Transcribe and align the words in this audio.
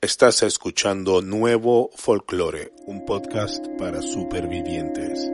Estás 0.00 0.44
escuchando 0.44 1.22
Nuevo 1.22 1.90
Folklore, 1.96 2.70
un 2.86 3.04
podcast 3.04 3.66
para 3.80 4.00
supervivientes. 4.00 5.28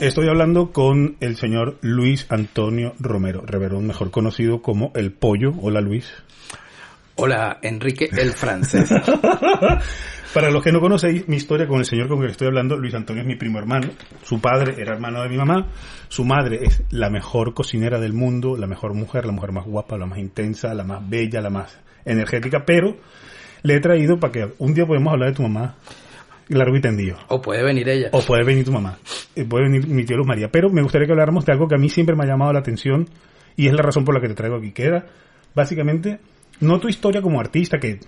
Estoy 0.00 0.26
hablando 0.28 0.72
con 0.72 1.16
el 1.20 1.36
señor 1.36 1.78
Luis 1.82 2.26
Antonio 2.28 2.94
Romero, 2.98 3.42
Reverón, 3.46 3.86
mejor 3.86 4.10
conocido 4.10 4.60
como 4.60 4.90
El 4.96 5.12
Pollo. 5.12 5.52
Hola 5.62 5.80
Luis. 5.80 6.12
Hola 7.14 7.60
Enrique 7.62 8.08
el 8.10 8.32
francés. 8.32 8.90
Para 10.34 10.50
los 10.50 10.64
que 10.64 10.72
no 10.72 10.80
conocéis 10.80 11.28
mi 11.28 11.36
historia 11.36 11.68
con 11.68 11.78
el 11.78 11.84
señor 11.84 12.08
con 12.08 12.18
el 12.18 12.26
que 12.26 12.32
estoy 12.32 12.48
hablando, 12.48 12.76
Luis 12.76 12.94
Antonio 12.94 13.22
es 13.22 13.28
mi 13.28 13.36
primo 13.36 13.60
hermano. 13.60 13.90
Su 14.24 14.40
padre 14.40 14.74
era 14.78 14.94
hermano 14.94 15.22
de 15.22 15.28
mi 15.28 15.36
mamá. 15.36 15.68
Su 16.08 16.24
madre 16.24 16.58
es 16.64 16.82
la 16.90 17.08
mejor 17.08 17.54
cocinera 17.54 18.00
del 18.00 18.14
mundo, 18.14 18.56
la 18.56 18.66
mejor 18.66 18.94
mujer, 18.94 19.26
la 19.26 19.32
mujer 19.32 19.52
más 19.52 19.64
guapa, 19.64 19.96
la 19.96 20.06
más 20.06 20.18
intensa, 20.18 20.74
la 20.74 20.82
más 20.82 21.08
bella, 21.08 21.40
la 21.40 21.50
más 21.50 21.78
energética, 22.04 22.64
pero 22.66 22.96
le 23.66 23.74
he 23.74 23.80
traído 23.80 24.18
para 24.18 24.32
que 24.32 24.48
un 24.58 24.74
día 24.74 24.86
podamos 24.86 25.12
hablar 25.12 25.30
de 25.30 25.36
tu 25.36 25.42
mamá 25.42 25.74
largo 26.48 26.76
y 26.76 26.80
tendido. 26.80 27.16
O 27.28 27.42
puede 27.42 27.64
venir 27.64 27.88
ella. 27.88 28.08
O 28.12 28.20
puede 28.20 28.44
venir 28.44 28.64
tu 28.64 28.72
mamá. 28.72 28.98
Eh, 29.34 29.44
puede 29.44 29.64
venir 29.64 29.88
mi 29.88 30.04
tío 30.04 30.16
Luz 30.16 30.26
María. 30.26 30.48
Pero 30.50 30.70
me 30.70 30.82
gustaría 30.82 31.06
que 31.06 31.12
habláramos 31.12 31.44
de 31.44 31.52
algo 31.52 31.66
que 31.66 31.74
a 31.74 31.78
mí 31.78 31.88
siempre 31.88 32.14
me 32.14 32.24
ha 32.24 32.28
llamado 32.28 32.52
la 32.52 32.60
atención 32.60 33.08
y 33.56 33.66
es 33.66 33.72
la 33.72 33.82
razón 33.82 34.04
por 34.04 34.14
la 34.14 34.20
que 34.20 34.28
te 34.28 34.34
traigo 34.34 34.56
aquí, 34.56 34.70
que 34.70 34.84
era 34.84 35.06
básicamente 35.54 36.20
no 36.60 36.78
tu 36.78 36.88
historia 36.88 37.22
como 37.22 37.40
artista, 37.40 37.78
que 37.78 37.98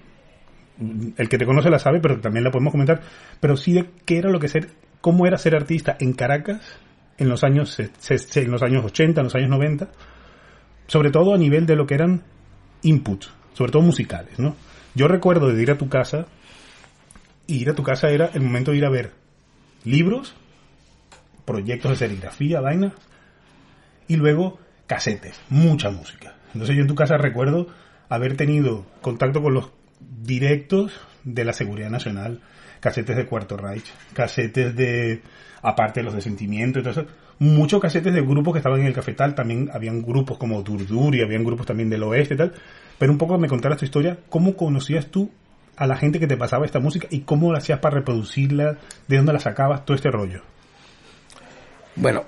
el 1.17 1.29
que 1.29 1.39
te 1.39 1.45
conoce 1.45 1.71
la 1.71 1.79
sabe, 1.79 1.99
pero 2.01 2.21
también 2.21 2.45
la 2.45 2.51
podemos 2.51 2.71
comentar, 2.71 3.01
pero 3.41 3.57
sí 3.57 3.73
de 3.73 3.87
qué 4.05 4.19
era 4.19 4.31
lo 4.31 4.39
que 4.39 4.49
ser, 4.49 4.69
cómo 5.01 5.27
era 5.27 5.39
ser 5.39 5.57
artista 5.57 5.97
en 5.99 6.13
Caracas 6.13 6.61
en 7.17 7.29
los 7.29 7.43
años, 7.43 7.77
en 7.81 8.51
los 8.51 8.63
años 8.63 8.85
80, 8.85 9.21
en 9.21 9.25
los 9.25 9.35
años 9.35 9.51
90, 9.51 9.89
sobre 10.87 11.11
todo 11.11 11.35
a 11.35 11.39
nivel 11.39 11.67
de 11.67 11.75
lo 11.75 11.87
que 11.87 11.95
eran 11.95 12.23
inputs, 12.83 13.33
sobre 13.55 13.73
todo 13.73 13.83
musicales, 13.83 14.39
¿no? 14.39 14.55
Yo 14.99 15.07
recuerdo 15.07 15.55
de 15.55 15.63
ir 15.63 15.71
a 15.71 15.79
tu 15.79 15.89
casa, 15.89 16.27
y 17.47 17.59
ir 17.59 17.71
a 17.71 17.75
tu 17.75 17.85
casa 17.85 18.11
era 18.11 18.33
el 18.35 18.41
momento 18.41 18.73
de 18.73 18.79
ir 18.79 18.85
a 18.85 18.91
ver 18.91 19.13
libros, 19.85 20.35
proyectos 21.45 21.93
de 21.93 21.97
serigrafía, 21.97 22.61
vaina, 22.61 22.93
y 24.09 24.17
luego 24.17 24.59
casetes, 24.89 25.41
mucha 25.51 25.91
música. 25.91 26.35
Entonces 26.53 26.75
yo 26.75 26.83
en 26.83 26.89
tu 26.89 26.97
casa 26.97 27.17
recuerdo 27.17 27.69
haber 28.09 28.37
tenido 28.37 28.87
contacto 29.01 29.41
con 29.41 29.55
los 29.55 29.71
directos 30.01 31.01
de 31.23 31.45
la 31.45 31.53
Seguridad 31.53 31.91
Nacional, 31.91 32.41
casetes 32.81 33.17
de 33.17 33.27
Cuarto 33.27 33.57
Reich, 33.57 33.87
casetes 34.15 34.75
de, 34.75 35.23
aparte 35.63 36.01
de 36.01 36.05
los 36.07 36.15
de 36.15 36.23
sentimiento, 36.23 36.81
entonces, 36.81 37.05
muchos 37.39 37.81
casetes 37.81 38.13
de 38.13 38.23
grupos 38.23 38.53
que 38.53 38.59
estaban 38.59 38.81
en 38.81 38.87
el 38.87 38.95
cafetal, 38.95 39.37
también 39.37 39.71
habían 39.73 40.03
grupos 40.03 40.39
como 40.39 40.61
Durdur 40.65 41.15
y 41.15 41.23
habían 41.23 41.45
grupos 41.45 41.67
también 41.67 41.89
del 41.89 42.03
oeste 42.03 42.35
y 42.35 42.39
tal, 42.39 42.53
pero 42.99 43.13
un 43.13 43.19
poco 43.19 43.39
me 43.39 43.49
contaras 43.49 43.79
tu 43.79 43.85
historia, 43.85 44.19
¿cómo 44.29 44.57
conocías 44.57 45.07
tú 45.07 45.31
a 45.77 45.87
la 45.87 45.97
gente 45.97 46.19
que 46.19 46.27
te 46.27 46.37
pasaba 46.37 46.67
esta 46.67 46.81
música 46.81 47.07
y 47.11 47.21
cómo 47.21 47.53
la 47.53 47.59
hacías 47.59 47.79
para 47.79 47.97
reproducirla, 47.97 48.79
de 49.07 49.17
dónde 49.17 49.33
la 49.33 49.41
sacabas, 49.41 49.85
todo 49.85 49.95
este 49.95 50.11
rollo? 50.11 50.43
Bueno, 51.95 52.25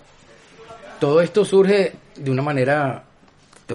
todo 1.00 1.20
esto 1.20 1.44
surge 1.44 1.94
de 2.16 2.30
una 2.30 2.42
manera 2.42 3.04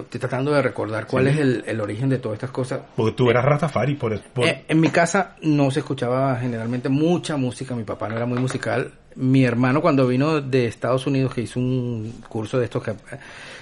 estoy 0.00 0.20
tratando 0.20 0.52
de 0.52 0.62
recordar 0.62 1.06
cuál 1.06 1.28
es 1.28 1.38
el, 1.38 1.80
origen 1.80 2.08
de 2.08 2.18
todas 2.18 2.36
estas 2.36 2.50
cosas. 2.50 2.80
Porque 2.96 3.12
tú 3.12 3.30
eras 3.30 3.44
Rastafari, 3.44 3.94
por, 3.94 4.12
eso. 4.12 4.24
Eh, 4.36 4.64
en 4.68 4.80
mi 4.80 4.88
casa 4.90 5.36
no 5.42 5.70
se 5.70 5.80
escuchaba 5.80 6.36
generalmente 6.36 6.88
mucha 6.88 7.36
música, 7.36 7.74
mi 7.74 7.84
papá 7.84 8.08
no 8.08 8.16
era 8.16 8.26
muy 8.26 8.38
musical. 8.38 8.92
Mi 9.14 9.44
hermano 9.44 9.80
cuando 9.80 10.06
vino 10.06 10.40
de 10.40 10.66
Estados 10.66 11.06
Unidos, 11.06 11.32
que 11.32 11.42
hizo 11.42 11.58
un 11.58 12.22
curso 12.28 12.58
de 12.58 12.66
estos 12.66 12.82
que 12.82 12.94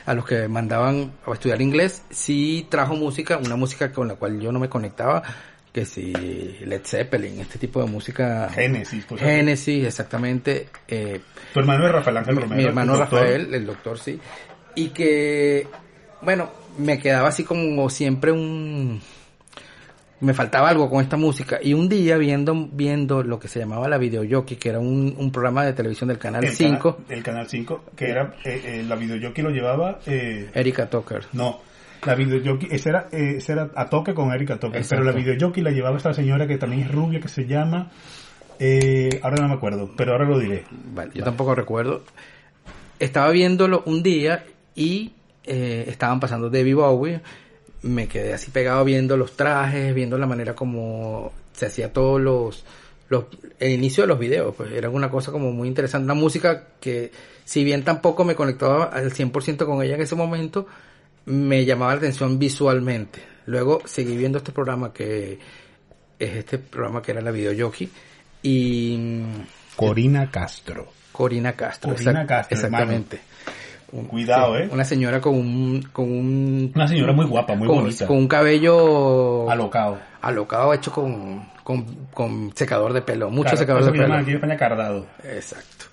a 0.07 0.15
los 0.15 0.25
que 0.25 0.49
mandaban 0.49 1.13
a 1.27 1.33
estudiar 1.33 1.63
inglés, 1.63 2.03
sí 2.11 2.67
trajo 2.69 2.97
música, 2.97 3.39
una 3.39 3.57
música 3.57 3.93
con 3.93 4.09
la 4.09 4.17
cual 4.17 4.41
yo 4.41 4.51
no 4.51 4.59
me 4.59 4.69
conectaba, 4.69 5.23
que 5.75 5.85
si 5.85 6.13
Led 6.13 6.83
Zeppelin, 6.85 7.41
este 7.41 7.59
tipo 7.59 7.83
de 7.83 7.91
música. 7.91 8.49
Génesis, 8.49 9.05
Génesis, 9.19 9.85
exactamente. 9.85 10.69
Eh, 10.87 11.21
tu 11.53 11.59
hermano 11.59 11.87
es 11.87 11.93
Rafael 11.93 12.17
Ángel 12.19 12.37
Romero. 12.37 12.57
Mi 12.57 12.65
hermano 12.65 12.97
Rafael, 12.97 13.53
el 13.53 13.67
doctor, 13.67 13.99
sí. 13.99 14.21
Y 14.77 14.91
que 14.91 15.67
bueno, 16.23 16.51
me 16.79 16.99
quedaba 16.99 17.29
así 17.29 17.45
como 17.45 17.89
siempre 17.91 18.33
un 18.33 19.01
me 20.25 20.33
faltaba 20.33 20.69
algo 20.69 20.89
con 20.89 21.03
esta 21.03 21.17
música. 21.17 21.59
Y 21.63 21.75
un 21.75 21.89
día 21.89 22.17
viendo 22.17 22.69
viendo 22.73 23.23
lo 23.23 23.39
que 23.39 23.49
se 23.49 23.61
llamaba 23.61 23.89
la 23.89 23.99
videojockey 23.99 24.57
que 24.57 24.71
era 24.71 24.79
un, 24.79 25.31
programa 25.33 25.65
de 25.65 25.73
televisión 25.73 26.09
del 26.09 26.19
canal 26.19 26.47
5 26.47 26.99
el 27.09 27.23
canal 27.23 27.49
5 27.49 27.85
que 27.97 28.11
era 28.11 28.35
eh, 28.45 28.63
eh, 28.65 28.85
la 28.87 28.97
videojockey 28.97 29.43
lo 29.43 29.51
llevaba 29.51 30.01
eh, 30.07 30.51
Erika 30.55 30.89
Tucker. 30.89 31.25
No 31.33 31.61
la 32.05 32.15
videojockey 32.15 32.69
esa 32.71 32.91
era 32.91 33.09
esa 33.11 33.53
era 33.53 33.71
a 33.75 33.89
toque 33.89 34.13
con 34.13 34.33
Erika 34.33 34.59
Tucker 34.59 34.85
pero 34.89 35.05
la 35.05 35.13
videojockey 35.13 35.63
la 35.63 35.71
llevaba 35.71 35.97
esta 35.97 36.13
señora 36.13 36.47
que 36.47 36.59
también 36.59 36.83
es 36.83 36.93
rubia 36.93 37.19
que 37.19 37.29
se 37.29 37.47
llama 37.47 37.91
ahora 39.23 39.37
no 39.41 39.49
me 39.49 39.55
acuerdo 39.55 39.91
pero 39.97 40.13
ahora 40.13 40.25
lo 40.27 40.39
diré. 40.39 40.65
Vale, 40.95 41.11
yo 41.15 41.25
tampoco 41.25 41.55
recuerdo. 41.55 42.05
Estaba 43.01 43.31
viéndolo 43.31 43.83
un 43.87 44.03
día 44.03 44.45
y 44.77 45.13
eh, 45.45 45.85
estaban 45.89 46.21
pasando 46.21 46.51
David 46.51 46.77
Bowie, 46.77 47.21
me 47.83 48.09
quedé 48.09 48.33
así 48.33 48.51
pegado 48.51 48.85
viendo 48.85 49.17
los 49.17 49.37
trajes, 49.37 49.95
viendo 49.95 50.17
la 50.19 50.27
manera 50.27 50.55
como 50.55 51.33
se 51.53 51.67
hacía 51.67 51.93
todos 51.93 52.21
los, 52.21 52.65
los 53.09 53.27
el 53.59 53.73
inicio 53.73 54.05
de 54.05 54.09
los 54.09 54.19
videos, 54.19 54.55
pues 54.57 54.73
era 54.73 54.91
una 54.91 55.11
cosa 55.11 55.33
como 55.33 55.53
muy 55.53 55.69
interesante, 55.69 56.05
una 56.05 56.15
música 56.15 56.69
que 56.81 57.13
si 57.45 57.63
bien 57.63 57.85
tampoco 57.85 58.25
me 58.25 58.35
conectaba 58.35 58.85
al 58.85 59.13
100% 59.13 59.67
con 59.67 59.83
ella 59.83 59.95
en 59.95 60.01
ese 60.01 60.15
momento, 60.15 60.67
me 61.27 61.65
llamaba 61.65 61.93
la 61.93 61.99
atención 61.99 62.39
visualmente. 62.39 63.23
Luego 63.47 63.83
seguí 63.85 64.17
viendo 64.17 64.39
este 64.39 64.53
programa 64.53 64.93
que 64.93 65.39
es 66.19 66.37
este 66.37 66.59
programa 66.59 67.03
que 67.03 67.13
era 67.13 67.21
la 67.21 67.31
videojockey 67.31 67.91
y 68.43 69.23
Corina 69.77 70.31
Castro. 70.31 70.93
Corina 71.13 71.53
Castro, 71.53 71.93
Corina 71.95 72.27
Castro 72.27 72.57
exactamente. 72.57 73.21
Cuidado, 74.03 74.59
¿eh? 74.59 74.69
Una 74.73 74.85
señora 74.85 75.21
con 75.21 75.35
un, 75.35 75.83
con 75.93 76.11
un... 76.11 76.73
Una 76.75 76.89
señora 76.89 77.13
muy 77.13 77.27
guapa, 77.27 77.55
muy 77.55 77.69
bonita. 77.69 78.07
Con 78.07 78.17
un 78.17 78.29
cabello... 78.29 79.49
Alocado. 79.49 79.99
Alocado 80.21 80.75
hecho 80.75 80.91
con, 80.91 81.47
con, 81.63 82.53
secador 82.55 82.93
de 82.93 83.03
pelo, 83.03 83.31
mucho 83.31 83.57
secador 83.57 83.85
de 83.85 83.93
pelo. 83.93 84.15
aquí 84.15 84.31
en 84.31 84.37
España 84.37 84.57
cardado. 84.57 85.07
Exacto. 85.23 85.87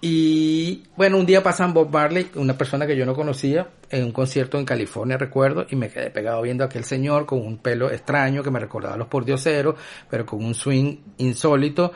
Y 0.00 0.84
bueno, 0.96 1.18
un 1.18 1.26
día 1.26 1.42
pasan 1.42 1.74
Bob 1.74 1.90
Marley, 1.90 2.30
una 2.36 2.56
persona 2.56 2.86
que 2.86 2.96
yo 2.96 3.04
no 3.04 3.14
conocía, 3.14 3.66
en 3.90 4.04
un 4.04 4.12
concierto 4.12 4.58
en 4.58 4.64
California, 4.64 5.18
recuerdo, 5.18 5.66
y 5.68 5.74
me 5.74 5.88
quedé 5.88 6.10
pegado 6.10 6.42
viendo 6.42 6.62
a 6.62 6.68
aquel 6.68 6.84
señor 6.84 7.26
con 7.26 7.44
un 7.44 7.58
pelo 7.58 7.90
extraño 7.90 8.44
que 8.44 8.50
me 8.52 8.60
recordaba 8.60 8.94
a 8.94 8.98
los 8.98 9.08
pordioseros, 9.08 9.74
pero 10.08 10.24
con 10.24 10.44
un 10.44 10.54
swing 10.54 10.98
insólito. 11.16 11.92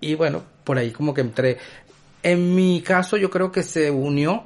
Y 0.00 0.16
bueno, 0.16 0.42
por 0.64 0.78
ahí 0.78 0.90
como 0.90 1.14
que 1.14 1.20
entré. 1.20 1.58
En 2.24 2.54
mi 2.56 2.80
caso, 2.80 3.16
yo 3.16 3.30
creo 3.30 3.52
que 3.52 3.62
se 3.62 3.90
unió 3.90 4.44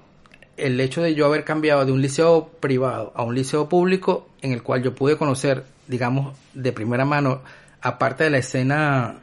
el 0.59 0.81
hecho 0.81 1.03
de 1.03 1.15
yo 1.15 1.27
haber 1.27 1.45
cambiado 1.45 1.85
de 1.85 1.93
un 1.93 2.03
liceo 2.03 2.49
privado 2.61 3.13
a 3.15 3.23
un 3.23 3.35
liceo 3.35 3.69
público 3.69 4.29
en 4.43 4.53
el 4.53 4.63
cual 4.63 4.83
yo 4.83 4.95
pude 4.95 5.17
conocer, 5.17 5.65
digamos, 5.87 6.37
de 6.55 6.73
primera 6.73 7.05
mano, 7.05 7.43
aparte 7.81 8.25
de 8.25 8.31
la 8.31 8.39
escena 8.39 9.17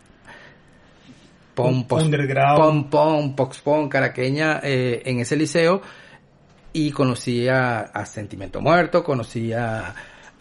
pom, 1.54 1.88
pom, 1.88 2.90
pom, 2.90 3.36
pox, 3.36 3.62
pom, 3.62 3.90
caraqueña 3.90 4.60
eh, 4.64 5.02
en 5.06 5.20
ese 5.20 5.36
liceo 5.36 5.82
y 6.74 6.92
conocí 6.92 7.48
a, 7.48 8.06
Sentimiento 8.06 8.62
Muerto, 8.62 9.04
conocí 9.04 9.54
a, 9.54 9.96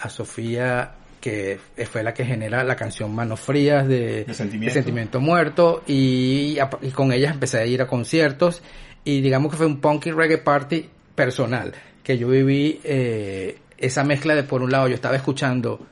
Sofía 0.08 0.96
que 1.18 1.58
fue 1.90 2.02
la 2.02 2.12
que 2.12 2.26
genera 2.26 2.62
la 2.62 2.76
canción 2.76 3.14
Manos 3.14 3.40
Frías 3.40 3.88
de, 3.88 4.26
Sentimiento. 4.34 5.18
Muerto 5.18 5.82
y, 5.86 6.58
y, 6.82 6.90
con 6.90 7.10
ellas 7.10 7.32
empecé 7.32 7.58
a 7.60 7.64
ir 7.64 7.80
a 7.80 7.86
conciertos 7.86 8.62
y 9.04 9.20
digamos 9.20 9.52
que 9.52 9.58
fue 9.58 9.66
un 9.66 9.80
punky 9.80 10.10
reggae 10.10 10.38
party 10.38 10.88
personal, 11.14 11.72
que 12.02 12.18
yo 12.18 12.28
viví 12.28 12.80
eh, 12.84 13.58
esa 13.76 14.02
mezcla 14.04 14.34
de 14.34 14.42
por 14.42 14.62
un 14.62 14.70
lado 14.70 14.88
yo 14.88 14.94
estaba 14.94 15.16
escuchando 15.16 15.86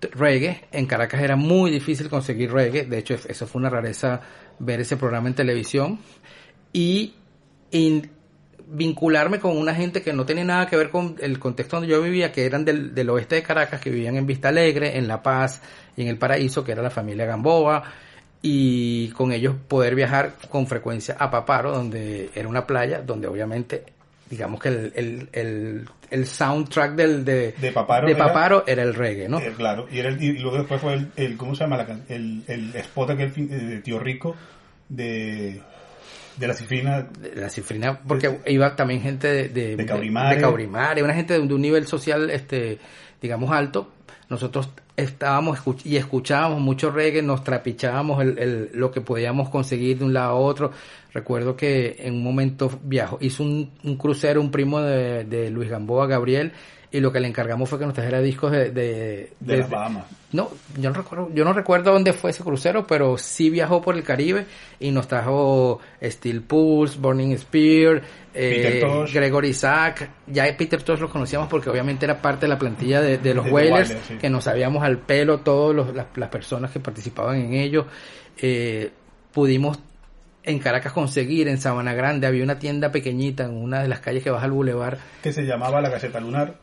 reggae, 0.00 0.64
en 0.72 0.86
Caracas 0.86 1.20
era 1.20 1.36
muy 1.36 1.70
difícil 1.70 2.08
conseguir 2.08 2.52
reggae, 2.52 2.84
de 2.84 2.98
hecho 2.98 3.14
eso 3.14 3.46
fue 3.46 3.60
una 3.60 3.70
rareza 3.70 4.20
ver 4.58 4.80
ese 4.80 4.96
programa 4.96 5.28
en 5.28 5.34
televisión 5.34 5.98
y, 6.72 7.14
vincularme 8.74 9.38
con 9.38 9.58
una 9.58 9.74
gente 9.74 10.00
que 10.00 10.14
no 10.14 10.24
tenía 10.24 10.44
nada 10.44 10.66
que 10.66 10.76
ver 10.76 10.88
con 10.88 11.16
el 11.20 11.38
contexto 11.38 11.76
donde 11.76 11.90
yo 11.90 12.00
vivía, 12.00 12.32
que 12.32 12.46
eran 12.46 12.64
del, 12.64 12.94
del 12.94 13.10
oeste 13.10 13.34
de 13.34 13.42
Caracas, 13.42 13.80
que 13.82 13.90
vivían 13.90 14.16
en 14.16 14.26
Vista 14.26 14.48
Alegre, 14.48 14.96
en 14.96 15.08
La 15.08 15.22
Paz 15.22 15.60
y 15.94 16.02
en 16.02 16.08
El 16.08 16.16
Paraíso, 16.16 16.64
que 16.64 16.72
era 16.72 16.80
la 16.80 16.88
familia 16.88 17.26
Gamboa, 17.26 17.82
y 18.42 19.08
con 19.10 19.32
ellos 19.32 19.54
poder 19.68 19.94
viajar 19.94 20.34
con 20.50 20.66
frecuencia 20.66 21.16
a 21.18 21.30
Paparo, 21.30 21.72
donde 21.72 22.30
era 22.34 22.48
una 22.48 22.66
playa, 22.66 23.00
donde 23.00 23.28
obviamente, 23.28 23.84
digamos 24.28 24.60
que 24.60 24.68
el, 24.68 24.92
el, 24.96 25.28
el, 25.32 25.88
el 26.10 26.26
soundtrack 26.26 26.94
del, 26.96 27.24
de, 27.24 27.52
De 27.52 27.70
Paparo 27.72 28.06
de 28.08 28.14
era- 28.14 28.26
Paparo 28.26 28.64
era, 28.66 28.82
el 28.82 28.94
reggae, 28.94 29.28
¿no? 29.28 29.38
Eh, 29.38 29.52
claro, 29.56 29.86
y, 29.90 29.98
era 30.00 30.08
el- 30.08 30.20
y 30.22 30.38
luego 30.38 30.58
después 30.58 30.80
fue 30.80 30.94
el, 30.94 31.08
el- 31.16 31.36
¿cómo 31.36 31.54
se 31.54 31.62
llama? 31.64 31.76
La 31.76 31.86
el, 32.08 32.42
el 32.48 32.74
spot 32.76 33.10
aquel 33.10 33.30
fin- 33.30 33.48
de 33.48 33.78
Tío 33.80 33.98
Rico 34.00 34.34
de, 34.88 35.60
de 36.36 36.46
la 36.48 36.54
cifrina. 36.54 37.02
de 37.02 37.36
la 37.36 37.48
cifrina, 37.48 38.00
porque 38.00 38.40
iba 38.46 38.74
también 38.74 39.02
gente 39.02 39.28
de, 39.28 39.48
de, 39.50 39.76
De 39.76 39.86
Caurimare. 39.86 40.34
de 40.36 40.42
Caurimare, 40.42 41.02
una 41.04 41.14
gente 41.14 41.34
de 41.38 41.46
de 41.46 41.54
un 41.54 41.60
nivel 41.62 41.86
social, 41.86 42.28
este, 42.30 42.78
digamos, 43.20 43.52
alto. 43.52 43.92
Nosotros 44.28 44.70
estábamos 44.96 45.58
escuch- 45.58 45.84
y 45.86 45.96
escuchábamos 45.96 46.60
mucho 46.60 46.90
reggae, 46.90 47.22
nos 47.22 47.42
trapichábamos 47.44 48.22
el, 48.22 48.38
el- 48.38 48.70
lo 48.74 48.90
que 48.90 49.00
podíamos 49.00 49.48
conseguir 49.48 49.98
de 49.98 50.04
un 50.04 50.12
lado 50.12 50.30
a 50.32 50.34
otro. 50.34 50.70
Recuerdo 51.12 51.56
que 51.56 51.96
en 52.00 52.14
un 52.14 52.22
momento 52.22 52.70
viajó, 52.84 53.18
hizo 53.20 53.42
un, 53.42 53.70
un 53.84 53.96
crucero 53.96 54.40
un 54.40 54.50
primo 54.50 54.80
de, 54.80 55.24
de 55.24 55.50
Luis 55.50 55.68
Gamboa, 55.70 56.06
Gabriel, 56.06 56.52
y 56.92 57.00
lo 57.00 57.10
que 57.10 57.20
le 57.20 57.26
encargamos 57.28 57.68
fue 57.68 57.78
que 57.78 57.86
nos 57.86 57.94
trajera 57.94 58.20
discos 58.20 58.52
de, 58.52 58.70
de, 58.70 59.32
De 59.40 59.56
las 59.56 59.70
Bahamas. 59.70 60.04
no, 60.32 60.50
yo 60.78 60.90
no 60.90 60.96
recuerdo, 60.96 61.30
yo 61.34 61.44
no 61.44 61.52
recuerdo 61.54 61.90
dónde 61.92 62.12
fue 62.12 62.30
ese 62.30 62.44
crucero, 62.44 62.86
pero 62.86 63.16
sí 63.18 63.48
viajó 63.50 63.80
por 63.80 63.94
el 63.96 64.02
Caribe 64.02 64.44
y 64.78 64.90
nos 64.90 65.08
trajo 65.08 65.80
Steel 66.02 66.42
Pulse, 66.42 66.98
Burning 66.98 67.36
Spear, 67.38 68.02
eh. 68.34 68.82
Gregory 69.12 69.48
Isaac. 69.48 70.10
Ya 70.26 70.44
Peter 70.56 70.82
Tosh 70.82 71.00
lo 71.00 71.08
conocíamos 71.10 71.48
porque 71.48 71.70
obviamente 71.70 72.04
era 72.04 72.20
parte 72.20 72.42
de 72.46 72.48
la 72.48 72.58
plantilla 72.58 73.00
de, 73.00 73.16
de 73.18 73.34
los 73.34 73.46
sí. 73.46 74.14
que 74.20 74.28
nos 74.30 74.44
sabíamos 74.44 74.82
al 74.84 74.98
pelo 74.98 75.40
todos 75.40 75.74
los- 75.74 75.94
las, 75.94 76.06
las 76.16 76.28
personas 76.28 76.70
que 76.70 76.80
participaban 76.80 77.36
en 77.40 77.54
ello. 77.54 77.86
Eh, 78.38 78.90
pudimos 79.32 79.78
en 80.44 80.58
Caracas 80.58 80.92
conseguir, 80.92 81.46
en 81.48 81.58
Sabana 81.58 81.94
Grande, 81.94 82.26
había 82.26 82.42
una 82.42 82.58
tienda 82.58 82.90
pequeñita 82.90 83.44
en 83.44 83.52
una 83.56 83.80
de 83.80 83.88
las 83.88 84.00
calles 84.00 84.24
que 84.24 84.30
baja 84.30 84.44
al 84.46 84.50
bulevar. 84.50 84.98
Que 85.22 85.32
se 85.32 85.44
llamaba 85.44 85.80
La 85.80 85.88
Gaceta 85.88 86.18
Lunar. 86.20 86.54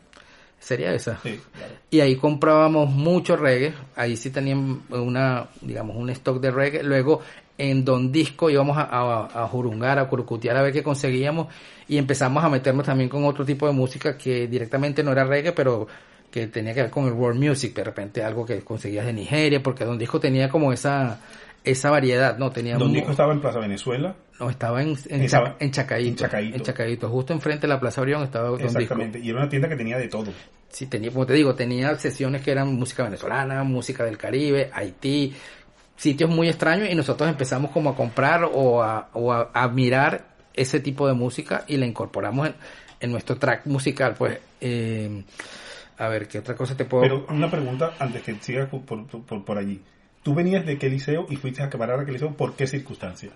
¿Sería 0.60 0.94
esa? 0.94 1.18
Sí, 1.24 1.40
claro. 1.54 1.74
Y 1.90 2.02
ahí 2.02 2.16
comprábamos 2.16 2.90
mucho 2.90 3.36
reggae. 3.36 3.74
Ahí 3.96 4.18
sí 4.18 4.30
tenían 4.30 4.84
una, 4.90 5.48
digamos, 5.62 5.96
un 5.96 6.10
stock 6.10 6.40
de 6.40 6.52
reggae. 6.52 6.84
Luego 6.84 7.22
en 7.58 7.84
Don 7.84 8.12
Disco 8.12 8.50
íbamos 8.50 8.78
a, 8.78 8.84
a, 8.84 9.44
a 9.44 9.48
jurungar, 9.48 10.00
a 10.00 10.08
curucutear 10.08 10.58
a 10.58 10.62
ver 10.62 10.74
qué 10.74 10.84
conseguíamos. 10.84 11.48
Y 11.88 11.98
empezamos 11.98 12.44
a 12.44 12.50
meternos 12.50 12.86
también 12.86 13.10
con 13.10 13.26
otro 13.26 13.46
tipo 13.46 13.66
de 13.68 13.74
música 13.74 14.18
que 14.18 14.48
directamente 14.48 15.04
no 15.04 15.12
era 15.12 15.24
reggae, 15.24 15.54
pero 15.54 15.88
que 16.30 16.48
tenía 16.48 16.74
que 16.74 16.84
ver 16.84 16.92
con 16.92 17.08
el 17.08 17.14
world 17.14 17.42
music. 17.44 17.74
De 17.74 17.84
repente 17.84 18.24
algo 18.24 18.46
que 18.46 18.62
conseguías 18.62 19.06
de 19.06 19.14
Nigeria, 19.14 19.64
porque 19.64 19.86
Don 19.86 19.98
Disco 19.98 20.20
tenía 20.20 20.50
como 20.50 20.72
esa, 20.72 21.20
esa 21.64 21.90
variedad, 21.90 22.38
¿no? 22.38 22.52
Tenía 22.52 22.78
Don 22.78 22.94
Disco 22.94 23.12
estaba 23.12 23.34
en 23.34 23.42
Plaza 23.42 23.60
Venezuela. 23.60 24.16
No, 24.40 24.50
estaba 24.50 24.82
en, 24.82 24.96
en, 25.10 25.22
Estaba 25.22 25.56
en 25.60 25.72
Chacaíto, 25.72 26.10
en 26.10 26.16
Chacaíto. 26.16 26.56
en 26.58 26.64
Chacaíto. 26.64 27.10
Justo 27.10 27.34
enfrente 27.34 27.62
de 27.62 27.68
la 27.74 27.80
Plaza 27.80 28.02
Orión 28.02 28.24
estaba 28.24 28.50
Don 28.50 28.58
Disco. 28.60 28.80
Exactamente. 28.80 29.20
Y 29.20 29.30
era 29.30 29.40
una 29.40 29.50
tienda 29.50 29.68
que 29.70 29.76
tenía 29.76 29.98
de 29.98 30.08
todo. 30.08 30.32
Sí, 30.70 30.86
tenía, 30.88 31.12
como 31.12 31.26
te 31.26 31.34
digo, 31.34 31.56
tenía 31.56 31.96
sesiones 31.96 32.42
que 32.42 32.52
eran 32.52 32.74
música 32.76 33.04
venezolana, 33.04 33.64
música 33.64 34.04
del 34.06 34.18
Caribe, 34.18 34.70
Haití, 34.74 35.34
sitios 35.98 36.30
muy 36.30 36.48
extraños 36.48 36.90
y 36.90 36.96
nosotros 36.96 37.28
empezamos 37.30 37.72
como 37.72 37.90
a 37.90 37.96
comprar 37.96 38.44
o 38.44 38.82
a, 38.84 39.10
o 39.14 39.34
a, 39.34 39.50
a 39.54 39.68
mirar 39.68 40.26
ese 40.54 40.80
tipo 40.80 41.08
de 41.08 41.14
música 41.14 41.66
y 41.68 41.78
la 41.78 41.86
incorporamos 41.86 42.48
en, 42.48 42.56
en 43.00 43.12
nuestro 43.12 43.38
track 43.38 43.66
musical. 43.66 44.16
Pues, 44.18 44.38
eh, 44.62 45.24
a 45.98 46.08
ver, 46.08 46.28
¿qué 46.28 46.40
otra 46.40 46.56
cosa 46.56 46.78
te 46.78 46.86
puedo...? 46.86 47.02
Pero 47.02 47.26
una 47.30 47.50
pregunta 47.52 47.94
antes 48.00 48.22
que 48.22 48.36
sigas 48.36 48.70
por, 48.70 49.06
por, 49.06 49.44
por- 49.44 49.58
allí. 49.58 49.82
¿Tú 50.24 50.34
venías 50.36 50.66
de 50.66 50.78
qué 50.78 50.90
liceo 50.90 51.26
y 51.30 51.36
fuiste 51.38 51.64
a 51.64 51.70
parar 51.70 52.00
a 52.00 52.06
qué 52.06 52.12
liceo? 52.12 52.32
¿Por 52.34 52.54
qué 52.54 52.68
circunstancia? 52.68 53.32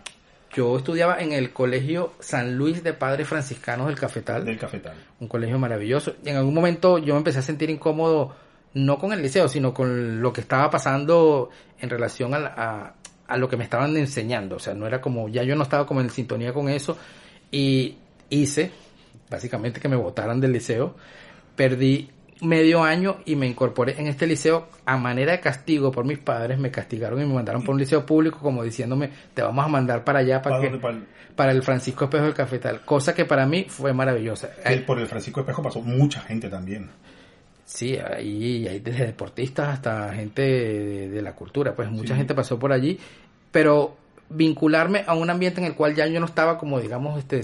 Yo 0.55 0.77
estudiaba 0.77 1.19
en 1.19 1.31
el 1.31 1.51
Colegio 1.51 2.13
San 2.19 2.55
Luis 2.57 2.83
de 2.83 2.93
Padres 2.93 3.27
Franciscanos 3.27 3.87
del 3.87 3.99
Cafetal. 3.99 4.45
Del 4.45 4.57
cafetal. 4.59 4.93
un 5.19 5.27
colegio 5.27 5.57
maravilloso. 5.57 6.15
Y 6.23 6.29
en 6.29 6.37
algún 6.37 6.53
momento 6.53 6.99
yo 6.99 7.13
me 7.13 7.19
empecé 7.19 7.39
a 7.39 7.41
sentir 7.41 7.69
incómodo, 7.69 8.35
no 8.73 8.97
con 8.99 9.13
el 9.13 9.21
liceo, 9.21 9.47
sino 9.47 9.73
con 9.73 10.21
lo 10.21 10.31
que 10.31 10.41
estaba 10.41 10.69
pasando 10.69 11.49
en 11.79 11.89
relación 11.89 12.33
a, 12.35 12.39
la- 12.39 12.53
a, 12.55 12.93
a 13.27 13.37
lo 13.37 13.49
que 13.49 13.57
me 13.57 13.63
estaban 13.63 13.95
enseñando. 13.97 14.57
O 14.57 14.59
sea, 14.59 14.73
no 14.75 14.85
era 14.85 15.01
como, 15.01 15.27
ya 15.29 15.43
yo 15.43 15.55
no 15.55 15.63
estaba 15.63 15.85
como 15.87 16.01
en 16.01 16.09
sintonía 16.09 16.53
con 16.53 16.69
eso. 16.69 16.97
Y 17.51 17.97
hice, 18.29 18.71
básicamente, 19.29 19.79
que 19.79 19.89
me 19.89 19.95
votaran 19.95 20.39
del 20.39 20.51
liceo. 20.53 20.95
Perdí 21.55 22.09
medio 22.43 22.83
año 22.83 23.17
y 23.25 23.35
me 23.35 23.47
incorporé 23.47 23.99
en 23.99 24.07
este 24.07 24.27
liceo 24.27 24.67
a 24.85 24.97
manera 24.97 25.31
de 25.31 25.39
castigo 25.39 25.91
por 25.91 26.05
mis 26.05 26.19
padres. 26.19 26.59
Me 26.59 26.69
castigaron 26.71 27.21
y 27.21 27.25
me 27.25 27.33
mandaron 27.33 27.63
por 27.63 27.73
un 27.73 27.79
liceo 27.79 28.05
público 28.05 28.39
como 28.39 28.63
diciéndome, 28.63 29.09
te 29.33 29.41
vamos 29.41 29.65
a 29.65 29.67
mandar 29.67 30.03
para 30.03 30.19
allá 30.19 30.41
para, 30.41 30.57
¿Para 30.57 30.61
que, 30.61 30.69
dónde? 30.69 30.81
Para 30.81 30.97
el- 30.97 31.07
para 31.35 31.51
el 31.51 31.63
Francisco 31.63 32.03
Espejo 32.05 32.25
del 32.25 32.33
Cafetal. 32.35 32.81
Cosa 32.81 33.15
que 33.15 33.25
para 33.25 33.47
mí 33.47 33.65
fue 33.67 33.91
maravillosa. 33.93 34.49
que 34.67 34.77
por 34.77 34.99
el 34.99 35.07
Francisco 35.07 35.39
Espejo 35.39 35.63
pasó 35.63 35.81
mucha 35.81 36.21
gente 36.21 36.47
también. 36.49 36.89
Sí, 37.65 37.97
ahí 37.97 38.67
hay 38.67 38.79
desde 38.81 39.07
deportistas 39.07 39.69
hasta 39.69 40.13
gente 40.13 40.41
de, 40.43 41.09
de 41.09 41.21
la 41.23 41.33
cultura, 41.33 41.73
pues 41.75 41.89
mucha 41.89 42.13
Sí. 42.13 42.17
gente 42.19 42.35
pasó 42.35 42.59
por 42.59 42.71
allí, 42.71 42.99
pero 43.51 43.97
vincularme 44.29 45.03
a 45.07 45.15
un 45.15 45.29
ambiente 45.29 45.59
en 45.61 45.65
el 45.67 45.73
cual 45.75 45.95
ya 45.95 46.05
yo 46.07 46.19
no 46.19 46.25
estaba 46.27 46.57
como 46.57 46.79
digamos 46.79 47.17
este 47.17 47.43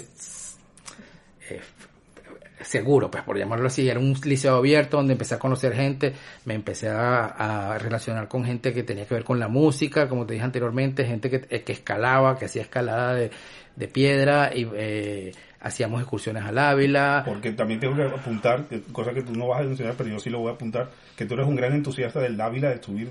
seguro, 2.69 3.09
pues 3.09 3.23
por 3.23 3.35
llamarlo 3.35 3.65
así, 3.65 3.89
era 3.89 3.99
un 3.99 4.15
liceo 4.23 4.55
abierto 4.55 4.97
donde 4.97 5.13
empecé 5.13 5.33
a 5.33 5.39
conocer 5.39 5.73
gente, 5.73 6.13
me 6.45 6.53
empecé 6.53 6.87
a, 6.87 7.25
a 7.25 7.77
relacionar 7.79 8.27
con 8.27 8.45
gente 8.45 8.73
que 8.73 8.83
tenía 8.83 9.07
que 9.07 9.15
ver 9.15 9.23
con 9.23 9.39
la 9.39 9.47
música, 9.47 10.07
como 10.07 10.27
te 10.27 10.33
dije 10.33 10.45
anteriormente, 10.45 11.03
gente 11.03 11.31
que, 11.31 11.47
eh, 11.49 11.63
que 11.63 11.71
escalaba, 11.71 12.37
que 12.37 12.45
hacía 12.45 12.61
escalada 12.61 13.15
de, 13.15 13.31
de 13.75 13.87
piedra 13.87 14.51
y 14.55 14.69
eh, 14.75 15.31
hacíamos 15.59 15.99
excursiones 16.01 16.43
al 16.43 16.59
Ávila. 16.59 17.23
Porque 17.25 17.53
también 17.53 17.79
tengo 17.79 17.95
que 17.95 18.03
apuntar, 18.03 18.65
cosa 18.91 19.13
que 19.13 19.23
tú 19.23 19.33
no 19.33 19.47
vas 19.47 19.61
a 19.61 19.63
mencionar, 19.63 19.95
pero 19.97 20.11
yo 20.11 20.19
sí 20.19 20.29
lo 20.29 20.37
voy 20.37 20.51
a 20.51 20.53
apuntar, 20.53 20.91
que 21.17 21.25
tú 21.25 21.33
eres 21.33 21.47
un 21.47 21.55
gran 21.55 21.73
entusiasta 21.73 22.19
del 22.19 22.39
Ávila, 22.39 22.69
de 22.69 22.83
subir. 22.83 23.09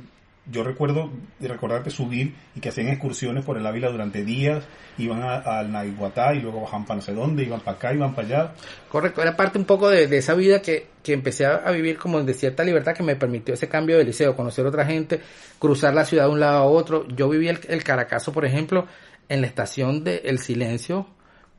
Yo 0.50 0.65
recuerdo 0.65 1.11
recordarte 1.41 1.91
subir 1.91 2.35
y 2.55 2.61
que 2.61 2.71
hacían 2.71 2.89
excursiones 2.89 3.45
por 3.45 3.59
el 3.59 3.67
Ávila 3.67 3.91
durante 3.91 4.25
días, 4.25 4.65
iban 4.97 5.23
al 5.23 5.71
Naiguatá 5.71 6.35
y 6.35 6.41
luego 6.41 6.62
bajaban 6.62 6.87
para 6.87 6.97
no 6.97 7.03
sé 7.03 7.12
dónde, 7.12 7.43
iban 7.43 7.61
para 7.61 7.77
acá, 7.77 7.93
iban 7.93 8.15
para 8.15 8.27
allá. 8.29 8.53
Correcto, 8.89 9.21
era 9.21 9.37
parte 9.37 9.59
un 9.59 9.67
poco 9.67 9.91
de, 9.91 10.05
esa 10.17 10.35
vida 10.35 10.62
que, 10.62 10.87
que 11.03 11.12
empecé 11.12 11.45
a, 11.45 11.56
a 11.56 11.71
vivir 11.71 11.99
como 11.99 12.23
de 12.23 12.33
cierta 12.33 12.65
libertad 12.65 12.95
que 12.95 13.03
me 13.03 13.17
permitió 13.17 13.55
ese 13.55 13.69
cambio 13.69 13.99
de 13.99 14.05
liceo, 14.05 14.35
conocer 14.35 14.65
otra 14.65 14.87
gente, 14.87 15.21
cruzar 15.59 15.95
la 15.95 16.05
ciudad 16.05 16.25
de 16.25 16.31
un 16.31 16.41
lado 16.41 16.59
a 16.59 16.65
otro. 16.65 17.06
Yo 17.09 17.29
viví 17.29 17.49
el, 17.49 17.61
el 17.69 17.85
Caracazo, 17.85 18.33
por 18.33 18.45
ejemplo, 18.45 18.87
en 19.28 19.43
la 19.43 19.47
estación 19.47 20.02
de 20.02 20.23
El 20.25 20.38
Silencio. 20.38 21.07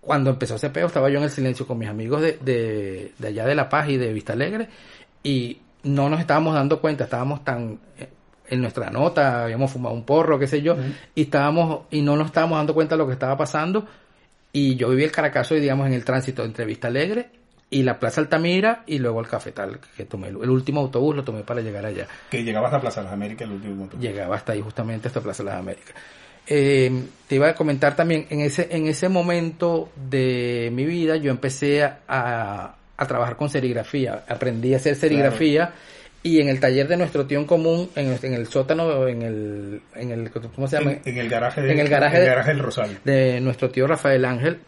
Cuando 0.02 0.32
empezó 0.32 0.56
ese 0.56 0.70
peo, 0.70 0.88
estaba 0.88 1.10
yo 1.10 1.18
en 1.18 1.26
El 1.26 1.30
Silencio 1.30 1.68
con 1.68 1.78
mis 1.78 1.90
amigos 1.90 2.22
de, 2.22 2.40
de, 2.42 3.14
de 3.18 3.28
allá 3.28 3.46
de 3.46 3.56
La 3.56 3.70
Paz 3.70 3.90
y 3.90 3.98
de 3.98 4.12
Vista 4.14 4.34
Alegre 4.34 4.68
y 5.24 5.62
no 5.84 6.10
nos 6.10 6.20
estábamos 6.20 6.54
dando 6.54 6.82
cuenta, 6.82 7.06
estábamos 7.06 7.44
tan 7.44 7.80
eh, 7.98 8.10
en 8.50 8.62
nuestra 8.62 8.90
nota, 8.90 9.44
habíamos 9.44 9.72
fumado 9.72 9.96
un 9.96 10.04
porro, 10.04 10.40
qué 10.40 10.48
sé 10.48 10.62
yo, 10.62 10.76
y 11.16 11.24
estábamos 11.24 11.82
y 11.92 12.02
no 12.02 12.16
nos 12.16 12.28
estábamos 12.28 12.58
dando 12.58 12.74
cuenta 12.74 12.96
de 12.96 13.00
lo 13.00 13.08
que 13.08 13.14
estaba 13.14 13.38
pasando 13.38 13.86
y 14.52 14.76
yo 14.76 14.90
viví 14.90 15.04
el 15.04 15.12
Caracazo, 15.12 15.56
digamos, 15.56 15.88
en 15.88 15.94
el 15.94 16.04
tránsito 16.04 16.44
entre 16.44 16.66
Vista 16.66 16.88
Alegre 16.88 17.30
y 17.70 17.84
la 17.84 18.00
Plaza 18.00 18.22
Altamira 18.22 18.84
y 18.88 18.98
luego 18.98 19.20
el 19.20 19.28
Cafetal, 19.28 19.80
que 19.96 20.06
tomé. 20.06 20.30
El 20.30 20.50
último 20.50 20.82
autobús 20.82 21.16
lo 21.16 21.24
tomé 21.24 21.44
para 21.44 21.62
llegar 21.62 21.86
allá. 21.86 22.08
Que 22.30 22.44
llegabas 22.44 22.74
a 22.74 22.82
Plaza 22.82 23.02
de 23.02 23.06
las 23.06 23.14
Américas 23.14 23.48
el 23.48 23.56
último 23.56 23.76
momento. 23.76 23.98
Llegaba 24.00 24.36
hasta 24.36 24.54
ahí, 24.54 24.62
justamente, 24.62 25.08
hasta 25.08 25.22
Plaza 25.22 25.44
de 25.44 25.50
las 25.50 25.60
Américas. 25.60 25.96
Eh, 26.48 27.04
te 27.28 27.36
iba 27.36 27.50
a 27.50 27.54
comentar 27.54 27.96
también, 27.96 28.26
en 28.32 28.40
ese, 28.40 28.70
en 28.72 28.88
ese 28.88 29.08
momento 29.08 29.92
de 29.96 30.72
mi 30.74 30.86
vida, 30.86 31.18
yo 31.18 31.30
empecé 31.30 31.84
a, 31.84 32.00
a, 32.08 32.76
a 32.98 33.06
trabajar 33.06 33.36
con 33.36 33.52
serigrafía. 33.52 34.24
Aprendí 34.28 34.74
a 34.74 34.78
hacer 34.78 34.96
serigrafía. 34.96 35.74
Y 36.22 36.42
en 36.42 36.50
el 36.50 36.60
taller 36.60 36.88
de 36.88 36.98
nuestro 36.98 37.26
tío 37.26 37.40
en 37.40 37.46
común, 37.46 37.90
en 37.96 38.08
el, 38.12 38.20
en 38.26 38.34
el 38.34 38.48
sótano, 38.48 39.08
en 39.08 39.22
el, 39.22 39.82
en 39.96 40.12
el, 40.12 40.30
¿cómo 40.32 40.68
se 40.68 40.78
llama? 40.78 40.92
En, 40.92 41.02
en 41.06 41.18
el 41.18 41.30
garaje, 41.30 41.62
de- 41.62 41.72
En 41.72 41.80
el 41.80 41.88
garaje 41.88 42.18
el 42.20 42.26
garaje 42.26 42.52
del 42.52 42.60
Rosario. 42.60 42.98
de 43.06 43.40
nuestro 43.40 43.70
tío 43.70 43.88
Rafael 43.88 44.26
Ángel, 44.26 44.60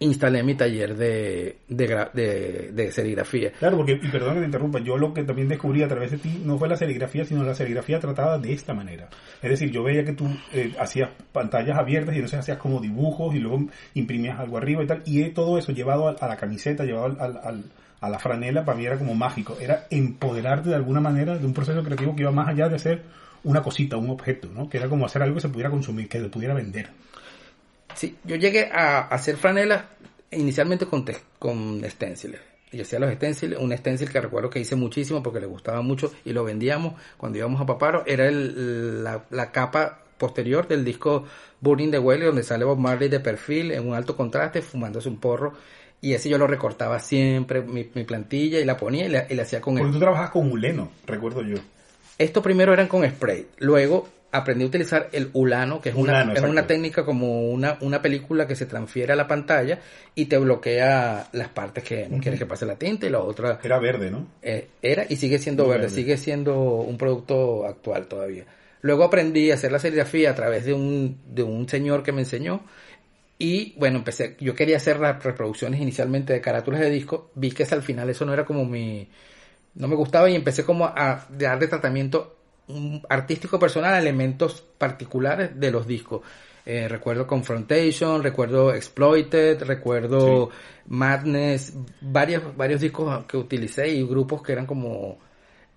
instalé 0.00 0.42
mi 0.42 0.54
taller 0.54 0.96
de, 0.96 1.56
de, 1.68 2.06
de, 2.12 2.70
de 2.72 2.92
serigrafía. 2.92 3.52
Claro, 3.52 3.78
porque, 3.78 3.92
y 3.92 4.08
perdón 4.08 4.34
que 4.34 4.40
te 4.40 4.46
interrumpa, 4.46 4.80
yo 4.80 4.98
lo 4.98 5.14
que 5.14 5.22
también 5.22 5.48
descubrí 5.48 5.82
a 5.82 5.88
través 5.88 6.10
de 6.10 6.18
ti 6.18 6.42
no 6.44 6.58
fue 6.58 6.68
la 6.68 6.76
serigrafía, 6.76 7.24
sino 7.24 7.42
la 7.42 7.54
serigrafía 7.54 8.00
tratada 8.00 8.38
de 8.38 8.52
esta 8.52 8.74
manera. 8.74 9.08
Es 9.40 9.48
decir, 9.50 9.70
yo 9.70 9.82
veía 9.82 10.04
que 10.04 10.12
tú 10.12 10.26
eh, 10.52 10.74
hacías 10.78 11.08
pantallas 11.32 11.78
abiertas 11.78 12.12
y 12.14 12.18
entonces 12.18 12.40
hacías 12.40 12.58
como 12.58 12.80
dibujos 12.80 13.34
y 13.34 13.38
luego 13.38 13.66
imprimías 13.94 14.38
algo 14.40 14.58
arriba 14.58 14.82
y 14.82 14.86
tal, 14.86 15.02
y 15.06 15.26
todo 15.30 15.56
eso 15.56 15.72
llevado 15.72 16.08
a, 16.08 16.12
a 16.12 16.28
la 16.28 16.36
camiseta, 16.36 16.84
llevado 16.84 17.06
al, 17.06 17.16
al- 17.20 17.40
al- 17.42 17.64
a 18.06 18.08
la 18.08 18.18
franela, 18.18 18.64
para 18.64 18.76
mí 18.76 18.86
era 18.86 18.98
como 18.98 19.14
mágico. 19.14 19.56
Era 19.60 19.86
empoderarte 19.90 20.70
de 20.70 20.74
alguna 20.74 21.00
manera 21.00 21.38
de 21.38 21.46
un 21.46 21.54
proceso 21.54 21.82
creativo 21.82 22.14
que 22.14 22.22
iba 22.22 22.30
más 22.30 22.48
allá 22.48 22.68
de 22.68 22.76
hacer 22.76 23.02
una 23.44 23.62
cosita, 23.62 23.96
un 23.96 24.10
objeto, 24.10 24.48
¿no? 24.52 24.68
Que 24.68 24.78
era 24.78 24.88
como 24.88 25.06
hacer 25.06 25.22
algo 25.22 25.34
que 25.36 25.42
se 25.42 25.48
pudiera 25.48 25.70
consumir, 25.70 26.08
que 26.08 26.20
se 26.20 26.28
pudiera 26.28 26.54
vender. 26.54 26.88
Sí, 27.94 28.16
yo 28.24 28.36
llegué 28.36 28.70
a 28.72 29.00
hacer 29.02 29.36
franelas 29.36 29.84
inicialmente 30.30 30.86
con, 30.86 31.04
con 31.38 31.82
stenciles. 31.88 32.40
Yo 32.72 32.82
hacía 32.82 32.98
los 32.98 33.12
stencils, 33.12 33.56
un 33.58 33.76
stencil 33.76 34.10
que 34.10 34.20
recuerdo 34.20 34.50
que 34.50 34.58
hice 34.58 34.74
muchísimo 34.74 35.22
porque 35.22 35.38
le 35.38 35.46
gustaba 35.46 35.80
mucho 35.80 36.12
y 36.24 36.32
lo 36.32 36.42
vendíamos 36.42 36.94
cuando 37.16 37.38
íbamos 37.38 37.60
a 37.60 37.66
Paparo. 37.66 38.02
Era 38.04 38.28
la, 38.30 39.24
la 39.30 39.52
capa 39.52 40.00
posterior 40.18 40.66
del 40.66 40.84
disco 40.84 41.24
Burning 41.60 41.92
the 41.92 41.98
Well, 41.98 42.24
donde 42.24 42.42
sale 42.42 42.64
Bob 42.64 42.78
Marley 42.78 43.08
de 43.08 43.20
perfil 43.20 43.70
en 43.70 43.86
un 43.88 43.94
alto 43.94 44.16
contraste, 44.16 44.60
fumándose 44.60 45.08
un 45.08 45.18
porro. 45.18 45.54
Y 46.04 46.12
ese 46.12 46.28
yo 46.28 46.36
lo 46.36 46.46
recortaba 46.46 46.98
siempre, 46.98 47.62
mi, 47.62 47.88
mi 47.94 48.04
plantilla, 48.04 48.60
y 48.60 48.64
la 48.66 48.76
ponía 48.76 49.06
y 49.06 49.08
la, 49.08 49.26
y 49.28 49.34
la 49.34 49.42
hacía 49.44 49.60
con 49.62 49.76
Porque 49.76 49.92
tú 49.92 49.98
trabajas 49.98 50.30
con 50.30 50.50
Uleno, 50.52 50.90
recuerdo 51.06 51.40
yo. 51.42 51.56
estos 52.18 52.42
primero 52.42 52.72
eran 52.74 52.88
con 52.88 53.08
spray. 53.08 53.46
Luego 53.58 54.06
aprendí 54.30 54.64
a 54.64 54.66
utilizar 54.66 55.08
el 55.12 55.30
ulano, 55.32 55.80
que 55.80 55.88
es, 55.90 55.94
una, 55.94 56.32
es 56.34 56.42
una 56.42 56.66
técnica 56.66 57.04
como 57.04 57.48
una, 57.48 57.78
una 57.80 58.02
película 58.02 58.46
que 58.46 58.54
se 58.56 58.66
transfiere 58.66 59.12
a 59.12 59.16
la 59.16 59.26
pantalla 59.28 59.78
y 60.14 60.26
te 60.26 60.36
bloquea 60.36 61.28
las 61.32 61.48
partes 61.48 61.84
que 61.84 62.08
no 62.08 62.18
quieres 62.18 62.38
que 62.40 62.44
pase 62.46 62.66
la 62.66 62.74
tinta 62.76 63.06
y 63.06 63.10
la 63.10 63.20
otra 63.20 63.60
Era 63.62 63.78
verde, 63.78 64.10
¿no? 64.10 64.26
eh, 64.42 64.68
era 64.82 65.06
y 65.08 65.16
sigue 65.16 65.38
siendo 65.38 65.66
verde. 65.68 65.88
sigue 65.88 66.16
siendo 66.18 66.54
un 66.60 66.98
producto 66.98 67.64
actual 67.64 68.08
todavía. 68.08 68.44
Luego 68.82 69.04
aprendí 69.04 69.50
a 69.50 69.54
hacer 69.54 69.72
la 69.72 69.78
serigrafía 69.78 70.32
a 70.32 70.34
través 70.34 70.66
de 70.66 70.74
un, 70.74 71.16
de 71.32 71.42
un 71.42 71.66
señor 71.68 72.02
que 72.02 72.12
me 72.12 72.20
enseñó 72.22 72.60
y 73.44 73.74
bueno, 73.76 73.98
empecé, 73.98 74.38
yo 74.40 74.54
quería 74.54 74.78
hacer 74.78 74.98
las 74.98 75.22
reproducciones 75.22 75.78
inicialmente 75.78 76.32
de 76.32 76.40
carátulas 76.40 76.80
de 76.80 76.88
disco, 76.88 77.30
vi 77.34 77.50
que 77.50 77.64
al 77.64 77.82
final 77.82 78.08
eso 78.08 78.24
no 78.24 78.32
era 78.32 78.46
como 78.46 78.64
mi, 78.64 79.06
no 79.74 79.86
me 79.86 79.94
gustaba 79.94 80.30
y 80.30 80.34
empecé 80.34 80.64
como 80.64 80.86
a 80.86 81.26
darle 81.28 81.66
tratamiento 81.66 82.36
artístico 83.06 83.58
personal 83.58 83.92
a 83.92 83.98
elementos 83.98 84.64
particulares 84.78 85.50
de 85.60 85.70
los 85.70 85.86
discos. 85.86 86.22
Eh, 86.64 86.88
recuerdo 86.88 87.26
Confrontation, 87.26 88.22
recuerdo 88.22 88.74
Exploited, 88.74 89.62
recuerdo 89.64 90.48
Madness, 90.86 91.74
varios, 92.00 92.56
varios 92.56 92.80
discos 92.80 93.26
que 93.26 93.36
utilicé 93.36 93.88
y 93.88 94.06
grupos 94.06 94.42
que 94.42 94.52
eran 94.52 94.64
como... 94.64 95.18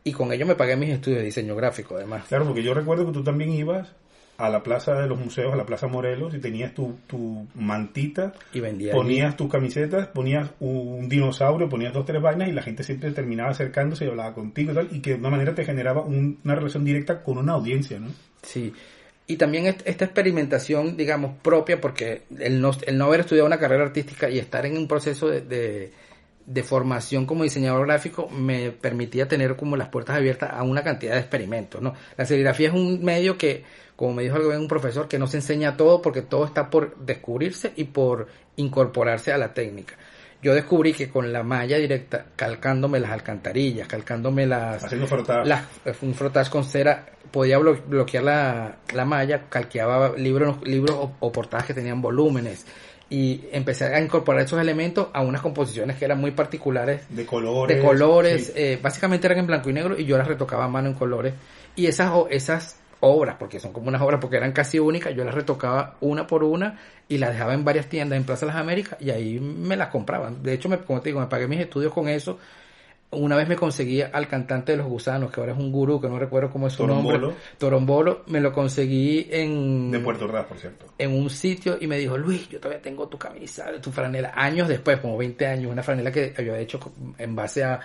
Y 0.06 0.14
con 0.14 0.32
ello 0.32 0.46
me 0.46 0.56
pagué 0.56 0.78
mis 0.78 0.92
estudios 0.92 1.20
de 1.20 1.26
diseño 1.26 1.54
gráfico 1.54 1.98
además. 1.98 2.28
Claro, 2.30 2.46
porque 2.46 2.64
yo 2.64 2.74
recuerdo 2.74 3.06
que 3.08 3.12
tú 3.12 3.26
también 3.26 3.52
ibas 3.52 3.90
a 4.38 4.50
la 4.50 4.62
plaza 4.62 4.94
de 4.94 5.08
los 5.08 5.20
museos, 5.20 5.52
a 5.52 5.56
la 5.56 5.66
plaza 5.66 5.88
Morelos, 5.88 6.34
y 6.36 6.40
tenías 6.40 6.74
tu, 6.74 6.98
tu 7.08 7.48
mantita, 7.56 8.34
Y 8.54 8.62
ponías 8.92 9.36
tus 9.36 9.52
camisetas, 9.52 10.08
ponías 10.08 10.50
un 10.60 11.10
dinosaurio, 11.10 11.68
ponías 11.70 11.92
dos, 11.94 12.06
tres 12.06 12.22
vainas, 12.22 12.48
y 12.50 12.52
la 12.52 12.62
gente 12.62 12.84
siempre 12.84 13.12
terminaba 13.12 13.50
acercándose 13.50 14.06
y 14.06 14.10
hablaba 14.10 14.34
contigo 14.34 14.72
y 14.72 14.76
tal, 14.76 14.90
y 14.92 15.00
que 15.02 15.12
de 15.12 15.16
una 15.18 15.30
manera 15.32 15.56
te 15.56 15.66
generaba 15.66 16.02
un- 16.04 16.40
una 16.44 16.56
relación 16.56 16.86
directa 16.86 17.24
con 17.24 17.38
una 17.40 17.54
audiencia, 17.54 18.00
¿no? 18.00 18.08
Sí. 18.44 18.74
Y 19.30 19.36
también 19.38 19.66
est- 19.66 19.82
esta 19.86 20.06
experimentación, 20.06 20.96
digamos, 20.96 21.32
propia, 21.42 21.82
porque 21.82 22.22
el 22.40 22.62
no, 22.62 22.72
el 22.86 22.98
no 22.98 23.06
haber 23.06 23.22
estudiado 23.22 23.48
una 23.48 23.60
carrera 23.60 23.84
artística 23.84 24.30
y 24.30 24.38
estar 24.40 24.66
en 24.66 24.78
un 24.78 24.88
proceso 24.88 25.28
de, 25.30 25.42
de, 25.42 25.92
de 26.48 26.64
formación 26.64 27.26
como 27.26 27.44
diseñador 27.44 27.86
gráfico 27.86 28.30
me 28.30 28.72
permitía 28.72 29.28
tener 29.28 29.58
como 29.58 29.76
las 29.76 29.90
puertas 29.90 30.16
abiertas 30.16 30.50
a 30.54 30.64
una 30.64 30.82
cantidad 30.82 31.14
de 31.14 31.20
experimentos, 31.20 31.82
¿no? 31.82 31.94
La 32.16 32.26
serigrafía 32.26 32.70
es 32.70 32.74
un 32.74 33.04
medio 33.04 33.38
que, 33.38 33.66
como 33.98 34.14
me 34.14 34.24
dijo 34.24 34.38
un 34.38 34.68
profesor, 34.70 35.10
que 35.10 35.20
no 35.20 35.28
se 35.28 35.38
enseña 35.38 35.76
todo 35.76 36.02
porque 36.02 36.22
todo 36.22 36.46
está 36.46 36.70
por 36.70 36.96
descubrirse 37.00 37.74
y 37.76 37.84
por 37.84 38.28
incorporarse 38.56 39.34
a 39.34 39.38
la 39.38 39.54
técnica. 39.54 39.96
Yo 40.42 40.54
descubrí 40.54 40.94
que 40.94 41.10
con 41.10 41.34
la 41.34 41.44
malla 41.44 41.78
directa, 41.78 42.28
calcándome 42.36 43.00
las 43.02 43.12
alcantarillas, 43.12 43.88
calcándome 43.88 44.46
las, 44.48 44.86
Haciendo 44.86 45.08
las, 45.44 45.64
un 46.02 46.14
frotage 46.14 46.50
con 46.50 46.64
cera 46.64 47.08
podía 47.32 47.60
blo- 47.60 47.82
bloquear 47.86 48.24
la, 48.24 48.78
la 48.94 49.04
malla, 49.04 49.50
calqueaba 49.50 50.14
libros, 50.16 50.62
libros 50.64 50.96
o, 50.96 51.12
o 51.20 51.32
portadas 51.32 51.66
que 51.66 51.74
tenían 51.74 52.02
volúmenes 52.02 52.66
y 53.10 53.46
empecé 53.52 53.86
a 53.86 54.02
incorporar 54.02 54.44
esos 54.44 54.60
elementos 54.60 55.08
a 55.14 55.22
unas 55.22 55.42
composiciones 55.42 55.98
que 55.98 56.06
eran 56.06 56.20
muy 56.20 56.32
particulares 56.32 57.04
de 57.10 57.26
colores. 57.26 57.78
de 57.78 57.84
colores, 57.84 58.48
sí. 58.48 58.54
eh, 58.56 58.80
básicamente 58.82 59.28
eran 59.28 59.40
en 59.40 59.48
blanco 59.48 59.70
y 59.70 59.74
negro 59.74 59.98
y 59.98 60.06
yo 60.06 60.18
las 60.18 60.28
retocaba 60.28 60.66
a 60.66 60.68
mano 60.68 60.90
en 60.90 60.94
colores 60.94 61.34
y 61.76 61.86
esas 61.86 62.12
esas 62.30 62.78
obras, 63.00 63.36
porque 63.40 63.60
son 63.60 63.74
como 63.74 63.88
unas 63.88 64.02
obras 64.02 64.20
porque 64.20 64.38
eran 64.38 64.52
casi 64.52 64.80
únicas, 64.80 65.16
yo 65.16 65.24
las 65.24 65.36
retocaba 65.36 65.96
una 66.02 66.28
por 66.28 66.44
una 66.44 66.80
y 67.08 67.18
las 67.18 67.32
dejaba 67.32 67.54
en 67.54 67.64
varias 67.64 67.88
tiendas 67.88 68.18
en 68.18 68.26
Plaza 68.26 68.46
de 68.46 68.52
las 68.52 68.62
Américas 68.62 69.00
y 69.00 69.12
ahí 69.12 69.40
me 69.40 69.76
las 69.76 69.90
compraban. 69.90 70.44
De 70.44 70.54
hecho, 70.54 70.68
me, 70.68 70.80
como 70.80 71.02
te 71.02 71.10
digo, 71.10 71.20
me 71.20 71.28
pagué 71.28 71.48
mis 71.48 71.60
estudios 71.60 71.94
con 71.94 72.10
eso. 72.10 72.40
Una 73.10 73.38
vez 73.38 73.48
me 73.48 73.56
conseguí 73.56 74.02
al 74.02 74.28
cantante 74.28 74.74
de 74.74 74.78
los 74.80 74.88
gusanos, 74.88 75.32
que 75.32 75.40
ahora 75.40 75.54
es 75.54 75.58
un 75.58 75.72
gurú, 75.72 76.02
que 76.02 76.10
no 76.10 76.20
recuerdo 76.20 76.50
cómo 76.50 76.68
es 76.68 76.74
su 76.74 76.84
Torombolo. 76.84 77.20
nombre. 77.20 77.38
Torombolo. 77.58 78.24
Me 78.28 78.42
lo 78.42 78.52
conseguí 78.52 79.28
en 79.32 79.92
De 79.92 80.00
Puerto 80.00 80.26
Ordaz, 80.26 80.46
por 80.46 80.58
cierto. 80.58 80.88
en 80.98 81.14
un 81.14 81.30
sitio 81.30 81.78
y 81.80 81.88
me 81.88 81.98
dijo, 81.98 82.18
Luis, 82.18 82.50
yo 82.50 82.60
todavía 82.60 82.82
tengo 82.82 83.08
tu 83.08 83.18
camisa, 83.18 83.72
tu 83.82 83.92
franela. 83.92 84.34
Años 84.36 84.68
después, 84.68 85.00
como 85.00 85.16
20 85.18 85.48
años, 85.48 85.72
una 85.72 85.84
franela 85.84 86.12
que 86.12 86.34
había 86.38 86.60
hecho 86.60 86.80
en 87.18 87.34
base 87.34 87.64
a, 87.64 87.80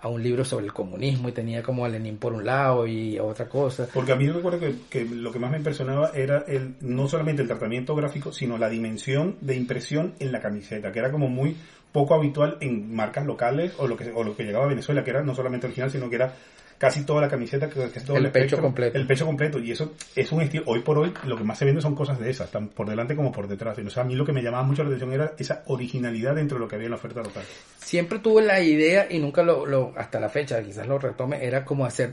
a 0.00 0.06
un 0.06 0.22
libro 0.22 0.44
sobre 0.44 0.66
el 0.66 0.72
comunismo 0.72 1.28
y 1.28 1.32
tenía 1.32 1.60
como 1.60 1.84
a 1.84 1.88
Lenin 1.88 2.16
por 2.16 2.32
un 2.32 2.44
lado 2.46 2.86
y 2.86 3.18
a 3.18 3.24
otra 3.24 3.48
cosa. 3.48 3.88
Porque 3.92 4.12
a 4.12 4.14
mí 4.16 4.26
yo 4.26 4.32
recuerdo 4.34 4.60
que, 4.60 4.74
que 4.88 5.04
lo 5.04 5.32
que 5.32 5.40
más 5.40 5.50
me 5.50 5.56
impresionaba 5.56 6.12
era 6.14 6.44
el 6.46 6.76
no 6.82 7.08
solamente 7.08 7.42
el 7.42 7.48
tratamiento 7.48 7.96
gráfico, 7.96 8.30
sino 8.32 8.56
la 8.56 8.68
dimensión 8.68 9.38
de 9.40 9.56
impresión 9.56 10.14
en 10.20 10.30
la 10.30 10.40
camiseta, 10.40 10.92
que 10.92 11.00
era 11.00 11.10
como 11.10 11.28
muy 11.28 11.56
poco 11.92 12.14
habitual 12.14 12.58
en 12.60 12.94
marcas 12.94 13.26
locales 13.26 13.72
o 13.78 13.86
lo 13.86 13.96
que, 13.96 14.10
o 14.12 14.24
lo 14.24 14.36
que 14.36 14.44
llegaba 14.44 14.64
a 14.64 14.68
Venezuela, 14.68 15.04
que 15.04 15.10
era 15.10 15.22
no 15.22 15.34
solamente 15.34 15.66
original, 15.66 15.90
sino 15.90 16.08
que 16.08 16.16
era 16.16 16.34
casi 16.78 17.04
toda 17.04 17.20
la 17.20 17.28
camiseta, 17.28 17.66
es 17.66 18.04
todo 18.04 18.16
El 18.16 18.30
pecho 18.30 18.60
completo. 18.60 18.96
El 18.96 19.06
pecho 19.06 19.26
completo. 19.26 19.58
Y 19.58 19.72
eso 19.72 19.94
es 20.14 20.30
un 20.32 20.40
estilo, 20.42 20.62
hoy 20.66 20.80
por 20.80 20.96
hoy, 20.98 21.12
lo 21.24 21.36
que 21.36 21.44
más 21.44 21.58
se 21.58 21.64
vende 21.64 21.80
son 21.82 21.94
cosas 21.94 22.18
de 22.18 22.30
esas, 22.30 22.50
tan 22.50 22.68
por 22.68 22.88
delante 22.88 23.16
como 23.16 23.32
por 23.32 23.48
detrás. 23.48 23.78
Y, 23.78 23.82
o 23.82 23.90
sea, 23.90 24.04
a 24.04 24.06
mí 24.06 24.14
lo 24.14 24.24
que 24.24 24.32
me 24.32 24.42
llamaba 24.42 24.62
mucho 24.62 24.82
la 24.82 24.88
atención 24.88 25.12
era 25.12 25.34
esa 25.38 25.64
originalidad 25.66 26.36
dentro 26.36 26.56
de 26.56 26.60
lo 26.60 26.68
que 26.68 26.76
había 26.76 26.86
en 26.86 26.92
la 26.92 26.96
oferta 26.96 27.20
local. 27.20 27.42
Siempre 27.78 28.20
tuve 28.20 28.42
la 28.42 28.60
idea 28.60 29.08
y 29.10 29.18
nunca 29.18 29.42
lo, 29.42 29.66
lo 29.66 29.92
hasta 29.96 30.20
la 30.20 30.28
fecha, 30.28 30.62
quizás 30.62 30.86
lo 30.86 30.98
retome, 30.98 31.44
era 31.44 31.64
como 31.64 31.84
hacer, 31.84 32.12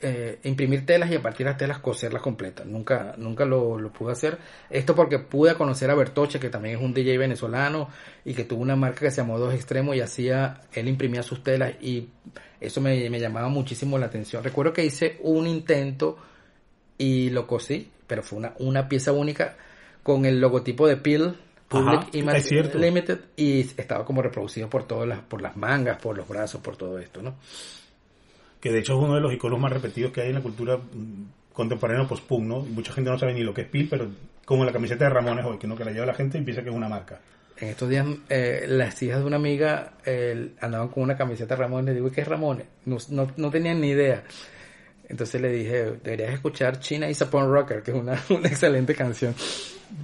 eh, 0.00 0.38
imprimir 0.44 0.84
telas 0.84 1.10
y 1.10 1.14
a 1.14 1.22
partir 1.22 1.46
de 1.46 1.52
las 1.52 1.58
telas 1.58 1.78
coserlas 1.78 2.22
completas. 2.22 2.66
Nunca, 2.66 3.14
nunca 3.16 3.44
lo, 3.44 3.78
lo 3.78 3.92
pude 3.92 4.12
hacer. 4.12 4.38
Esto 4.70 4.94
porque 4.94 5.18
pude 5.18 5.54
conocer 5.54 5.90
a 5.90 5.94
Bertoche, 5.94 6.38
que 6.38 6.50
también 6.50 6.76
es 6.76 6.82
un 6.82 6.92
DJ 6.92 7.18
venezolano 7.18 7.88
y 8.24 8.34
que 8.34 8.44
tuvo 8.44 8.62
una 8.62 8.76
marca 8.76 9.00
que 9.00 9.10
se 9.10 9.22
llamó 9.22 9.38
Dos 9.38 9.54
Extremos 9.54 9.96
y 9.96 10.00
hacía, 10.00 10.60
él 10.72 10.88
imprimía 10.88 11.22
sus 11.22 11.42
telas 11.42 11.74
y 11.80 12.08
eso 12.60 12.80
me, 12.80 13.08
me 13.10 13.20
llamaba 13.20 13.48
muchísimo 13.48 13.98
la 13.98 14.06
atención. 14.06 14.42
Recuerdo 14.42 14.72
que 14.72 14.84
hice 14.84 15.18
un 15.22 15.46
intento 15.46 16.18
y 16.98 17.30
lo 17.30 17.46
cosí, 17.46 17.90
pero 18.06 18.22
fue 18.22 18.38
una, 18.38 18.54
una 18.58 18.88
pieza 18.88 19.12
única 19.12 19.56
con 20.02 20.24
el 20.24 20.40
logotipo 20.40 20.86
de 20.86 20.96
Peel, 20.96 21.34
Public 21.68 22.00
Ajá, 22.00 22.08
Image. 22.12 22.78
Limited, 22.78 23.20
y 23.36 23.60
estaba 23.60 24.04
como 24.04 24.22
reproducido 24.22 24.68
por 24.68 24.86
todas 24.86 25.08
las, 25.08 25.20
por 25.20 25.42
las 25.42 25.56
mangas, 25.56 26.00
por 26.00 26.16
los 26.16 26.28
brazos, 26.28 26.60
por 26.60 26.76
todo 26.76 26.98
esto, 26.98 27.22
¿no? 27.22 27.34
Que 28.64 28.72
de 28.72 28.78
hecho 28.78 28.94
es 28.94 28.98
uno 28.98 29.14
de 29.14 29.20
los 29.20 29.30
iconos 29.30 29.60
más 29.60 29.70
repetidos 29.70 30.10
que 30.10 30.22
hay 30.22 30.28
en 30.30 30.36
la 30.36 30.40
cultura 30.40 30.78
mm, 30.78 31.52
contemporánea 31.52 32.08
post-punk, 32.08 32.44
¿no? 32.46 32.66
Y 32.66 32.70
mucha 32.70 32.94
gente 32.94 33.10
no 33.10 33.18
sabe 33.18 33.34
ni 33.34 33.42
lo 33.42 33.52
que 33.52 33.60
es 33.60 33.68
PIL, 33.68 33.88
pero 33.90 34.10
como 34.46 34.64
la 34.64 34.72
camiseta 34.72 35.04
de 35.04 35.10
Ramones 35.10 35.44
hoy, 35.44 35.58
que 35.58 35.66
no 35.66 35.76
que 35.76 35.84
la 35.84 35.90
lleva 35.90 36.06
la 36.06 36.14
gente 36.14 36.38
y 36.38 36.40
piensa 36.40 36.62
que 36.62 36.70
es 36.70 36.74
una 36.74 36.88
marca. 36.88 37.20
En 37.58 37.68
estos 37.68 37.90
días, 37.90 38.06
eh, 38.30 38.64
las 38.66 39.02
hijas 39.02 39.18
de 39.18 39.26
una 39.26 39.36
amiga 39.36 39.92
eh, 40.06 40.54
andaban 40.62 40.88
con 40.88 41.02
una 41.02 41.14
camiseta 41.14 41.54
Ramones. 41.54 41.88
Le 41.88 42.00
digo, 42.00 42.10
¿qué 42.10 42.22
es 42.22 42.26
Ramones? 42.26 42.64
No, 42.86 42.96
no, 43.10 43.30
no 43.36 43.50
tenían 43.50 43.82
ni 43.82 43.90
idea. 43.90 44.24
Entonces 45.10 45.42
le 45.42 45.52
dije, 45.52 45.98
deberías 46.02 46.32
escuchar 46.32 46.80
China 46.80 47.06
is 47.10 47.20
a 47.20 47.28
Punk 47.28 47.44
Rocker, 47.44 47.82
que 47.82 47.90
es 47.90 47.96
una, 47.98 48.18
una 48.30 48.48
excelente 48.48 48.94
canción. 48.94 49.34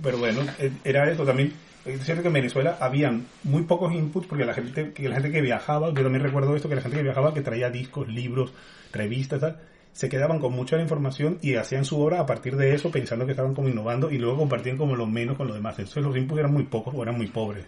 Pero 0.02 0.18
bueno, 0.18 0.42
eh, 0.58 0.70
era 0.84 1.10
eso 1.10 1.24
también. 1.24 1.54
Es 1.84 2.04
cierto 2.04 2.22
que 2.22 2.28
en 2.28 2.34
Venezuela 2.34 2.76
habían 2.80 3.26
muy 3.42 3.62
pocos 3.62 3.92
inputs 3.92 4.26
porque 4.26 4.44
la 4.44 4.52
gente 4.52 4.92
que 4.92 5.08
la 5.08 5.14
gente 5.14 5.30
que 5.30 5.40
viajaba, 5.40 5.88
yo 5.88 6.02
también 6.02 6.22
recuerdo 6.22 6.54
esto, 6.54 6.68
que 6.68 6.75
la 6.75 6.82
gente 6.82 6.99
que 6.99 7.02
viajaba 7.02 7.32
que 7.32 7.40
traía 7.40 7.70
discos, 7.70 8.08
libros, 8.08 8.52
revistas, 8.92 9.40
tal, 9.40 9.60
se 9.92 10.08
quedaban 10.08 10.40
con 10.40 10.52
mucha 10.52 10.80
información 10.80 11.38
y 11.40 11.54
hacían 11.54 11.84
su 11.84 12.00
obra 12.00 12.20
a 12.20 12.26
partir 12.26 12.56
de 12.56 12.75
eso 12.75 12.90
pensando 12.90 13.25
que 13.25 13.32
estaban 13.32 13.54
como 13.54 13.68
innovando 13.68 14.10
y 14.10 14.18
luego 14.18 14.38
compartían 14.38 14.76
como 14.76 14.94
lo 14.94 15.06
menos 15.06 15.37
con 15.37 15.46
los 15.46 15.56
demás. 15.56 15.78
Entonces 15.78 16.02
los 16.02 16.16
inputs 16.16 16.40
eran 16.40 16.52
muy 16.52 16.64
pocos 16.64 16.94
o 16.94 17.02
eran 17.02 17.16
muy 17.16 17.28
pobres. 17.28 17.64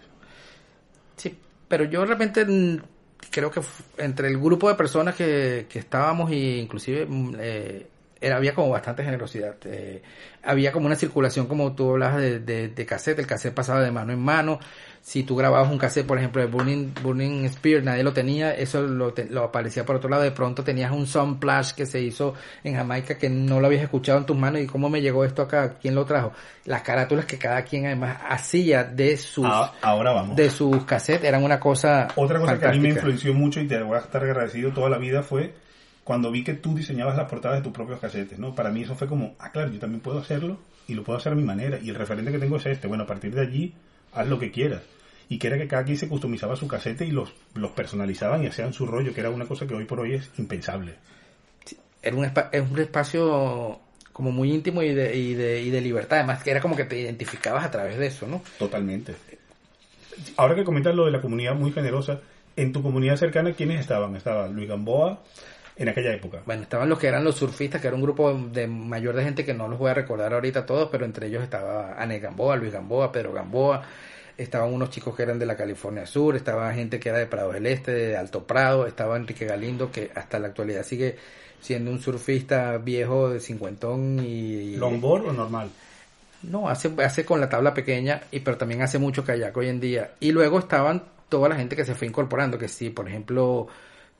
Sí, 1.15 1.35
pero 1.67 1.85
yo 1.85 2.01
de 2.01 2.07
repente 2.07 2.45
mm, 2.45 2.77
creo 3.31 3.49
que 3.49 3.61
entre 3.97 4.27
el 4.27 4.37
grupo 4.37 4.69
de 4.69 4.75
personas 4.75 5.15
que, 5.15 5.65
que 5.67 5.79
estábamos 5.79 6.31
y 6.31 6.59
inclusive 6.59 7.05
mm, 7.07 7.35
eh, 7.39 7.87
era, 8.25 8.37
había 8.37 8.53
como 8.55 8.69
bastante 8.69 9.03
generosidad. 9.03 9.55
eh, 9.65 10.01
había 10.43 10.71
como 10.71 10.87
una 10.87 10.95
circulación, 10.95 11.47
como 11.47 11.73
tú 11.73 11.91
hablabas 11.91 12.17
de, 12.21 12.39
de, 12.39 12.67
de 12.69 12.85
cassette, 12.85 13.19
el 13.19 13.27
cassette 13.27 13.53
pasaba 13.53 13.81
de 13.81 13.91
mano 13.91 14.11
en 14.13 14.19
mano. 14.19 14.59
Si 15.01 15.23
tú 15.23 15.35
grababas 15.35 15.69
un 15.69 15.77
cassette, 15.77 16.05
por 16.07 16.17
ejemplo, 16.17 16.41
de 16.41 16.47
Burning, 16.47 16.93
Burning 17.01 17.49
Spear, 17.49 17.83
nadie 17.83 18.03
lo 18.03 18.13
tenía, 18.13 18.53
eso 18.55 18.81
lo, 18.81 19.13
te- 19.13 19.25
lo 19.29 19.43
aparecía 19.43 19.85
por 19.85 19.97
otro 19.97 20.09
lado. 20.09 20.23
De 20.23 20.31
pronto 20.31 20.63
tenías 20.63 20.91
un 20.91 21.07
Sunplash 21.07 21.73
que 21.73 21.85
se 21.85 22.01
hizo 22.01 22.33
en 22.63 22.75
Jamaica 22.75 23.17
que 23.17 23.29
no 23.29 23.59
lo 23.59 23.67
habías 23.67 23.83
escuchado 23.83 24.17
en 24.19 24.25
tus 24.25 24.37
manos 24.37 24.61
y 24.61 24.65
cómo 24.67 24.89
me 24.89 25.01
llegó 25.01 25.25
esto 25.25 25.41
acá, 25.41 25.75
quién 25.81 25.93
lo 25.95 26.05
trajo. 26.05 26.31
Las 26.65 26.83
carátulas 26.83 27.25
que 27.25 27.37
cada 27.37 27.63
quien 27.63 27.85
además 27.85 28.17
hacía 28.29 28.85
de 28.85 29.17
sus 29.17 29.45
Ah, 29.45 29.73
ahora 29.81 30.11
vamos. 30.13 30.37
de 30.37 30.49
sus 30.49 30.85
cassettes 30.85 31.25
eran 31.25 31.43
una 31.43 31.59
cosa 31.59 32.07
Otra 32.15 32.39
cosa 32.39 32.57
que 32.57 32.65
a 32.65 32.71
mí 32.71 32.79
me 32.79 32.89
influenció 32.89 33.33
mucho 33.33 33.59
y 33.59 33.67
te 33.67 33.81
voy 33.81 33.97
a 33.97 33.99
estar 33.99 34.23
agradecido 34.23 34.71
toda 34.71 34.89
la 34.89 34.97
vida 34.97 35.21
fue 35.23 35.53
cuando 36.03 36.31
vi 36.31 36.43
que 36.43 36.53
tú 36.53 36.75
diseñabas 36.75 37.15
las 37.15 37.29
portadas 37.29 37.59
de 37.59 37.63
tus 37.63 37.73
propios 37.73 37.99
casetes, 37.99 38.37
¿no? 38.39 38.53
Para 38.55 38.71
mí 38.71 38.83
eso 38.83 38.95
fue 38.95 39.07
como, 39.07 39.35
ah, 39.39 39.51
claro, 39.51 39.71
yo 39.71 39.79
también 39.79 40.01
puedo 40.01 40.19
hacerlo 40.19 40.59
y 40.87 40.93
lo 40.95 41.03
puedo 41.03 41.17
hacer 41.17 41.31
a 41.31 41.35
mi 41.35 41.43
manera 41.43 41.79
y 41.81 41.89
el 41.89 41.95
referente 41.95 42.31
que 42.31 42.39
tengo 42.39 42.57
es 42.57 42.65
este. 42.65 42.87
Bueno, 42.87 43.03
a 43.03 43.07
partir 43.07 43.33
de 43.33 43.41
allí, 43.41 43.73
haz 44.13 44.27
lo 44.27 44.39
que 44.39 44.51
quieras. 44.51 44.81
y 45.29 45.39
que 45.39 45.47
era 45.47 45.57
que 45.57 45.67
cada 45.67 45.83
quien 45.83 45.97
se 45.97 46.07
customizaba 46.07 46.55
su 46.55 46.67
casete 46.67 47.05
y 47.05 47.11
los, 47.11 47.33
los 47.55 47.71
personalizaban 47.71 48.43
y 48.43 48.47
hacían 48.47 48.73
su 48.73 48.85
rollo, 48.85 49.13
que 49.13 49.21
era 49.21 49.29
una 49.29 49.45
cosa 49.45 49.65
que 49.65 49.73
hoy 49.73 49.85
por 49.85 49.99
hoy 49.99 50.13
es 50.13 50.29
impensable. 50.37 50.95
Era 52.01 52.15
un, 52.15 52.25
es 52.25 52.69
un 52.69 52.79
espacio 52.79 53.79
como 54.11 54.31
muy 54.31 54.51
íntimo 54.51 54.83
y 54.83 54.93
de, 54.93 55.15
y, 55.15 55.33
de, 55.33 55.61
y 55.61 55.71
de 55.71 55.81
libertad, 55.81 56.19
además 56.19 56.43
que 56.43 56.51
era 56.51 56.61
como 56.61 56.75
que 56.75 56.83
te 56.83 56.99
identificabas 56.99 57.65
a 57.65 57.71
través 57.71 57.97
de 57.97 58.07
eso, 58.07 58.27
¿no? 58.27 58.43
Totalmente. 58.59 59.15
Ahora 60.37 60.53
que 60.53 60.63
comentas 60.63 60.93
lo 60.93 61.05
de 61.05 61.11
la 61.11 61.21
comunidad 61.21 61.55
muy 61.55 61.71
generosa, 61.71 62.19
en 62.55 62.71
tu 62.71 62.83
comunidad 62.83 63.15
cercana, 63.15 63.53
¿quiénes 63.53 63.79
estaban? 63.79 64.15
Estaba 64.15 64.47
Luis 64.47 64.69
Gamboa, 64.69 65.23
en 65.75 65.89
aquella 65.89 66.13
época? 66.13 66.41
Bueno, 66.45 66.63
estaban 66.63 66.89
los 66.89 66.99
que 66.99 67.07
eran 67.07 67.23
los 67.23 67.35
surfistas, 67.35 67.81
que 67.81 67.87
era 67.87 67.95
un 67.95 68.01
grupo 68.01 68.33
de 68.33 68.67
mayor 68.67 69.15
de 69.15 69.23
gente 69.23 69.45
que 69.45 69.53
no 69.53 69.67
los 69.67 69.79
voy 69.79 69.91
a 69.91 69.93
recordar 69.93 70.33
ahorita 70.33 70.65
todos, 70.65 70.89
pero 70.91 71.05
entre 71.05 71.27
ellos 71.27 71.43
estaba 71.43 72.01
Ane 72.01 72.19
Gamboa, 72.19 72.55
Luis 72.55 72.71
Gamboa, 72.71 73.11
Pedro 73.11 73.33
Gamboa, 73.33 73.83
estaban 74.37 74.73
unos 74.73 74.89
chicos 74.89 75.15
que 75.15 75.23
eran 75.23 75.39
de 75.39 75.45
la 75.45 75.55
California 75.55 76.05
Sur, 76.05 76.35
estaba 76.35 76.73
gente 76.73 76.99
que 76.99 77.09
era 77.09 77.17
de 77.17 77.25
Prado 77.25 77.51
del 77.51 77.65
Este, 77.65 77.91
de 77.91 78.17
Alto 78.17 78.45
Prado, 78.45 78.87
estaba 78.87 79.17
Enrique 79.17 79.45
Galindo, 79.45 79.91
que 79.91 80.11
hasta 80.15 80.39
la 80.39 80.47
actualidad 80.47 80.83
sigue 80.83 81.17
siendo 81.61 81.91
un 81.91 81.99
surfista 82.01 82.77
viejo 82.77 83.29
de 83.29 83.39
cincuentón 83.39 84.19
y... 84.19 84.75
¿Longboard 84.75 85.27
o 85.27 85.33
normal? 85.33 85.69
No, 86.43 86.67
hace, 86.67 86.91
hace 87.03 87.23
con 87.23 87.39
la 87.39 87.47
tabla 87.47 87.73
pequeña, 87.73 88.23
y 88.31 88.41
pero 88.41 88.57
también 88.57 88.81
hace 88.81 88.99
mucho 88.99 89.23
kayak 89.23 89.55
hoy 89.55 89.69
en 89.69 89.79
día. 89.79 90.11
Y 90.19 90.33
luego 90.33 90.59
estaban 90.59 91.03
toda 91.29 91.47
la 91.47 91.55
gente 91.55 91.75
que 91.75 91.85
se 91.85 91.95
fue 91.95 92.07
incorporando, 92.07 92.57
que 92.57 92.67
sí, 92.67 92.89
por 92.89 93.07
ejemplo, 93.07 93.67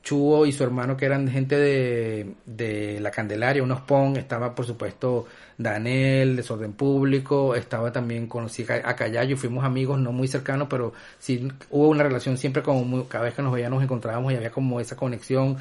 Chuo 0.04 0.46
y 0.46 0.52
su 0.52 0.62
hermano 0.62 0.96
que 0.96 1.06
eran 1.06 1.28
gente 1.28 1.56
de, 1.56 2.34
de 2.46 3.00
la 3.00 3.10
Candelaria, 3.10 3.62
unos 3.62 3.80
PON, 3.80 4.16
estaba 4.16 4.54
por 4.54 4.66
supuesto 4.66 5.26
Daniel, 5.58 6.36
Desorden 6.36 6.74
Público, 6.74 7.54
estaba 7.54 7.90
también, 7.90 8.26
conocí 8.26 8.64
a 8.68 8.94
Callayo, 8.94 9.36
fuimos 9.36 9.64
amigos 9.64 9.98
no 9.98 10.12
muy 10.12 10.28
cercanos, 10.28 10.68
pero 10.70 10.92
sí 11.18 11.48
hubo 11.70 11.88
una 11.88 12.04
relación 12.04 12.36
siempre 12.36 12.62
como 12.62 13.08
cada 13.08 13.24
vez 13.24 13.34
que 13.34 13.42
nos 13.42 13.52
veíamos 13.52 13.74
nos 13.74 13.82
encontrábamos 13.82 14.32
y 14.32 14.36
había 14.36 14.50
como 14.50 14.78
esa 14.78 14.94
conexión. 14.94 15.56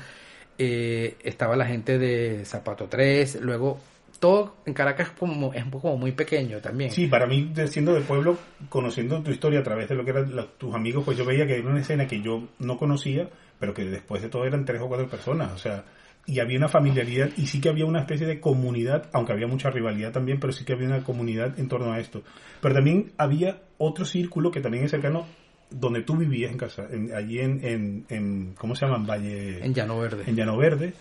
Eh, 0.60 1.16
estaba 1.24 1.56
la 1.56 1.66
gente 1.66 1.98
de 1.98 2.46
Zapato 2.46 2.88
3, 2.88 3.40
luego 3.42 3.80
todo 4.20 4.56
en 4.66 4.74
Caracas 4.74 5.10
como, 5.10 5.52
es 5.54 5.66
como 5.66 5.98
muy 5.98 6.12
pequeño 6.12 6.60
también. 6.60 6.92
Sí, 6.92 7.08
para 7.08 7.26
mí, 7.26 7.52
siendo 7.68 7.94
del 7.94 8.04
pueblo, 8.04 8.38
conociendo 8.70 9.22
tu 9.22 9.32
historia 9.32 9.62
a 9.62 9.64
través 9.64 9.90
de 9.90 9.96
lo 9.96 10.06
que 10.06 10.12
eran 10.12 10.32
tus 10.58 10.76
amigos, 10.76 11.04
pues 11.04 11.18
yo 11.18 11.26
veía 11.26 11.48
que 11.48 11.58
era 11.58 11.68
una 11.68 11.82
escena 11.82 12.08
que 12.08 12.22
yo 12.22 12.44
no 12.60 12.78
conocía, 12.78 13.28
pero 13.60 13.74
que 13.74 13.86
después 13.86 14.22
de 14.22 14.30
todo 14.30 14.46
eran 14.46 14.66
tres 14.66 14.82
o 14.82 14.88
cuatro 14.88 15.08
personas, 15.08 15.52
o 15.54 15.58
sea, 15.58 15.86
y 16.26 16.40
había 16.40 16.58
una 16.58 16.70
familiaridad 16.70 17.30
y 17.36 17.48
sí 17.48 17.60
que 17.60 17.70
había 17.70 17.86
una 17.86 18.00
especie 18.00 18.26
de 18.26 18.40
comunidad, 18.40 19.10
aunque 19.12 19.34
había 19.34 19.48
mucha 19.48 19.70
rivalidad 19.70 20.12
también, 20.12 20.40
pero 20.40 20.54
sí 20.54 20.64
que 20.64 20.74
había 20.74 20.88
una 20.88 21.04
comunidad 21.04 21.60
en 21.60 21.68
torno 21.68 21.92
a 21.92 22.00
esto. 22.00 22.24
Pero 22.62 22.76
también 22.76 23.12
había 23.18 23.62
otro 23.78 24.06
círculo 24.06 24.52
que 24.52 24.62
también 24.62 24.86
es 24.86 24.92
cercano 24.92 25.26
donde 25.70 26.04
tú 26.04 26.16
vivías 26.16 26.52
en 26.52 26.58
casa, 26.58 26.88
allí 27.16 27.40
en, 27.40 28.06
en, 28.08 28.54
¿cómo 28.58 28.76
se 28.76 28.86
llama? 28.86 28.98
En 28.98 29.08
Valle... 29.08 29.66
En 29.66 29.74
Llano 29.74 30.00
Verde. 30.00 30.24
En 30.28 30.36
Llano 30.36 30.56
Verde, 30.56 30.94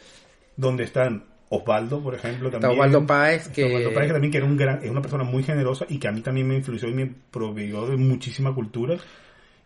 donde 0.56 0.84
están 0.84 1.24
Osvaldo, 1.50 2.02
por 2.02 2.14
ejemplo, 2.14 2.50
también. 2.50 2.72
Osvaldo 2.72 3.06
Páez, 3.06 3.48
que... 3.48 3.66
Osvaldo 3.66 3.92
Páez, 3.92 4.06
que 4.06 4.12
también 4.14 4.30
que 4.32 4.38
era 4.38 4.46
un 4.46 4.56
gran, 4.56 4.82
es 4.82 4.90
una 4.90 5.02
persona 5.02 5.24
muy 5.24 5.42
generosa 5.42 5.84
y 5.88 5.98
que 5.98 6.08
a 6.08 6.12
mí 6.12 6.22
también 6.22 6.48
me 6.48 6.56
influyó 6.56 6.88
y 6.88 6.94
me 6.94 7.12
proveyó 7.30 7.86
de 7.86 7.96
muchísima 7.98 8.54
cultura. 8.54 8.96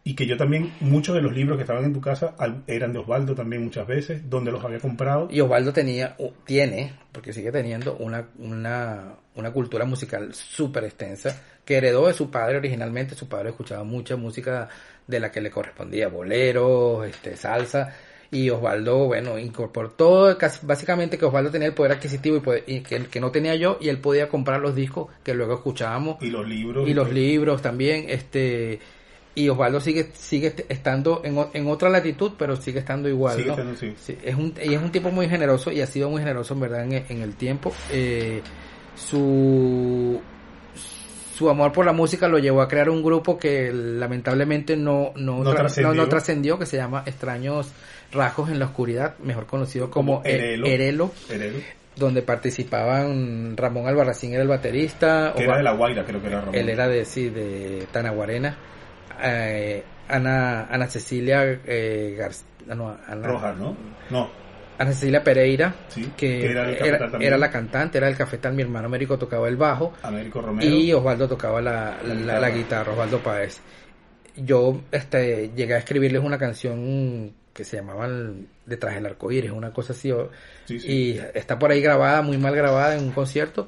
Y 0.06 0.14
que 0.14 0.24
yo 0.24 0.36
también, 0.36 0.72
muchos 0.78 1.16
de 1.16 1.20
los 1.20 1.34
libros 1.34 1.56
que 1.56 1.62
estaban 1.62 1.84
en 1.84 1.92
tu 1.92 2.00
casa 2.00 2.36
eran 2.68 2.92
de 2.92 3.00
Osvaldo 3.00 3.34
también 3.34 3.64
muchas 3.64 3.88
veces, 3.88 4.30
donde 4.30 4.52
los 4.52 4.64
había 4.64 4.78
comprado. 4.78 5.26
Y 5.32 5.40
Osvaldo 5.40 5.72
tenía, 5.72 6.16
tiene, 6.44 6.94
porque 7.10 7.32
sigue 7.32 7.50
teniendo 7.50 7.96
una, 7.96 8.28
una, 8.38 9.16
una 9.34 9.52
cultura 9.52 9.84
musical 9.84 10.32
súper 10.32 10.84
extensa, 10.84 11.42
que 11.64 11.78
heredó 11.78 12.06
de 12.06 12.12
su 12.12 12.30
padre 12.30 12.58
originalmente. 12.58 13.16
Su 13.16 13.28
padre 13.28 13.48
escuchaba 13.48 13.82
mucha 13.82 14.14
música 14.14 14.68
de 15.08 15.18
la 15.18 15.32
que 15.32 15.40
le 15.40 15.50
correspondía, 15.50 16.06
boleros, 16.06 17.04
este, 17.04 17.36
salsa 17.36 17.92
y 18.30 18.50
Osvaldo, 18.50 19.06
bueno, 19.06 19.38
incorporó 19.38 20.36
casi, 20.38 20.64
básicamente 20.64 21.18
que 21.18 21.24
Osvaldo 21.24 21.50
tenía 21.50 21.68
el 21.68 21.74
poder 21.74 21.92
adquisitivo 21.92 22.42
y, 22.66 22.80
que, 22.80 23.20
no 23.20 23.30
tenía 23.30 23.54
yo 23.54 23.78
y 23.80 23.88
él 23.88 23.98
podía 23.98 24.28
comprar 24.28 24.60
los 24.60 24.74
discos 24.74 25.10
que 25.22 25.34
luego 25.34 25.54
escuchábamos 25.54 26.20
y 26.20 26.30
los 26.30 26.46
libros 26.46 26.88
y 26.88 26.94
los 26.94 27.12
libros 27.12 27.62
también 27.62 28.06
este 28.08 28.80
y 29.36 29.50
Osvaldo 29.50 29.80
sigue 29.80 30.10
sigue 30.14 30.52
estando 30.68 31.20
en, 31.22 31.38
en 31.52 31.68
otra 31.68 31.90
latitud 31.90 32.32
pero 32.38 32.56
sigue 32.56 32.80
estando 32.80 33.08
igual 33.08 33.36
sí. 33.76 34.16
es 34.24 34.34
un 34.34 34.54
y 34.60 34.74
es 34.74 34.82
un 34.82 34.90
tipo 34.90 35.10
muy 35.10 35.28
generoso 35.28 35.70
y 35.70 35.82
ha 35.82 35.86
sido 35.86 36.08
muy 36.10 36.20
generoso 36.20 36.54
en 36.54 36.60
verdad 36.60 36.82
en, 36.84 37.22
el 37.22 37.36
tiempo 37.36 37.72
eh, 37.92 38.40
su 38.96 40.20
su 41.36 41.50
amor 41.50 41.70
por 41.70 41.84
la 41.84 41.92
música 41.92 42.28
lo 42.28 42.38
llevó 42.38 42.62
a 42.62 42.68
crear 42.68 42.88
un 42.88 43.02
grupo 43.02 43.38
que 43.38 43.70
lamentablemente 43.70 44.74
no, 44.74 45.12
no, 45.16 45.44
no, 45.44 46.08
trascendió, 46.08 46.58
que 46.58 46.64
se 46.64 46.78
llama 46.78 47.02
Extraños 47.04 47.72
Rasgos 48.10 48.48
en 48.48 48.58
la 48.58 48.64
Oscuridad, 48.64 49.18
mejor 49.18 49.44
conocido 49.44 49.90
como, 49.90 50.22
Erelo, 50.24 51.10
donde 51.94 52.22
participaban 52.22 53.54
Ramón 53.54 53.86
Albarracín 53.86 54.32
era 54.32 54.40
el 54.40 54.48
baterista. 54.48 55.34
era 55.36 55.58
de 55.58 55.62
La 55.62 55.72
Guaira, 55.72 56.06
creo 56.06 56.22
que 56.22 56.28
era 56.28 56.40
Ramón. 56.40 56.54
Él 56.54 56.70
era 56.70 56.88
de, 56.88 57.04
sí, 57.04 57.28
de 57.28 57.86
Tanaguarena. 57.92 58.56
Eh, 59.22 59.84
Ana, 60.08 60.66
Ana 60.70 60.86
Cecilia 60.86 61.60
eh, 61.64 62.18
no, 62.66 62.96
Rojas, 63.22 63.56
¿no? 63.56 63.76
No. 64.10 64.30
Ana 64.78 64.92
Cecilia 64.92 65.24
Pereira, 65.24 65.74
que, 66.16 66.50
era, 66.50 67.38
la 67.38 67.50
cantante, 67.50 67.96
era 67.96 68.08
el 68.08 68.16
cafetal, 68.16 68.52
mi 68.52 68.62
hermano 68.62 68.86
Américo 68.86 69.18
tocaba 69.18 69.48
el 69.48 69.56
bajo 69.56 69.94
Américo 70.02 70.42
Romero. 70.42 70.68
y 70.68 70.92
Osvaldo 70.92 71.26
tocaba 71.26 71.62
la, 71.62 71.96
la, 72.02 72.50
guitarra, 72.50 72.92
Osvaldo 72.92 73.20
Páez. 73.20 73.60
Yo 74.36 74.82
este, 74.92 75.50
llegué 75.56 75.74
a 75.74 75.78
escribirles 75.78 76.22
una 76.22 76.36
canción 76.38 77.32
que 77.54 77.64
se 77.64 77.78
llamaba 77.78 78.06
Detrás 78.66 78.96
del 78.96 79.06
arco 79.06 79.32
iris, 79.32 79.50
una 79.50 79.72
cosa 79.72 79.94
así, 79.94 80.12
y 80.68 81.18
está 81.32 81.58
por 81.58 81.70
ahí 81.70 81.80
grabada, 81.80 82.20
muy 82.20 82.36
mal 82.36 82.54
grabada 82.54 82.96
en 82.96 83.04
un 83.04 83.12
concierto, 83.12 83.66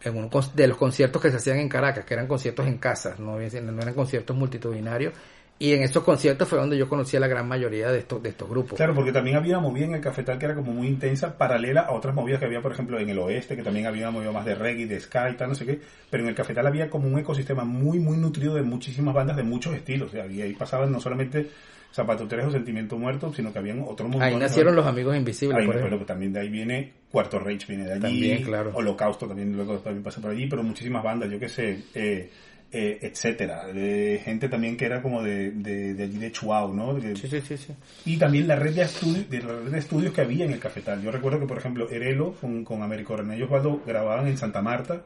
en 0.00 0.30
de 0.54 0.68
los 0.68 0.76
conciertos 0.76 1.20
que 1.20 1.30
se 1.30 1.36
hacían 1.36 1.58
en 1.58 1.68
Caracas, 1.68 2.04
que 2.04 2.14
eran 2.14 2.26
conciertos 2.26 2.66
en 2.66 2.78
casas, 2.78 3.18
no, 3.18 3.36
no 3.36 3.82
eran 3.82 3.94
conciertos 3.94 4.36
multitudinarios, 4.36 5.14
y 5.58 5.72
en 5.72 5.82
esos 5.82 6.04
conciertos 6.04 6.48
fue 6.48 6.58
donde 6.58 6.78
yo 6.78 6.88
conocí 6.88 7.16
a 7.16 7.20
la 7.20 7.26
gran 7.26 7.48
mayoría 7.48 7.90
de 7.90 7.98
estos, 7.98 8.22
de 8.22 8.28
estos 8.28 8.48
grupos. 8.48 8.76
Claro, 8.76 8.94
porque 8.94 9.12
también 9.12 9.36
había 9.36 9.58
una 9.58 9.68
movida 9.68 9.86
en 9.86 9.94
el 9.94 10.00
cafetal 10.00 10.38
que 10.38 10.44
era 10.44 10.54
como 10.54 10.72
muy 10.72 10.86
intensa, 10.86 11.36
paralela 11.36 11.82
a 11.82 11.92
otras 11.92 12.14
movidas 12.14 12.38
que 12.38 12.46
había, 12.46 12.62
por 12.62 12.72
ejemplo, 12.72 12.98
en 12.98 13.08
el 13.08 13.18
oeste, 13.18 13.56
que 13.56 13.62
también 13.62 13.86
había 13.86 14.08
una 14.08 14.18
movida 14.18 14.32
más 14.32 14.44
de 14.44 14.54
reggae, 14.54 14.86
de 14.86 15.00
ska 15.00 15.30
y 15.30 15.36
tal, 15.36 15.48
no 15.48 15.54
sé 15.54 15.66
qué. 15.66 15.80
Pero 16.10 16.22
en 16.22 16.28
el 16.28 16.34
cafetal 16.34 16.66
había 16.66 16.88
como 16.88 17.08
un 17.08 17.18
ecosistema 17.18 17.64
muy, 17.64 17.98
muy 17.98 18.16
nutrido 18.16 18.54
de 18.54 18.62
muchísimas 18.62 19.14
bandas 19.14 19.36
de 19.36 19.42
muchos 19.42 19.74
estilos. 19.74 20.12
y 20.14 20.42
ahí 20.42 20.52
pasaban 20.54 20.92
no 20.92 21.00
solamente 21.00 21.48
Zapato 21.92 22.28
Tres 22.28 22.46
o 22.46 22.50
Sentimiento 22.50 22.96
Muerto, 22.98 23.32
sino 23.32 23.52
que 23.52 23.58
habían 23.58 23.82
otros 23.86 24.14
Ahí 24.20 24.36
nacieron 24.36 24.76
los 24.76 24.86
Amigos 24.86 25.16
Invisibles. 25.16 25.64
por 25.64 25.80
pero 25.80 25.98
también 26.04 26.32
de 26.32 26.40
ahí 26.40 26.48
viene 26.48 26.92
Cuarto 27.10 27.38
Rage, 27.38 27.66
viene 27.66 27.84
de 27.84 27.92
allí. 27.94 28.02
También, 28.02 28.42
claro. 28.44 28.70
Holocausto 28.74 29.26
también 29.26 29.54
luego 29.56 29.78
también 29.78 30.02
pasa 30.02 30.20
por 30.20 30.30
allí, 30.30 30.46
pero 30.46 30.62
muchísimas 30.62 31.02
bandas, 31.02 31.30
yo 31.30 31.38
qué 31.38 31.48
sé. 31.48 31.82
Eh, 31.94 32.30
eh, 32.70 32.98
etcétera, 33.00 33.66
de 33.68 34.20
gente 34.22 34.48
también 34.50 34.76
que 34.76 34.84
era 34.84 35.00
como 35.00 35.22
de, 35.22 35.52
de, 35.52 36.02
allí 36.02 36.18
de 36.18 36.30
Chuao, 36.30 36.74
¿no? 36.74 37.00
sí, 37.00 37.26
sí, 37.40 37.56
sí, 37.56 37.74
Y 38.04 38.18
también 38.18 38.46
la 38.46 38.56
red 38.56 38.74
de 38.74 38.82
estudios, 38.82 39.30
de 39.30 39.38
la 39.40 39.60
red 39.60 39.70
de 39.70 39.78
estudios 39.78 40.12
que 40.12 40.20
había 40.20 40.44
en 40.44 40.52
el 40.52 40.58
cafetal. 40.58 41.02
Yo 41.02 41.10
recuerdo 41.10 41.40
que, 41.40 41.46
por 41.46 41.56
ejemplo, 41.56 41.88
Erelo 41.88 42.34
con, 42.34 42.64
con 42.64 42.82
Américo 42.82 43.16
René 43.16 43.38
y 43.38 43.42
Osvaldo 43.42 43.80
grababan 43.86 44.28
en 44.28 44.36
Santa 44.36 44.60
Marta, 44.60 45.00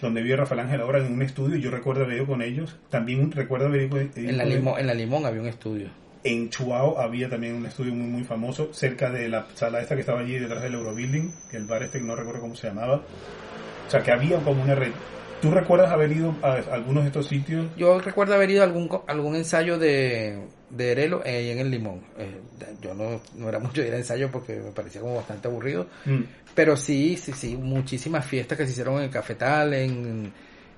donde 0.00 0.22
vio 0.22 0.36
Rafael 0.36 0.60
Ángel 0.60 0.82
ahora 0.82 1.04
en 1.04 1.12
un 1.12 1.22
estudio, 1.22 1.56
y 1.56 1.62
yo 1.62 1.72
recuerdo 1.72 2.04
haber 2.04 2.18
ido 2.18 2.26
con 2.26 2.42
ellos. 2.42 2.76
También 2.90 3.32
recuerdo 3.32 3.66
haber 3.66 3.82
ido, 3.82 3.98
en, 3.98 4.36
la 4.36 4.44
Limón, 4.44 4.78
en 4.78 4.86
la 4.86 4.94
Limón 4.94 5.26
había 5.26 5.40
un 5.40 5.48
estudio. 5.48 5.88
En 6.22 6.48
Chuao 6.48 7.00
había 7.00 7.28
también 7.28 7.54
un 7.54 7.66
estudio 7.66 7.92
muy 7.92 8.06
muy 8.06 8.22
famoso, 8.22 8.72
cerca 8.72 9.10
de 9.10 9.28
la 9.28 9.46
sala 9.54 9.80
esta 9.80 9.96
que 9.96 10.02
estaba 10.02 10.20
allí 10.20 10.38
detrás 10.38 10.62
del 10.62 10.74
Eurobuilding, 10.74 11.34
que 11.50 11.56
el 11.56 11.64
bar 11.64 11.82
este 11.82 12.00
no 12.00 12.14
recuerdo 12.14 12.40
cómo 12.40 12.54
se 12.54 12.68
llamaba. 12.68 13.02
O 13.86 13.90
sea, 13.90 14.02
que 14.02 14.12
había 14.12 14.38
como 14.38 14.62
una 14.62 14.76
red 14.76 14.92
¿Tú 15.44 15.50
recuerdas 15.50 15.92
haber 15.92 16.10
ido 16.10 16.34
a 16.42 16.54
algunos 16.72 17.04
de 17.04 17.08
estos 17.08 17.26
sitios? 17.26 17.66
Yo 17.76 18.00
recuerdo 18.00 18.32
haber 18.32 18.48
ido 18.48 18.62
a 18.62 18.64
algún, 18.64 18.88
algún 19.06 19.36
ensayo 19.36 19.78
de, 19.78 20.38
de 20.70 20.92
Erelo 20.92 21.22
eh, 21.22 21.52
en 21.52 21.58
el 21.58 21.70
Limón. 21.70 22.00
Eh, 22.16 22.40
yo 22.80 22.94
no, 22.94 23.20
no 23.34 23.48
era 23.50 23.58
mucho 23.58 23.82
ir 23.82 23.92
a 23.92 23.98
ensayo 23.98 24.30
porque 24.32 24.54
me 24.54 24.70
parecía 24.70 25.02
como 25.02 25.16
bastante 25.16 25.46
aburrido. 25.48 25.86
Mm. 26.06 26.22
Pero 26.54 26.78
sí, 26.78 27.18
sí, 27.18 27.34
sí, 27.34 27.58
muchísimas 27.58 28.24
fiestas 28.24 28.56
que 28.56 28.64
se 28.64 28.72
hicieron 28.72 28.96
en 28.96 29.02
el 29.02 29.10
cafetal, 29.10 29.74
en 29.74 30.32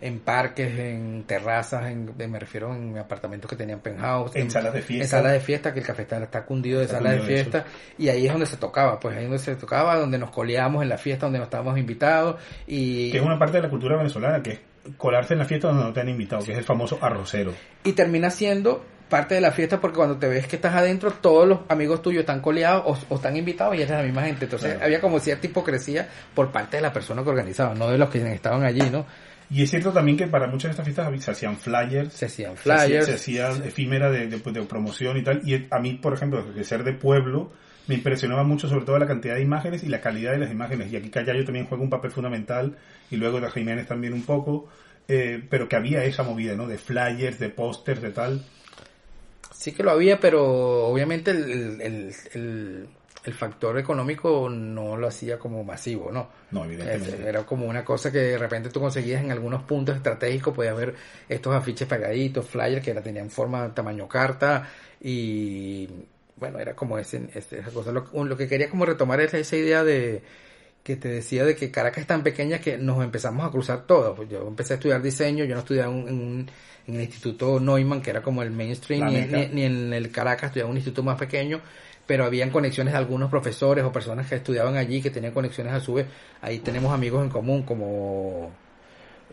en 0.06 0.20
parques, 0.20 0.78
en 0.78 1.24
terrazas, 1.24 1.86
en, 1.86 2.14
me 2.16 2.38
refiero 2.38 2.74
en 2.74 2.96
apartamentos 2.98 3.48
que 3.48 3.56
tenían 3.56 3.80
penthouse. 3.80 4.34
En, 4.36 4.50
salas 4.50 4.72
de 4.72 4.82
fiesta. 4.82 5.04
En 5.04 5.08
salas 5.08 5.32
de 5.32 5.40
fiesta, 5.40 5.72
que 5.72 5.80
el 5.80 5.86
cafetal 5.86 6.22
está 6.22 6.44
cundido 6.44 6.80
de 6.80 6.88
salas 6.88 7.12
de 7.14 7.20
fiesta. 7.20 7.64
Y 7.98 8.08
ahí 8.08 8.26
es 8.26 8.32
donde 8.32 8.46
se 8.46 8.56
tocaba, 8.56 8.98
pues 9.00 9.16
ahí 9.16 9.24
es 9.24 9.30
donde 9.30 9.42
se 9.42 9.56
tocaba, 9.56 9.96
donde 9.96 10.18
nos 10.18 10.30
coleábamos 10.30 10.82
en 10.82 10.88
la 10.88 10.98
fiesta, 10.98 11.26
donde 11.26 11.38
nos 11.38 11.46
estábamos 11.46 11.78
invitados. 11.78 12.36
y 12.66 13.10
Que 13.10 13.18
es 13.18 13.24
una 13.24 13.38
parte 13.38 13.58
de 13.58 13.62
la 13.62 13.70
cultura 13.70 13.96
venezolana, 13.96 14.42
que 14.42 14.50
es 14.50 14.60
colarse 14.96 15.34
en 15.34 15.40
la 15.40 15.44
fiesta 15.44 15.68
donde 15.68 15.84
no 15.84 15.92
te 15.92 16.00
han 16.00 16.08
invitado, 16.08 16.44
que 16.44 16.52
es 16.52 16.58
el 16.58 16.64
famoso 16.64 16.98
arrocero. 17.00 17.52
Y 17.84 17.92
termina 17.92 18.30
siendo 18.30 18.84
parte 19.08 19.36
de 19.36 19.40
la 19.40 19.52
fiesta 19.52 19.80
porque 19.80 19.96
cuando 19.96 20.16
te 20.16 20.28
ves 20.28 20.46
que 20.46 20.56
estás 20.56 20.74
adentro, 20.74 21.10
todos 21.12 21.46
los 21.46 21.60
amigos 21.68 22.02
tuyos 22.02 22.20
están 22.20 22.40
coleados 22.40 23.06
o, 23.08 23.14
están 23.14 23.36
invitados 23.36 23.74
y 23.76 23.82
eres 23.82 23.90
la 23.90 24.02
misma 24.02 24.22
gente. 24.22 24.44
Entonces 24.44 24.80
había 24.80 25.00
como 25.00 25.18
cierta 25.18 25.46
hipocresía 25.46 26.08
por 26.34 26.50
parte 26.50 26.76
de 26.76 26.82
la 26.82 26.92
persona 26.92 27.22
que 27.22 27.30
organizaba, 27.30 27.74
no 27.74 27.88
de 27.88 27.98
los 27.98 28.10
que 28.10 28.18
estaban 28.32 28.64
allí, 28.64 28.88
¿no? 28.90 29.06
Y 29.50 29.62
es 29.62 29.70
cierto 29.70 29.92
también 29.92 30.16
que 30.16 30.26
para 30.26 30.46
muchas 30.48 30.70
de 30.76 30.82
estas 30.82 30.84
fiestas 30.86 31.24
se 31.24 31.30
hacían 31.30 31.56
flyers. 31.56 32.12
Se 32.12 32.26
hacían 32.26 32.52
hacía- 32.54 32.62
flyers. 32.78 33.06
Se 33.06 33.14
hacían 33.14 33.62
efímera 33.64 34.10
de, 34.10 34.26
de- 34.26 34.38
de 34.38 34.62
promoción 34.62 35.16
y 35.16 35.22
tal. 35.22 35.40
Y 35.48 35.66
a 35.70 35.78
mí, 35.78 35.94
por 35.94 36.14
ejemplo, 36.14 36.42
de 36.42 36.64
ser 36.64 36.82
de 36.82 36.92
pueblo, 36.92 37.52
me 37.86 37.94
impresionaba 37.94 38.42
mucho 38.42 38.68
sobre 38.68 38.84
todo 38.84 38.98
la 38.98 39.06
cantidad 39.06 39.36
de 39.36 39.42
imágenes 39.42 39.84
y 39.84 39.88
la 39.88 40.00
calidad 40.00 40.32
de 40.32 40.38
las 40.38 40.50
imágenes. 40.50 40.92
Y 40.92 40.96
aquí 40.96 41.10
Callayo 41.10 41.44
también 41.44 41.66
juega 41.66 41.84
un 41.84 41.90
papel 41.90 42.10
fundamental 42.10 42.76
y 43.10 43.16
luego 43.16 43.40
de 43.40 43.48
Jiménez 43.50 43.86
también 43.86 44.12
un 44.12 44.22
poco. 44.22 44.68
eh, 45.08 45.40
pero 45.48 45.68
que 45.68 45.76
había 45.76 46.02
esa 46.04 46.24
movida, 46.24 46.56
¿no? 46.56 46.66
De 46.66 46.78
flyers, 46.78 47.38
de 47.38 47.48
pósters, 47.48 48.02
de 48.02 48.10
tal. 48.10 48.44
Sí 49.54 49.70
que 49.72 49.84
lo 49.84 49.92
había, 49.92 50.18
pero 50.18 50.44
obviamente 50.88 51.30
el, 51.30 51.80
el, 51.80 52.12
el- 52.34 52.88
el- 53.30 53.34
factor 53.34 53.78
económico 53.78 54.48
no 54.48 54.96
lo 54.96 55.06
hacía 55.08 55.38
como 55.38 55.62
masivo, 55.64 56.10
¿no? 56.12 56.28
No, 56.50 56.64
evidentemente. 56.64 57.28
Era 57.28 57.42
como 57.44 57.66
una 57.66 57.84
cosa 57.84 58.10
que 58.12 58.18
de 58.18 58.38
repente 58.38 58.70
tú 58.70 58.80
conseguías 58.80 59.22
en 59.22 59.30
algunos 59.32 59.62
puntos 59.64 59.96
estratégicos, 59.96 60.54
podías 60.54 60.76
ver 60.76 60.94
estos 61.28 61.54
afiches 61.54 61.86
pegaditos, 61.88 62.46
flyers 62.46 62.84
que 62.84 62.94
tenían 62.94 63.30
forma 63.30 63.74
tamaño 63.74 64.08
carta 64.08 64.68
y 65.00 65.88
bueno, 66.36 66.58
era 66.58 66.74
como 66.74 66.98
ese, 66.98 67.28
esa 67.34 67.70
cosa. 67.72 67.92
Lo, 67.92 68.06
lo 68.24 68.36
que 68.36 68.46
quería 68.48 68.68
como 68.68 68.84
retomar 68.84 69.20
es 69.20 69.32
esa 69.34 69.56
idea 69.56 69.84
de 69.84 70.22
que 70.82 70.94
te 70.96 71.08
decía 71.08 71.44
de 71.44 71.56
que 71.56 71.70
Caracas 71.70 72.02
es 72.02 72.06
tan 72.06 72.22
pequeña 72.22 72.60
que 72.60 72.78
nos 72.78 73.02
empezamos 73.02 73.44
a 73.46 73.50
cruzar 73.50 73.86
todos. 73.86 74.14
Pues 74.16 74.28
yo 74.28 74.46
empecé 74.46 74.74
a 74.74 74.76
estudiar 74.76 75.02
diseño, 75.02 75.44
yo 75.44 75.54
no 75.54 75.60
estudiaba 75.60 75.92
en, 75.92 75.98
un- 75.98 76.50
en 76.86 76.94
el 76.94 77.00
Instituto 77.00 77.58
Neumann, 77.58 78.00
que 78.02 78.10
era 78.10 78.22
como 78.22 78.42
el 78.42 78.50
mainstream, 78.52 79.04
ni- 79.48 79.48
ni 79.54 79.64
en 79.64 79.92
el 79.92 80.10
Caracas, 80.12 80.48
estudiaba 80.50 80.68
en 80.68 80.72
un 80.72 80.76
instituto 80.76 81.02
más 81.02 81.18
pequeño, 81.18 81.60
pero 82.06 82.24
habían 82.24 82.50
conexiones 82.50 82.92
de 82.92 82.98
algunos 82.98 83.28
profesores 83.30 83.84
o 83.84 83.90
personas 83.92 84.28
que 84.28 84.36
estudiaban 84.36 84.76
allí, 84.76 85.02
que 85.02 85.10
tenían 85.10 85.32
conexiones 85.32 85.72
a 85.72 85.80
su 85.80 85.94
vez. 85.94 86.06
Ahí 86.40 86.58
tenemos 86.60 86.92
amigos 86.92 87.22
en 87.24 87.30
común, 87.30 87.62
como 87.62 88.50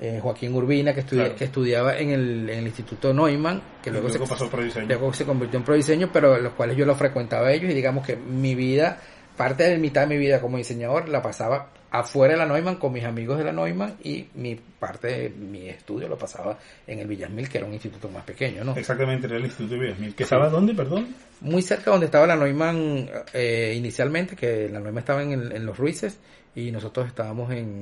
eh, 0.01 0.19
Joaquín 0.21 0.53
Urbina, 0.55 0.93
que, 0.93 1.01
estudia- 1.01 1.23
Claro. 1.25 1.35
que 1.37 1.43
estudiaba 1.45 1.97
en 1.97 2.09
el, 2.09 2.49
en 2.49 2.59
el 2.59 2.65
Instituto 2.65 3.13
Neumann, 3.13 3.61
que 3.81 3.91
luego, 3.91 4.07
luego 4.07 4.25
se, 4.25 4.31
pasó 4.33 4.49
por 4.49 4.63
diseño. 4.63 4.87
luego 4.87 5.13
se 5.13 5.23
convirtió 5.23 5.59
en 5.59 5.65
prodiseño, 5.65 6.09
pero 6.11 6.39
los 6.39 6.53
cuales 6.53 6.75
yo 6.75 6.85
los 6.85 6.97
frecuentaba 6.97 7.47
a 7.49 7.53
ellos 7.53 7.69
y 7.69 7.75
digamos 7.75 8.05
que 8.05 8.15
mi 8.15 8.55
vida, 8.55 8.97
parte 9.37 9.63
de 9.63 9.77
mitad 9.77 10.01
de 10.01 10.07
mi 10.07 10.17
vida 10.17 10.39
como 10.41 10.57
diseñador 10.57 11.09
la 11.09 11.21
pasaba 11.21 11.69
afuera 11.91 12.33
de 12.33 12.39
la 12.39 12.45
Neumann 12.47 12.75
con 12.77 12.91
mis 12.91 13.03
amigos 13.03 13.37
de 13.37 13.43
la 13.43 13.51
Neumann 13.51 13.95
y 14.03 14.27
mi 14.33 14.55
parte 14.55 15.07
de 15.07 15.29
mi 15.29 15.69
estudio 15.69 16.07
lo 16.07 16.17
pasaba 16.17 16.57
en 16.87 16.99
el 16.99 17.07
Villasmil, 17.07 17.47
que 17.49 17.59
era 17.59 17.67
un 17.67 17.73
instituto 17.73 18.09
más 18.09 18.23
pequeño, 18.23 18.63
¿no? 18.63 18.75
Exactamente, 18.75 19.27
era 19.27 19.37
el 19.37 19.45
Instituto 19.45 19.75
de 19.75 19.79
Villasmil. 19.79 20.15
¿Que 20.15 20.23
estaba 20.23 20.49
dónde, 20.49 20.73
perdón? 20.73 21.07
Muy 21.41 21.61
cerca 21.61 21.91
donde 21.91 22.07
estaba 22.07 22.25
la 22.25 22.35
Neumann 22.35 23.09
eh, 23.33 23.73
inicialmente, 23.77 24.35
que 24.35 24.69
la 24.69 24.79
Neumann 24.79 24.99
estaba 24.99 25.21
en, 25.21 25.33
el- 25.33 25.51
en 25.51 25.65
Los 25.65 25.77
Ruices 25.77 26.17
y 26.55 26.71
nosotros 26.71 27.07
estábamos 27.07 27.51
en 27.51 27.79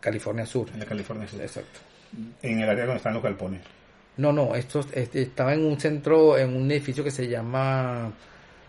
California 0.00 0.46
Sur. 0.46 0.68
En 0.72 0.80
la 0.80 0.86
California 0.86 1.26
Sur. 1.28 1.40
Exacto. 1.40 1.80
En 2.42 2.60
el 2.60 2.68
área 2.68 2.84
donde 2.84 2.98
están 2.98 3.14
los 3.14 3.22
galpones. 3.22 3.60
No, 4.16 4.32
no, 4.32 4.54
esto 4.54 4.84
este, 4.92 5.22
estaba 5.22 5.54
en 5.54 5.64
un 5.64 5.80
centro, 5.80 6.36
en 6.36 6.54
un 6.54 6.70
edificio 6.70 7.02
que 7.04 7.10
se 7.10 7.28
llama, 7.28 8.12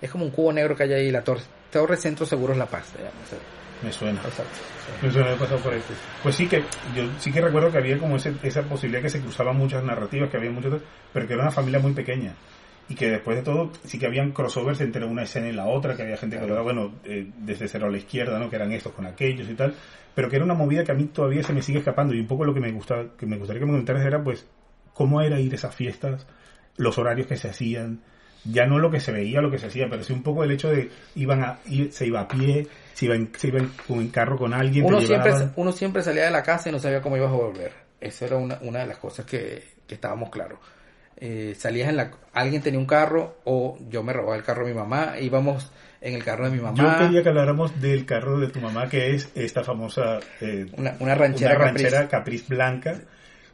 es 0.01 0.10
como 0.10 0.23
un 0.25 0.31
cubo 0.31 0.53
negro 0.53 0.75
que 0.75 0.84
hay 0.84 0.93
ahí, 0.93 1.12
la 1.12 1.23
torre, 1.23 1.41
Torre 1.71 1.97
Centro 1.97 2.25
Seguros 2.25 2.57
La 2.57 2.65
Paz. 2.65 2.93
Me 3.84 3.91
suena. 3.91 4.19
Exacto. 4.21 4.60
Me 5.01 5.12
suena 5.12 5.27
haber 5.27 5.39
pasado 5.39 5.60
por 5.62 5.73
ahí. 5.73 5.81
Pues 6.21 6.36
sí 6.36 6.47
que, 6.47 6.60
yo 6.95 7.03
sí 7.19 7.31
que 7.31 7.41
recuerdo 7.41 7.71
que 7.71 7.77
había 7.79 7.97
como 7.97 8.17
ese- 8.17 8.34
esa 8.43 8.62
posibilidad 8.63 9.01
que 9.01 9.10
se 9.10 9.21
cruzaban 9.21 9.57
muchas 9.57 9.84
narrativas, 9.84 10.29
que 10.29 10.38
había 10.38 10.51
muchas, 10.51 10.73
pero 11.12 11.27
que 11.27 11.34
era 11.34 11.43
una 11.43 11.51
familia 11.51 11.79
muy 11.79 11.93
pequeña. 11.93 12.34
Y 12.89 12.95
que 12.95 13.10
después 13.10 13.38
de 13.38 13.43
todo, 13.43 13.71
sí 13.86 13.97
que 13.97 14.05
habían 14.05 14.31
crossovers 14.34 14.81
entre 14.81 15.05
una 15.05 15.23
escena 15.23 15.47
y 15.47 15.53
la 15.53 15.65
otra, 15.65 15.95
que 15.95 16.03
había 16.03 16.17
gente 16.17 16.36
que 16.38 16.43
hablaba, 16.43 16.62
bueno, 16.62 16.93
eh, 17.05 17.27
desde 17.38 17.67
cero 17.67 17.88
a 17.88 17.89
la 17.89 17.97
izquierda, 17.97 18.38
¿no? 18.38 18.49
Que 18.49 18.57
eran 18.57 18.71
estos 18.73 18.91
con 18.91 19.05
aquellos 19.05 19.49
y 19.49 19.53
tal. 19.55 19.73
Pero 20.13 20.29
que 20.29 20.36
era 20.36 20.45
una 20.45 20.53
movida 20.55 20.84
que 20.84 20.91
a 20.91 20.95
mí 20.95 21.05
todavía 21.05 21.41
se 21.41 21.53
me 21.53 21.62
sigue 21.62 21.79
escapando. 21.79 22.13
Y 22.13 22.19
un 22.19 22.27
poco 22.27 22.43
lo 22.43 22.53
que 22.53 22.60
me 22.60 22.71
gusta, 22.71 23.05
que 23.17 23.25
me 23.25 23.38
gustaría 23.38 23.62
que 23.62 23.65
me 23.65 23.71
comentaras 23.71 24.05
era, 24.05 24.21
pues, 24.21 24.45
cómo 24.93 25.21
era 25.21 25.39
ir 25.39 25.53
a 25.53 25.55
esas 25.55 25.73
fiestas, 25.73 26.27
los 26.75 26.97
horarios 26.97 27.27
que 27.27 27.38
se 27.38 27.49
hacían, 27.49 28.01
ya 28.43 28.65
no 28.65 28.80
lo 28.80 28.89
que 28.89 28.99
se 28.99 29.12
veía, 29.12 29.41
lo 29.41 29.51
que 29.51 29.60
se 29.60 29.67
hacía, 29.67 29.88
pero 29.89 30.04
sí 30.04 30.13
un 30.13 30.23
poco 30.23 30.43
el 30.43 30.51
hecho 30.51 30.69
de 30.69 30.89
iban 31.15 31.43
a, 31.43 31.60
se 31.91 32.06
iba 32.06 32.21
a 32.21 32.27
pie, 32.27 32.67
se 32.93 33.06
iba 33.06 33.15
en, 33.15 33.32
se 33.38 33.47
iba 33.49 33.60
en, 33.60 34.08
carro 34.10 34.38
con 34.38 34.54
alguien, 34.54 34.86
Uno 34.86 35.01
siempre, 35.01 35.34
uno 35.56 35.71
siempre 35.71 36.01
salía 36.01 36.25
de 36.25 36.32
la 36.32 36.43
casa 36.43 36.69
y 36.69 36.71
no 36.71 36.80
sabía 36.80 37.01
cómo 37.01 37.17
ibas 37.17 37.30
a 37.30 37.36
volver. 37.36 37.71
Esa 37.99 38.25
era 38.25 38.38
una, 38.38 38.58
una 38.62 38.80
de 38.80 38.88
las 38.88 38.97
cosas 38.97 39.25
que, 39.25 39.63
que 39.88 39.95
estábamos 39.95 40.30
claros. 40.30 40.60
Eh, 41.17 41.54
salías 41.56 41.88
en 41.88 41.97
la... 41.97 42.10
Alguien 42.34 42.63
tenía 42.63 42.80
un 42.80 42.88
carro 42.88 43.38
o 43.43 43.77
yo 43.89 44.01
me 44.01 44.12
robaba 44.12 44.36
el 44.36 44.43
carro 44.43 44.65
de 44.65 44.73
mi 44.73 44.80
mamá, 44.80 45.19
íbamos 45.19 45.71
en 46.01 46.15
el 46.15 46.23
carro 46.23 46.45
de 46.45 46.56
mi 46.58 46.60
mamá. 46.60 46.75
Yo 46.75 47.06
quería 47.06 47.21
que 47.21 47.30
habláramos 47.30 47.80
del 47.80 48.06
carro 48.08 48.39
de 48.39 48.47
tu 48.47 48.60
mamá, 48.60 48.89
que 48.89 49.13
es 49.13 49.30
esta 49.36 49.63
famosa 49.63 50.19
eh, 50.41 50.65
Una, 50.75 50.95
una 50.99 51.13
ranchera 51.13 51.58
una 51.58 51.65
ranchera 51.65 52.08
Caprice 52.08 52.45
blanca. 52.49 53.01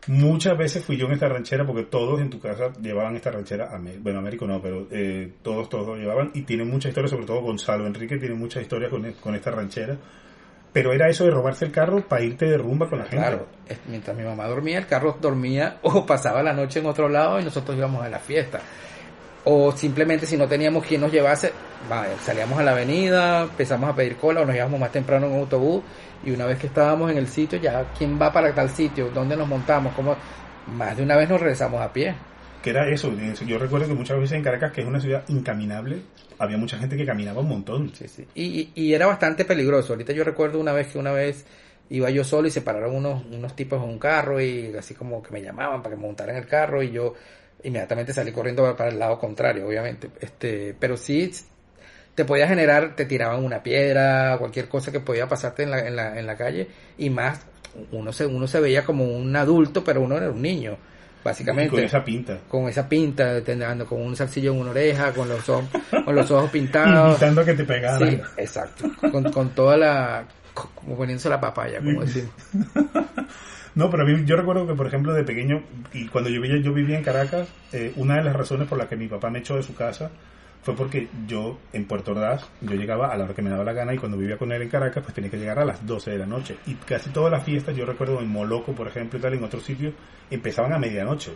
Muchas 0.07 0.57
veces 0.57 0.83
fui 0.85 0.95
yo 0.97 1.05
en 1.07 1.13
esta 1.13 1.27
ranchera 1.27 1.65
porque 1.65 1.83
todos 1.83 2.21
en 2.21 2.29
tu 2.29 2.39
casa 2.39 2.71
llevaban 2.81 3.15
esta 3.15 3.29
ranchera, 3.31 3.69
Amé- 3.75 3.97
bueno, 3.99 4.19
Américo 4.19 4.47
no, 4.47 4.61
pero 4.61 4.87
eh, 4.91 5.33
todos, 5.41 5.67
todos 5.69 5.85
lo 5.87 5.95
llevaban 5.97 6.31
y 6.33 6.41
tienen 6.43 6.69
mucha 6.69 6.87
historia, 6.87 7.09
sobre 7.09 7.25
todo 7.25 7.41
Gonzalo 7.41 7.85
Enrique 7.85 8.17
tiene 8.17 8.35
mucha 8.35 8.61
historia 8.61 8.89
con, 8.89 9.11
con 9.13 9.35
esta 9.35 9.51
ranchera. 9.51 9.97
Pero 10.73 10.93
era 10.93 11.09
eso 11.09 11.25
de 11.25 11.31
robarse 11.31 11.65
el 11.65 11.71
carro 11.71 12.01
para 12.07 12.21
irte 12.23 12.45
de 12.45 12.57
rumba 12.57 12.87
con 12.87 12.99
la 12.99 13.05
gente. 13.05 13.17
Claro, 13.17 13.47
mientras 13.87 14.15
mi 14.15 14.23
mamá 14.23 14.45
dormía, 14.47 14.77
el 14.77 14.85
carro 14.85 15.17
dormía 15.19 15.77
o 15.81 16.05
pasaba 16.05 16.43
la 16.43 16.53
noche 16.53 16.79
en 16.79 16.85
otro 16.85 17.09
lado 17.09 17.39
y 17.39 17.43
nosotros 17.43 17.75
íbamos 17.77 18.03
a 18.03 18.09
la 18.09 18.19
fiesta. 18.19 18.59
O 19.49 19.71
simplemente 19.71 20.25
si 20.25 20.35
no 20.35 20.45
teníamos 20.45 20.85
quien 20.85 20.99
nos 20.99 21.09
llevase, 21.09 21.53
va, 21.89 22.05
salíamos 22.21 22.59
a 22.59 22.63
la 22.63 22.71
avenida, 22.71 23.43
empezamos 23.43 23.89
a 23.89 23.95
pedir 23.95 24.17
cola 24.17 24.41
o 24.41 24.45
nos 24.45 24.53
íbamos 24.53 24.77
más 24.77 24.91
temprano 24.91 25.27
en 25.27 25.31
un 25.31 25.39
autobús 25.39 25.83
y 26.25 26.31
una 26.31 26.45
vez 26.45 26.59
que 26.59 26.67
estábamos 26.67 27.09
en 27.11 27.17
el 27.17 27.29
sitio, 27.29 27.57
ya 27.57 27.85
quién 27.97 28.21
va 28.21 28.33
para 28.33 28.53
tal 28.53 28.69
sitio, 28.69 29.09
dónde 29.09 29.37
nos 29.37 29.47
montamos, 29.47 29.93
cómo 29.95 30.17
más 30.75 30.97
de 30.97 31.03
una 31.03 31.15
vez 31.15 31.29
nos 31.29 31.39
regresamos 31.39 31.81
a 31.81 31.93
pie. 31.93 32.13
Que 32.61 32.71
era 32.71 32.89
eso. 32.89 33.09
Yo 33.45 33.57
recuerdo 33.57 33.87
que 33.87 33.93
muchas 33.93 34.19
veces 34.19 34.35
en 34.35 34.43
Caracas, 34.43 34.73
que 34.73 34.81
es 34.81 34.87
una 34.87 34.99
ciudad 34.99 35.23
incaminable, 35.29 36.01
había 36.39 36.57
mucha 36.57 36.77
gente 36.77 36.97
que 36.97 37.05
caminaba 37.05 37.39
un 37.39 37.47
montón. 37.47 37.93
Sí, 37.95 38.09
sí. 38.09 38.27
Y, 38.35 38.71
y 38.75 38.93
era 38.93 39.07
bastante 39.07 39.45
peligroso. 39.45 39.93
Ahorita 39.93 40.11
yo 40.11 40.25
recuerdo 40.25 40.59
una 40.59 40.73
vez 40.73 40.87
que 40.87 40.97
una 40.97 41.13
vez 41.13 41.45
iba 41.89 42.09
yo 42.09 42.25
solo 42.25 42.49
y 42.49 42.51
se 42.51 42.61
pararon 42.61 42.95
unos, 42.95 43.23
unos 43.25 43.55
tipos 43.55 43.81
en 43.81 43.89
un 43.89 43.99
carro 43.99 44.41
y 44.41 44.75
así 44.77 44.93
como 44.93 45.23
que 45.23 45.31
me 45.31 45.41
llamaban 45.41 45.81
para 45.81 45.95
que 45.95 46.01
me 46.01 46.07
montara 46.07 46.33
en 46.33 46.39
el 46.39 46.47
carro 46.47 46.83
y 46.83 46.91
yo 46.91 47.13
inmediatamente 47.63 48.13
salí 48.13 48.31
corriendo 48.31 48.75
para 48.75 48.89
el 48.89 48.99
lado 48.99 49.17
contrario, 49.19 49.67
obviamente. 49.67 50.09
Este, 50.19 50.75
pero 50.79 50.97
sí 50.97 51.31
te 52.15 52.25
podía 52.25 52.47
generar, 52.47 52.95
te 52.95 53.05
tiraban 53.05 53.43
una 53.43 53.61
piedra, 53.61 54.37
cualquier 54.39 54.67
cosa 54.67 54.91
que 54.91 54.99
podía 54.99 55.27
pasarte 55.27 55.63
en 55.63 55.71
la, 55.71 55.87
en 55.87 55.95
la, 55.95 56.19
en 56.19 56.25
la 56.25 56.35
calle 56.35 56.67
y 56.97 57.09
más 57.09 57.45
uno 57.91 58.11
se, 58.11 58.25
uno 58.25 58.47
se 58.47 58.59
veía 58.59 58.83
como 58.83 59.05
un 59.05 59.35
adulto, 59.35 59.83
pero 59.83 60.01
uno 60.01 60.17
era 60.17 60.31
un 60.31 60.41
niño, 60.41 60.77
básicamente 61.23 61.67
Y 61.67 61.77
con 61.77 61.83
esa 61.83 62.03
pinta. 62.03 62.39
con 62.47 62.67
esa 62.67 62.89
pinta, 62.89 63.37
andando 63.47 63.85
con 63.85 64.01
un 64.01 64.15
zarcillo 64.15 64.53
en 64.53 64.59
una 64.59 64.71
oreja, 64.71 65.13
con 65.13 65.29
los 65.29 65.47
ojos, 65.47 65.69
con 66.05 66.15
los 66.15 66.29
ojos 66.31 66.49
pintados. 66.49 67.09
Invitando 67.21 67.45
que 67.45 67.53
te 67.53 67.63
pegaran. 67.63 68.09
Sí, 68.09 68.21
exacto. 68.37 68.89
Con, 69.11 69.31
con 69.31 69.49
toda 69.49 69.77
la. 69.77 70.25
como 70.53 70.97
poniéndose 70.97 71.29
la 71.29 71.39
papaya, 71.39 71.79
como 71.79 72.01
decir. 72.01 72.27
No, 73.77 73.91
pero 73.91 74.07
a 74.07 74.19
yo 74.25 74.35
recuerdo 74.35 74.65
que, 74.65 74.73
por 74.73 74.87
ejemplo, 74.87 75.13
de 75.13 75.23
pequeño, 75.23 75.61
y 75.93 76.07
cuando 76.07 76.31
yo 76.31 76.41
vivía, 76.41 76.59
yo 76.59 76.73
vivía 76.73 76.97
en 76.97 77.03
Caracas, 77.03 77.47
eh, 77.71 77.93
una 77.95 78.15
de 78.15 78.23
las 78.23 78.35
razones 78.35 78.67
por 78.67 78.75
las 78.75 78.87
que 78.87 78.95
mi 78.95 79.07
papá 79.07 79.29
me 79.29 79.37
echó 79.37 79.55
de 79.55 79.61
su 79.61 79.75
casa 79.75 80.09
fue 80.63 80.75
porque 80.75 81.07
yo, 81.27 81.59
en 81.73 81.85
Puerto 81.85 82.13
Ordaz, 82.13 82.49
yo 82.61 82.73
llegaba 82.73 83.13
a 83.13 83.17
la 83.17 83.25
hora 83.25 83.35
que 83.35 83.43
me 83.43 83.51
daba 83.51 83.63
la 83.63 83.73
gana 83.73 83.93
y 83.93 83.99
cuando 83.99 84.17
vivía 84.17 84.35
con 84.35 84.51
él 84.51 84.63
en 84.63 84.69
Caracas, 84.69 85.03
pues 85.03 85.13
tenía 85.13 85.29
que 85.29 85.37
llegar 85.37 85.59
a 85.59 85.63
las 85.63 85.85
12 85.85 86.09
de 86.09 86.17
la 86.17 86.25
noche. 86.25 86.57
Y 86.65 86.73
casi 86.73 87.11
todas 87.11 87.31
las 87.31 87.43
fiestas, 87.43 87.75
yo 87.75 87.85
recuerdo 87.85 88.19
en 88.19 88.29
Moloco, 88.29 88.71
por 88.73 88.87
ejemplo, 88.87 89.19
y 89.19 89.21
tal, 89.21 89.35
en 89.35 89.43
otros 89.43 89.61
sitios, 89.61 89.93
empezaban 90.31 90.73
a 90.73 90.79
medianoche. 90.79 91.33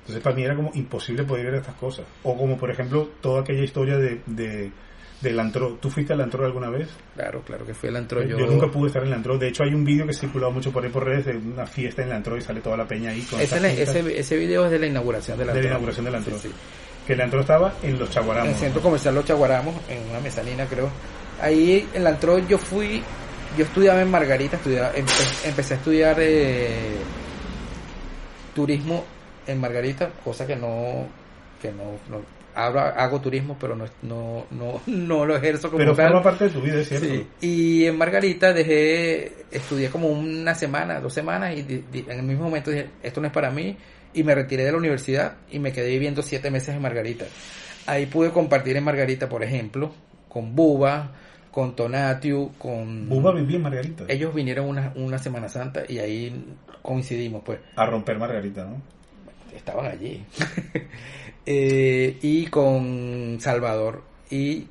Entonces, 0.00 0.22
para 0.22 0.36
mí 0.36 0.42
era 0.42 0.56
como 0.56 0.70
imposible 0.74 1.24
poder 1.24 1.54
a 1.54 1.56
estas 1.56 1.76
cosas. 1.76 2.04
O 2.22 2.36
como, 2.36 2.58
por 2.58 2.70
ejemplo, 2.70 3.08
toda 3.22 3.40
aquella 3.40 3.64
historia 3.64 3.96
de, 3.96 4.20
de 4.26 4.70
del 5.20 5.40
antro. 5.40 5.78
¿Tú 5.80 5.90
fuiste 5.90 6.12
al 6.12 6.20
antro 6.20 6.44
alguna 6.44 6.70
vez? 6.70 6.88
Claro, 7.14 7.42
claro 7.42 7.66
que 7.66 7.74
fui 7.74 7.88
el 7.88 7.96
antro. 7.96 8.22
Yo, 8.22 8.38
Yo, 8.38 8.46
nunca 8.46 8.68
pude 8.68 8.86
estar 8.88 9.02
en 9.02 9.08
el 9.08 9.14
antro. 9.14 9.36
De 9.38 9.48
hecho, 9.48 9.64
hay 9.64 9.74
un 9.74 9.84
vídeo 9.84 10.06
que 10.06 10.12
circulado 10.12 10.52
mucho 10.52 10.70
por 10.72 10.84
ahí 10.84 10.90
por 10.90 11.04
redes 11.04 11.26
de 11.26 11.36
una 11.36 11.66
fiesta 11.66 12.02
en 12.02 12.08
el 12.08 12.14
antro 12.14 12.36
y 12.36 12.40
sale 12.40 12.60
toda 12.60 12.76
la 12.76 12.86
peña 12.86 13.10
ahí 13.10 13.22
con 13.22 13.40
ese, 13.40 13.82
ese, 13.82 14.18
ese 14.18 14.36
video 14.36 14.64
es 14.66 14.70
de 14.70 14.78
la 14.78 14.86
inauguración 14.86 15.36
del 15.38 15.48
de 15.48 15.62
la 15.62 15.68
inauguración 15.68 16.04
del 16.04 16.14
antro. 16.14 16.38
Sí, 16.38 16.48
sí. 16.48 16.54
Que 17.06 17.14
el 17.14 17.20
antro 17.22 17.40
estaba 17.40 17.74
en 17.82 17.98
los 17.98 18.08
En 18.08 18.14
Chaguaramos. 18.14 18.48
el 18.52 18.54
centro 18.58 18.82
comercial 18.82 19.14
Los 19.14 19.24
Chaguaramos, 19.24 19.74
en 19.88 20.08
una 20.10 20.20
mezanina, 20.20 20.66
creo. 20.66 20.90
Ahí 21.40 21.88
en 21.94 22.00
el 22.02 22.06
antro 22.06 22.38
yo 22.38 22.58
fui. 22.58 23.02
Yo 23.56 23.64
estudiaba 23.64 24.02
en 24.02 24.10
Margarita, 24.10 24.56
estudiaba, 24.56 24.92
empe- 24.94 25.48
empecé 25.48 25.74
a 25.74 25.76
estudiar 25.78 26.16
eh, 26.20 26.96
turismo 28.54 29.04
en 29.46 29.60
Margarita, 29.60 30.10
cosa 30.24 30.46
que 30.46 30.54
no. 30.56 31.06
que 31.60 31.72
no. 31.72 31.84
no 32.10 32.37
hago, 32.54 32.78
hago 32.80 33.20
turismo, 33.20 33.56
pero 33.60 33.76
no, 33.76 33.84
no, 34.02 34.46
no, 34.50 34.80
no 34.86 35.26
lo 35.26 35.36
ejerzo 35.36 35.68
como 35.68 35.78
Pero 35.78 35.94
tal. 35.94 36.08
forma 36.08 36.22
parte 36.22 36.44
de 36.44 36.50
tu 36.50 36.60
vida, 36.60 36.80
es 36.80 36.88
cierto. 36.88 37.06
Sí. 37.06 37.26
Y 37.40 37.84
en 37.86 37.96
Margarita 37.98 38.52
dejé, 38.52 39.32
estudié 39.50 39.88
como 39.90 40.08
una 40.08 40.54
semana, 40.54 41.00
dos 41.00 41.12
semanas 41.14 41.56
y 41.56 41.62
di- 41.62 41.84
di- 41.92 42.04
en 42.08 42.18
el 42.20 42.24
mismo 42.24 42.44
momento 42.44 42.70
dije, 42.70 42.88
esto 43.02 43.20
no 43.20 43.26
es 43.28 43.32
para 43.32 43.50
mí 43.50 43.76
y 44.14 44.22
me 44.22 44.34
retiré 44.34 44.64
de 44.64 44.72
la 44.72 44.78
universidad 44.78 45.36
y 45.50 45.58
me 45.58 45.72
quedé 45.72 45.88
viviendo 45.90 46.22
siete 46.22 46.50
meses 46.50 46.74
en 46.74 46.82
Margarita. 46.82 47.26
Ahí 47.86 48.06
pude 48.06 48.30
compartir 48.30 48.76
en 48.76 48.84
Margarita, 48.84 49.28
por 49.28 49.42
ejemplo, 49.42 49.92
con 50.28 50.54
Buba, 50.54 51.12
con 51.50 51.74
Tonatiu, 51.74 52.52
con... 52.58 53.08
Buba 53.08 53.32
vivía 53.32 53.56
en 53.56 53.62
Margarita. 53.62 54.04
Ellos 54.08 54.34
vinieron 54.34 54.66
una, 54.68 54.92
una 54.96 55.18
Semana 55.18 55.48
Santa 55.48 55.82
y 55.88 55.98
ahí 55.98 56.44
coincidimos, 56.82 57.42
pues. 57.44 57.58
A 57.76 57.86
romper 57.86 58.18
Margarita, 58.18 58.64
¿no? 58.64 58.80
Estaban 59.56 59.86
allí. 59.86 60.22
Eh, 61.50 62.18
y 62.20 62.46
con 62.48 63.38
Salvador. 63.40 64.02
Y 64.28 64.66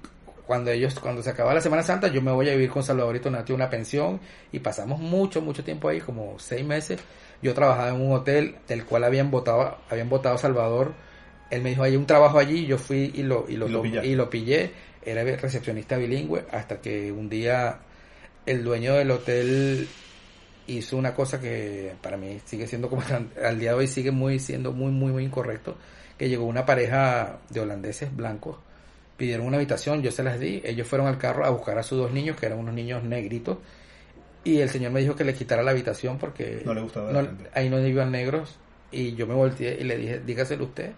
cuando 0.45 0.69
ellos, 0.69 0.93
cuando 0.99 1.23
se 1.23 1.31
acaba 1.31 1.51
la 1.55 1.59
Semana 1.59 1.81
Santa, 1.81 2.07
yo 2.07 2.21
me 2.21 2.31
voy 2.31 2.49
a 2.49 2.51
vivir 2.51 2.69
con 2.69 2.83
Salvador 2.83 3.19
y 3.19 3.51
una 3.51 3.67
pensión 3.67 4.19
y 4.51 4.59
pasamos 4.59 4.99
mucho, 4.99 5.41
mucho 5.41 5.63
tiempo 5.63 5.89
ahí, 5.89 5.99
como 5.99 6.37
seis 6.37 6.63
meses. 6.63 6.99
Yo 7.41 7.55
trabajaba 7.55 7.89
en 7.89 7.95
un 7.99 8.13
hotel 8.13 8.57
del 8.67 8.85
cual 8.85 9.05
habían 9.05 9.31
votado, 9.31 9.75
habían 9.89 10.07
votado 10.07 10.37
Salvador. 10.37 10.93
Él 11.49 11.63
me 11.63 11.69
dijo, 11.69 11.81
hay 11.81 11.95
un 11.95 12.05
trabajo 12.05 12.37
allí, 12.37 12.67
yo 12.67 12.77
fui 12.77 13.11
y 13.11 13.23
lo, 13.23 13.45
y 13.49 13.57
lo, 13.57 13.83
y 13.83 14.13
lo 14.13 14.29
pillé. 14.29 14.71
Era 15.01 15.23
recepcionista 15.23 15.97
bilingüe 15.97 16.45
hasta 16.51 16.79
que 16.79 17.11
un 17.11 17.27
día 17.27 17.79
el 18.45 18.63
dueño 18.63 18.93
del 18.93 19.09
hotel 19.09 19.87
hizo 20.67 20.95
una 20.95 21.15
cosa 21.15 21.41
que 21.41 21.93
para 22.03 22.17
mí 22.17 22.39
sigue 22.45 22.67
siendo 22.67 22.87
como 22.87 23.01
al 23.43 23.59
día 23.59 23.71
de 23.71 23.77
hoy 23.77 23.87
sigue 23.87 24.11
muy 24.11 24.37
siendo 24.37 24.73
muy 24.73 24.91
muy 24.91 25.13
muy 25.13 25.23
incorrecto 25.23 25.77
que 26.17 26.29
llegó 26.29 26.45
una 26.45 26.65
pareja 26.65 27.37
de 27.49 27.59
holandeses 27.59 28.15
blancos 28.15 28.57
pidieron 29.17 29.45
una 29.47 29.57
habitación 29.57 30.01
yo 30.01 30.11
se 30.11 30.23
las 30.23 30.39
di 30.39 30.61
ellos 30.63 30.87
fueron 30.87 31.07
al 31.07 31.17
carro 31.17 31.45
a 31.45 31.49
buscar 31.49 31.77
a 31.79 31.83
sus 31.83 31.97
dos 31.97 32.11
niños 32.11 32.35
que 32.37 32.45
eran 32.45 32.59
unos 32.59 32.73
niños 32.73 33.03
negritos 33.03 33.57
y 34.43 34.59
el 34.59 34.69
señor 34.69 34.91
me 34.91 35.01
dijo 35.01 35.15
que 35.15 35.23
le 35.23 35.33
quitara 35.33 35.63
la 35.63 35.71
habitación 35.71 36.17
porque 36.17 36.61
No 36.65 36.73
le 36.73 36.81
gustaba 36.81 37.11
no- 37.11 37.27
ahí 37.53 37.69
no 37.69 37.79
iban 37.79 38.11
negros 38.11 38.57
y 38.91 39.13
yo 39.15 39.27
me 39.27 39.33
volteé 39.33 39.77
y 39.79 39.83
le 39.83 39.97
dije 39.97 40.19
dígaselo 40.25 40.65
usted 40.65 40.91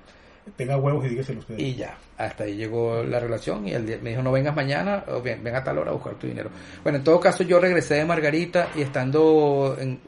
Tenga 0.58 0.78
huevos 0.78 1.06
y 1.06 1.10
dígaselo 1.10 1.40
usted. 1.42 1.60
y 1.60 1.76
ya, 1.76 1.96
hasta 2.18 2.46
ahí 2.46 2.56
llegó 2.56 3.04
la 3.04 3.20
relación 3.20 3.68
y 3.68 3.72
él 3.74 4.00
me 4.02 4.10
dijo 4.12 4.24
no 4.24 4.32
vengas 4.32 4.56
mañana 4.56 5.04
o 5.08 5.22
ven, 5.22 5.44
ven 5.44 5.56
a 5.56 5.64
tal 5.64 5.78
hora 5.78 5.92
a 5.92 5.94
buscar 5.94 6.16
tu 6.16 6.26
dinero. 6.26 6.50
Bueno, 6.82 6.98
en 6.98 7.04
todo 7.04 7.20
caso 7.20 7.44
yo 7.44 7.60
regresé 7.60 7.96
de 7.96 8.06
Margarita 8.06 8.70
y 8.76 8.82
estando 8.82 9.78
en... 9.80 10.00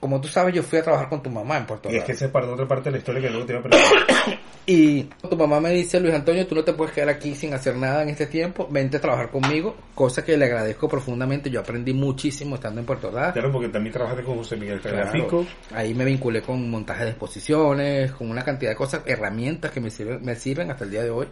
Como 0.00 0.18
tú 0.20 0.28
sabes, 0.28 0.54
yo 0.54 0.62
fui 0.62 0.78
a 0.78 0.82
trabajar 0.82 1.10
con 1.10 1.22
tu 1.22 1.28
mamá 1.28 1.58
en 1.58 1.66
Puerto 1.66 1.88
Y 1.88 1.92
es 1.92 1.94
Rico. 1.96 2.06
que 2.06 2.12
esa 2.12 2.24
es 2.24 2.30
parte, 2.30 2.48
otra 2.50 2.66
parte 2.66 2.84
de 2.84 2.92
la 2.92 2.98
historia 2.98 3.20
que 3.20 3.28
luego 3.28 3.44
te 3.46 3.52
iba 3.52 3.60
a 3.60 3.62
preguntar. 3.62 4.38
Y 4.66 5.02
tu 5.04 5.36
mamá 5.36 5.58
me 5.58 5.70
dice, 5.70 5.98
Luis 5.98 6.14
Antonio, 6.14 6.46
tú 6.46 6.54
no 6.54 6.62
te 6.62 6.72
puedes 6.74 6.94
quedar 6.94 7.08
aquí 7.08 7.34
sin 7.34 7.52
hacer 7.54 7.74
nada 7.76 8.02
en 8.02 8.10
este 8.10 8.26
tiempo, 8.26 8.68
vente 8.70 8.98
a 8.98 9.00
trabajar 9.00 9.28
conmigo, 9.30 9.74
cosa 9.96 10.24
que 10.24 10.36
le 10.36 10.44
agradezco 10.44 10.86
profundamente, 10.88 11.50
yo 11.50 11.60
aprendí 11.60 11.92
muchísimo 11.92 12.54
estando 12.54 12.78
en 12.78 12.86
Puerto 12.86 13.08
Ordaz. 13.08 13.32
Claro, 13.32 13.50
porque 13.50 13.68
también 13.68 13.92
trabajaste 13.94 14.22
con 14.22 14.36
José 14.36 14.56
Miguel 14.56 14.80
Claro. 14.80 14.98
Ferrafico. 14.98 15.46
Ahí 15.74 15.92
me 15.92 16.04
vinculé 16.04 16.42
con 16.42 16.70
montaje 16.70 17.02
de 17.04 17.10
exposiciones, 17.10 18.12
con 18.12 18.30
una 18.30 18.44
cantidad 18.44 18.70
de 18.70 18.76
cosas, 18.76 19.00
herramientas 19.06 19.72
que 19.72 19.80
me 19.80 19.90
sirven, 19.90 20.22
me 20.22 20.36
sirven 20.36 20.70
hasta 20.70 20.84
el 20.84 20.90
día 20.90 21.02
de 21.02 21.10
hoy. 21.10 21.26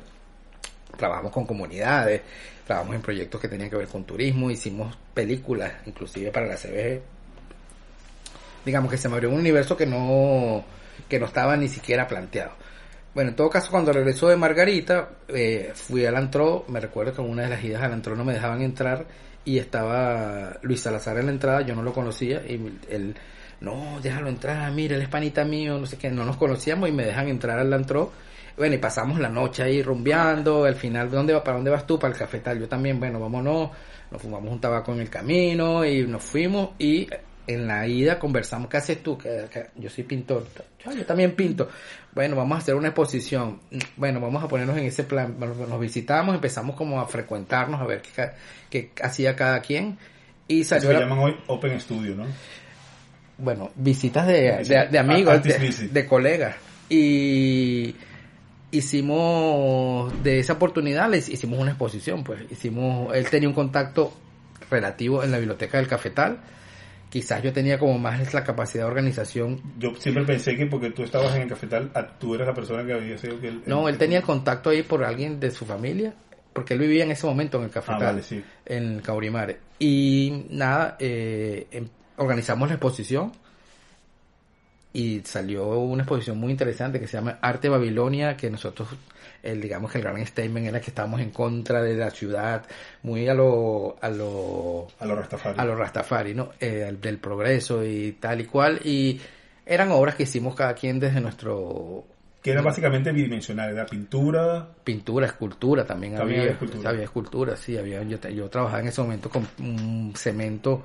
Trabajamos 0.96 1.30
con 1.30 1.46
comunidades, 1.46 2.22
trabajamos 2.66 2.96
en 2.96 3.02
proyectos 3.02 3.40
que 3.40 3.46
tenían 3.46 3.70
que 3.70 3.76
ver 3.76 3.86
con 3.86 4.02
turismo, 4.04 4.50
hicimos 4.50 4.96
películas, 5.14 5.70
inclusive 5.86 6.32
para 6.32 6.46
la 6.46 6.56
CBG. 6.56 7.02
Digamos 8.68 8.90
que 8.90 8.98
se 8.98 9.08
me 9.08 9.14
abrió 9.14 9.30
un 9.30 9.36
universo 9.36 9.78
que 9.78 9.86
no, 9.86 10.62
que 11.08 11.18
no 11.18 11.24
estaba 11.24 11.56
ni 11.56 11.68
siquiera 11.68 12.06
planteado. 12.06 12.52
Bueno, 13.14 13.30
en 13.30 13.36
todo 13.36 13.48
caso, 13.48 13.70
cuando 13.70 13.94
regresó 13.94 14.28
de 14.28 14.36
Margarita, 14.36 15.08
eh, 15.26 15.72
fui 15.72 16.04
al 16.04 16.14
antro, 16.14 16.66
me 16.68 16.78
recuerdo 16.78 17.14
que 17.14 17.22
en 17.22 17.30
una 17.30 17.44
de 17.44 17.48
las 17.48 17.64
idas 17.64 17.82
al 17.82 17.94
antro 17.94 18.14
no 18.14 18.26
me 18.26 18.34
dejaban 18.34 18.60
entrar 18.60 19.06
y 19.42 19.56
estaba 19.56 20.58
Luis 20.60 20.82
Salazar 20.82 21.16
en 21.16 21.24
la 21.24 21.32
entrada, 21.32 21.62
yo 21.62 21.74
no 21.74 21.82
lo 21.82 21.94
conocía 21.94 22.42
y 22.46 22.60
él, 22.90 23.14
no, 23.62 24.00
déjalo 24.02 24.28
entrar, 24.28 24.70
mire, 24.72 24.96
él 24.96 25.00
es 25.00 25.08
panita 25.08 25.46
mío, 25.46 25.78
no 25.78 25.86
sé 25.86 25.96
qué, 25.96 26.10
no 26.10 26.26
nos 26.26 26.36
conocíamos 26.36 26.90
y 26.90 26.92
me 26.92 27.06
dejan 27.06 27.28
entrar 27.28 27.58
al 27.58 27.72
antro. 27.72 28.12
Bueno, 28.54 28.74
y 28.74 28.78
pasamos 28.78 29.18
la 29.18 29.30
noche 29.30 29.62
ahí 29.62 29.82
rumbeando, 29.82 30.66
al 30.66 30.74
final, 30.74 31.10
¿dónde 31.10 31.32
va, 31.32 31.42
¿para 31.42 31.56
dónde 31.56 31.70
vas 31.70 31.86
tú? 31.86 31.98
Para 31.98 32.12
el 32.12 32.18
cafetal, 32.18 32.60
yo 32.60 32.68
también, 32.68 33.00
bueno, 33.00 33.18
vámonos, 33.18 33.70
nos 34.10 34.20
fumamos 34.20 34.52
un 34.52 34.60
tabaco 34.60 34.92
en 34.92 35.00
el 35.00 35.08
camino 35.08 35.86
y 35.86 36.06
nos 36.06 36.22
fuimos 36.22 36.72
y 36.78 37.08
en 37.48 37.66
la 37.66 37.86
ida 37.88 38.18
conversamos, 38.18 38.68
¿qué 38.68 38.76
haces 38.76 39.02
tú? 39.02 39.18
Que 39.18 39.46
yo 39.76 39.90
soy 39.90 40.04
pintor. 40.04 40.46
Yo, 40.84 40.92
yo 40.92 41.04
también 41.04 41.34
pinto. 41.34 41.68
Bueno, 42.14 42.36
vamos 42.36 42.56
a 42.56 42.58
hacer 42.60 42.74
una 42.76 42.88
exposición. 42.88 43.60
Bueno, 43.96 44.20
vamos 44.20 44.44
a 44.44 44.48
ponernos 44.48 44.76
en 44.78 44.84
ese 44.84 45.02
plan. 45.02 45.36
Nos 45.40 45.80
visitamos, 45.80 46.34
empezamos 46.34 46.76
como 46.76 47.00
a 47.00 47.06
frecuentarnos, 47.08 47.80
a 47.80 47.84
ver 47.86 48.02
qué, 48.02 48.30
qué 48.70 48.90
hacía 49.02 49.34
cada 49.34 49.60
quien. 49.60 49.98
Y 50.46 50.60
Eso 50.60 50.70
salió 50.76 50.88
se 50.88 50.94
la- 50.94 51.00
llaman 51.00 51.18
hoy 51.18 51.36
Open 51.48 51.80
Studio, 51.80 52.14
¿no? 52.14 52.24
bueno, 53.38 53.70
visitas 53.76 54.26
de, 54.26 54.64
de, 54.90 54.98
amigos, 54.98 55.42
de, 55.44 55.88
de 55.92 56.06
colegas. 56.06 56.56
Y 56.90 57.94
hicimos, 58.70 60.12
de 60.22 60.40
esa 60.40 60.54
oportunidad, 60.54 61.08
les 61.10 61.28
hicimos 61.28 61.58
una 61.58 61.70
exposición, 61.70 62.24
pues. 62.24 62.40
Hicimos, 62.50 63.14
él 63.14 63.28
tenía 63.30 63.48
un 63.48 63.54
contacto 63.54 64.12
relativo 64.70 65.22
en 65.22 65.30
la 65.30 65.38
biblioteca 65.38 65.78
del 65.78 65.86
Cafetal. 65.86 66.38
Quizás 67.10 67.42
yo 67.42 67.52
tenía 67.52 67.78
como 67.78 67.98
más 67.98 68.34
la 68.34 68.44
capacidad 68.44 68.84
de 68.84 68.90
organización. 68.90 69.60
Yo 69.78 69.94
siempre 69.96 70.24
pensé 70.24 70.56
que 70.56 70.66
porque 70.66 70.90
tú 70.90 71.02
estabas 71.02 71.34
en 71.36 71.42
el 71.42 71.48
cafetal, 71.48 71.90
ah, 71.94 72.06
tú 72.18 72.34
eras 72.34 72.48
la 72.48 72.54
persona 72.54 72.84
que 72.84 72.92
había 72.92 73.16
sido 73.16 73.40
que... 73.40 73.48
el- 73.48 73.62
No, 73.66 73.88
él 73.88 73.96
tenía 73.96 74.20
contacto 74.22 74.70
ahí 74.70 74.82
por 74.82 75.02
alguien 75.04 75.40
de 75.40 75.50
su 75.50 75.64
familia, 75.64 76.12
porque 76.52 76.74
él 76.74 76.80
vivía 76.80 77.04
en 77.04 77.10
ese 77.12 77.26
momento 77.26 77.58
en 77.58 77.64
el 77.64 77.70
Cafetal, 77.70 78.02
Ah, 78.02 78.06
vale, 78.06 78.22
sí. 78.22 78.42
en 78.66 79.00
Caurimare. 79.00 79.58
Y 79.78 80.44
nada, 80.50 80.96
eh, 80.98 81.66
em- 81.70 81.88
organizamos 82.16 82.68
la 82.68 82.74
exposición 82.74 83.32
y 84.92 85.20
salió 85.24 85.66
una 85.80 86.02
exposición 86.02 86.38
muy 86.38 86.50
interesante 86.50 86.98
que 86.98 87.06
se 87.06 87.16
llama 87.18 87.38
Arte 87.42 87.68
Babilonia, 87.68 88.36
que 88.36 88.50
nosotros, 88.50 88.88
el, 89.42 89.60
digamos 89.60 89.92
que 89.92 89.98
el 89.98 90.04
gran 90.04 90.26
statement 90.26 90.66
era 90.66 90.80
que 90.80 90.90
estábamos 90.90 91.20
en 91.20 91.30
contra 91.30 91.82
de 91.82 91.94
la 91.94 92.10
ciudad, 92.10 92.64
muy 93.02 93.28
a 93.28 93.34
lo, 93.34 93.96
a 94.00 94.08
lo, 94.08 94.88
A 94.98 95.06
los 95.06 95.18
Rastafari. 95.18 95.60
a 95.60 95.64
los 95.64 95.78
Rastafari, 95.78 96.34
¿no? 96.34 96.50
Eh, 96.58 96.96
del 97.00 97.18
progreso 97.18 97.84
y 97.84 98.12
tal 98.12 98.40
y 98.40 98.44
cual, 98.46 98.80
y 98.82 99.20
eran 99.66 99.90
obras 99.90 100.14
que 100.14 100.22
hicimos 100.22 100.54
cada 100.54 100.72
quien 100.74 100.98
desde 100.98 101.20
nuestro 101.20 102.06
Que 102.42 102.52
era 102.52 102.62
básicamente 102.62 103.12
bidimensional, 103.12 103.70
era 103.70 103.84
pintura... 103.84 104.66
pintura, 104.82 105.26
escultura 105.26 105.84
también 105.84 106.14
También 106.14 106.40
había, 106.40 106.52
había 106.52 106.52
escultura. 106.54 106.90
había 106.90 107.04
escultura, 107.04 107.56
sí, 107.56 107.76
había, 107.76 108.02
yo, 108.04 108.16
yo 108.30 108.48
trabajaba 108.48 108.80
en 108.80 108.88
ese 108.88 109.02
momento 109.02 109.28
con 109.28 109.46
un 109.58 110.14
cemento. 110.16 110.82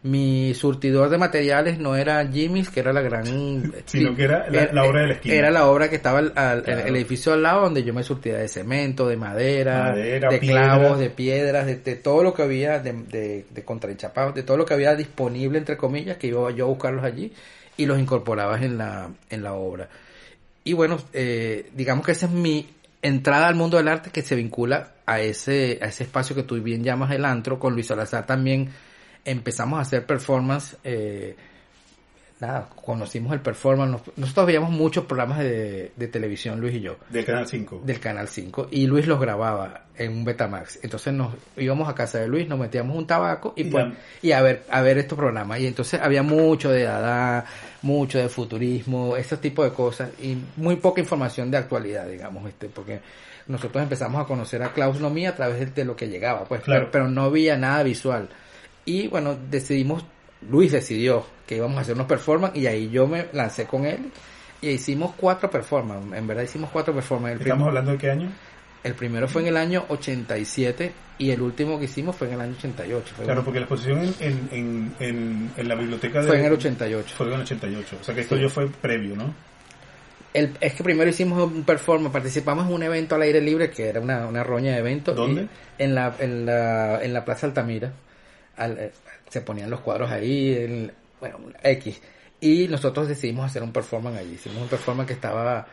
Mi 0.00 0.54
surtidor 0.54 1.10
de 1.10 1.18
materiales 1.18 1.78
no 1.80 1.96
era 1.96 2.24
Jimmy's, 2.26 2.70
que 2.70 2.78
era 2.80 2.92
la 2.92 3.00
gran... 3.00 3.24
Sino 3.86 4.14
que 4.14 4.24
era 4.24 4.48
la- 4.48 4.72
la 4.72 4.84
obra 4.84 5.00
de 5.02 5.06
la 5.08 5.12
esquina. 5.14 5.34
Era 5.34 5.50
la 5.50 5.66
obra 5.66 5.90
que 5.90 5.96
estaba 5.96 6.18
al, 6.20 6.32
al- 6.36 6.62
Claro. 6.62 6.86
el 6.86 6.94
edificio 6.96 7.32
al 7.32 7.42
lado 7.42 7.62
donde 7.62 7.82
yo 7.82 7.92
me 7.92 8.04
surtía 8.04 8.36
de 8.38 8.46
cemento, 8.46 9.08
de 9.08 9.16
madera, 9.16 9.82
Madera, 9.90 10.30
de 10.30 10.38
piedra. 10.38 10.60
clavos, 10.62 10.98
de 11.00 11.10
piedras, 11.10 11.66
de, 11.66 11.76
de 11.76 11.96
todo 11.96 12.22
lo 12.22 12.32
que 12.32 12.42
había, 12.42 12.78
de, 12.78 12.92
de, 12.92 13.46
de 13.50 13.64
contraenchapados, 13.64 14.36
de 14.36 14.44
todo 14.44 14.56
lo 14.56 14.64
que 14.64 14.74
había 14.74 14.94
disponible, 14.94 15.58
entre 15.58 15.76
comillas, 15.76 16.16
que 16.16 16.28
iba 16.28 16.48
yo 16.52 16.66
a 16.66 16.68
buscarlos 16.68 17.02
allí 17.04 17.32
y 17.76 17.86
los 17.86 17.98
incorporabas 17.98 18.62
en 18.62 18.78
la, 18.78 19.10
en 19.30 19.42
la 19.42 19.54
obra. 19.54 19.88
Y 20.62 20.74
bueno, 20.74 20.98
eh, 21.12 21.70
digamos 21.74 22.06
que 22.06 22.12
esa 22.12 22.26
es 22.26 22.32
mi 22.32 22.68
entrada 23.02 23.48
al 23.48 23.56
mundo 23.56 23.78
del 23.78 23.88
arte 23.88 24.10
que 24.10 24.22
se 24.22 24.36
vincula 24.36 24.92
a 25.06 25.20
ese, 25.20 25.78
a 25.82 25.86
ese 25.86 26.04
espacio 26.04 26.36
que 26.36 26.42
tú 26.44 26.54
bien 26.62 26.84
llamas 26.84 27.10
el 27.10 27.24
antro. 27.24 27.58
Con 27.58 27.74
Luis 27.74 27.86
Salazar 27.86 28.26
también 28.26 28.68
empezamos 29.30 29.78
a 29.78 29.82
hacer 29.82 30.04
performance. 30.06 30.76
eh, 30.84 31.36
nada, 32.40 32.68
conocimos 32.84 33.32
el 33.32 33.40
performance. 33.40 33.90
Nos- 33.90 34.16
Nosotros 34.16 34.46
veíamos 34.46 34.70
muchos 34.70 35.04
programas 35.06 35.40
de, 35.40 35.90
de 35.96 36.06
televisión, 36.08 36.60
Luis 36.60 36.76
y 36.76 36.80
yo 36.82 36.96
Del 37.10 37.24
Canal 37.24 37.48
5. 37.48 37.82
del 37.84 37.98
Canal 37.98 38.28
5 38.28 38.68
y 38.70 38.86
Luis 38.86 39.06
los 39.08 39.18
grababa 39.20 39.86
en 39.96 40.12
un 40.12 40.24
Betamax. 40.24 40.78
Entonces 40.84 41.12
nos 41.12 41.34
íbamos 41.56 41.88
a 41.88 41.94
casa 41.96 42.18
de 42.20 42.28
Luis, 42.28 42.46
nos 42.48 42.58
metíamos 42.60 42.96
un 42.96 43.08
tabaco 43.08 43.54
y, 43.56 43.64
pues, 43.64 43.86
y 44.22 44.30
a 44.30 44.40
ver 44.42 44.62
a 44.70 44.80
ver 44.82 44.98
estos 44.98 45.18
programas. 45.18 45.58
Y 45.58 45.66
entonces 45.66 46.00
había 46.00 46.22
mucho 46.22 46.70
de 46.70 46.84
Dada, 46.84 47.44
mucho 47.82 48.18
de 48.18 48.28
futurismo, 48.28 49.16
ese 49.16 49.36
tipo 49.38 49.64
de 49.64 49.72
cosas 49.72 50.10
y 50.22 50.36
muy 50.56 50.76
poca 50.76 51.00
información 51.00 51.50
de 51.50 51.56
actualidad, 51.56 52.06
digamos, 52.06 52.48
este 52.48 52.68
porque 52.68 53.00
nosotros 53.48 53.82
empezamos 53.82 54.22
a 54.22 54.26
conocer 54.26 54.62
a 54.62 54.72
Klaus 54.72 55.00
Nomi 55.00 55.26
a 55.26 55.34
través 55.34 55.58
de, 55.58 55.66
de 55.66 55.84
lo 55.84 55.96
que 55.96 56.06
llegaba, 56.06 56.44
pues, 56.44 56.60
Claro. 56.60 56.82
pero, 56.82 56.92
pero 56.92 57.08
no 57.08 57.24
había 57.24 57.56
nada 57.56 57.82
visual. 57.82 58.28
Y 58.84 59.08
bueno, 59.08 59.36
decidimos, 59.50 60.04
Luis 60.48 60.72
decidió 60.72 61.24
que 61.46 61.56
íbamos 61.56 61.78
a 61.78 61.80
hacer 61.82 61.94
unos 61.94 62.06
performances 62.06 62.60
y 62.62 62.66
ahí 62.66 62.88
yo 62.90 63.06
me 63.06 63.26
lancé 63.32 63.66
con 63.66 63.84
él 63.86 64.10
y 64.60 64.70
hicimos 64.70 65.14
cuatro 65.16 65.50
performances. 65.50 66.18
En 66.18 66.26
verdad 66.26 66.42
hicimos 66.42 66.70
cuatro 66.70 66.94
performances. 66.94 67.40
El 67.40 67.46
¿Estamos 67.46 67.68
hablando 67.68 67.92
de 67.92 67.98
qué 67.98 68.10
año? 68.10 68.30
el 68.84 68.94
primero 68.94 69.28
fue 69.28 69.42
en 69.42 69.48
el 69.48 69.56
año 69.56 69.84
87 69.88 70.92
y 71.18 71.30
el 71.30 71.42
último 71.42 71.78
que 71.78 71.86
hicimos 71.86 72.14
fue 72.16 72.28
en 72.28 72.34
el 72.34 72.40
año 72.40 72.54
88. 72.56 73.12
Fue, 73.16 73.24
Claro, 73.24 73.44
porque 73.44 73.58
la 73.60 73.66
exposición 73.66 73.98
en, 74.20 74.48
en, 74.52 74.94
en, 75.00 75.50
en, 75.56 75.68
la 75.68 75.74
biblioteca 75.74 76.20
de... 76.22 76.28
fue 76.28 76.38
en 76.38 76.44
el 76.46 76.52
88. 76.52 77.14
Fue 77.16 77.26
en 77.26 77.32
el 77.34 77.40
88. 77.40 77.96
O 78.00 78.04
sea 78.04 78.14
que 78.14 78.20
esto 78.22 78.36
Sí. 78.36 78.42
yo 78.42 78.48
fue 78.48 78.68
previo, 78.68 79.16
¿no? 79.16 79.34
El- 80.32 80.56
es 80.60 80.74
que 80.74 80.84
primero 80.84 81.10
hicimos 81.10 81.42
un 81.50 81.64
performance, 81.64 82.12
participamos 82.12 82.66
en 82.68 82.72
un 82.74 82.82
evento 82.84 83.16
al 83.16 83.22
aire 83.22 83.40
libre 83.40 83.70
que 83.70 83.88
era 83.88 84.00
una, 84.00 84.26
una 84.26 84.44
roña 84.44 84.72
de 84.72 84.78
eventos. 84.78 85.16
¿Dónde? 85.16 85.48
En 85.78 85.94
la, 85.94 86.14
en 86.20 86.46
la, 86.46 87.02
en 87.02 87.12
la 87.12 87.24
Plaza 87.24 87.46
Altamira. 87.46 87.92
Al- 88.58 88.78
eh, 88.78 88.92
se 89.28 89.40
ponían 89.40 89.70
los 89.70 89.80
cuadros 89.80 90.10
ahí, 90.10 90.52
el- 90.52 90.92
bueno, 91.20 91.38
X. 91.62 92.00
Y 92.40 92.68
nosotros 92.68 93.08
decidimos 93.08 93.46
hacer 93.46 93.62
un 93.62 93.72
performance 93.72 94.18
allí. 94.18 94.34
Hicimos 94.34 94.62
un 94.62 94.68
performance 94.68 95.06
que 95.08 95.14
estaba 95.14 95.66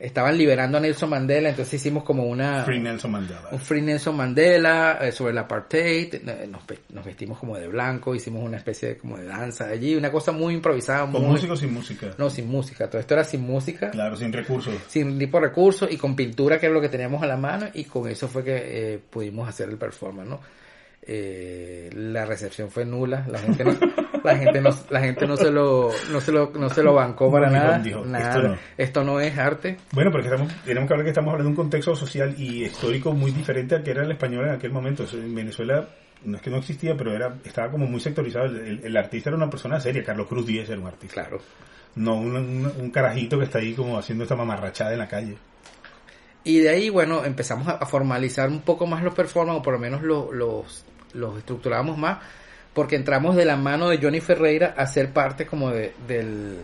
estaban 0.00 0.38
liberando 0.38 0.78
a 0.78 0.80
Nelson 0.80 1.10
Mandela, 1.10 1.48
entonces 1.48 1.74
hicimos 1.74 2.04
como 2.04 2.22
una... 2.24 2.62
Free 2.64 2.78
Nelson 2.78 3.10
Mandela. 3.10 3.48
Un 3.50 3.58
Free 3.58 3.82
Nelson 3.82 4.16
Mandela 4.16 4.96
eh, 5.02 5.10
sobre 5.10 5.32
el 5.32 5.38
apartheid, 5.38 6.14
eh, 6.14 6.46
nos, 6.48 6.64
ve- 6.68 6.78
nos 6.90 7.04
vestimos 7.04 7.36
como 7.36 7.56
de 7.58 7.66
blanco, 7.66 8.14
hicimos 8.14 8.44
una 8.44 8.58
especie 8.58 8.90
de, 8.90 8.96
como 8.96 9.16
de 9.18 9.24
danza 9.24 9.66
allí, 9.66 9.96
una 9.96 10.12
cosa 10.12 10.30
muy 10.30 10.54
improvisada. 10.54 11.00
¿Con 11.10 11.22
muy- 11.22 11.32
música 11.32 11.52
o 11.54 11.56
sin 11.56 11.74
música? 11.74 12.14
No, 12.16 12.30
sin 12.30 12.46
música, 12.46 12.88
todo 12.88 13.00
esto 13.00 13.14
era 13.14 13.24
sin 13.24 13.40
música, 13.40 13.90
Claro, 13.90 14.16
sin 14.16 14.32
recursos. 14.32 14.72
sin 14.86 15.18
tipo 15.18 15.40
de 15.40 15.48
recursos 15.48 15.90
y 15.90 15.96
con 15.96 16.14
pintura 16.14 16.60
que 16.60 16.66
era 16.66 16.74
lo 16.76 16.80
que 16.80 16.88
teníamos 16.90 17.20
a 17.24 17.26
la 17.26 17.36
mano 17.36 17.66
y 17.74 17.82
con 17.82 18.08
eso 18.08 18.28
fue 18.28 18.44
que 18.44 18.54
eh, 18.94 19.00
pudimos 19.10 19.48
hacer 19.48 19.68
el 19.68 19.78
performance, 19.78 20.28
¿no? 20.28 20.40
Eh, 21.10 21.88
la 21.94 22.26
recepción 22.26 22.70
fue 22.70 22.84
nula, 22.84 23.24
la 23.28 23.38
gente 23.38 23.64
no, 23.64 23.74
la 24.22 24.36
gente 24.36 24.60
no, 24.60 24.68
la 24.90 25.00
gente 25.00 25.26
no 25.26 25.38
se 25.38 25.50
lo, 25.50 25.90
no 26.12 26.20
se 26.20 26.32
lo, 26.32 26.50
no 26.50 26.68
se 26.68 26.82
lo 26.82 26.92
bancó 26.92 27.32
para 27.32 27.48
nada, 27.48 27.78
nada. 28.04 28.28
esto 28.28 28.42
no. 28.42 28.56
esto 28.76 29.04
no 29.04 29.18
es 29.20 29.38
arte, 29.38 29.78
Bueno, 29.92 30.10
porque 30.12 30.28
estamos, 30.28 30.52
tenemos 30.66 30.86
que 30.86 30.92
hablar 30.92 31.04
que 31.04 31.10
estamos 31.10 31.32
hablando 31.32 31.44
de 31.48 31.50
un 31.50 31.56
contexto 31.56 31.96
social 31.96 32.34
y 32.36 32.64
histórico 32.66 33.12
muy 33.12 33.30
diferente 33.30 33.74
al 33.74 33.82
que 33.82 33.92
era 33.92 34.02
el 34.04 34.10
español 34.12 34.48
en 34.48 34.54
aquel 34.56 34.70
momento. 34.70 35.06
En 35.10 35.34
Venezuela 35.34 35.88
no 36.26 36.36
es 36.36 36.42
que 36.42 36.50
no 36.50 36.58
existía, 36.58 36.94
pero 36.94 37.14
era 37.14 37.34
estaba 37.42 37.70
como 37.70 37.86
muy 37.86 38.00
sectorizado. 38.00 38.44
El, 38.44 38.56
el- 38.58 38.80
el 38.84 38.96
artista 38.98 39.30
era 39.30 39.36
una 39.38 39.48
persona 39.48 39.80
seria. 39.80 40.04
Carlos 40.04 40.26
Cruz 40.26 40.44
Díez 40.46 40.68
era 40.68 40.78
un 40.78 40.88
artista. 40.88 41.14
claro. 41.22 41.40
No 41.94 42.16
un, 42.16 42.36
un- 42.36 42.72
un 42.78 42.90
carajito 42.90 43.38
que 43.38 43.44
está 43.46 43.60
ahí 43.60 43.72
como 43.72 43.96
haciendo 43.98 44.24
esta 44.24 44.36
mamarrachada 44.36 44.92
en 44.92 44.98
la 44.98 45.08
calle. 45.08 45.38
Y 46.44 46.58
de 46.60 46.68
ahí, 46.68 46.88
bueno, 46.90 47.24
empezamos 47.24 47.66
a, 47.66 47.84
formalizar 47.86 48.48
un 48.48 48.60
poco 48.60 48.86
más 48.86 49.02
los 49.02 49.14
performances, 49.14 49.60
o 49.60 49.62
por 49.62 49.72
lo 49.74 49.78
menos 49.80 50.02
lo- 50.02 50.32
los, 50.32 50.84
los 51.14 51.38
estructuramos 51.38 51.96
más, 51.98 52.18
porque 52.74 52.96
entramos 52.96 53.34
de 53.36 53.44
la 53.44 53.56
mano 53.56 53.88
de 53.88 53.98
Johnny 53.98 54.20
Ferreira 54.20 54.74
a 54.76 54.86
ser 54.86 55.12
parte 55.12 55.46
como 55.46 55.70
de, 55.70 55.92
del, 56.06 56.58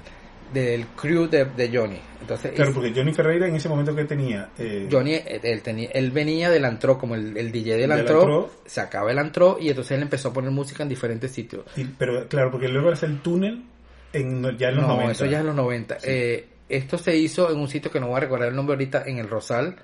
del 0.52 0.86
crew 0.88 1.28
de, 1.28 1.44
de 1.46 1.76
Johnny. 1.76 1.98
Entonces, 2.20 2.52
Claro, 2.52 2.72
porque 2.72 2.92
Johnny 2.94 3.12
Ferreira 3.12 3.46
en 3.48 3.56
ese 3.56 3.68
momento 3.68 3.94
que 3.94 4.04
tenía... 4.04 4.48
eh, 4.58 4.88
Johnny, 4.90 5.14
eh, 5.14 5.40
él, 5.42 5.60
tenía, 5.62 5.90
él 5.92 6.10
venía 6.10 6.50
del 6.50 6.64
antro, 6.64 6.96
como 6.98 7.14
el, 7.16 7.36
el 7.36 7.50
DJ 7.52 7.72
del 7.76 7.80
Del 7.90 7.98
antro, 8.00 8.20
antro. 8.20 8.50
sacaba 8.64 9.10
el 9.10 9.18
antro 9.18 9.58
y 9.60 9.68
entonces 9.68 9.92
él 9.96 10.02
empezó 10.02 10.28
a 10.28 10.32
poner 10.32 10.50
música 10.50 10.82
en 10.82 10.88
diferentes 10.88 11.30
sitios. 11.32 11.64
y- 11.76 11.84
pero 11.84 12.26
claro, 12.28 12.50
porque 12.50 12.68
luego 12.68 12.90
hace 12.90 13.06
el 13.06 13.20
túnel 13.20 13.64
en, 14.12 14.56
ya 14.56 14.68
en 14.68 14.76
los 14.76 14.86
no, 14.86 14.94
90. 14.94 15.12
eso 15.12 15.26
ya 15.26 15.40
es 15.40 15.44
los 15.44 15.54
90. 15.56 15.98
Eh, 16.04 16.46
esto 16.68 16.96
se 16.96 17.16
hizo 17.16 17.50
en 17.50 17.58
un 17.58 17.68
sitio 17.68 17.90
que 17.90 17.98
no 18.00 18.06
voy 18.06 18.16
a 18.16 18.20
recordar 18.20 18.48
el 18.48 18.54
nombre 18.56 18.74
ahorita, 18.74 19.02
en 19.06 19.18
el 19.18 19.28
Rosal. 19.28 19.76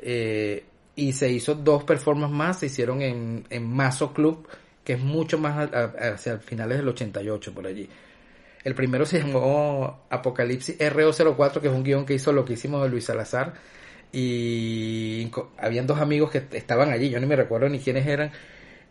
eh, 0.00 0.64
y 0.96 1.12
se 1.12 1.30
hizo 1.30 1.54
dos 1.54 1.84
performances 1.84 2.36
más, 2.36 2.58
se 2.58 2.66
hicieron 2.66 3.00
en, 3.02 3.44
en 3.50 3.66
Mazo 3.66 4.12
Club, 4.12 4.46
que 4.84 4.94
es 4.94 5.00
mucho 5.00 5.38
más 5.38 5.70
a- 5.72 5.78
a- 5.78 6.12
hacia 6.14 6.38
finales 6.38 6.78
del 6.78 6.88
88 6.88 7.54
por 7.54 7.66
allí. 7.66 7.88
El 8.64 8.74
primero 8.74 9.06
se 9.06 9.20
llamó 9.20 10.00
Apocalipsis 10.10 10.76
RO04, 10.78 11.60
que 11.60 11.68
es 11.68 11.72
un 11.74 11.82
guion 11.82 12.04
que 12.04 12.14
hizo 12.14 12.32
loquísimo 12.32 12.82
de 12.82 12.90
Luis 12.90 13.04
Salazar. 13.06 13.54
Y 14.12 15.30
habían 15.58 15.86
dos 15.86 15.98
amigos 16.00 16.30
que 16.30 16.42
estaban 16.52 16.90
allí, 16.90 17.08
yo 17.10 17.20
ni 17.20 17.26
me 17.26 17.36
recuerdo 17.36 17.68
ni 17.68 17.78
quiénes 17.78 18.06
eran. 18.06 18.30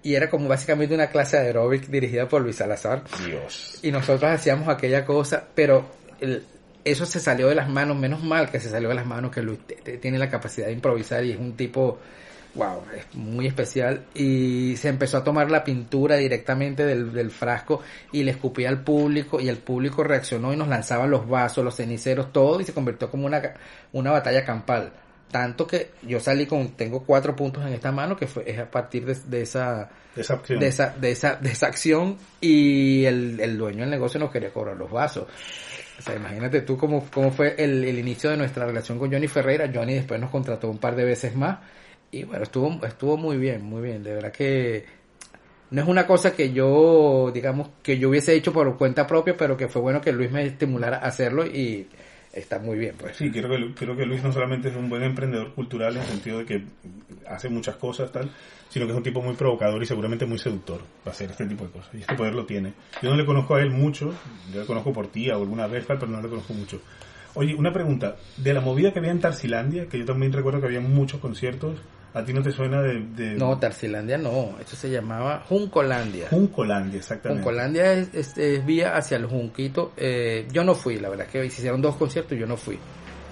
Y 0.02 0.16
era 0.16 0.30
como 0.30 0.48
básicamente 0.48 0.96
una 0.96 1.08
clase 1.08 1.38
de 1.38 1.48
aeróbic 1.48 1.88
dirigida 1.88 2.28
por 2.28 2.42
Luis 2.42 2.56
Salazar 2.56 3.04
Dios. 3.26 3.80
y 3.84 3.92
nosotros 3.92 4.32
hacíamos 4.32 4.70
aquella 4.70 5.04
cosa, 5.06 5.46
pero 5.54 5.86
el- 6.22 6.44
eso 6.84 7.06
se 7.06 7.20
salió 7.20 7.48
de 7.48 7.56
las 7.56 7.70
manos, 7.70 7.98
menos 7.98 8.24
mal 8.24 8.50
que 8.50 8.60
se 8.60 8.70
salió 8.70 8.90
de 8.90 8.96
las 8.96 9.06
manos, 9.06 9.32
que 9.32 9.42
Luis 9.42 9.60
tiene 10.02 10.18
la 10.18 10.30
capacidad 10.30 10.68
de 10.68 10.74
improvisar 10.74 11.24
y 11.24 11.32
es 11.32 11.40
un 11.40 11.54
tipo, 11.54 12.00
wow, 12.56 12.84
es 12.96 13.16
muy 13.16 13.48
especial. 13.48 14.06
Y 14.14 14.76
se 14.78 14.90
empezó 14.90 15.18
a 15.18 15.24
tomar 15.24 15.52
la 15.52 15.64
pintura 15.64 16.16
directamente 16.16 16.86
del, 16.86 17.12
del 17.14 17.32
frasco 17.32 17.82
y 18.12 18.24
le 18.24 18.32
escupía 18.32 18.70
al 18.70 18.84
público 18.84 19.40
y 19.40 19.50
el 19.50 19.58
público 19.58 20.04
reaccionó 20.04 20.54
y 20.54 20.58
nos 20.58 20.68
lanzaban 20.68 21.10
los 21.10 21.28
vasos, 21.28 21.64
los 21.64 21.76
ceniceros, 21.76 22.32
todo 22.32 22.60
y 22.62 22.66
se 22.66 22.74
convirtió 22.74 23.10
como 23.10 23.26
una, 23.26 23.42
una 23.94 24.12
batalla 24.12 24.46
campal. 24.46 24.92
Tanto 25.32 25.68
que 25.68 25.92
yo 26.02 26.20
salí 26.20 26.48
con, 26.48 26.70
tengo 26.70 27.04
cuatro 27.04 27.36
puntos 27.36 27.64
en 27.64 27.74
esta 27.74 27.92
mano, 27.92 28.18
que 28.18 28.26
fue, 28.26 28.50
es 28.50 28.58
a 28.58 28.70
partir 28.70 29.06
de, 29.06 29.14
de 29.14 29.44
esa 29.44 29.88
Esa 30.16 30.42
de 30.48 30.68
esa, 30.68 30.90
de 31.00 31.12
esa, 31.12 31.36
de 31.36 31.52
esa 31.52 31.68
acción 31.68 32.18
y 32.42 33.06
el, 33.06 33.40
el 33.40 33.56
dueño 33.56 33.82
del 33.82 33.92
negocio 33.92 34.20
nos 34.20 34.32
quería 34.32 34.52
cobrar 34.52 34.76
los 34.76 34.90
vasos. 34.90 35.28
O 36.00 36.02
sea, 36.02 36.16
imagínate 36.16 36.62
tú 36.62 36.78
cómo, 36.78 37.06
cómo 37.14 37.30
fue 37.32 37.56
el, 37.58 37.84
el 37.84 38.00
inicio 38.00 38.30
de 38.30 38.38
nuestra 38.38 38.66
relación 38.66 38.98
con 38.98 39.12
Johnny 39.12 39.28
Ferreira. 39.28 39.70
Johnny 39.74 39.96
después 39.96 40.20
nos 40.20 40.30
contrató 40.32 40.70
un 40.70 40.78
par 40.78 40.96
de 40.96 41.04
veces 41.04 41.36
más 41.36 41.60
y 42.12 42.24
bueno, 42.24 42.44
estuvo, 42.44 42.86
estuvo 42.86 43.18
muy 43.18 43.38
bien, 43.38 43.64
muy 43.64 43.82
bien. 43.82 44.04
De 44.04 44.14
verdad 44.14 44.32
que 44.32 44.86
no 45.72 45.82
es 45.82 45.88
una 45.88 46.08
cosa 46.08 46.34
que 46.34 46.52
yo, 46.52 47.32
digamos, 47.34 47.70
que 47.84 48.00
yo 48.00 48.10
hubiese 48.10 48.34
hecho 48.34 48.54
por 48.54 48.78
cuenta 48.78 49.06
propia, 49.06 49.36
pero 49.38 49.58
que 49.58 49.68
fue 49.68 49.82
bueno 49.82 50.02
que 50.02 50.12
Luis 50.12 50.32
me 50.32 50.44
estimulara 50.46 50.98
a 50.98 51.08
hacerlo 51.08 51.46
y 51.46 51.88
está 52.34 52.60
muy 52.60 52.78
bien, 52.78 52.96
pues. 52.98 53.18
Sí, 53.18 53.32
creo 53.32 53.50
que, 53.50 53.74
creo 53.74 53.96
que 53.96 54.06
Luis 54.06 54.24
no 54.24 54.32
solamente 54.32 54.70
es 54.70 54.76
un 54.76 54.90
buen 54.90 55.04
emprendedor 55.04 55.54
cultural 55.54 55.96
en 55.96 56.02
el 56.02 56.08
sentido 56.08 56.40
de 56.40 56.46
que 56.46 56.64
hace 57.28 57.50
muchas 57.50 57.76
cosas, 57.76 58.12
tal, 58.12 58.30
sino 58.70 58.86
que 58.86 58.92
es 58.92 58.98
un 58.98 59.04
tipo 59.04 59.22
muy 59.22 59.36
provocador 59.36 59.82
y 59.82 59.86
seguramente 59.86 60.26
muy 60.26 60.38
seductor 60.38 60.82
para 61.04 61.14
hacer 61.14 61.32
este 61.32 61.46
tipo 61.46 61.66
de 61.66 61.72
cosas. 61.72 61.94
Y 61.94 62.02
este 62.02 62.16
poder 62.16 62.34
lo 62.34 62.46
tiene. 62.46 62.74
Yo 63.02 63.10
no 63.10 63.16
le 63.16 63.26
conozco 63.26 63.56
a 63.56 63.62
él 63.62 63.72
mucho, 63.72 64.14
yo 64.54 64.62
le 64.62 64.66
conozco 64.66 64.94
por 64.94 65.08
tía 65.08 65.38
o 65.38 65.42
alguna 65.42 65.68
vez, 65.68 65.86
pero 65.88 66.08
no 66.08 66.22
le 66.22 66.30
conozco 66.30 66.54
mucho. 66.54 66.82
Oye, 67.36 67.56
una 67.56 67.72
pregunta. 67.72 68.16
De 68.38 68.54
la 68.54 68.62
movida 68.62 68.92
que 68.92 69.00
había 69.00 69.12
en 69.12 69.20
Tarsilandia, 69.20 69.88
que 69.88 70.00
yo 70.00 70.06
también 70.06 70.34
recuerdo 70.34 70.60
que 70.60 70.68
había 70.68 70.82
muchos 70.82 71.20
conciertos, 71.20 71.80
¿a 72.14 72.24
ti 72.24 72.34
no 72.34 72.42
te 72.42 72.52
suena 72.52 72.82
de...? 72.82 73.00
de 73.16 73.36
No, 73.36 73.58
Tarsilandia 73.58 74.18
no, 74.18 74.56
esto 74.60 74.76
se 74.76 74.90
llamaba 74.90 75.44
Juncolandia. 75.48 76.28
Juncolandia, 76.30 76.98
exactamente. 76.98 77.44
Juncolandia 77.44 77.94
es, 77.94 78.14
es, 78.14 78.38
es 78.38 78.66
vía 78.66 78.96
hacia 78.96 79.18
el 79.18 79.26
Junquito. 79.26 79.94
Eh, 79.98 80.48
yo 80.52 80.64
no 80.64 80.76
fui, 80.76 80.98
la 81.00 81.10
verdad 81.10 81.28
es 81.28 81.32
que 81.32 81.40
se 81.50 81.60
hicieron 81.62 81.82
dos 81.82 81.96
conciertos 81.96 82.34
y 82.34 82.40
yo 82.40 82.48
no 82.48 82.58
fui. 82.58 82.78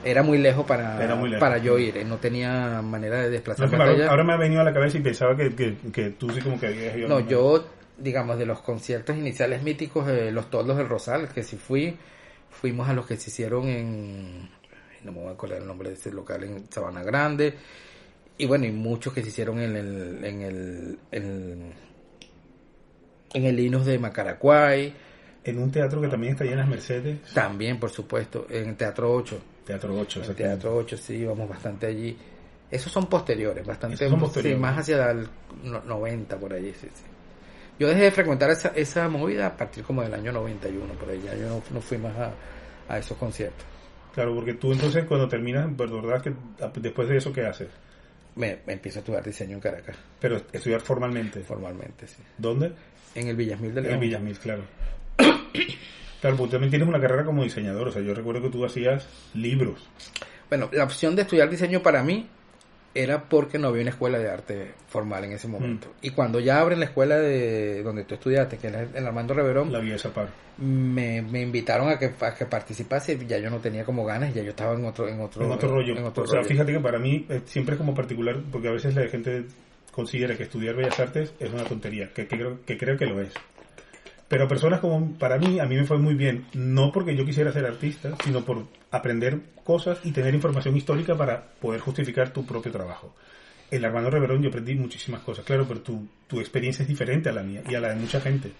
Era 0.04 0.24
muy 0.24 0.38
lejos 0.38 0.66
para, 0.66 1.04
Era 1.04 1.16
muy 1.16 1.30
lejos. 1.30 1.42
para 1.42 1.58
yo 1.58 1.78
ir, 1.78 1.98
eh, 1.98 2.06
no 2.06 2.18
tenía 2.18 2.82
manera 2.82 3.22
de 3.22 3.30
desplazarme 3.30 4.06
ahora 4.06 4.24
me 4.24 4.34
ha 4.34 4.38
venido 4.38 4.62
a 4.62 4.64
la 4.64 4.74
cabeza 4.74 4.98
y 4.98 5.02
pensaba 5.02 5.36
que, 5.36 5.54
que, 5.56 5.76
que 5.92 6.12
tú 6.12 6.30
sí 6.30 6.40
como 6.40 6.60
que 6.60 6.68
habías 6.68 6.96
ido. 6.96 7.10
No, 7.10 7.20
yo, 7.20 7.66
digamos, 7.98 8.38
de 8.38 8.46
los 8.46 8.62
conciertos 8.62 9.18
iniciales 9.18 9.64
míticos, 9.64 10.08
eh, 10.08 10.32
los 10.32 10.50
Toldos 10.50 10.78
del 10.78 10.88
Rosal, 10.88 11.30
que 11.30 11.44
sí 11.44 11.58
fui, 11.58 11.98
fuimos 12.52 12.88
a 12.88 12.94
los 12.94 13.06
que 13.08 13.18
se 13.18 13.32
hicieron 13.32 13.68
en, 13.68 14.50
no 15.04 15.12
me 15.12 15.20
voy 15.20 15.30
a 15.30 15.32
acordar 15.32 15.60
el 15.62 15.68
nombre 15.68 15.90
de 15.90 15.96
ese 15.96 16.12
local, 16.12 16.44
en 16.44 16.72
Sabana 16.72 17.04
Grande, 17.04 17.56
y 18.38 18.46
bueno, 18.46 18.66
y 18.66 18.72
muchos 18.72 19.14
que 19.14 19.22
se 19.24 19.30
hicieron 19.30 19.60
en 19.60 19.76
el, 19.76 20.24
en 20.26 20.42
el, 20.42 21.00
en, 21.12 21.74
en 23.34 23.46
el 23.46 23.56
Linus 23.56 23.86
de 23.86 24.00
Macaracuay, 24.00 24.94
En 25.44 25.60
un 25.60 25.72
teatro 25.72 26.02
que 26.02 26.08
también 26.08 26.34
está 26.34 26.44
ahí 26.44 26.52
en 26.52 26.58
las 26.58 26.68
Mercedes, 26.68 27.20
también, 27.34 27.80
por 27.80 27.90
supuesto, 27.90 28.48
en 28.50 28.76
Teatro 28.76 29.14
8, 29.14 29.40
Teatro 29.66 29.98
8. 29.98 30.22
en. 30.24 30.36
Teatro 30.36 30.76
8, 30.76 30.98
sí, 30.98 31.16
íbamos 31.18 31.48
bastante 31.50 31.86
allí. 31.88 32.18
Esos 32.70 32.92
son 32.92 33.06
posteriores, 33.08 33.66
bastante 33.66 33.98
son 34.10 34.20
posteriores. 34.20 34.58
sí, 34.58 34.62
más 34.62 34.78
hacia 34.78 35.12
el 35.12 35.28
no- 35.64 35.82
90 35.86 36.38
por 36.38 36.54
allí, 36.54 36.74
sí, 36.74 36.88
sí. 36.94 37.04
Yo 37.80 37.88
dejé 37.88 38.02
de 38.04 38.12
frecuentar 38.12 38.50
esa, 38.50 38.70
esa 38.70 39.08
movida 39.08 39.48
a 39.48 39.56
partir 39.56 39.84
como 39.84 40.02
del 40.02 40.14
año 40.14 40.32
91, 40.34 40.94
por 40.96 41.10
ahí 41.10 41.22
ya 41.24 41.36
yo 41.36 41.48
no, 41.48 41.62
no 41.72 41.80
fui 41.80 41.98
más 41.98 42.16
a, 42.18 42.32
a 42.90 42.98
esos 42.98 43.18
conciertos. 43.18 43.66
Claro, 44.14 44.34
porque 44.36 44.56
tú 44.56 44.74
entonces 44.74 45.06
cuando 45.06 45.28
terminas, 45.30 45.70
pues, 45.78 45.92
¿verdad 45.92 46.22
que 46.22 46.30
a- 46.64 46.72
después 46.76 47.08
de 47.08 47.18
eso 47.18 47.32
qué 47.32 47.46
haces? 47.46 47.70
Me, 48.38 48.60
me 48.66 48.74
empiezo 48.74 49.00
a 49.00 49.02
estudiar 49.02 49.24
diseño 49.24 49.56
en 49.56 49.60
Caracas, 49.60 49.98
Pero 50.20 50.38
estudiar 50.54 50.80
formalmente. 50.82 51.42
formalmente, 51.42 52.08
sí. 52.08 52.22
¿Dónde? 52.38 52.72
En 53.16 53.28
el 53.28 53.36
Villasmil 53.36 53.74
del 53.74 53.86
En. 53.88 54.00
Villamil, 54.00 54.38
claro. 54.38 54.64
Claro, 56.22 56.36
porque 56.36 56.54
también 56.54 56.72
tienes 56.72 56.88
una 56.88 57.00
carrera 57.00 57.24
como 57.26 57.44
diseñador. 57.44 57.90
O 57.90 57.92
sea, 57.92 58.02
yo 58.02 58.14
recuerdo 58.16 58.42
que 58.42 58.50
tú 58.50 58.66
hacías 58.66 59.08
libros. 59.36 59.88
Bueno, 60.50 60.68
la 60.72 60.84
opción 60.84 61.16
de 61.16 61.22
estudiar 61.22 61.48
diseño 61.48 61.84
para 61.84 62.02
mí 62.04 62.28
era 63.02 63.24
porque 63.30 63.60
no 63.60 63.68
había 63.68 63.82
una 63.82 63.92
escuela 63.92 64.18
de 64.20 64.30
arte 64.30 64.74
formal 64.88 65.24
en 65.26 65.34
ese 65.34 65.48
momento. 65.48 65.88
Mm. 65.88 66.06
Y 66.06 66.10
cuando 66.12 66.40
ya 66.40 66.60
abren 66.60 66.80
la 66.80 66.86
escuela 66.86 67.18
de 67.18 67.84
donde 67.84 68.04
tú 68.04 68.16
estudiaste, 68.16 68.58
que 68.58 68.68
era 68.68 68.82
el 68.82 69.06
Armando 69.06 69.34
Reverón, 69.34 69.72
La 69.72 69.80
vía 69.80 69.96
esa 69.96 70.14
par. 70.14 70.30
me, 70.58 71.22
me 71.22 71.42
invitaron 71.42 71.90
a 71.90 72.00
que, 72.00 72.12
a 72.20 72.34
que 72.36 72.46
participase 72.46 73.18
ya 73.28 73.38
yo 73.38 73.50
no 73.50 73.58
tenía 73.60 73.84
como 73.86 74.06
ganas, 74.06 74.34
ya 74.34 74.42
yo 74.42 74.50
estaba 74.50 74.74
en 74.74 74.86
otro 74.86 75.08
en 75.08 75.20
otro, 75.22 75.46
En 75.46 75.52
otro 75.52 75.70
rollo. 75.70 75.96
en 75.96 76.04
otro 76.06 76.24
o 76.24 76.28
sea, 76.28 76.38
rollo. 76.40 76.48
fíjate 76.50 76.74
que 76.74 76.80
para 76.80 77.00
mí 77.00 77.26
eh, 77.30 77.42
siempre 77.46 77.76
es 77.76 77.78
como 77.80 77.94
particular, 77.94 78.38
porque 78.52 78.68
a 78.68 78.72
veces 78.72 78.96
la 78.96 79.08
gente 79.08 79.46
considera 79.92 80.36
que 80.36 80.44
estudiar 80.44 80.76
Bellas 80.76 81.00
Artes 81.00 81.34
es 81.40 81.52
una 81.52 81.64
tontería, 81.64 82.10
que, 82.14 82.28
que 82.28 82.38
creo, 82.38 82.60
que 82.66 82.78
creo 82.78 82.98
que 82.98 83.06
lo 83.06 83.22
es. 83.22 83.32
Pero 84.28 84.48
personas 84.48 84.80
como 84.80 85.14
para 85.14 85.38
mí, 85.38 85.60
a 85.60 85.66
mí 85.66 85.76
me 85.76 85.86
fue 85.86 85.98
muy 85.98 86.16
bien, 86.16 86.46
no 86.54 86.92
porque 86.92 87.16
yo 87.16 87.26
quisiera 87.26 87.52
ser 87.52 87.66
artista, 87.66 88.16
sino 88.24 88.44
por 88.44 88.66
aprender 88.92 89.40
cosas 89.64 90.00
y 90.04 90.12
tener 90.12 90.36
información 90.36 90.76
histórica 90.76 91.16
para 91.16 91.44
poder 91.62 91.80
justificar 91.80 92.32
tu 92.32 92.46
propio 92.46 92.72
trabajo. 92.72 93.14
El 93.72 93.86
Armando 93.86 94.10
Reverón 94.10 94.42
yo 94.42 94.50
aprendí 94.50 94.76
muchísimas 94.76 95.22
cosas, 95.22 95.46
claro, 95.46 95.66
pero 95.68 95.82
tu, 95.82 96.08
tu 96.28 96.40
experiencia 96.40 96.84
es 96.84 96.90
diferente 96.90 97.30
a 97.30 97.34
la 97.34 97.44
mía 97.44 97.62
y 97.70 97.76
a 97.76 97.80
la 97.80 97.90
de 97.90 97.96
mucha 97.96 98.20
gente. 98.20 98.52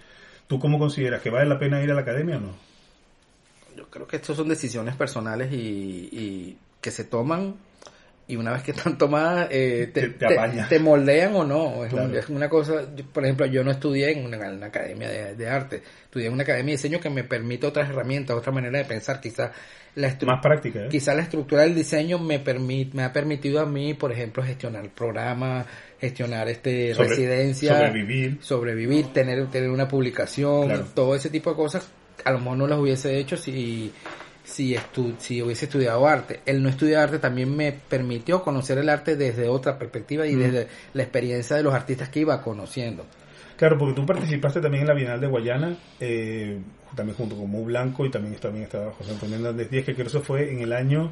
¿Tú 0.46 0.58
cómo 0.58 0.78
consideras 0.78 1.20
que 1.20 1.30
vale 1.30 1.48
la 1.48 1.58
pena 1.58 1.82
ir 1.82 1.90
a 1.90 1.94
la 1.94 2.00
academia 2.00 2.38
o 2.38 2.40
no? 2.40 2.54
Yo 3.76 3.88
creo 3.90 4.06
que 4.06 4.16
estas 4.16 4.36
son 4.36 4.48
decisiones 4.48 4.96
personales 4.96 5.52
y 5.52 6.56
que 6.80 6.90
se 6.90 7.04
toman 7.04 7.56
y 8.28 8.36
una 8.36 8.52
vez 8.52 8.62
que 8.62 8.72
están 8.72 8.96
tomadas, 8.98 9.48
eh, 9.50 9.90
te, 9.92 10.02
Te- 10.02 10.08
te 10.10 10.26
te- 10.26 10.34
apaña. 10.34 10.68
te 10.68 10.78
moldean 10.78 11.34
o 11.34 11.44
no. 11.44 11.84
Es, 11.84 11.92
un- 11.92 12.14
es 12.14 12.28
una 12.28 12.48
cosa, 12.48 12.94
yo, 12.94 13.04
por 13.06 13.24
ejemplo, 13.24 13.46
yo 13.46 13.64
no 13.64 13.70
estudié 13.70 14.12
en 14.12 14.24
una, 14.26 14.66
academia 14.66 15.08
de, 15.08 15.34
de 15.34 15.48
arte, 15.48 15.82
estudié 16.04 16.26
en 16.26 16.34
una 16.34 16.42
academia 16.42 16.72
de 16.72 16.76
diseño 16.76 17.00
que 17.00 17.08
me 17.10 17.24
permite 17.24 17.66
otras 17.66 17.88
herramientas, 17.88 18.36
otra 18.36 18.52
manera 18.52 18.78
de 18.78 18.84
pensar, 18.84 19.20
quizás 19.20 19.50
la 19.94 20.14
Más 20.26 20.40
práctica, 20.42 20.84
¿eh? 20.84 20.88
Quizá 20.90 21.12
la 21.14 21.22
estructura 21.22 21.62
del 21.62 21.74
diseño 21.74 22.18
me 22.20 22.38
permite, 22.38 22.94
me 22.96 23.02
ha 23.02 23.12
permitido 23.12 23.58
a 23.60 23.66
mí, 23.66 23.94
por 23.94 24.12
ejemplo, 24.12 24.44
gestionar 24.44 24.88
programas, 24.90 25.66
gestionar 25.98 26.48
este 26.48 26.94
Sobre- 26.94 27.08
residencia, 27.08 27.74
sobrevivir. 27.78 28.38
sobrevivir, 28.40 29.06
tener, 29.12 29.46
tener 29.48 29.70
una 29.70 29.88
publicación, 29.88 30.66
Claro. 30.66 30.86
todo 30.94 31.14
ese 31.16 31.30
tipo 31.30 31.50
de 31.50 31.56
cosas, 31.56 31.90
a 32.24 32.30
lo 32.30 32.38
mejor 32.38 32.58
no 32.58 32.66
las 32.68 32.78
hubiese 32.78 33.18
hecho 33.18 33.36
si, 33.36 33.92
si, 34.48 34.74
estu- 34.74 35.14
si 35.18 35.42
hubiese 35.42 35.66
estudiado 35.66 36.06
arte. 36.06 36.40
El 36.46 36.62
no 36.62 36.68
estudiar 36.68 37.02
arte 37.04 37.18
también 37.18 37.54
me 37.54 37.72
permitió 37.72 38.42
conocer 38.42 38.78
el 38.78 38.88
arte 38.88 39.14
desde 39.16 39.48
otra 39.48 39.78
perspectiva 39.78 40.26
y 40.26 40.34
Mm. 40.34 40.38
desde 40.40 40.68
la 40.94 41.02
experiencia 41.02 41.56
de 41.56 41.62
los 41.62 41.74
artistas 41.74 42.08
que 42.08 42.20
iba 42.20 42.40
conociendo. 42.42 43.04
Claro, 43.56 43.76
porque 43.76 43.94
tú 43.94 44.06
participaste 44.06 44.60
también 44.60 44.82
en 44.82 44.88
la 44.88 44.94
Bienal 44.94 45.20
de 45.20 45.26
Guayana, 45.26 45.76
eh, 46.00 46.58
también 46.94 47.16
junto 47.16 47.36
con 47.36 47.50
Mu 47.50 47.64
Blanco 47.64 48.06
y 48.06 48.10
también, 48.10 48.34
también 48.36 48.64
estaba 48.64 48.92
José 48.92 49.10
Antonio 49.12 49.36
Hernández 49.36 49.68
Díaz, 49.70 49.84
que 49.84 49.94
creo 49.94 50.04
que 50.06 50.10
eso 50.10 50.22
fue 50.22 50.50
en 50.52 50.60
el 50.60 50.72
año, 50.72 51.10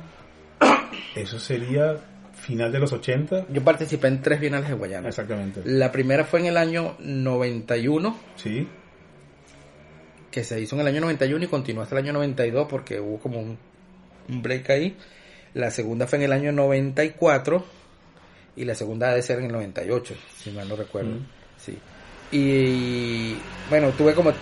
eso 1.14 1.38
sería 1.38 1.96
final 2.34 2.70
de 2.70 2.78
los 2.78 2.92
80. 2.92 3.46
Yo 3.50 3.62
participé 3.64 4.08
en 4.08 4.22
tres 4.22 4.38
bienales 4.40 4.68
de 4.68 4.74
Guayana. 4.74 5.08
Exactamente. 5.08 5.62
La 5.64 5.90
primera 5.90 6.24
fue 6.24 6.40
en 6.40 6.46
el 6.46 6.56
año 6.56 6.94
91, 7.00 8.16
Sí, 8.36 8.68
que 10.36 10.44
se 10.44 10.60
hizo 10.60 10.76
en 10.76 10.82
el 10.82 10.88
año 10.88 11.00
91 11.00 11.46
y 11.46 11.48
continuó 11.48 11.82
hasta 11.82 11.94
el 11.94 12.04
año 12.04 12.12
92 12.12 12.66
porque 12.68 13.00
hubo 13.00 13.18
como 13.18 13.40
un, 13.40 13.56
un 14.28 14.42
break 14.42 14.68
ahí. 14.68 14.94
La 15.54 15.70
segunda 15.70 16.06
fue 16.06 16.18
en 16.18 16.24
el 16.26 16.32
año 16.32 16.52
94 16.52 17.64
y 18.54 18.66
la 18.66 18.74
segunda 18.74 19.08
ha 19.08 19.14
de 19.14 19.22
ser 19.22 19.38
en 19.38 19.46
el 19.46 19.52
98, 19.52 20.14
si 20.36 20.50
mal 20.50 20.68
no 20.68 20.76
recuerdo. 20.76 21.12
Mm. 21.12 21.26
Sí. 21.56 21.78
Y 22.32 23.34
bueno, 23.70 23.92
tuve 23.92 24.12
como 24.12 24.34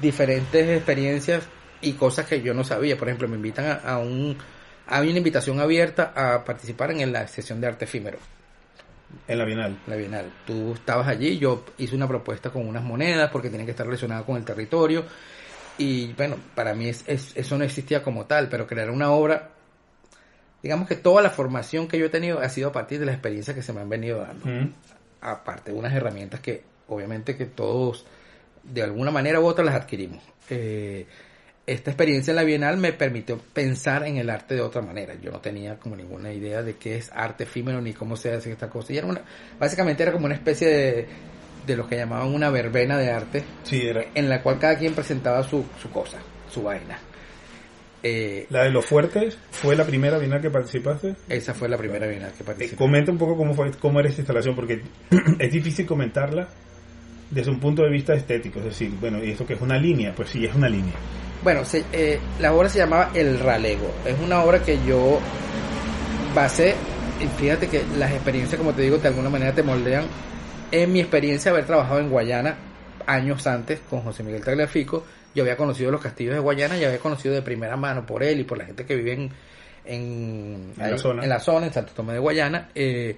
diferentes 0.00 0.68
experiencias 0.68 1.42
y 1.80 1.94
cosas 1.94 2.26
que 2.26 2.40
yo 2.40 2.54
no 2.54 2.62
sabía. 2.62 2.96
Por 2.96 3.08
ejemplo, 3.08 3.26
me 3.26 3.34
invitan 3.34 3.64
a, 3.66 3.74
a 3.74 3.98
un 3.98 4.38
a 4.86 5.00
una 5.00 5.18
invitación 5.18 5.58
abierta 5.58 6.12
a 6.14 6.44
participar 6.44 6.92
en 6.92 7.10
la 7.10 7.26
sesión 7.26 7.60
de 7.60 7.66
arte 7.66 7.86
efímero 7.86 8.18
en 9.28 9.38
la 9.38 9.44
Bienal. 9.44 9.78
la 9.86 9.96
Bienal. 9.96 10.30
Tú 10.46 10.72
estabas 10.74 11.08
allí, 11.08 11.38
yo 11.38 11.64
hice 11.78 11.94
una 11.96 12.08
propuesta 12.08 12.50
con 12.50 12.66
unas 12.66 12.82
monedas 12.82 13.30
porque 13.30 13.50
tenía 13.50 13.64
que 13.66 13.70
estar 13.72 13.86
relacionada 13.86 14.22
con 14.24 14.36
el 14.36 14.44
territorio 14.44 15.04
y 15.78 16.12
bueno, 16.12 16.36
para 16.54 16.74
mí 16.74 16.88
es, 16.88 17.04
es- 17.06 17.32
eso 17.36 17.58
no 17.58 17.64
existía 17.64 18.02
como 18.02 18.26
tal, 18.26 18.48
pero 18.48 18.66
crear 18.66 18.90
una 18.90 19.10
obra, 19.10 19.50
digamos 20.62 20.88
que 20.88 20.94
toda 20.96 21.22
la 21.22 21.30
formación 21.30 21.88
que 21.88 21.98
yo 21.98 22.06
he 22.06 22.10
tenido 22.10 22.40
ha 22.40 22.48
sido 22.48 22.68
a 22.68 22.72
partir 22.72 22.98
de 23.00 23.06
las 23.06 23.14
experiencias 23.14 23.54
que 23.54 23.62
se 23.62 23.72
me 23.72 23.80
han 23.80 23.88
venido 23.88 24.20
dando, 24.20 24.46
Mm. 24.46 24.72
aparte 25.20 25.72
de 25.72 25.78
unas 25.78 25.92
herramientas 25.92 26.40
que 26.40 26.62
obviamente 26.88 27.36
que 27.36 27.46
todos 27.46 28.04
de 28.62 28.82
alguna 28.82 29.10
manera 29.10 29.40
u 29.40 29.46
otra 29.46 29.64
las 29.64 29.74
adquirimos. 29.74 30.22
Eh, 30.50 31.06
esta 31.66 31.90
experiencia 31.90 32.32
en 32.32 32.36
la 32.36 32.44
Bienal 32.44 32.76
me 32.76 32.92
permitió 32.92 33.38
pensar 33.52 34.06
en 34.06 34.16
el 34.18 34.28
arte 34.30 34.54
de 34.54 34.60
otra 34.60 34.82
manera. 34.82 35.14
Yo 35.22 35.30
no 35.30 35.40
tenía 35.40 35.76
como 35.78 35.96
ninguna 35.96 36.32
idea 36.32 36.62
de 36.62 36.74
qué 36.76 36.96
es 36.96 37.10
arte 37.14 37.44
efímero 37.44 37.80
ni 37.80 37.92
cómo 37.94 38.16
se 38.16 38.32
hace 38.32 38.52
esta 38.52 38.68
cosa. 38.68 38.92
Y 38.92 38.98
era 38.98 39.06
una, 39.06 39.22
básicamente 39.58 40.02
era 40.02 40.12
como 40.12 40.26
una 40.26 40.34
especie 40.34 40.68
de, 40.68 41.06
de 41.66 41.76
lo 41.76 41.86
que 41.88 41.96
llamaban 41.96 42.28
una 42.34 42.50
verbena 42.50 42.98
de 42.98 43.10
arte, 43.10 43.44
Sí, 43.62 43.80
era. 43.86 44.04
en 44.14 44.28
la 44.28 44.42
cual 44.42 44.58
cada 44.58 44.76
quien 44.78 44.92
presentaba 44.94 45.42
su, 45.42 45.64
su 45.80 45.88
cosa, 45.90 46.18
su 46.52 46.62
vaina. 46.62 46.98
Eh, 48.02 48.46
La 48.50 48.64
de 48.64 48.70
los 48.70 48.84
fuertes 48.84 49.38
fue 49.50 49.74
la 49.76 49.84
primera 49.86 50.18
Bienal 50.18 50.42
que 50.42 50.50
participaste. 50.50 51.14
esa 51.30 51.54
fue 51.54 51.70
la 51.70 51.78
primera 51.78 52.06
Bienal 52.06 52.32
que 52.32 52.42
Eh, 52.42 52.46
participé. 52.46 52.76
comenta 52.76 53.10
un 53.10 53.16
poco 53.16 53.36
cómo 53.38 53.54
fue, 53.54 53.70
cómo 53.80 54.00
era 54.00 54.10
esta 54.10 54.20
instalación, 54.20 54.54
porque 54.54 54.82
es 55.38 55.50
difícil 55.50 55.86
comentarla 55.86 56.46
desde 57.30 57.50
un 57.50 57.58
punto 57.58 57.82
de 57.82 57.88
vista 57.88 58.12
estético. 58.12 58.58
Es 58.58 58.66
decir, 58.66 58.90
bueno, 59.00 59.24
¿y 59.24 59.30
eso 59.30 59.46
que 59.46 59.54
es 59.54 59.60
una 59.62 59.78
línea? 59.78 60.12
Pues 60.14 60.28
sí, 60.28 60.44
es 60.44 60.54
una 60.54 60.68
línea. 60.68 60.92
Bueno, 61.44 61.64
se- 61.64 61.84
eh, 61.92 62.18
la 62.40 62.52
obra 62.54 62.68
se 62.68 62.78
llamaba 62.78 63.10
El 63.14 63.38
Ralego. 63.38 63.90
Es 64.04 64.16
una 64.18 64.42
obra 64.42 64.60
que 64.62 64.78
yo 64.84 65.20
basé, 66.34 66.74
y 67.20 67.26
fíjate 67.40 67.68
que 67.68 67.84
las 67.98 68.10
experiencias, 68.12 68.58
como 68.58 68.72
te 68.72 68.82
digo, 68.82 68.98
de 68.98 69.08
alguna 69.08 69.28
manera 69.30 69.52
te 69.54 69.62
moldean. 69.62 70.04
En 70.72 70.92
mi 70.92 71.00
experiencia 71.00 71.50
de 71.52 71.58
haber 71.58 71.66
trabajado 71.66 72.00
en 72.00 72.10
Guayana 72.10 72.56
años 73.06 73.46
antes 73.46 73.80
con 73.88 74.00
José 74.00 74.22
Miguel 74.22 74.42
Tagliafico, 74.42 75.04
yo 75.34 75.42
había 75.42 75.56
conocido 75.56 75.90
los 75.90 76.00
castillos 76.00 76.34
de 76.34 76.40
Guayana 76.40 76.76
y 76.78 76.84
había 76.84 76.98
conocido 76.98 77.34
de 77.34 77.42
primera 77.42 77.76
mano 77.76 78.06
por 78.06 78.22
él 78.22 78.40
y 78.40 78.44
por 78.44 78.56
la 78.58 78.64
gente 78.64 78.84
que 78.86 78.96
vive 78.96 79.12
en, 79.12 79.30
en, 79.84 80.72
En 80.78 80.90
la 80.90 80.98
zona. 80.98 81.22
en 81.22 81.28
la 81.28 81.40
zona, 81.40 81.66
en 81.66 81.72
Santo 81.72 81.92
Tomé 81.94 82.14
de 82.14 82.18
Guayana, 82.20 82.70
eh, 82.74 83.16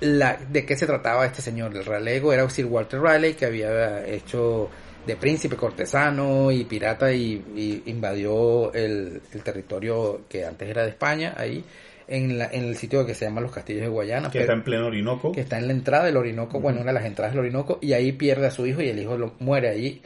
la, 0.00 0.36
de 0.48 0.64
qué 0.64 0.76
se 0.76 0.86
trataba 0.86 1.26
este 1.26 1.42
señor. 1.42 1.76
El 1.76 1.84
ralego 1.84 2.32
era 2.32 2.48
Sir 2.48 2.66
Walter 2.66 3.00
Raleigh, 3.00 3.34
que 3.34 3.46
había 3.46 4.06
hecho 4.06 4.70
de 5.06 5.16
príncipe 5.16 5.56
cortesano 5.56 6.50
y 6.50 6.64
pirata 6.64 7.12
y, 7.12 7.42
y 7.54 7.82
invadió 7.90 8.72
el, 8.72 9.20
el 9.32 9.42
territorio 9.42 10.22
que 10.28 10.44
antes 10.44 10.68
era 10.68 10.82
de 10.82 10.90
España, 10.90 11.34
ahí 11.36 11.64
en, 12.08 12.38
la, 12.38 12.46
en 12.46 12.64
el 12.64 12.76
sitio 12.76 13.04
que 13.06 13.14
se 13.14 13.24
llama 13.24 13.40
los 13.40 13.52
Castillos 13.52 13.82
de 13.82 13.88
Guayana. 13.88 14.28
Que 14.30 14.40
pero- 14.40 14.42
está 14.44 14.52
en 14.54 14.64
pleno 14.64 14.86
Orinoco. 14.86 15.32
que 15.32 15.40
está 15.42 15.58
en 15.58 15.66
la 15.68 15.72
entrada 15.72 16.04
del 16.04 16.16
Orinoco, 16.16 16.60
bueno, 16.60 16.80
una 16.80 16.90
de 16.92 16.98
las 16.98 17.04
entradas 17.06 17.32
del 17.34 17.40
Orinoco, 17.40 17.78
y 17.82 17.92
ahí 17.92 18.12
pierde 18.12 18.46
a 18.46 18.50
su 18.50 18.66
hijo 18.66 18.80
y 18.82 18.88
el 18.88 18.98
hijo 18.98 19.16
lo, 19.16 19.34
muere 19.40 19.68
ahí, 19.70 20.02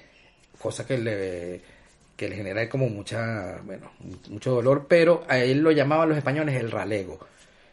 cosa 0.61 0.85
que 0.87 0.99
le, 0.99 1.61
que 2.17 2.29
le 2.29 2.37
genera 2.37 2.69
como 2.69 2.89
mucha, 2.89 3.61
bueno, 3.65 3.93
mucho 4.29 4.51
dolor, 4.53 4.87
pero 4.89 5.25
a 5.29 5.39
él 5.39 5.61
lo 5.61 5.71
llamaban 5.71 6.09
los 6.09 6.19
españoles 6.19 6.57
el 6.57 6.71
ralego. 6.71 7.19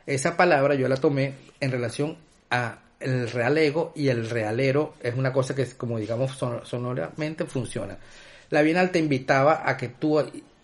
Esa 0.06 0.38
palabra 0.38 0.76
yo 0.76 0.88
la 0.88 0.98
tomé 0.98 1.34
en 1.60 1.72
relación 1.72 2.18
a 2.52 2.80
el 3.06 3.30
realego 3.30 3.94
y 3.96 4.10
el 4.10 4.30
realero 4.30 4.96
es 5.02 5.16
una 5.16 5.32
cosa 5.32 5.56
que 5.56 5.66
como 5.78 5.98
digamos 6.00 6.32
son- 6.38 6.66
sonoramente 6.66 7.46
funciona. 7.46 7.98
La 8.50 8.62
Bienal 8.62 8.92
te 8.92 9.00
invitaba 9.00 9.64
a 9.70 9.78
que 9.78 9.90
tú 9.90 10.20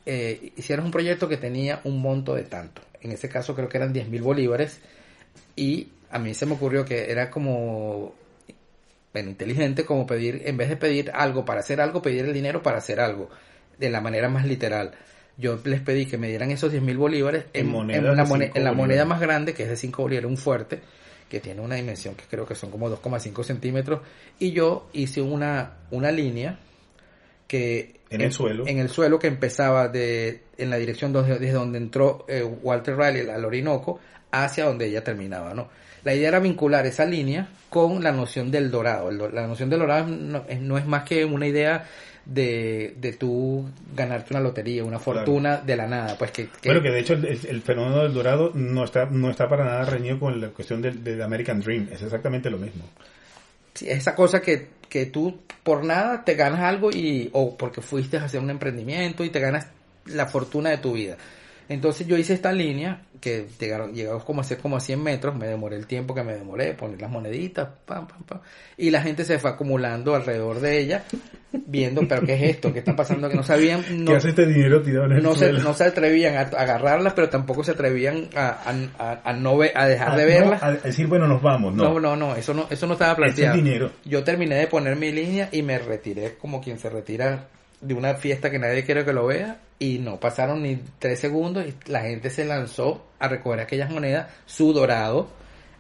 eh, 0.06 0.52
hicieras 0.58 0.84
un 0.86 0.92
proyecto 0.92 1.28
que 1.30 1.38
tenía 1.38 1.82
un 1.84 2.02
monto 2.02 2.36
de 2.36 2.44
tanto. 2.44 2.82
En 3.02 3.12
ese 3.12 3.30
caso 3.30 3.56
creo 3.56 3.70
que 3.70 3.78
eran 3.78 3.94
10 3.94 4.08
mil 4.10 4.22
bolívares 4.22 4.80
y 5.56 5.89
a 6.10 6.20
mí 6.20 6.34
se 6.34 6.46
me 6.46 6.54
ocurrió 6.54 6.86
que 6.86 7.12
era 7.12 7.30
como 7.32 8.14
bueno, 9.14 9.30
inteligente 9.30 9.86
como 9.86 10.08
pedir, 10.08 10.44
en 10.46 10.56
vez 10.58 10.70
de 10.70 10.78
pedir 10.78 11.12
algo 11.14 11.44
para 11.44 11.60
hacer 11.60 11.82
algo, 11.82 12.02
pedir 12.02 12.26
el 12.26 12.34
dinero 12.34 12.64
para 12.64 12.78
hacer 12.78 13.00
algo, 13.02 13.30
de 13.78 13.89
la 13.89 14.00
manera 14.00 14.30
más 14.30 14.46
literal. 14.46 14.92
Yo 15.38 15.60
les 15.66 15.82
pedí 15.82 16.06
que 16.06 16.18
me 16.18 16.30
dieran 16.30 16.52
esos 16.52 16.72
10 16.72 16.84
mil 16.84 16.98
bolívares 16.98 17.46
En 17.54 17.66
en, 17.66 17.72
monedas 18.30 18.30
en 18.56 18.64
la 18.64 18.72
moneda 18.74 19.06
más 19.06 19.20
grande, 19.20 19.54
que 19.54 19.64
es 19.64 19.70
de 19.70 19.76
5 19.76 20.04
bolívares, 20.04 20.30
un 20.30 20.38
fuerte, 20.38 20.80
que 21.32 21.40
tiene 21.40 21.62
una 21.62 21.76
dimensión 21.76 22.14
que 22.14 22.26
creo 22.30 22.46
que 22.46 22.56
son 22.56 22.70
como 22.70 22.90
2,5 22.90 23.46
centímetros, 23.46 24.02
y 24.38 24.52
yo 24.52 24.90
hice 24.92 25.22
una, 25.22 25.78
una 25.90 26.12
línea 26.12 26.60
que 27.48 28.02
En 28.10 28.20
el 28.20 28.34
suelo. 28.34 28.68
en 28.68 28.80
el 28.80 28.90
suelo 28.90 29.18
que 29.18 29.28
empezaba 29.28 29.88
de 29.88 30.42
en 30.58 30.70
la 30.70 30.76
dirección 30.76 31.14
donde, 31.14 31.40
desde 31.40 31.54
donde 31.54 31.78
entró 31.78 32.26
eh, 32.28 32.44
Walter 32.44 32.98
Riley 32.98 33.30
al 33.30 33.46
Orinoco 33.46 34.02
hacia 34.30 34.66
donde 34.66 34.88
ella 34.88 35.06
terminaba, 35.06 35.54
¿no? 35.54 35.70
La 36.04 36.14
idea 36.14 36.28
era 36.28 36.40
vincular 36.40 36.86
esa 36.86 37.06
línea 37.06 37.48
con 37.70 38.04
la 38.04 38.12
noción 38.12 38.52
del 38.52 38.70
dorado. 38.70 39.10
El 39.10 39.34
la 39.34 39.48
noción 39.48 39.70
del 39.70 39.80
dorado 39.80 40.08
no 40.08 40.78
es 40.78 40.86
más 40.86 41.04
que 41.04 41.24
una 41.24 41.48
idea 41.48 41.86
de, 42.26 42.95
de 42.97 43.13
tú 43.13 43.69
ganarte 43.95 44.34
una 44.34 44.41
lotería, 44.41 44.84
una 44.84 44.99
fortuna 44.99 45.57
de 45.57 45.76
la 45.76 45.88
nada. 45.88 46.17
Pues 46.17 46.32
que, 46.32 46.47
que- 46.61 46.69
Bueno, 46.69 46.82
que 46.82 46.91
de 46.91 46.99
hecho 46.99 47.13
el, 47.13 47.26
el 47.26 47.61
fenómeno 47.61 48.03
del 48.03 48.13
dorado 48.13 48.51
no 48.53 48.84
está, 48.84 49.05
no 49.05 49.30
está 49.30 49.47
para 49.49 49.65
nada 49.65 49.86
reñido 49.86 50.19
con 50.19 50.39
la 50.39 50.49
cuestión 50.49 50.82
del, 50.82 51.03
del 51.03 51.22
American 51.22 51.59
Dream. 51.61 51.89
Es 51.91 52.01
exactamente 52.01 52.49
lo 52.49 52.57
mismo. 52.57 52.84
Sí, 53.74 53.89
esa 53.89 54.15
cosa 54.15 54.41
que, 54.41 54.67
que 54.89 55.05
tú 55.07 55.39
por 55.63 55.84
nada 55.86 56.24
te 56.26 56.36
ganas 56.36 56.59
algo 56.61 56.91
y 56.91 57.30
o 57.34 57.55
porque 57.57 57.82
fuiste 57.82 58.17
a 58.17 58.26
hacer 58.26 58.39
un 58.41 58.49
emprendimiento 58.49 59.24
y 59.24 59.30
te 59.30 59.39
ganas 59.39 59.67
la 60.05 60.26
fortuna 60.28 60.69
de 60.72 60.78
tu 60.80 60.93
vida. 60.93 61.17
Entonces 61.72 62.05
yo 62.07 62.17
hice 62.17 62.34
esta 62.34 62.51
línea 62.51 63.01
que 63.22 63.45
llegaron, 63.59 63.93
llegamos 63.93 64.24
como 64.24 64.41
a 64.41 64.43
ser 64.43 64.57
como 64.57 64.78
a 64.78 64.80
100 64.80 65.01
metros, 65.01 65.36
me 65.36 65.47
demoré 65.47 65.76
el 65.78 65.86
tiempo 65.88 66.13
que 66.15 66.24
me 66.24 66.34
demoré, 66.34 66.74
poner 66.74 66.99
las 66.99 67.09
moneditas, 67.11 67.67
pam, 67.86 68.07
pam, 68.07 68.24
pam, 68.24 68.39
y 68.78 68.89
la 68.89 69.01
gente 69.01 69.24
se 69.24 69.38
fue 69.38 69.51
acumulando 69.51 70.15
alrededor 70.15 70.59
de 70.59 70.80
ella, 70.80 71.03
viendo, 71.51 72.01
pero 72.07 72.24
¿qué 72.26 72.34
es 72.34 72.41
esto? 72.55 72.74
¿Qué 72.74 72.80
está 72.80 72.95
pasando? 72.95 73.30
Que 73.30 73.36
no 73.36 73.43
sabían, 73.43 73.84
no, 74.03 74.11
¿Qué 74.11 74.17
hace 74.17 74.30
este 74.30 74.47
dinero 74.47 74.82
tirado 74.82 75.05
en 75.05 75.11
el 75.17 75.24
no 75.24 75.36
se, 75.36 75.51
no 75.53 75.74
se 75.76 75.84
atrevían 75.84 76.36
a 76.36 76.41
agarrarlas, 76.41 77.13
pero 77.13 77.30
tampoco 77.30 77.63
se 77.63 77.72
atrevían 77.72 78.28
a, 78.36 78.74
a, 79.24 79.34
no 79.34 79.55
ve- 79.57 79.72
a 79.76 79.86
dejar 79.88 80.09
Ah, 80.13 80.17
de 80.17 80.24
no, 80.24 80.30
verlas. 80.30 80.63
a 80.63 80.72
decir, 80.74 81.05
bueno, 81.07 81.28
nos 81.28 81.41
vamos. 81.43 81.76
No, 81.76 81.93
No, 81.93 81.99
no, 81.99 82.15
no, 82.15 82.36
eso 82.36 82.53
no, 82.55 82.65
eso 82.72 82.88
no 82.88 82.93
estaba 82.93 83.11
es 83.11 83.17
planteado. 83.17 83.55
dinero. 83.55 83.91
Yo 84.03 84.24
terminé 84.24 84.55
de 84.55 84.65
poner 84.67 84.95
mi 84.95 85.11
línea 85.11 85.47
y 85.51 85.61
me 85.61 85.78
retiré 85.78 86.36
como 86.38 86.59
quien 86.59 86.80
se 86.80 86.89
retira 86.89 87.45
de 87.82 87.94
una 87.94 88.14
fiesta 88.16 88.50
que 88.52 88.60
nadie 88.60 88.84
quiere 88.86 89.04
que 89.06 89.14
lo 89.14 89.26
vea 89.26 89.60
y 89.80 89.98
no 90.00 90.20
pasaron 90.20 90.62
ni 90.64 90.80
tres 91.00 91.20
segundos 91.20 91.66
y 91.66 91.74
la 91.92 92.02
gente 92.02 92.30
se 92.30 92.46
lanzó 92.46 93.06
a 93.20 93.28
recoger 93.28 93.60
aquellas 93.60 93.90
monedas, 93.90 94.28
su 94.46 94.72
dorado, 94.74 95.30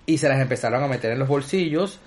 y 0.05 0.17
se 0.17 0.27
las 0.27 0.41
empezaron 0.41 0.83
a 0.83 0.87
meter 0.87 1.11
en 1.11 1.19
los 1.19 1.27
bolsillos. 1.27 1.99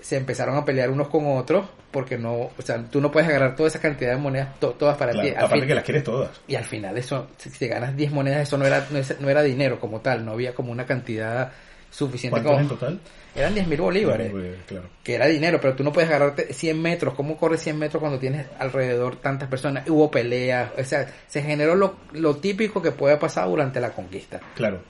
se 0.00 0.16
empezaron 0.16 0.56
a 0.56 0.64
pelear 0.64 0.90
unos 0.90 1.06
con 1.08 1.36
otros 1.38 1.64
porque 1.92 2.18
no, 2.18 2.34
o 2.34 2.62
sea, 2.64 2.82
tú 2.90 3.00
no 3.00 3.12
puedes 3.12 3.28
agarrar 3.28 3.54
toda 3.54 3.68
esa 3.68 3.78
cantidad 3.80 4.10
de 4.10 4.16
monedas 4.16 4.58
to- 4.58 4.72
todas 4.72 4.96
para 4.96 5.12
Claro, 5.12 5.28
ti. 5.28 5.34
Aparte 5.36 5.58
fin- 5.60 5.66
que 5.68 5.74
las 5.76 5.84
quieres 5.84 6.02
todas. 6.02 6.40
y 6.48 6.56
al 6.56 6.64
final 6.64 6.98
eso, 6.98 7.28
si 7.36 7.50
si 7.50 7.58
te 7.60 7.68
ganas 7.68 7.94
10 7.96 8.10
monedas, 8.10 8.42
eso 8.42 8.58
no 8.58 8.66
era, 8.66 8.84
no, 8.90 8.98
es- 8.98 9.20
no 9.20 9.28
era 9.30 9.42
dinero 9.42 9.78
como 9.78 10.00
tal, 10.00 10.24
no 10.24 10.32
había 10.32 10.54
como 10.54 10.72
una 10.72 10.86
cantidad 10.86 11.52
suficiente 11.92 12.42
¿Cuántos 12.42 12.52
como... 12.52 12.90
en 12.90 12.98
total? 12.98 13.00
Eran 13.34 13.54
10 13.54 13.66
mil 13.66 13.80
bolívares, 13.80 14.30
Pues, 14.30 14.56
claro. 14.66 14.88
que 15.02 15.14
era 15.14 15.26
dinero, 15.26 15.58
pero 15.60 15.74
tú 15.74 15.84
no 15.84 15.92
puedes 15.92 16.10
agarrarte 16.10 16.52
100 16.52 16.82
metros. 16.82 17.14
¿Cómo 17.14 17.36
corres 17.36 17.62
100 17.62 17.78
metros 17.78 18.00
cuando 18.00 18.18
tienes 18.18 18.46
alrededor 18.58 19.16
tantas 19.16 19.48
personas? 19.48 19.88
Hubo 19.88 20.10
peleas, 20.10 20.70
o 20.78 20.84
sea, 20.84 21.06
se 21.28 21.42
generó 21.42 21.74
lo, 21.74 21.96
lo 22.12 22.36
típico 22.36 22.82
que 22.82 22.90
puede 22.92 23.16
pasar 23.16 23.48
durante 23.48 23.80
la 23.80 23.90
conquista. 23.90 24.40
Claro. 24.54 24.80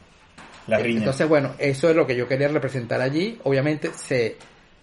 La 0.67 0.79
riña. 0.79 0.99
Entonces, 1.01 1.29
bueno, 1.29 1.55
eso 1.59 1.91
es 1.91 1.97
lo 1.97 2.07
que 2.07 2.17
yo 2.17 2.27
quería 2.27 2.49
representar 2.49 3.01
allí. 3.01 3.39
Obviamente 3.45 3.91
se, 3.95 4.37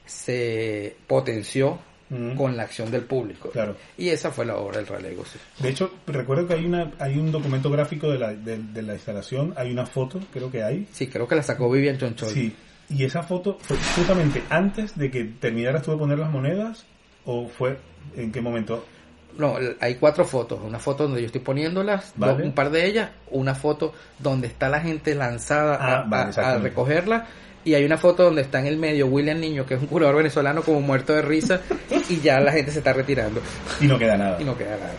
se 0.06 0.96
potenció 1.08 1.80
Mm. 2.10 2.36
con 2.36 2.58
la 2.58 2.64
acción 2.64 2.90
del 2.90 3.04
público. 3.04 3.50
Claro. 3.52 3.76
Y 3.98 4.10
esa 4.10 4.32
fue 4.32 4.46
la 4.46 4.56
obra 4.58 4.78
del 4.78 4.88
Ralego. 4.88 5.24
sí. 5.26 5.38
De 5.62 5.70
hecho, 5.70 5.92
recuerdo 6.08 6.48
que 6.48 6.56
hay 6.56 6.66
una 6.66 6.92
hay 7.00 7.18
un 7.20 7.32
documento 7.32 7.70
gráfico 7.70 8.10
de 8.10 8.18
la, 8.18 8.34
de, 8.34 8.58
de 8.58 8.82
la 8.82 8.94
instalación, 8.96 9.54
hay 9.56 9.72
una 9.72 9.86
foto, 9.86 10.20
creo 10.34 10.50
que 10.50 10.64
hay. 10.64 10.88
Sí, 10.92 11.08
creo 11.08 11.28
que 11.28 11.36
la 11.36 11.44
sacó 11.44 11.70
Vivian 11.70 11.98
Chonchol. 11.98 12.30
Sí. 12.30 12.56
Y 12.90 13.04
esa 13.04 13.22
foto 13.22 13.58
fue 13.62 13.78
justamente 13.96 14.42
antes 14.50 14.98
de 14.98 15.12
que 15.12 15.24
terminaras 15.26 15.84
tú 15.84 15.92
de 15.92 15.98
poner 15.98 16.18
las 16.18 16.32
monedas 16.32 16.86
o 17.26 17.48
fue 17.48 17.78
en 18.16 18.32
qué 18.32 18.42
momento? 18.42 18.84
No, 19.38 19.58
hay 19.80 19.94
cuatro 19.96 20.26
fotos. 20.26 20.60
Una 20.64 20.80
foto 20.80 21.04
donde 21.04 21.22
yo 21.22 21.28
estoy 21.28 21.42
poniéndolas, 21.42 22.14
Vale. 22.16 22.34
dos- 22.34 22.42
un 22.42 22.54
par 22.54 22.72
de 22.72 22.88
ellas. 22.88 23.12
Una 23.30 23.54
foto 23.54 23.94
donde 24.18 24.48
está 24.48 24.68
la 24.70 24.82
gente 24.82 25.14
lanzada 25.14 25.76
a- 25.76 25.98
Ah, 26.00 26.06
vale, 26.08 26.16
a, 26.24 26.26
a 26.26 26.30
exactamente. 26.30 26.70
recogerla. 26.70 27.28
Y 27.66 27.74
hay 27.74 27.84
una 27.84 27.98
foto 27.98 28.24
donde 28.24 28.42
está 28.42 28.60
en 28.60 28.68
el 28.68 28.78
medio 28.78 29.08
William 29.08 29.40
Niño, 29.40 29.66
que 29.66 29.74
es 29.76 29.82
un 29.82 29.88
curador 29.88 30.16
venezolano 30.16 30.62
como 30.64 30.80
muerto 30.82 31.14
de 31.14 31.22
risa. 31.22 31.62
y 32.10 32.20
ya 32.22 32.40
la 32.40 32.52
gente 32.54 32.72
se 32.72 32.80
está 32.80 32.94
retirando. 32.94 33.42
Y 33.82 33.86
no 33.88 34.00
queda 34.00 34.18
nada. 34.18 34.42
Y 34.42 34.46
no 34.46 34.58
queda 34.58 34.78
nada. 34.78 34.94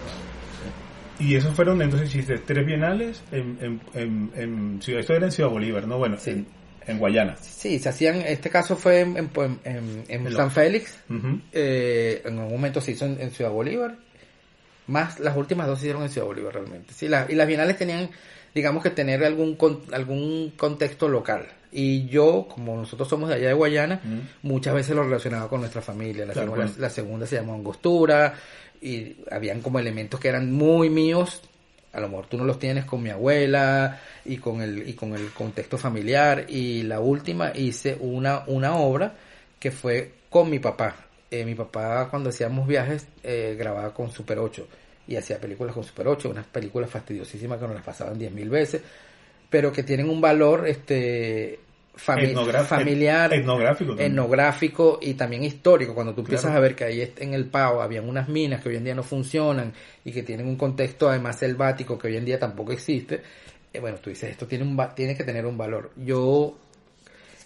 Y 1.19 1.35
esos 1.37 1.55
fueron, 1.55 1.83
entonces 1.83 2.09
hiciste 2.15 2.39
tres 2.39 2.65
bienales 2.67 3.23
en, 3.31 3.59
en, 3.61 3.81
en, 3.95 4.31
en 4.35 4.83
Ciudad, 4.83 5.01
esto 5.01 5.13
era 5.15 5.27
en 5.27 5.33
Ciudad 5.33 5.51
Bolívar, 5.51 5.87
¿no? 5.87 5.99
Bueno, 5.99 6.17
Sí. 6.19 6.31
en, 6.31 6.47
en 6.87 6.99
Guayana. 6.99 7.37
Sí, 7.39 7.79
se 7.79 7.91
hacían, 7.91 8.23
este 8.23 8.49
caso 8.49 8.75
fue 8.77 9.01
en, 9.01 9.17
en, 9.19 9.31
en- 9.65 10.05
en- 10.09 10.33
San 10.33 10.51
Félix. 10.51 10.99
Ujú. 11.11 11.41
Eh, 11.53 12.23
en 12.25 12.39
algún 12.39 12.53
momento 12.55 12.81
se 12.81 12.93
hizo 12.93 13.05
en, 13.05 13.31
Ciudad 13.33 13.51
Bolívar. 13.51 13.97
Más 14.87 15.21
las 15.21 15.37
últimas 15.37 15.67
dos 15.67 15.79
se 15.79 15.87
hicieron 15.87 16.03
en 16.05 16.09
Ciudad 16.09 16.27
Bolívar 16.27 16.55
realmente. 16.55 16.95
Sí, 16.95 17.07
la- 17.07 17.27
y 17.29 17.35
las 17.35 17.47
bienales 17.47 17.77
tenían, 17.77 18.09
digamos 18.55 18.83
que 18.83 18.91
tener 18.91 19.23
algún 19.23 19.57
con- 19.57 19.83
algún 19.93 20.53
contexto 20.57 21.07
local. 21.09 21.47
Y 21.73 22.07
yo, 22.07 22.47
como 22.53 22.77
nosotros 22.77 23.09
somos 23.09 23.29
de 23.29 23.37
allá 23.37 23.49
de 23.49 23.55
Guayana, 23.55 24.01
muchas 24.43 24.75
veces 24.75 24.97
lo 24.97 25.05
relacionaba 25.05 25.49
con 25.49 25.61
nuestra 25.61 25.81
familia. 25.81 26.27
La, 26.27 26.33
Claro, 26.33 26.49
segunda, 26.49 26.67
bueno. 26.67 26.81
la 26.83 26.91
segunda 26.91 27.27
se 27.27 27.37
llamó 27.37 27.55
Angostura 27.55 28.35
y 28.81 29.17
habían 29.31 29.61
como 29.61 29.79
elementos 29.79 30.19
que 30.19 30.29
eran 30.29 30.53
muy 30.53 30.91
míos. 30.91 31.43
A 31.93 32.01
lo 32.01 32.09
mejor 32.09 32.27
tú 32.27 32.37
no 32.37 32.45
los 32.45 32.59
tienes 32.59 32.85
con 32.85 33.03
mi 33.03 33.11
abuela 33.11 34.01
y 34.25 34.37
con 34.39 34.61
el, 34.63 34.89
y 34.89 34.95
con 34.95 35.13
el 35.15 35.31
contexto 35.31 35.77
familiar. 35.79 36.47
Y 36.49 36.83
la 36.83 37.01
última 37.01 37.53
hice 37.55 37.97
una, 38.01 38.45
una 38.47 38.77
obra 38.77 39.13
que 39.59 39.71
fue 39.71 40.13
con 40.29 40.49
mi 40.51 40.59
papá. 40.59 40.95
Eh, 41.31 41.45
mi 41.45 41.55
papá 41.55 42.09
cuando 42.11 42.31
hacíamos 42.31 42.67
viajes 42.67 43.07
eh, 43.23 43.55
grababa 43.59 43.95
con 43.95 44.11
Super 44.11 44.39
8 44.41 44.67
y 45.07 45.17
hacía 45.17 45.39
películas 45.39 45.75
con 45.75 45.85
Super 45.85 46.09
8, 46.09 46.31
unas 46.31 46.47
películas 46.47 46.91
fastidiosísimas 46.91 47.59
que 47.59 47.67
nos 47.67 47.75
las 47.75 47.85
pasaban 47.85 48.19
10.000 48.19 48.49
veces, 48.49 48.83
pero 49.51 49.73
que 49.73 49.83
tienen 49.83 50.09
un 50.09 50.21
valor 50.21 50.67
este 50.69 51.59
fami- 51.97 52.31
Etnogra- 52.31 52.65
familiar, 52.65 53.35
etnográfico 53.35 53.91
también. 53.91 54.13
etnográfico 54.13 54.99
y 55.03 55.15
también 55.15 55.45
histórico. 55.45 55.95
Cuando 55.95 56.15
tú 56.15 56.21
empiezas 56.23 56.45
Claro. 56.47 56.59
a 56.59 56.61
ver 56.63 56.75
que 56.75 56.85
ahí 56.85 57.13
en 57.19 57.35
el 57.35 57.47
Pau 57.47 57.81
habían 57.83 58.09
unas 58.09 58.29
minas 58.29 58.63
que 58.63 58.71
hoy 58.71 58.77
en 58.77 58.85
día 58.85 58.95
no 58.95 59.03
funcionan 59.03 59.73
y 60.05 60.13
que 60.13 60.23
tienen 60.23 60.47
un 60.47 60.57
contexto 60.57 61.11
además 61.11 61.39
selvático 61.39 61.99
que 61.99 62.09
hoy 62.09 62.17
en 62.17 62.25
día 62.25 62.39
tampoco 62.39 62.73
existe, 62.73 63.21
eh, 63.73 63.81
bueno, 63.81 63.99
tú 63.99 64.09
dices, 64.09 64.31
esto 64.31 64.47
tiene, 64.47 64.65
un 64.65 64.79
va- 64.79 64.95
tiene 64.95 65.15
que 65.17 65.25
tener 65.25 65.45
un 65.45 65.59
valor. 65.59 65.91
Yo 65.97 66.57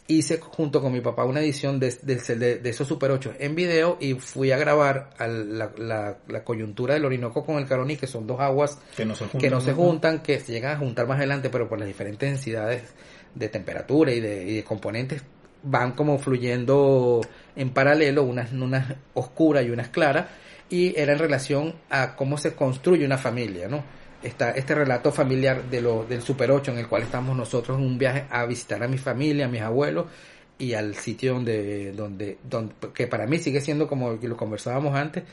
hice 0.07 0.39
junto 0.39 0.83
con 0.83 0.93
mi 0.93 1.01
papá 1.01 1.25
una 1.25 1.41
edición 1.41 1.81
de, 1.81 1.95
de, 2.03 2.17
de- 2.17 2.59
de 2.59 2.71
esos 2.71 2.87
Super 2.87 3.11
8 3.11 3.35
en 3.39 3.55
video 3.55 3.97
y 4.01 4.15
fui 4.15 4.53
a 4.53 4.59
grabar 4.59 5.11
a 5.19 5.27
la, 5.27 5.71
la- 5.79 6.19
la 6.29 6.45
coyuntura 6.45 6.95
del 6.95 7.05
Orinoco 7.07 7.45
con 7.45 7.57
el 7.57 7.67
Caroní, 7.67 7.97
que 7.97 8.07
son 8.07 8.27
dos 8.27 8.39
aguas 8.41 8.79
Que 8.97 9.05
no 9.07 9.15
se 9.15 9.25
juntan. 9.25 9.41
que 9.41 9.51
no 9.51 9.61
se 9.63 9.71
¿no? 9.71 9.77
juntan, 9.77 10.23
que 10.23 10.41
se 10.41 10.53
llegan 10.53 10.77
a 10.77 10.79
juntar 10.79 11.07
más 11.07 11.17
adelante, 11.19 11.49
pero 11.49 11.69
por 11.69 11.79
las 11.79 11.89
diferentes 11.89 12.29
densidades 12.29 12.83
de 13.35 13.49
temperatura 13.49 14.13
y 14.13 14.21
de, 14.21 14.45
y 14.45 14.57
de 14.57 14.65
componentes 14.65 15.23
van 15.63 15.93
como 15.93 16.19
fluyendo 16.19 17.23
en 17.57 17.71
paralelo, 17.71 18.23
unas, 18.25 18.53
unas 18.53 18.95
oscuras 19.15 19.65
y 19.65 19.71
unas 19.71 19.89
claras, 19.89 20.27
y 20.69 20.95
era 20.99 21.15
en 21.15 21.19
relación 21.19 21.75
a 21.89 22.15
cómo 22.17 22.37
se 22.37 22.55
construye 22.55 23.07
una 23.07 23.17
familia, 23.17 23.69
¿no? 23.69 23.83
Está 24.25 24.53
este 24.53 24.75
relato 24.75 25.13
familiar 25.13 25.63
de 25.65 25.81
lo, 25.83 26.05
del 26.05 26.23
Super 26.23 26.51
8 26.51 26.73
en 26.73 26.79
el 26.79 26.89
cual 26.89 27.03
estamos 27.03 27.37
nosotros 27.37 27.79
en 27.79 27.85
un 27.85 27.99
viaje 27.99 28.25
a 28.31 28.47
visitar 28.47 28.83
a 28.83 28.89
mi 28.89 28.97
familia, 28.99 29.45
a 29.45 29.49
mis 29.49 29.61
abuelos 29.61 30.07
y 30.59 30.73
al 30.73 30.95
sitio 30.95 31.35
donde, 31.35 31.93
donde, 31.93 32.39
donde 32.43 32.75
que 32.95 33.07
para 33.07 33.27
mí 33.27 33.39
sigue 33.39 33.61
siendo 33.61 33.87
como 33.87 34.13
lo 34.23 34.37
conversábamos 34.37 34.95
antes, 34.97 35.25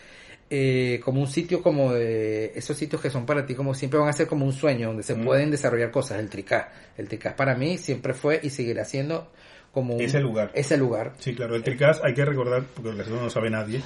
eh, 0.49 0.99
como 1.05 1.21
un 1.21 1.27
sitio 1.27 1.61
como 1.63 1.93
de 1.93 2.51
esos 2.55 2.75
sitios 2.75 3.01
que 3.01 3.09
son 3.09 3.25
para 3.25 3.45
ti 3.45 3.55
como 3.55 3.73
siempre 3.73 3.97
van 3.99 4.09
a 4.09 4.13
ser 4.13 4.27
como 4.27 4.45
un 4.45 4.51
sueño 4.51 4.87
donde 4.87 5.03
se 5.03 5.15
Mm. 5.15 5.23
pueden 5.23 5.51
desarrollar 5.51 5.91
cosas 5.91 6.19
el 6.19 6.29
tricás 6.29 6.65
el 6.97 7.07
tricás 7.07 7.33
para 7.35 7.55
mí 7.55 7.77
siempre 7.77 8.13
fue 8.13 8.41
y 8.43 8.49
seguirá 8.49 8.83
siendo 8.83 9.31
como 9.71 9.95
un- 9.95 10.01
Ese 10.01 10.19
lugar. 10.19 10.51
ese 10.53 10.75
lugar 10.75 11.13
Sí, 11.19 11.33
claro, 11.33 11.55
el 11.55 11.63
Tricás 11.63 12.01
hay 12.03 12.13
que 12.13 12.25
recordar, 12.25 12.63
porque 12.75 13.01
eso 13.01 13.11
no 13.11 13.21
lo 13.23 13.29
sabe 13.29 13.49
nadie, 13.49 13.81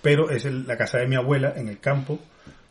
pero 0.00 0.30
es 0.30 0.46
el- 0.46 0.66
la 0.66 0.78
casa 0.78 0.96
de 0.96 1.06
mi 1.06 1.16
abuela 1.16 1.52
en 1.54 1.68
el 1.68 1.78
campo, 1.80 2.18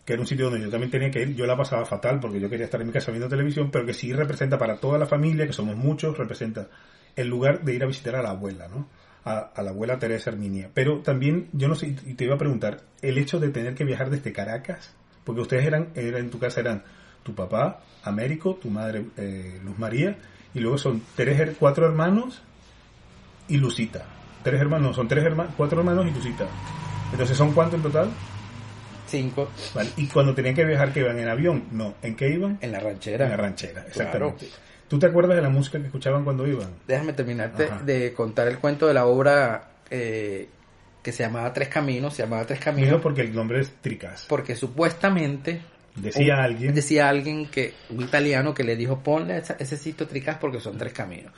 que 0.07 0.13
era 0.13 0.21
un 0.21 0.27
sitio 0.27 0.49
donde 0.49 0.63
yo 0.65 0.71
también 0.71 0.89
tenía 0.89 1.11
que 1.11 1.21
ir. 1.21 1.35
Yo 1.35 1.45
la 1.45 1.57
pasaba 1.57 1.83
fatal 1.83 2.21
porque 2.21 2.39
yo 2.39 2.49
quería 2.49 2.63
estar 2.63 2.79
en 2.79 2.87
mi 2.87 2.93
casa 2.93 3.11
viendo 3.11 3.27
televisión, 3.27 3.69
pero 3.69 3.85
que 3.85 3.93
sí 3.93 4.13
representa 4.13 4.57
para 4.57 4.77
toda 4.77 4.97
la 4.97 5.05
familia, 5.05 5.45
que 5.45 5.51
somos 5.51 5.75
muchos, 5.75 6.17
representa 6.17 6.69
el 7.17 7.27
lugar 7.27 7.65
de 7.65 7.75
ir 7.75 7.83
a 7.83 7.87
visitar 7.87 8.15
a 8.15 8.21
la 8.21 8.29
abuela, 8.29 8.69
¿no? 8.69 8.87
A, 9.25 9.51
a 9.53 9.61
la 9.61 9.71
abuela 9.71 9.99
Teresa 9.99 10.29
Herminia. 10.29 10.69
Pero 10.73 10.99
también, 10.99 11.49
yo 11.51 11.67
no 11.67 11.75
sé, 11.75 11.87
y 11.87 12.13
te 12.13 12.23
iba 12.23 12.35
a 12.35 12.37
preguntar, 12.37 12.83
el 13.01 13.17
hecho 13.17 13.37
de 13.41 13.49
tener 13.49 13.75
que 13.75 13.83
viajar 13.83 14.09
desde 14.09 14.31
Caracas, 14.31 14.95
porque 15.25 15.41
ustedes 15.41 15.65
eran, 15.65 15.89
eran 15.93 16.21
en 16.21 16.29
tu 16.29 16.39
casa 16.39 16.61
eran 16.61 16.83
tu 17.23 17.35
papá, 17.35 17.81
Américo, 18.03 18.55
tu 18.55 18.69
madre, 18.69 19.07
eh, 19.17 19.59
Luz 19.61 19.77
María, 19.77 20.15
y 20.53 20.61
luego 20.61 20.77
son 20.77 21.01
tres, 21.17 21.57
cuatro 21.59 21.85
hermanos 21.85 22.41
y 23.49 23.57
Lucita. 23.57 24.05
Tres 24.41 24.61
hermanos, 24.61 24.95
son 24.95 25.09
tres 25.09 25.25
hermanos, 25.25 25.53
cuatro 25.57 25.79
hermanos 25.81 26.07
y 26.07 26.11
Lucita. 26.11 26.47
Entonces, 27.11 27.35
¿son 27.35 27.51
cuántos 27.51 27.75
en 27.75 27.83
total? 27.83 28.09
Cinco 29.07 29.49
Vale. 29.73 29.89
Y 29.97 30.07
cuando 30.07 30.33
tenían 30.35 30.53
que 30.55 30.63
viajar, 30.65 30.91
que 30.93 30.99
iban 31.01 31.17
en 31.19 31.27
avión, 31.27 31.63
no. 31.71 31.95
¿En 32.01 32.15
qué 32.15 32.29
iban? 32.29 32.57
en 32.61 32.71
la 32.71 32.79
ranchera 32.79 33.25
En 33.25 33.31
la 33.31 33.37
ranchera, 33.37 33.85
exactamente. 33.87 34.45
Claro. 34.47 34.57
¿Tú 34.87 34.97
te 34.99 35.05
acuerdas 35.07 35.35
de 35.35 35.41
la 35.41 35.49
música 35.49 35.79
que 35.79 35.85
escuchaban 35.87 36.23
cuando 36.23 36.47
iban? 36.47 36.69
déjame 36.87 37.13
terminarte 37.13 37.65
Ajá. 37.65 37.81
de 37.83 38.13
contar 38.13 38.47
el 38.47 38.57
cuento 38.59 38.87
de 38.87 38.93
la 38.93 39.05
obra 39.05 39.69
eh, 39.89 40.47
que 41.03 41.11
se 41.11 41.23
llamaba 41.23 41.51
Tres 41.53 41.67
Caminos 41.69 42.13
se 42.13 42.23
llamaba 42.23 42.45
Tres 42.45 42.59
Caminos 42.59 43.01
porque 43.01 43.21
el 43.21 43.33
nombre 43.35 43.59
es 43.61 43.71
Tricas. 43.81 44.25
porque 44.29 44.55
supuestamente 44.55 45.61
Decía 45.95 46.35
un- 46.35 46.39
alguien. 46.41 46.73
decía 46.75 47.09
alguien 47.09 47.47
que 47.47 47.73
un 47.89 48.01
italiano 48.01 48.53
que 48.53 48.63
le 48.63 48.75
dijo 48.75 48.99
ponle 48.99 49.37
esa- 49.37 49.55
ese 49.59 49.77
sitio 49.77 50.07
Tricas 50.07 50.37
porque 50.39 50.59
son 50.59 50.77
tres 50.77 50.93
caminos 50.93 51.33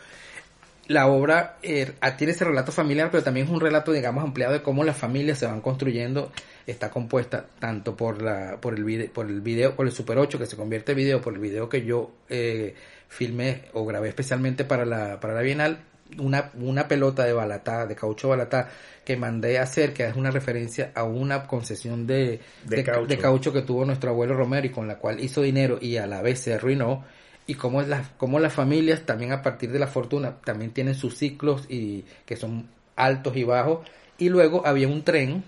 la 0.90 1.06
obra 1.06 1.58
eh, 1.62 1.94
tiene 2.18 2.34
ese 2.34 2.46
relato 2.46 2.72
familiar, 2.72 3.12
pero 3.12 3.24
también 3.24 3.46
es 3.46 3.52
un 3.52 3.62
relato, 3.62 3.92
digamos, 3.92 4.24
ampliado 4.24 4.54
de 4.54 4.64
cómo 4.64 4.84
las 4.84 4.98
familias 4.98 5.38
se 5.38 5.46
van 5.46 5.62
construyendo. 5.62 6.32
Está 6.66 6.90
compuesta 6.90 7.46
tanto 7.60 7.96
por 7.96 8.24
la 8.24 8.60
por 8.60 8.74
el 8.74 8.84
video, 8.84 9.14
por 9.14 9.28
el 9.28 9.40
video, 9.42 9.76
por 9.76 9.86
el 9.86 9.92
Super 9.92 10.18
8 10.18 10.40
que 10.40 10.48
se 10.48 10.58
convierte 10.58 10.94
en 10.94 10.98
video, 10.98 11.22
por 11.22 11.34
el 11.34 11.40
video 11.40 11.70
que 11.70 11.86
yo 11.86 12.12
eh, 12.28 12.74
filmé 13.08 13.66
o 13.74 13.86
grabé 13.86 14.10
especialmente 14.10 14.66
para 14.66 14.84
la 14.84 15.20
para 15.20 15.36
la 15.36 15.42
Bienal, 15.42 15.78
una 16.18 16.50
una 16.56 16.88
pelota 16.88 17.24
de 17.24 17.34
balatá, 17.34 17.86
de 17.86 17.96
caucho 17.96 18.30
balatá 18.30 18.70
que 19.06 19.16
mandé 19.16 19.60
a 19.60 19.64
hacer, 19.64 19.94
que 19.94 20.08
es 20.08 20.16
una 20.16 20.32
referencia 20.32 20.92
a 20.96 21.04
una 21.04 21.46
concesión 21.46 22.08
de, 22.08 22.40
De 22.66 22.78
de, 22.78 22.84
caucho. 22.84 23.06
de 23.06 23.18
caucho 23.20 23.54
que 23.54 23.62
tuvo 23.62 23.86
nuestro 23.86 24.10
abuelo 24.10 24.34
Romero 24.34 24.66
y 24.66 24.72
con 24.72 24.88
la 24.88 24.98
cual 24.98 25.20
hizo 25.20 25.44
dinero 25.44 25.78
y 25.80 25.98
a 25.98 26.08
la 26.08 26.24
vez 26.24 26.40
se 26.40 26.56
arruinó 26.56 27.06
y 27.50 27.56
cómo, 27.56 27.82
es 27.82 27.88
la, 27.88 28.04
cómo 28.18 28.40
las 28.40 28.54
familias 28.54 29.08
también 29.08 29.32
a 29.32 29.42
partir 29.42 29.72
de 29.72 29.80
la 29.80 29.88
fortuna 29.88 30.36
también 30.46 30.70
tienen 30.72 30.94
sus 30.94 31.18
ciclos 31.18 31.66
y 31.68 32.06
que 32.28 32.36
son 32.36 32.70
altos 32.96 33.36
y 33.36 33.44
bajos. 33.44 33.90
Y 34.20 34.30
luego 34.30 34.68
había 34.68 34.88
un 34.88 35.04
tren 35.04 35.44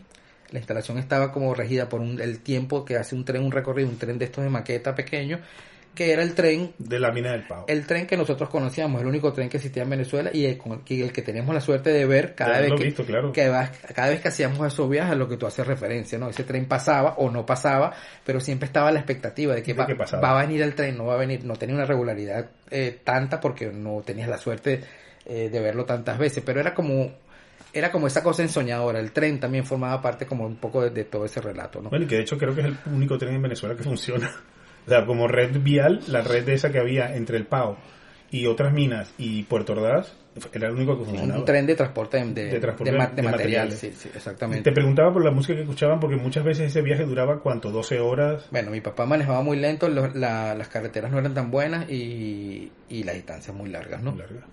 la 0.50 0.60
instalación 0.60 0.98
estaba 0.98 1.32
como 1.32 1.54
regida 1.54 1.88
por 1.88 2.02
un, 2.02 2.20
el 2.20 2.40
tiempo 2.40 2.84
que 2.84 2.98
hace 2.98 3.16
un 3.16 3.24
tren 3.24 3.44
un 3.44 3.52
recorrido 3.52 3.88
un 3.88 3.98
tren 3.98 4.18
de 4.18 4.26
estos 4.26 4.44
de 4.44 4.50
maqueta 4.50 4.94
pequeño 4.96 5.40
que 5.94 6.14
era 6.14 6.24
el 6.24 6.34
tren 6.36 6.72
De 6.78 7.00
la 7.00 7.12
mina 7.12 7.34
del 7.34 7.46
Pau. 7.46 7.66
el 7.68 7.86
tren 7.86 8.08
que 8.08 8.16
nosotros 8.16 8.50
conocíamos 8.50 9.02
el 9.02 9.08
único 9.08 9.34
tren 9.34 9.50
que 9.50 9.58
existía 9.58 9.84
en 9.84 9.90
Venezuela 9.90 10.30
y 10.34 10.46
el, 10.46 10.58
y 10.88 11.02
el 11.02 11.12
que 11.12 11.22
tenemos 11.22 11.54
la 11.54 11.60
suerte 11.60 11.90
de 11.92 12.06
ver 12.06 12.34
cada 12.34 12.62
vez 12.62 12.72
que, 12.78 12.84
visto, 12.86 13.04
claro. 13.06 13.32
que 13.34 13.50
va- 13.50 13.70
cada 13.94 14.10
vez 14.10 14.22
que 14.22 14.30
hacíamos 14.30 14.66
esos 14.66 14.90
viajes 14.90 15.12
a 15.12 15.16
lo 15.16 15.28
que 15.28 15.36
tú 15.38 15.46
haces 15.48 15.68
referencia, 15.68 16.18
¿no? 16.18 16.30
Ese 16.30 16.44
tren 16.46 16.66
pasaba 16.66 17.16
o 17.18 17.30
no 17.30 17.46
pasaba, 17.46 17.94
pero 18.26 18.40
siempre 18.40 18.68
estaba 18.68 18.90
la 18.92 19.00
expectativa 19.00 19.54
de 19.54 19.64
que, 19.64 19.74
va, 19.74 19.86
que 19.86 19.96
va 19.96 20.40
a 20.40 20.42
venir 20.46 20.62
el 20.62 20.76
tren, 20.76 20.98
no 20.98 21.06
va 21.08 21.16
a 21.16 21.18
venir, 21.18 21.44
no 21.44 21.56
tenía 21.58 21.76
una 21.76 21.86
regularidad 21.86 22.46
eh, 22.70 23.00
tanta 23.04 23.42
porque 23.42 23.68
no 23.68 24.02
tenías 24.06 24.30
la 24.30 24.38
suerte 24.38 24.82
eh, 25.26 25.50
de 25.52 25.60
verlo 25.60 25.84
tantas 25.86 26.18
veces, 26.18 26.42
pero 26.46 26.60
era 26.62 26.74
como 26.74 27.12
era 27.74 27.90
como 27.92 28.08
esa 28.08 28.22
cosa 28.24 28.42
ensoñadora. 28.44 29.00
El 29.00 29.12
tren 29.12 29.40
también 29.40 29.66
formaba 29.66 30.02
parte 30.02 30.26
como 30.26 30.46
un 30.46 30.56
poco 30.58 30.82
de, 30.84 30.90
de 30.90 31.04
todo 31.06 31.26
ese 31.26 31.40
relato, 31.42 31.82
¿no? 31.82 31.90
Bueno, 31.90 32.04
y 32.06 32.08
que 32.08 32.16
de 32.16 32.22
hecho 32.22 32.38
creo 32.38 32.54
que 32.56 32.62
es 32.62 32.68
el 32.68 32.78
único 32.94 33.18
tren 33.18 33.36
en 33.36 33.42
Venezuela 33.42 33.76
que 33.76 33.84
funciona. 33.84 34.30
O 34.86 34.90
sea, 34.90 35.06
como 35.06 35.28
red 35.28 35.52
vial, 35.62 36.02
la 36.08 36.22
red 36.22 36.44
de 36.46 36.54
esa 36.54 36.72
que 36.72 36.80
había 36.80 37.16
entre 37.16 37.38
el 37.38 37.46
Pau 37.46 37.78
y 38.32 38.46
otras 38.48 38.74
minas 38.74 39.14
y 39.18 39.44
Puerto 39.44 39.74
Ordaz, 39.74 40.14
era 40.54 40.70
el 40.70 40.76
único 40.76 40.98
que 40.98 41.04
funcionaba. 41.06 41.40
un 41.40 41.46
tren 41.46 41.66
de 41.66 41.76
transporte 41.76 42.24
de, 42.24 42.46
de, 42.46 42.60
transporte 42.62 42.92
de 42.92 42.98
ma- 42.98 43.08
de 43.08 43.16
de 43.16 43.22
material, 43.22 43.68
materiales. 43.68 43.80
sí, 43.80 43.92
sí, 43.94 44.10
exactamente. 44.16 44.64
Te 44.64 44.72
preguntaba 44.74 45.12
por 45.12 45.24
la 45.26 45.32
música 45.32 45.54
que 45.56 45.62
escuchaban 45.64 46.00
porque 46.00 46.16
muchas 46.16 46.46
veces 46.46 46.68
ese 46.70 46.82
viaje 46.82 47.04
duraba 47.04 47.40
cuánto, 47.42 47.70
12 47.70 48.00
horas. 48.00 48.46
Bueno, 48.50 48.72
mi 48.72 48.80
papá 48.80 49.06
manejaba 49.06 49.42
muy 49.42 49.58
lento, 49.58 49.90
lo- 49.90 50.08
la- 50.14 50.56
las 50.56 50.70
carreteras 50.70 51.12
no 51.12 51.20
eran 51.20 51.34
tan 51.34 51.52
buenas 51.52 51.90
y, 51.92 52.72
y 52.88 53.04
las 53.04 53.16
distancias 53.16 53.54
muy 53.56 53.70
largas, 53.70 54.02
¿no? 54.02 54.16
Larga. 54.16 54.46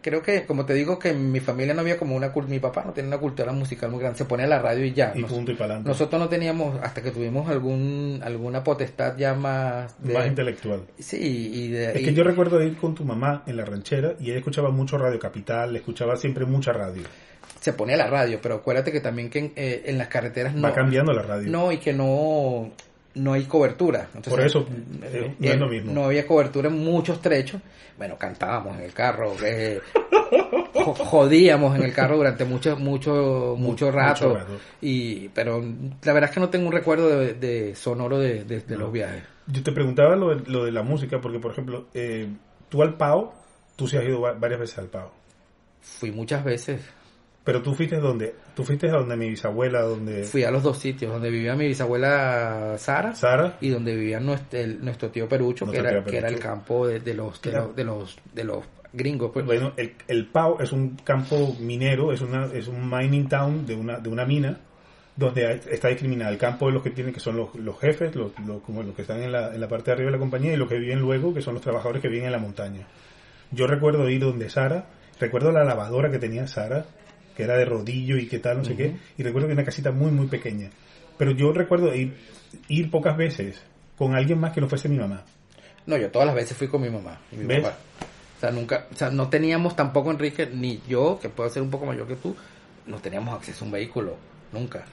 Creo 0.00 0.22
que, 0.22 0.46
como 0.46 0.64
te 0.64 0.74
digo, 0.74 0.98
que 0.98 1.08
en 1.10 1.32
mi 1.32 1.40
familia 1.40 1.74
no 1.74 1.80
había 1.80 1.98
como 1.98 2.14
una 2.14 2.32
cultura, 2.32 2.54
mi 2.54 2.60
papá 2.60 2.84
no 2.86 2.92
tenía 2.92 3.08
una 3.08 3.18
cultura 3.18 3.52
musical 3.52 3.90
muy 3.90 3.98
grande, 4.00 4.16
se 4.16 4.24
ponía 4.26 4.46
la 4.46 4.60
radio 4.60 4.84
y 4.84 4.92
ya. 4.92 5.12
Y 5.14 5.22
Nos- 5.22 5.32
punto 5.32 5.50
y 5.50 5.54
para 5.54 5.66
adelante. 5.74 5.88
nosotros 5.88 6.20
no 6.20 6.28
teníamos, 6.28 6.78
hasta 6.82 7.02
que 7.02 7.10
tuvimos 7.10 7.48
algún 7.50 8.20
alguna 8.22 8.62
potestad 8.62 9.16
ya 9.18 9.34
más... 9.34 10.00
de- 10.02 10.14
Más 10.14 10.26
intelectual. 10.28 10.82
Sí, 10.98 11.16
y 11.52 11.68
de... 11.72 11.90
Es 11.92 12.00
y- 12.00 12.04
que 12.04 12.14
yo 12.14 12.22
recuerdo 12.22 12.62
ir 12.62 12.76
con 12.76 12.94
tu 12.94 13.04
mamá 13.04 13.42
en 13.46 13.56
la 13.56 13.64
ranchera 13.64 14.14
y 14.20 14.26
ella 14.30 14.38
escuchaba 14.38 14.70
mucho 14.70 14.98
Radio 14.98 15.18
Capital, 15.18 15.74
escuchaba 15.74 16.16
siempre 16.16 16.44
mucha 16.46 16.72
radio. 16.72 17.02
se 17.60 17.72
ponía 17.72 17.96
la 17.96 18.06
radio, 18.06 18.38
pero 18.40 18.54
acuérdate 18.56 18.92
que 18.92 19.00
también 19.00 19.30
que 19.30 19.38
en, 19.40 19.52
eh, 19.56 19.82
en 19.86 19.98
las 19.98 20.06
carreteras 20.08 20.54
no... 20.54 20.62
Va 20.62 20.72
cambiando 20.74 21.12
la 21.12 21.22
radio. 21.22 21.50
No, 21.50 21.72
y 21.72 21.78
que 21.78 21.92
no, 21.92 22.70
no 23.18 23.32
hay 23.34 23.44
cobertura. 23.44 24.02
Entonces, 24.14 24.30
Por 24.32 24.40
eso, 24.40 24.66
eh, 25.02 25.34
no 25.38 25.50
es 25.50 25.58
lo 25.58 25.68
mismo. 25.68 25.92
No 25.92 26.04
había 26.04 26.26
cobertura 26.26 26.68
en 26.68 26.78
muchos 26.78 27.20
trechos. 27.20 27.60
Bueno, 27.96 28.16
cantábamos 28.16 28.76
en 28.78 28.84
el 28.84 28.92
carro, 28.92 29.34
eh, 29.44 29.80
jo- 30.74 30.94
jodíamos 30.94 31.76
en 31.76 31.82
el 31.82 31.92
carro 31.92 32.16
durante 32.16 32.44
mucho, 32.44 32.76
mucho, 32.76 33.56
mucho 33.58 33.90
rato. 33.90 34.34
rato. 34.34 34.52
Y, 34.80 35.28
pero 35.30 35.60
la 36.02 36.12
verdad 36.12 36.30
es 36.30 36.34
que 36.34 36.40
no 36.40 36.48
tengo 36.48 36.66
un 36.68 36.72
recuerdo 36.72 37.08
de, 37.18 37.34
de 37.34 37.74
sonoro 37.74 38.18
de, 38.18 38.44
de- 38.44 38.60
de 38.60 38.76
los 38.76 38.92
viajes. 38.92 39.22
Yo 39.48 39.62
te 39.62 39.72
preguntaba 39.72 40.14
lo 40.14 40.34
de, 40.36 40.50
lo 40.50 40.64
de 40.64 40.72
la 40.72 40.82
música 40.82 41.20
porque, 41.20 41.38
por 41.40 41.52
ejemplo, 41.52 41.86
eh, 41.94 42.28
tú 42.68 42.82
al 42.82 42.96
PAO, 42.96 43.34
tú 43.76 43.88
sí 43.88 43.96
has 43.96 44.04
ido 44.04 44.20
va- 44.20 44.34
varias 44.34 44.60
veces 44.60 44.78
al 44.78 44.86
PAO. 44.86 45.10
Fui 45.80 46.12
muchas 46.12 46.44
veces. 46.44 46.80
Pero 47.48 47.62
tú 47.62 47.72
fuiste 47.74 47.96
donde, 47.96 48.34
tú 48.54 48.62
fuiste 48.62 48.88
a 48.90 48.92
donde 48.92 49.16
mi 49.16 49.30
bisabuela, 49.30 49.80
donde 49.80 50.24
Fui 50.24 50.44
a 50.44 50.50
los 50.50 50.62
dos 50.62 50.76
sitios, 50.76 51.10
donde 51.10 51.30
vivía 51.30 51.54
mi 51.56 51.66
bisabuela 51.66 52.74
Sara. 52.76 53.14
Sara, 53.14 53.56
y 53.62 53.70
donde 53.70 53.96
vivía 53.96 54.20
nuestro, 54.20 54.58
el- 54.60 54.84
nuestro 54.84 55.08
tío 55.08 55.26
Perucho, 55.26 55.64
que 55.70 55.78
era, 55.78 55.90
tío 55.90 56.04
que 56.04 56.18
era 56.18 56.28
el 56.28 56.38
campo 56.38 56.86
de, 56.86 57.00
de 57.00 57.14
los, 57.14 57.40
de, 57.40 57.52
los, 57.52 57.74
de 57.74 57.84
los 57.84 58.18
de 58.34 58.44
los 58.44 58.64
gringos. 58.92 59.30
Pues. 59.32 59.46
bueno, 59.46 59.72
el, 59.78 59.94
el 60.08 60.26
PAO 60.26 60.60
es 60.60 60.72
un 60.72 60.96
campo 60.96 61.56
minero, 61.58 62.12
es 62.12 62.20
una, 62.20 62.44
es 62.52 62.68
un 62.68 62.86
mining 62.90 63.28
town 63.30 63.64
de 63.64 63.74
una, 63.74 63.98
de 63.98 64.10
una 64.10 64.26
mina 64.26 64.60
donde 65.16 65.60
está 65.70 65.88
discriminada 65.88 66.30
el 66.30 66.36
campo 66.38 66.66
de 66.66 66.72
los 66.72 66.82
que 66.82 66.90
tienen 66.90 67.14
que 67.14 67.20
son 67.20 67.34
los, 67.38 67.54
los 67.54 67.78
jefes, 67.80 68.14
los, 68.14 68.32
los- 68.46 68.60
como 68.62 68.82
los 68.82 68.94
que 68.94 69.02
están 69.02 69.22
en 69.22 69.32
la, 69.32 69.54
en 69.54 69.60
la 69.60 69.68
parte 69.68 69.86
de 69.86 69.92
arriba 69.94 70.08
de 70.10 70.16
la 70.18 70.20
compañía 70.20 70.52
y 70.52 70.56
los 70.58 70.68
que 70.68 70.76
viven 70.78 71.00
luego, 71.00 71.32
que 71.32 71.40
son 71.40 71.54
los 71.54 71.62
trabajadores 71.62 72.02
que 72.02 72.08
viven 72.08 72.26
en 72.26 72.32
la 72.32 72.38
montaña. 72.38 72.86
Yo 73.52 73.66
recuerdo 73.66 74.06
ir 74.10 74.20
donde 74.20 74.50
Sara, 74.50 74.84
recuerdo 75.18 75.50
la 75.50 75.64
lavadora 75.64 76.10
que 76.10 76.18
tenía 76.18 76.46
Sara, 76.46 76.84
que 77.38 77.44
era 77.44 77.56
de 77.56 77.64
rodillo 77.64 78.16
y 78.16 78.26
que 78.26 78.40
tal, 78.40 78.58
no 78.58 78.64
sé 78.64 78.74
qué, 78.74 78.96
y 79.16 79.22
recuerdo 79.22 79.46
que 79.46 79.52
era 79.52 79.60
una 79.60 79.64
casita 79.64 79.92
muy, 79.92 80.10
muy 80.10 80.26
pequeña. 80.26 80.70
Pero 81.16 81.30
yo 81.30 81.52
recuerdo 81.52 81.94
ir, 81.94 82.16
ir 82.66 82.90
pocas 82.90 83.16
veces 83.16 83.62
con 83.96 84.16
alguien 84.16 84.40
más 84.40 84.52
que 84.52 84.60
no 84.60 84.68
fuese 84.68 84.88
mi 84.88 84.98
mamá. 84.98 85.22
No, 85.86 85.96
yo 85.96 86.10
todas 86.10 86.26
las 86.26 86.34
veces 86.34 86.56
fui 86.56 86.66
con 86.66 86.82
mi 86.82 86.90
mamá 86.90 87.20
y 87.30 87.36
mi 87.36 87.44
¿Ves? 87.44 87.62
papá. 87.62 87.76
O 88.36 88.40
sea, 88.40 88.50
nunca, 88.50 88.88
o 88.92 88.96
sea, 88.96 89.10
no 89.10 89.28
teníamos 89.28 89.76
tampoco 89.76 90.10
Enrique, 90.10 90.48
ni 90.52 90.80
yo, 90.88 91.20
que 91.22 91.28
puedo 91.28 91.48
ser 91.48 91.62
un 91.62 91.70
poco 91.70 91.86
mayor 91.86 92.08
que 92.08 92.16
tú, 92.16 92.34
no 92.86 92.98
teníamos 92.98 93.32
acceso 93.36 93.64
a 93.64 93.66
un 93.66 93.72
vehículo, 93.72 94.16
nunca. 94.52 94.84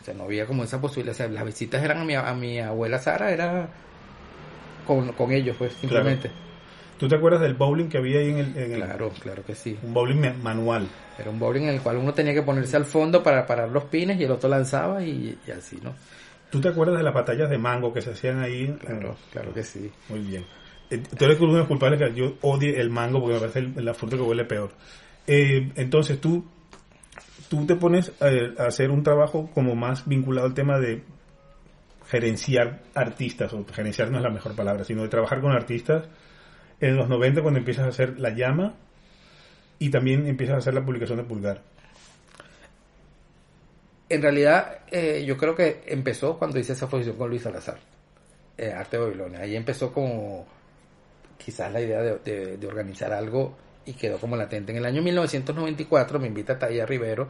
O 0.00 0.04
sea, 0.06 0.14
no 0.14 0.24
había 0.24 0.46
como 0.46 0.64
esa 0.64 0.80
posibilidad. 0.80 1.14
O 1.14 1.18
sea, 1.18 1.28
las 1.28 1.44
visitas 1.44 1.84
eran 1.84 1.98
a 1.98 2.04
mi, 2.04 2.14
a 2.14 2.32
mi 2.32 2.60
abuela 2.60 2.98
Sara, 2.98 3.30
era 3.30 3.68
con, 4.86 5.12
con 5.12 5.32
ellos, 5.32 5.54
pues, 5.58 5.74
simplemente. 5.74 6.30
¿Tú 6.98 7.08
te 7.08 7.16
acuerdas 7.16 7.40
del 7.40 7.54
bowling 7.54 7.88
que 7.88 7.98
había 7.98 8.20
ahí 8.20 8.30
en 8.30 8.38
el... 8.38 8.56
en 8.56 8.72
el- 8.74 8.82
Claro, 8.82 9.10
claro 9.20 9.44
que 9.44 9.54
sí. 9.54 9.76
un 9.82 9.92
bowling 9.92 10.20
ma- 10.20 10.34
manual. 10.42 10.86
Era 11.18 11.30
un 11.30 11.38
bowling 11.38 11.62
en 11.62 11.68
el 11.70 11.80
cual 11.80 11.96
uno 11.96 12.14
tenía 12.14 12.32
que 12.32 12.42
ponerse 12.42 12.76
al 12.76 12.84
fondo 12.84 13.22
para 13.22 13.46
parar 13.46 13.68
los 13.70 13.84
pines 13.84 14.18
y 14.20 14.24
el 14.24 14.30
otro 14.30 14.48
lanzaba 14.48 15.02
y, 15.02 15.38
y 15.46 15.50
así, 15.50 15.78
¿no? 15.82 15.94
¿Tú 16.50 16.60
te 16.60 16.68
acuerdas 16.68 16.98
de 16.98 17.02
las 17.02 17.14
batallas 17.14 17.48
de 17.50 17.58
mango 17.58 17.92
que 17.92 18.02
se 18.02 18.10
hacían 18.10 18.40
ahí? 18.40 18.68
Claro, 18.80 19.16
claro 19.32 19.52
que 19.54 19.62
sí. 19.64 19.90
Muy 20.08 20.20
bien. 20.20 20.44
Eh, 20.90 20.98
Tú 21.18 21.24
eres 21.24 21.40
uno 21.40 21.54
de 21.54 21.58
los 21.60 21.68
culpables 21.68 21.98
que 21.98 22.14
yo 22.14 22.34
odie 22.42 22.78
el 22.80 22.90
mango 22.90 23.20
porque 23.20 23.34
me 23.34 23.40
parece 23.40 23.62
la 23.82 23.94
fruta 23.94 24.16
que 24.16 24.22
huele 24.22 24.44
peor. 24.44 24.70
Eh, 25.26 25.70
entonces 25.76 26.20
tú, 26.20 26.44
tú 27.48 27.64
te 27.66 27.74
pones 27.76 28.12
eh, 28.20 28.54
a 28.58 28.64
hacer 28.66 28.90
un 28.90 29.02
trabajo 29.02 29.50
como 29.54 29.74
más 29.74 30.06
vinculado 30.06 30.46
al 30.46 30.54
tema 30.54 30.78
de 30.78 31.02
gerenciar 32.08 32.80
artistas, 32.94 33.52
o 33.54 33.64
gerenciar 33.72 34.10
no 34.10 34.18
es 34.18 34.22
la 34.22 34.30
mejor 34.30 34.54
palabra, 34.54 34.84
sino 34.84 35.02
de 35.02 35.08
trabajar 35.08 35.40
con 35.40 35.52
artistas 35.52 36.04
en 36.88 36.96
los 36.96 37.08
90 37.08 37.42
cuando 37.42 37.58
empiezas 37.58 37.86
a 37.86 37.88
hacer 37.88 38.18
La 38.20 38.30
Llama 38.30 38.74
y 39.78 39.90
también 39.90 40.26
empiezas 40.26 40.56
a 40.56 40.58
hacer 40.58 40.74
la 40.74 40.84
publicación 40.84 41.18
de 41.18 41.24
Pulgar. 41.24 41.62
En 44.08 44.20
realidad, 44.22 44.78
eh, 44.90 45.24
yo 45.26 45.36
creo 45.38 45.54
que 45.56 45.82
empezó 45.86 46.38
cuando 46.38 46.58
hice 46.58 46.72
esa 46.74 46.84
exposición 46.84 47.16
con 47.16 47.30
Luis 47.30 47.42
Salazar, 47.42 47.78
eh, 48.58 48.72
Arte 48.72 48.98
de 48.98 49.04
Babilonia. 49.04 49.40
Ahí 49.40 49.56
empezó 49.56 49.92
como 49.92 50.46
quizás 51.38 51.72
la 51.72 51.80
idea 51.80 52.02
de, 52.02 52.18
de- 52.18 52.56
de 52.58 52.66
organizar 52.66 53.12
algo 53.12 53.56
y 53.86 53.94
quedó 53.94 54.18
como 54.18 54.36
latente. 54.36 54.72
En 54.72 54.78
el 54.78 54.86
año 54.86 55.02
1994 55.02 56.20
me 56.20 56.28
invita 56.28 56.58
Taya 56.58 56.86
Rivero, 56.86 57.28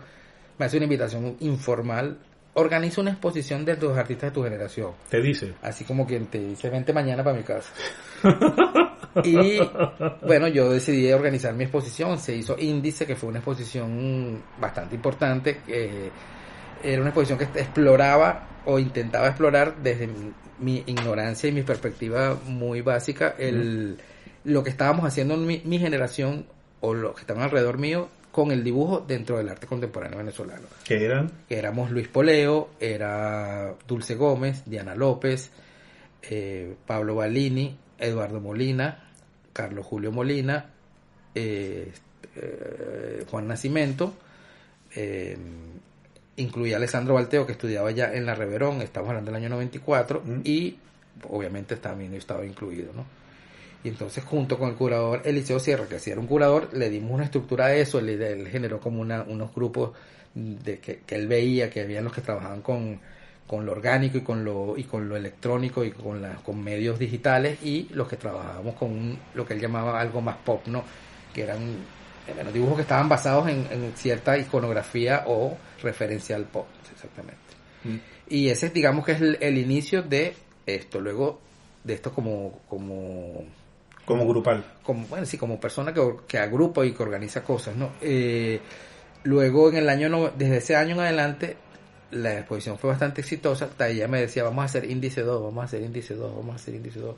me 0.59 0.66
hace 0.66 0.76
una 0.78 0.84
invitación 0.84 1.36
informal, 1.40 2.18
organiza 2.55 3.00
una 3.00 3.12
exposición 3.12 3.64
de 3.64 3.76
los 3.76 3.96
artistas 3.96 4.30
de 4.30 4.34
tu 4.34 4.42
generación. 4.42 4.92
Te 5.09 5.20
dice, 5.20 5.55
Así 5.62 5.84
como 5.84 6.07
quien 6.07 6.26
te 6.26 6.38
dice, 6.38 6.68
vente 6.68 6.92
mañana 6.92 7.24
para 7.24 7.36
mi 7.36 7.42
casa. 7.42 7.72
y 9.24 9.59
bueno, 10.26 10.48
yo 10.48 10.70
decidí 10.70 11.11
organizar 11.12 11.55
mi 11.55 11.64
exposición. 11.64 12.18
Se 12.18 12.34
hizo 12.34 12.57
Índice, 12.59 13.07
que 13.07 13.16
fue 13.16 13.30
una 13.30 13.38
exposición 13.38 14.42
bastante 14.61 14.94
importante. 14.94 15.61
que 15.66 16.11
era 16.82 17.00
una 17.00 17.11
exposición 17.11 17.38
que 17.38 17.44
exploraba 17.61 18.48
o 18.64 18.78
intentaba 18.78 19.28
explorar 19.28 19.76
desde 19.82 20.07
mi, 20.07 20.32
mi 20.59 20.82
ignorancia 20.86 21.48
y 21.48 21.53
mi 21.53 21.62
perspectiva 21.62 22.38
muy 22.46 22.80
básica 22.80 23.34
el, 23.38 23.98
lo 24.44 24.62
que 24.62 24.70
estábamos 24.70 25.05
haciendo 25.05 25.34
en 25.34 25.46
mi, 25.46 25.62
mi 25.64 25.78
generación 25.78 26.46
o 26.80 26.94
los 26.94 27.14
que 27.14 27.20
estaban 27.20 27.42
alrededor 27.42 27.78
mío 27.78 28.09
con 28.32 28.50
el 28.50 28.64
dibujo 28.64 29.04
dentro 29.06 29.36
del 29.36 29.48
arte 29.50 29.66
contemporáneo 29.66 30.18
venezolano 30.18 30.66
que 30.84 31.04
eran 31.04 31.30
éramos 31.48 31.90
Luis 31.90 32.08
Poleo, 32.08 32.70
era 32.80 33.74
Dulce 33.86 34.14
Gómez, 34.16 34.62
Diana 34.66 34.94
López, 34.94 35.50
eh, 36.22 36.74
Pablo 36.86 37.14
Balini, 37.16 37.76
Eduardo 37.98 38.40
Molina, 38.40 39.10
Carlos 39.52 39.86
Julio 39.86 40.10
Molina, 40.10 40.66
eh, 41.34 41.92
eh, 42.36 43.24
Juan 43.30 43.46
Nacimiento, 43.46 44.14
eh, 44.94 45.36
incluía 46.36 46.76
a 46.76 46.78
Alessandro 46.78 47.14
Balteo 47.14 47.46
que 47.46 47.52
estudiaba 47.52 47.90
ya 47.90 48.12
en 48.12 48.26
la 48.26 48.34
Reverón, 48.34 48.80
estamos 48.82 49.10
hablando 49.10 49.30
del 49.30 49.40
año 49.40 49.50
94, 49.50 50.22
Mm. 50.24 50.40
y 50.44 50.76
obviamente 51.28 51.76
también 51.76 52.14
estaba 52.14 52.44
incluido, 52.44 52.92
¿no? 52.94 53.04
Y 53.84 53.88
entonces 53.88 54.22
junto 54.24 54.58
con 54.58 54.68
el 54.70 54.76
curador 54.76 55.22
Eliseo 55.24 55.58
Sierra, 55.58 55.86
que 55.88 55.98
sí 55.98 56.10
era 56.10 56.20
un 56.20 56.26
curador, 56.26 56.72
le 56.72 56.88
dimos 56.88 57.10
una 57.12 57.24
estructura 57.24 57.66
a 57.66 57.74
eso, 57.74 57.98
él, 57.98 58.08
él 58.10 58.48
generó 58.48 58.78
como 58.80 59.00
una, 59.00 59.22
unos 59.22 59.52
grupos 59.54 59.90
de 60.34 60.78
que, 60.78 61.00
que 61.00 61.14
él 61.16 61.26
veía, 61.26 61.68
que 61.68 61.80
habían 61.80 62.04
los 62.04 62.12
que 62.12 62.20
trabajaban 62.20 62.62
con, 62.62 63.00
con 63.46 63.66
lo 63.66 63.72
orgánico 63.72 64.18
y 64.18 64.20
con 64.22 64.44
lo, 64.44 64.76
y 64.78 64.84
con 64.84 65.08
lo 65.08 65.16
electrónico 65.16 65.84
y 65.84 65.90
con, 65.90 66.22
la, 66.22 66.34
con 66.36 66.62
medios 66.62 66.98
digitales 66.98 67.58
y 67.64 67.88
los 67.92 68.06
que 68.08 68.16
trabajábamos 68.16 68.74
con 68.76 68.90
un- 68.92 69.18
lo 69.34 69.44
que 69.44 69.54
él 69.54 69.60
llamaba 69.60 70.00
algo 70.00 70.20
más 70.20 70.36
pop, 70.36 70.66
¿no? 70.68 70.84
Que 71.34 71.42
eran 71.42 71.58
bueno, 72.34 72.52
dibujos 72.52 72.76
que 72.76 72.82
estaban 72.82 73.08
basados 73.08 73.48
en, 73.48 73.66
en 73.70 73.92
cierta 73.96 74.38
iconografía 74.38 75.24
o 75.26 75.56
referencial 75.82 76.44
pop, 76.44 76.66
exactamente. 76.94 77.40
Y 78.28 78.48
ese, 78.48 78.70
digamos 78.70 79.04
que 79.04 79.12
es 79.12 79.20
el, 79.20 79.38
el 79.40 79.58
inicio 79.58 80.02
de 80.02 80.34
esto. 80.66 81.00
Luego 81.00 81.40
de 81.82 81.94
esto 81.94 82.12
como, 82.14 82.60
como 82.68 83.44
como 84.05 84.26
grupal. 84.26 84.64
como, 84.82 85.07
bueno, 85.07 85.26
sí, 85.26 85.38
como 85.38 85.61
persona 85.61 85.92
que, 85.94 86.00
que 86.26 86.38
agrupa 86.38 86.84
y 86.84 86.92
que 86.92 87.03
organiza 87.03 87.42
cosas, 87.42 87.76
¿no? 87.76 87.90
Eh, 88.00 88.61
luego 89.24 89.68
en 89.70 89.76
el 89.76 89.88
año, 89.88 90.09
no- 90.09 90.30
desde 90.30 90.57
ese 90.59 90.76
año 90.76 90.94
en 90.94 91.00
adelante, 91.00 91.57
la 92.11 92.38
exposición 92.38 92.78
fue 92.78 92.90
bastante 92.90 93.20
exitosa, 93.22 93.66
hasta 93.66 93.88
ella 93.88 94.07
me 94.09 94.20
decía, 94.20 94.42
vamos 94.44 94.62
a 94.62 94.64
hacer 94.66 94.90
índice 94.90 95.22
2, 95.22 95.42
vamos 95.42 95.62
a 95.62 95.64
hacer 95.64 95.82
índice 95.82 96.14
2, 96.14 96.34
vamos 96.36 96.53
a 96.53 96.57
hacer 96.57 96.74
índice 96.74 96.98
2. 97.00 97.16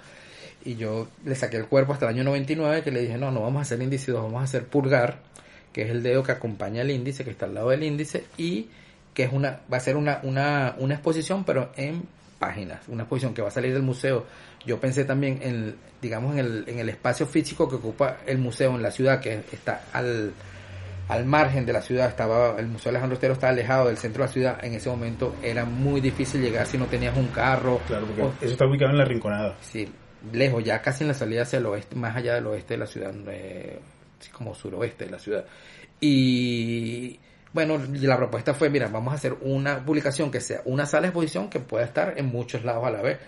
Y 0.67 0.77
yo 0.77 1.09
le 1.25 1.35
saqué 1.35 1.57
el 1.57 1.67
cuerpo 1.67 1.93
hasta 1.93 2.07
el 2.07 2.15
año 2.15 2.25
99, 2.25 2.83
que 2.83 2.91
le 2.91 3.01
dije, 3.03 3.19
no, 3.19 3.31
no 3.31 3.41
vamos 3.43 3.59
a 3.59 3.63
hacer 3.63 3.83
índice 3.83 4.13
2, 4.13 4.23
vamos 4.23 4.41
a 4.41 4.45
hacer 4.45 4.65
pulgar, 4.67 5.19
que 5.73 5.83
es 5.83 5.91
el 5.91 6.03
dedo 6.03 6.23
que 6.23 6.33
acompaña 6.33 6.83
el 6.83 6.91
índice, 6.91 7.25
que 7.25 7.31
está 7.31 7.47
al 7.47 7.55
lado 7.55 7.71
del 7.71 7.83
índice, 7.83 8.25
y 8.39 8.69
que 9.13 9.25
es 9.25 9.33
una, 9.33 9.61
va 9.73 9.79
a 9.79 9.81
ser 9.81 9.97
una, 9.97 10.21
una, 10.23 10.75
una 10.79 10.95
exposición, 10.95 11.45
pero 11.45 11.71
en 11.77 12.05
páginas, 12.39 12.83
una 12.89 13.03
exposición 13.03 13.35
que 13.35 13.43
va 13.43 13.49
a 13.49 13.51
salir 13.53 13.73
del 13.73 13.83
museo. 13.83 14.27
Yo 14.67 14.81
pensé 14.81 15.05
también 15.05 15.41
en, 15.43 15.77
digamos, 16.01 16.33
en 16.35 16.39
el, 16.39 16.65
en 16.67 16.79
el 16.79 16.89
espacio 16.89 17.27
físico 17.27 17.69
que 17.69 17.77
ocupa 17.77 18.19
el 18.27 18.39
museo 18.39 18.75
en 18.75 18.83
la 18.83 18.91
ciudad, 18.91 19.21
que 19.21 19.43
está 19.53 19.85
al, 19.93 20.33
al 21.09 21.25
margen 21.27 21.67
de 21.67 21.73
la 21.73 21.83
ciudad, 21.83 22.09
estaba 22.09 22.59
el 22.59 22.69
Museo 22.69 22.91
Alejandro 22.91 23.17
Otero 23.19 23.35
estaba 23.35 23.53
alejado 23.53 23.89
del 23.89 23.99
centro 23.99 24.23
de 24.23 24.29
la 24.29 24.33
ciudad, 24.33 24.65
en 24.65 24.75
ese 24.75 24.89
momento 24.89 25.37
era 25.43 25.65
muy 25.65 26.01
difícil 26.01 26.41
llegar 26.41 26.67
si 26.67 26.79
no 26.79 26.87
tenías 26.87 27.17
un 27.17 27.29
carro. 27.29 27.81
Claro, 27.87 28.07
porque 28.07 28.45
eso 28.45 28.53
está 28.53 28.67
ubicado 28.67 28.93
en 28.93 28.99
la 28.99 29.05
Rinconada. 29.05 29.57
Sí, 29.61 29.89
lejos, 30.33 30.65
ya 30.65 30.81
casi 30.81 31.05
en 31.05 31.09
la 31.09 31.15
salida 31.15 31.43
hacia 31.43 31.59
el 31.59 31.67
oeste, 31.67 31.97
más 31.97 32.17
allá 32.17 32.35
del 32.35 32.47
oeste 32.47 32.75
de 32.75 32.79
la 32.79 32.87
ciudad, 32.87 33.15
eh, 33.29 33.79
como 34.33 34.55
suroeste 34.55 35.05
de 35.05 35.11
la 35.11 35.19
ciudad. 35.19 35.45
Y 36.01 37.19
bueno, 37.53 37.79
la 37.89 38.17
propuesta 38.17 38.55
fue, 38.55 38.71
mira, 38.71 38.89
vamos 38.89 39.13
a 39.13 39.17
hacer 39.17 39.37
una 39.43 39.85
publicación 39.85 40.31
que 40.31 40.41
sea 40.41 40.63
una 40.65 40.87
sala 40.87 41.03
de 41.03 41.09
exposición 41.09 41.49
que 41.49 41.61
pueda 41.61 41.85
estar 41.85 42.15
en 42.17 42.27
muchos 42.27 42.65
lados 42.65 42.85
a 42.85 42.91
la 42.91 43.03
vez. 43.03 43.19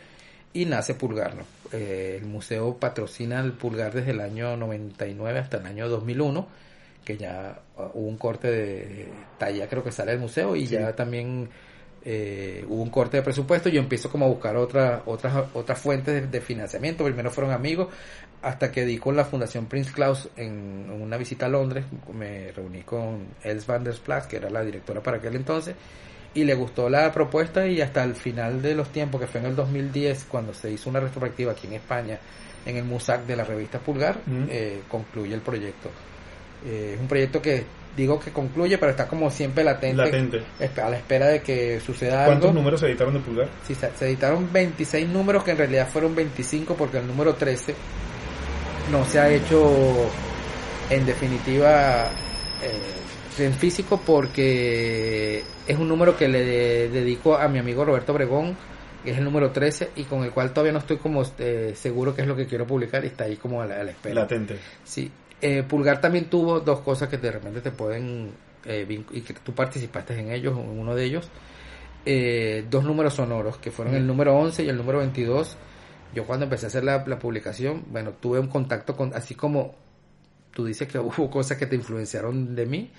Y 0.52 0.64
nace 0.64 0.94
Pulgar. 0.94 1.34
Eh, 1.72 2.18
el 2.20 2.26
museo 2.26 2.76
patrocina 2.76 3.40
el 3.40 3.52
Pulgar 3.52 3.92
desde 3.92 4.12
el 4.12 4.20
año 4.20 4.56
99 4.56 5.38
hasta 5.38 5.58
el 5.58 5.66
año 5.66 5.88
2001 5.88 6.66
que 7.06 7.16
ya 7.16 7.58
uh, 7.76 7.82
hubo 7.94 8.08
un 8.08 8.18
corte 8.18 8.50
de 8.50 9.08
talla, 9.38 9.68
creo 9.68 9.82
que 9.82 9.92
sale 9.92 10.10
del 10.10 10.20
museo, 10.20 10.56
y 10.56 10.66
ya 10.66 10.94
también 10.94 11.48
eh, 12.04 12.64
hubo 12.68 12.82
un 12.82 12.90
corte 12.90 13.16
de 13.16 13.22
presupuesto. 13.22 13.70
Yo 13.70 13.80
empiezo 13.80 14.10
como 14.10 14.26
a 14.26 14.28
buscar 14.28 14.56
otra, 14.56 15.02
otras, 15.06 15.46
otras 15.54 15.78
fuentes 15.78 16.30
de, 16.30 16.40
financiamiento. 16.40 17.04
Primero 17.04 17.30
fueron 17.30 17.52
amigos, 17.52 17.88
hasta 18.42 18.70
que 18.70 18.84
di 18.84 18.98
con 18.98 19.16
la 19.16 19.24
Fundación 19.24 19.66
Prince 19.66 19.92
Claus 19.92 20.28
en, 20.36 20.90
una 20.90 21.16
visita 21.16 21.46
a 21.46 21.48
Londres. 21.48 21.84
Me 22.12 22.50
reuní 22.52 22.82
con 22.82 23.28
Els 23.42 23.66
van 23.66 23.84
der 23.84 23.94
Plas, 23.94 24.26
que 24.26 24.36
era 24.36 24.50
la 24.50 24.62
directora 24.62 25.00
para 25.00 25.18
aquel 25.18 25.36
entonces, 25.36 25.76
y 26.36 26.44
le 26.44 26.54
gustó 26.54 26.88
la 26.88 27.10
propuesta. 27.10 27.66
Y 27.66 27.80
hasta 27.80 28.04
el 28.04 28.14
final 28.14 28.62
de 28.62 28.74
los 28.74 28.90
tiempos, 28.90 29.20
que 29.20 29.26
fue 29.26 29.40
en 29.40 29.46
el 29.46 29.56
2010, 29.56 30.26
cuando 30.28 30.52
se 30.54 30.70
hizo 30.70 30.90
una 30.90 31.00
retrospectiva 31.00 31.52
aquí 31.52 31.66
en 31.66 31.72
España, 31.74 32.18
en 32.64 32.76
el 32.76 32.84
MUSAC 32.84 33.24
de 33.26 33.36
la 33.36 33.44
revista 33.44 33.78
Pulgar, 33.78 34.20
eh, 34.48 34.82
concluye 34.88 35.34
el 35.34 35.40
proyecto. 35.40 35.90
Eh, 36.64 36.92
es 36.94 37.00
un 37.00 37.08
proyecto 37.08 37.40
que 37.40 37.64
digo 37.96 38.20
que 38.20 38.30
concluye, 38.30 38.76
pero 38.76 38.90
está 38.90 39.08
como 39.08 39.30
siempre 39.30 39.64
latente, 39.64 40.42
a 40.82 40.90
la 40.90 40.96
espera 40.96 41.28
de 41.28 41.40
que 41.40 41.80
suceda 41.80 42.24
algo. 42.24 42.32
¿Cuántos 42.32 42.54
números 42.54 42.80
se 42.80 42.86
editaron 42.88 43.14
de 43.14 43.20
Pulgar? 43.20 43.48
Sí, 43.66 43.74
se, 43.74 43.88
editaron 44.04 44.52
26 44.52 45.08
números, 45.08 45.42
que 45.42 45.52
en 45.52 45.58
realidad 45.58 45.88
fueron 45.88 46.14
25 46.14 46.74
porque 46.74 46.98
el 46.98 47.06
número 47.06 47.34
13 47.34 47.74
no 48.92 49.04
se 49.06 49.18
ha 49.18 49.30
hecho 49.30 50.10
en 50.90 51.06
definitiva 51.06 52.10
eh, 52.62 52.70
en 53.38 53.52
físico 53.52 54.00
porque 54.04 55.42
es 55.66 55.78
un 55.78 55.88
número 55.88 56.16
que 56.16 56.28
le 56.28 56.88
dedico 56.88 57.36
a 57.36 57.48
mi 57.48 57.58
amigo 57.58 57.84
Roberto 57.84 58.12
Obregón 58.12 58.56
que 59.04 59.12
es 59.12 59.18
el 59.18 59.24
número 59.24 59.50
13 59.50 59.90
y 59.96 60.04
con 60.04 60.24
el 60.24 60.32
cual 60.32 60.52
todavía 60.52 60.72
no 60.72 60.80
estoy 60.80 60.96
como 60.96 61.22
eh, 61.38 61.74
seguro 61.76 62.14
que 62.14 62.22
es 62.22 62.28
lo 62.28 62.34
que 62.34 62.46
quiero 62.46 62.66
publicar 62.66 63.04
y 63.04 63.08
está 63.08 63.24
ahí 63.24 63.36
como 63.36 63.62
a 63.62 63.66
la, 63.66 63.80
a 63.80 63.84
la 63.84 63.92
espera. 63.92 64.22
Latente. 64.22 64.58
Sí, 64.82 65.10
eh, 65.40 65.62
Pulgar 65.62 66.00
también 66.00 66.30
tuvo 66.30 66.60
dos 66.60 66.80
cosas 66.80 67.08
que 67.08 67.18
de 67.18 67.30
repente 67.30 67.60
te 67.60 67.70
pueden, 67.70 68.30
eh, 68.64 69.04
y 69.12 69.20
que 69.20 69.34
tú 69.34 69.54
participaste 69.54 70.18
en 70.18 70.32
ellos, 70.32 70.58
en 70.58 70.78
uno 70.78 70.94
de 70.94 71.04
ellos, 71.04 71.28
eh, 72.06 72.64
dos 72.70 72.84
números 72.84 73.14
sonoros, 73.14 73.58
que 73.58 73.70
fueron 73.70 73.94
el 73.94 74.06
número 74.06 74.34
11 74.36 74.64
y 74.64 74.68
el 74.68 74.76
número 74.76 74.98
22. 74.98 75.56
Yo 76.14 76.24
cuando 76.24 76.44
empecé 76.44 76.66
a 76.66 76.68
hacer 76.68 76.84
la, 76.84 77.04
publicación, 77.18 77.84
bueno, 77.90 78.12
tuve 78.12 78.38
un 78.38 78.48
contacto 78.48 78.96
con, 78.96 79.14
así 79.14 79.34
como 79.34 79.74
tú 80.52 80.64
dices 80.64 80.88
que 80.88 80.98
hubo 80.98 81.30
cosas 81.30 81.58
que 81.58 81.66
te 81.66 81.76
influenciaron 81.76 82.54
de 82.54 82.64
mí, 82.64 82.90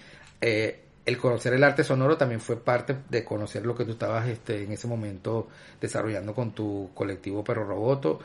el 0.42 1.18
conocer 1.18 1.54
el 1.54 1.64
arte 1.64 1.84
sonoro 1.84 2.18
también 2.18 2.42
fue 2.42 2.58
parte 2.58 2.96
de 3.10 3.24
conocer 3.24 3.66
lo 3.66 3.74
que 3.76 3.86
tú 3.86 3.92
estabas 3.92 4.28
este, 4.28 4.64
en 4.64 4.72
ese 4.74 4.88
momento 4.88 5.48
desarrollando 5.80 6.34
con 6.34 6.52
tu 6.52 6.92
colectivo 6.94 7.44
Perro 7.44 7.66
Roboto 7.66 8.20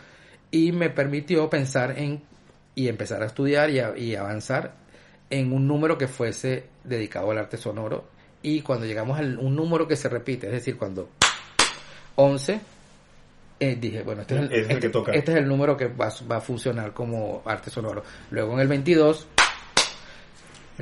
y 0.50 0.72
me 0.72 0.90
permitió 0.90 1.48
pensar 1.48 1.98
en 1.98 2.22
y 2.74 2.88
empezar 2.88 3.22
a 3.22 3.26
estudiar 3.26 3.70
y, 3.70 4.14
avanzar 4.14 4.74
en 5.30 5.52
un 5.52 5.66
número 5.66 5.98
que 5.98 6.08
fuese 6.08 6.64
dedicado 6.84 7.30
al 7.30 7.38
arte 7.38 7.56
sonoro. 7.56 8.04
Y 8.42 8.62
cuando 8.62 8.86
llegamos 8.86 9.18
a 9.18 9.22
un 9.22 9.54
número 9.54 9.86
que 9.86 9.96
se 9.96 10.08
repite, 10.08 10.46
es 10.46 10.52
decir, 10.52 10.76
cuando 10.76 11.08
11, 12.16 12.60
eh, 13.60 13.76
dije, 13.80 14.02
bueno, 14.02 14.22
este 14.22 14.34
es, 14.34 14.40
el, 14.40 14.52
este, 14.52 14.86
este 14.86 15.32
es 15.32 15.38
el 15.38 15.46
número 15.46 15.76
que 15.76 15.86
va, 15.86 16.10
va, 16.30 16.36
a 16.36 16.40
funcionar 16.40 16.92
como 16.92 17.42
arte 17.44 17.70
sonoro. 17.70 18.02
Luego 18.30 18.54
en 18.54 18.60
el 18.60 18.68
22, 18.68 19.28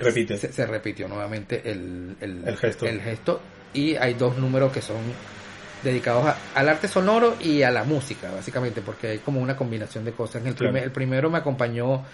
Repite. 0.01 0.37
Se, 0.37 0.67
repitió 0.67 1.09
nuevamente 1.09 1.63
el, 1.71 2.17
el, 2.21 2.57
gesto. 2.57 2.87
el 2.87 3.01
gesto. 3.01 3.41
Y 3.73 3.95
hay 3.97 4.15
dos 4.15 4.37
números 4.39 4.73
que 4.73 4.83
son 4.83 4.99
dedicados 5.83 6.35
al 6.55 6.69
arte 6.69 6.89
sonoro 6.89 7.37
y 7.41 7.63
a 7.63 7.71
la 7.71 7.85
música, 7.85 8.31
básicamente, 8.31 8.83
porque 8.83 9.09
hay 9.09 9.19
como 9.19 9.41
una 9.41 9.57
combinación 9.57 10.05
de 10.05 10.13
cosas. 10.13 10.45
El, 10.45 10.55
primer, 10.55 10.83
el 10.83 10.91
primero 10.91 11.31
me 11.31 11.39
acompañó 11.39 12.05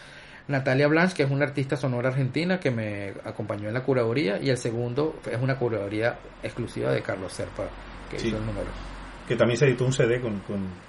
Natalia 0.49 0.87
Blanche, 0.87 1.15
que 1.17 1.23
es 1.25 1.31
una 1.31 1.45
artista 1.45 1.77
sonora 1.77 2.11
argentina 2.11 2.61
que 2.61 2.71
me 2.71 3.15
acompañó 3.25 3.69
en 3.69 3.75
la 3.75 3.83
curaduría, 3.83 4.41
y 4.41 4.51
el 4.51 4.59
segundo 4.59 5.21
es 5.31 5.41
una 5.41 5.59
curaduría 5.59 6.19
exclusiva 6.43 6.93
de 6.93 7.03
Carlos 7.03 7.33
Serpa, 7.33 7.65
que 8.11 8.17
hizo 8.17 8.37
el 8.37 8.47
número. 8.47 8.69
Que 9.27 9.35
también 9.35 9.59
se 9.59 9.67
editó 9.67 9.85
un 9.85 9.93
CD 9.93 10.21
con... 10.21 10.41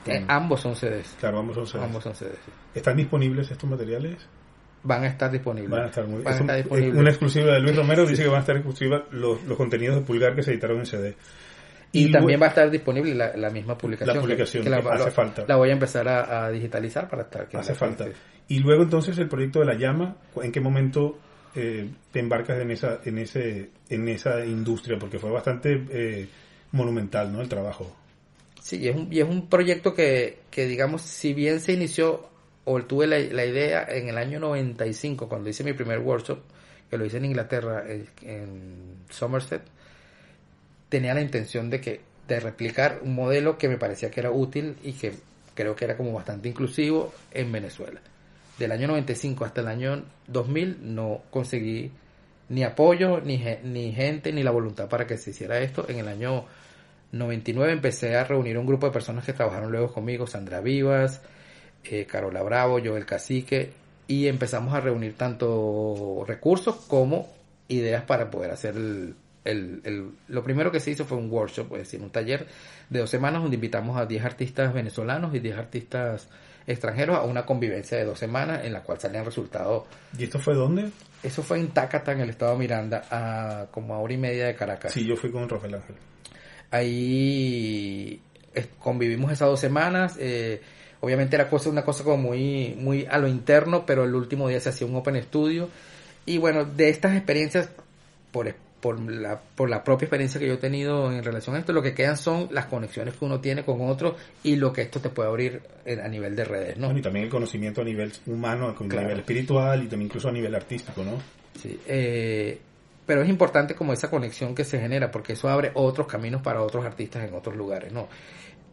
Eh, 0.06 0.24
ambos 0.28 0.62
son 0.62 0.76
CDs. 0.76 1.16
Claro, 1.20 1.40
ambos 1.40 1.56
son 1.56 1.66
CDs. 1.66 1.84
Ambos 1.84 2.04
son 2.04 2.14
CDs 2.14 2.38
¿Están 2.76 2.96
disponibles 2.98 3.50
estos 3.50 3.68
materiales? 3.68 4.18
Van 4.88 5.04
a 5.04 5.08
estar 5.08 5.30
disponibles. 5.30 5.70
Van 5.72 5.84
a 5.84 5.88
estar, 5.88 6.08
muy, 6.08 6.24
disponibles. 6.24 6.96
Una 6.96 7.10
exclusiva 7.10 7.54
de 7.54 7.60
Luis 7.60 7.76
Romero 7.76 8.06
dice 8.06 8.24
que 8.24 8.30
van 8.30 8.38
a 8.38 8.42
estar 8.42 8.56
exclusivas 8.56 9.02
los, 9.12 9.44
los 9.44 9.58
contenidos 9.58 9.98
de 9.98 10.02
Pulgar 10.02 10.34
que 10.34 10.44
se 10.44 10.52
editaron 10.52 10.80
en 10.80 10.86
CD. 10.86 11.16
Y, 11.92 12.12
también 12.12 12.42
va 12.42 12.46
a 12.46 12.50
estar 12.50 12.70
disponible 12.70 13.16
la, 13.16 13.50
misma 13.50 13.78
publicación. 13.78 14.16
La 14.16 14.22
publicación, 14.22 14.64
que, 14.64 14.70
la, 14.70 14.78
hace 14.78 15.12
falta. 15.12 15.46
La 15.48 15.56
voy 15.56 15.70
a 15.70 15.74
empezar 15.74 16.08
a, 16.08 16.50
digitalizar 16.50 17.10
para 17.10 17.24
estar. 17.24 17.48
hace 17.54 17.76
falta. 17.76 18.06
Y 18.48 18.60
luego 18.60 18.84
entonces 18.84 19.18
el 19.18 19.28
proyecto 19.28 19.60
de 19.60 19.66
la 19.66 19.76
llama, 19.76 20.16
¿en 20.42 20.52
qué 20.52 20.62
momento 20.62 21.18
eh, 21.56 21.90
te 22.12 22.20
embarcas 22.20 22.62
en 22.62 22.72
esa, 22.72 23.00
en, 23.04 23.18
ese, 23.18 23.72
en 23.90 24.08
esa 24.08 24.46
industria? 24.46 24.98
Porque 24.98 25.20
fue 25.20 25.32
bastante 25.32 25.86
eh, 25.90 26.28
monumental, 26.72 27.32
¿no? 27.32 27.42
El 27.42 27.50
trabajo. 27.50 27.94
Sí, 28.62 28.78
y 28.78 28.88
es 28.90 28.96
un, 28.96 29.12
y 29.12 29.20
es 29.20 29.28
un 29.28 29.48
proyecto 29.48 29.94
que, 29.94 30.40
que, 30.50 30.66
digamos, 30.66 31.02
si 31.02 31.34
bien 31.34 31.60
se 31.60 31.74
inició, 31.74 32.30
o 32.70 32.84
tuve 32.84 33.08
la, 33.08 33.46
idea 33.46 33.88
en 33.90 34.10
el 34.10 34.18
año 34.18 34.42
95, 34.42 35.30
cuando 35.30 35.50
hice 35.50 35.64
mi 35.64 35.72
primer 35.72 36.00
workshop, 36.00 36.40
que 36.90 36.98
lo 36.98 37.06
hice 37.06 37.16
en 37.16 37.26
Inglaterra, 37.26 37.86
en 37.88 39.06
Somerset, 39.10 39.62
tenía 40.90 41.14
la 41.14 41.22
intención 41.22 41.70
de 41.70 41.80
que 41.80 42.02
de 42.28 42.42
replicar 42.42 43.00
un 43.04 43.16
modelo 43.16 43.58
que 43.58 43.70
me 43.70 43.78
parecía 43.78 44.12
que 44.12 44.20
era 44.20 44.32
útil 44.32 44.76
y 44.84 44.92
que 44.94 45.14
creo 45.56 45.78
que 45.78 45.86
era 45.86 45.96
como 45.96 46.12
bastante 46.12 46.50
inclusivo 46.50 47.14
en 47.32 47.54
Venezuela. 47.54 48.02
Del 48.60 48.74
año 48.74 48.88
95 48.90 49.46
hasta 49.46 49.62
el 49.62 49.70
año 49.70 50.04
2000 50.28 50.94
no 50.94 51.22
conseguí 51.30 51.90
ni 52.50 52.64
apoyo, 52.66 53.22
ni, 53.22 53.42
ni 53.64 53.94
gente, 53.94 54.34
ni 54.34 54.44
la 54.44 54.52
voluntad 54.52 54.90
para 54.90 55.08
que 55.08 55.18
se 55.18 55.30
hiciera 55.30 55.60
esto. 55.60 55.86
En 55.88 56.00
el 56.00 56.10
año 56.10 56.44
99 57.14 57.72
empecé 57.72 58.18
a 58.18 58.26
reunir 58.26 58.58
un 58.58 58.66
grupo 58.66 58.88
de 58.88 58.92
personas 58.92 59.24
que 59.24 59.32
trabajaron 59.32 59.72
luego 59.72 59.94
conmigo, 59.94 60.28
Sandra 60.28 60.60
Vivas, 60.60 61.22
eh, 61.92 62.06
Carola 62.06 62.42
Bravo, 62.44 62.80
Joel 62.84 63.06
Cacique, 63.06 63.72
y 64.08 64.28
empezamos 64.28 64.74
a 64.74 64.80
reunir 64.80 65.16
tanto 65.16 66.24
recursos 66.28 66.76
como 66.88 67.28
ideas 67.68 68.04
para 68.04 68.32
poder 68.32 68.52
hacer 68.52 68.76
el, 68.76 69.16
el, 69.44 70.12
lo 70.28 70.44
primero 70.44 70.72
que 70.72 70.80
se 70.80 70.92
hizo 70.92 71.06
fue 71.06 71.18
un 71.18 71.30
workshop, 71.32 71.74
es 71.74 71.80
decir, 71.80 72.02
un 72.02 72.10
taller 72.10 72.48
de 72.90 73.00
dos 73.00 73.10
semanas 73.10 73.42
donde 73.42 73.56
invitamos 73.56 73.98
a 73.98 74.06
10 74.06 74.26
artistas 74.26 74.74
venezolanos 74.74 75.34
y 75.36 75.40
10 75.40 75.58
artistas 75.58 76.30
extranjeros 76.66 77.18
a 77.18 77.24
una 77.24 77.46
convivencia 77.46 77.98
de 77.98 78.06
dos 78.06 78.20
semanas 78.20 78.66
en 78.66 78.74
la 78.74 78.84
cual 78.84 79.00
salían 79.00 79.26
resultados. 79.26 79.84
¿Y 80.18 80.26
esto 80.26 80.40
fue 80.40 80.54
dónde? 80.54 80.90
Eso 81.24 81.42
fue 81.42 81.60
en 81.60 81.70
Tácata, 81.70 82.12
en 82.12 82.22
el 82.22 82.30
estado 82.30 82.54
de 82.54 82.60
Miranda, 82.60 83.04
a 83.10 83.68
como 83.72 83.96
a 83.96 84.00
hora 84.00 84.14
y 84.14 84.18
media 84.18 84.48
de 84.48 84.56
Caracas. 84.56 84.94
Sí, 84.94 85.06
yo 85.06 85.16
fui 85.16 85.32
con 85.32 85.48
Rafael 85.48 85.76
Ángel. 85.76 85.96
Ahí 86.70 88.22
convivimos 88.80 89.32
esas 89.32 89.48
dos 89.48 89.60
semanas. 89.60 90.18
Eh, 90.20 90.62
obviamente 91.02 91.36
era 91.36 91.50
cosa, 91.50 91.70
una 91.70 91.84
cosa 91.84 92.04
como 92.04 92.18
muy, 92.18 92.76
muy 92.80 93.06
a 93.06 93.18
lo 93.18 93.28
interno, 93.28 93.86
pero 93.86 94.04
el 94.04 94.16
último 94.16 94.48
día 94.48 94.60
se 94.60 94.70
hacía 94.70 94.88
un 94.88 94.96
Open 94.96 95.22
Studio. 95.24 95.70
Y 96.26 96.38
bueno, 96.38 96.66
de 96.66 96.90
estas 96.90 97.16
experiencias, 97.16 97.70
por 98.32 98.48
por 98.82 99.00
la, 99.00 99.40
por 99.40 99.70
la 99.70 99.84
propia 99.84 100.06
experiencia 100.06 100.40
que 100.40 100.48
yo 100.48 100.54
he 100.54 100.58
tenido 100.58 101.12
en 101.12 101.24
relación 101.24 101.56
a 101.56 101.60
esto, 101.60 101.74
lo 101.74 101.82
que 101.82 101.94
quedan 101.94 102.18
son 102.18 102.48
las 102.52 102.66
conexiones 102.66 103.16
que 103.16 103.26
uno 103.26 103.40
tiene 103.40 103.64
con 103.64 103.82
otros 103.82 104.16
y 104.44 104.56
lo 104.56 104.72
que 104.72 104.84
esto 104.84 105.00
te 105.00 105.10
puede 105.10 105.30
abrir 105.30 105.62
a 105.86 106.08
nivel 106.08 106.36
de 106.36 106.46
redes, 106.46 106.78
¿no? 106.78 106.96
y 106.96 107.02
también 107.02 107.26
el 107.26 107.32
conocimiento 107.32 107.82
a 107.82 107.84
nivel 107.84 108.12
humano, 108.28 108.76
a 108.80 108.84
nivel 108.84 109.20
espiritual 109.20 109.84
y 109.84 109.88
también 109.88 110.08
incluso 110.08 110.30
a 110.30 110.32
nivel 110.32 110.54
artístico, 110.54 111.04
¿no? 111.04 111.14
Sí, 111.60 111.80
eh, 111.88 112.60
pero 113.06 113.24
es 113.24 113.30
importante 113.30 113.74
como 113.74 113.94
esa 113.94 114.10
conexión 114.10 114.54
que 114.54 114.64
se 114.64 114.80
genera 114.80 115.10
porque 115.10 115.34
eso 115.34 115.50
abre 115.50 115.72
otros 115.74 116.08
caminos 116.08 116.42
para 116.42 116.62
otros 116.62 116.86
artistas 116.86 117.28
en 117.28 117.34
otros 117.34 117.56
lugares, 117.56 117.92
¿no? 117.92 118.08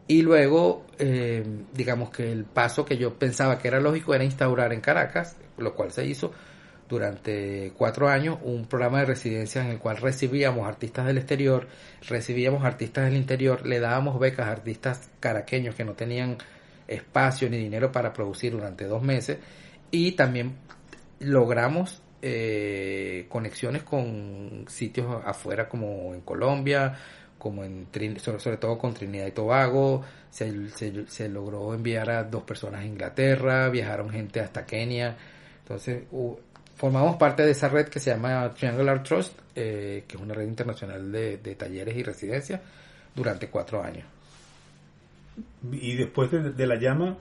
Y 0.07 0.21
luego, 0.21 0.85
eh, 0.99 1.43
digamos 1.73 2.11
que 2.11 2.31
el 2.31 2.45
paso 2.45 2.85
que 2.85 2.97
yo 2.97 3.17
pensaba 3.17 3.57
que 3.57 3.67
era 3.67 3.79
lógico 3.79 4.13
era 4.13 4.23
instaurar 4.23 4.71
en 4.71 4.81
Caracas, 4.81 5.35
lo 5.57 5.73
cual 5.73 5.91
se 5.91 6.05
hizo, 6.05 6.31
durante 6.87 7.73
cuatro 7.75 8.07
años 8.07 8.37
un 8.43 8.67
programa 8.67 8.99
de 8.99 9.05
residencia 9.05 9.63
en 9.63 9.71
el 9.71 9.79
cual 9.79 9.97
recibíamos 9.97 10.67
artistas 10.67 11.07
del 11.07 11.17
exterior, 11.17 11.67
recibíamos 12.07 12.63
artistas 12.63 13.05
del 13.05 13.15
interior, 13.15 13.65
le 13.65 13.79
dábamos 13.79 14.19
becas 14.19 14.47
a 14.47 14.51
artistas 14.51 15.09
caraqueños 15.19 15.75
que 15.75 15.83
no 15.83 15.93
tenían 15.93 16.37
espacio 16.87 17.49
ni 17.49 17.57
dinero 17.57 17.91
para 17.91 18.13
producir 18.13 18.51
durante 18.51 18.85
dos 18.85 19.01
meses 19.01 19.39
y 19.89 20.11
también 20.11 20.55
logramos 21.19 22.03
eh, 22.21 23.25
conexiones 23.29 23.83
con 23.83 24.65
sitios 24.67 25.23
afuera 25.25 25.67
como 25.67 26.13
en 26.13 26.21
Colombia, 26.21 26.95
como 27.45 27.63
en 27.63 27.85
sobre, 28.17 28.57
todo 28.57 28.75
con 28.79 28.95
Trinidad 28.95 29.27
y 29.27 29.31
Tobago, 29.31 30.03
se, 30.31 30.51
se, 31.05 31.29
logró 31.29 31.75
enviar 31.75 32.09
a 32.09 32.23
dos 32.23 32.41
personas 32.41 32.81
a 32.81 32.85
Inglaterra, 32.85 33.69
viajaron 33.69 34.09
gente 34.09 34.39
hasta 34.39 34.65
Kenia, 34.65 35.15
entonces 35.59 36.05
formamos 36.75 37.17
parte 37.17 37.43
de 37.45 37.51
esa 37.51 37.69
red 37.69 37.87
que 37.87 37.99
se 37.99 38.09
llama 38.09 38.51
Triangular 38.55 39.03
Trust, 39.03 39.37
eh, 39.55 40.05
que 40.07 40.17
es 40.17 40.23
una 40.23 40.33
red 40.33 40.47
internacional 40.47 41.11
de, 41.11 41.37
talleres 41.55 41.95
y 41.95 42.01
residencias 42.01 42.61
durante 43.13 43.47
cuatro 43.47 43.83
años. 43.83 44.07
Y 45.71 45.97
después 45.97 46.31
de, 46.31 46.65
la 46.65 46.79
llama, 46.79 47.15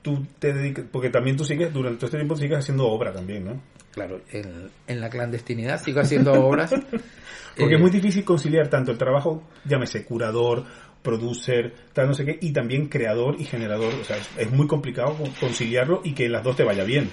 tú 0.00 0.24
te 0.38 0.52
dedicas, 0.52 0.84
porque 0.92 1.10
también 1.10 1.36
tú 1.36 1.44
sigues, 1.44 1.74
durante 1.74 1.96
todo 1.96 2.06
este 2.06 2.18
tiempo 2.18 2.36
sigues 2.36 2.58
haciendo 2.58 2.86
obra 2.86 3.12
también, 3.12 3.46
¿no? 3.46 3.60
Claro, 3.94 4.20
en, 4.32 4.70
en 4.88 5.00
la 5.00 5.08
clandestinidad 5.08 5.80
sigo 5.80 6.00
haciendo 6.00 6.32
obras. 6.46 6.74
Porque 7.56 7.74
es 7.76 7.80
muy 7.80 7.90
difícil 7.90 8.24
conciliar 8.24 8.68
tanto 8.68 8.90
el 8.90 8.98
trabajo, 8.98 9.44
llámese 9.64 10.04
curador, 10.04 10.64
producer, 11.04 11.72
tal, 11.92 12.08
no 12.08 12.14
sé 12.14 12.24
qué, 12.24 12.38
y 12.40 12.52
también 12.52 12.88
creador 12.88 13.36
y 13.38 13.44
generador. 13.44 13.94
O 13.94 14.04
sea, 14.04 14.16
es, 14.38 14.50
muy 14.50 14.66
complicado 14.66 15.16
conciliarlo 15.38 16.00
y 16.02 16.14
que 16.14 16.28
las 16.28 16.42
dos 16.42 16.56
te 16.56 16.64
vaya 16.64 16.82
bien. 16.82 17.10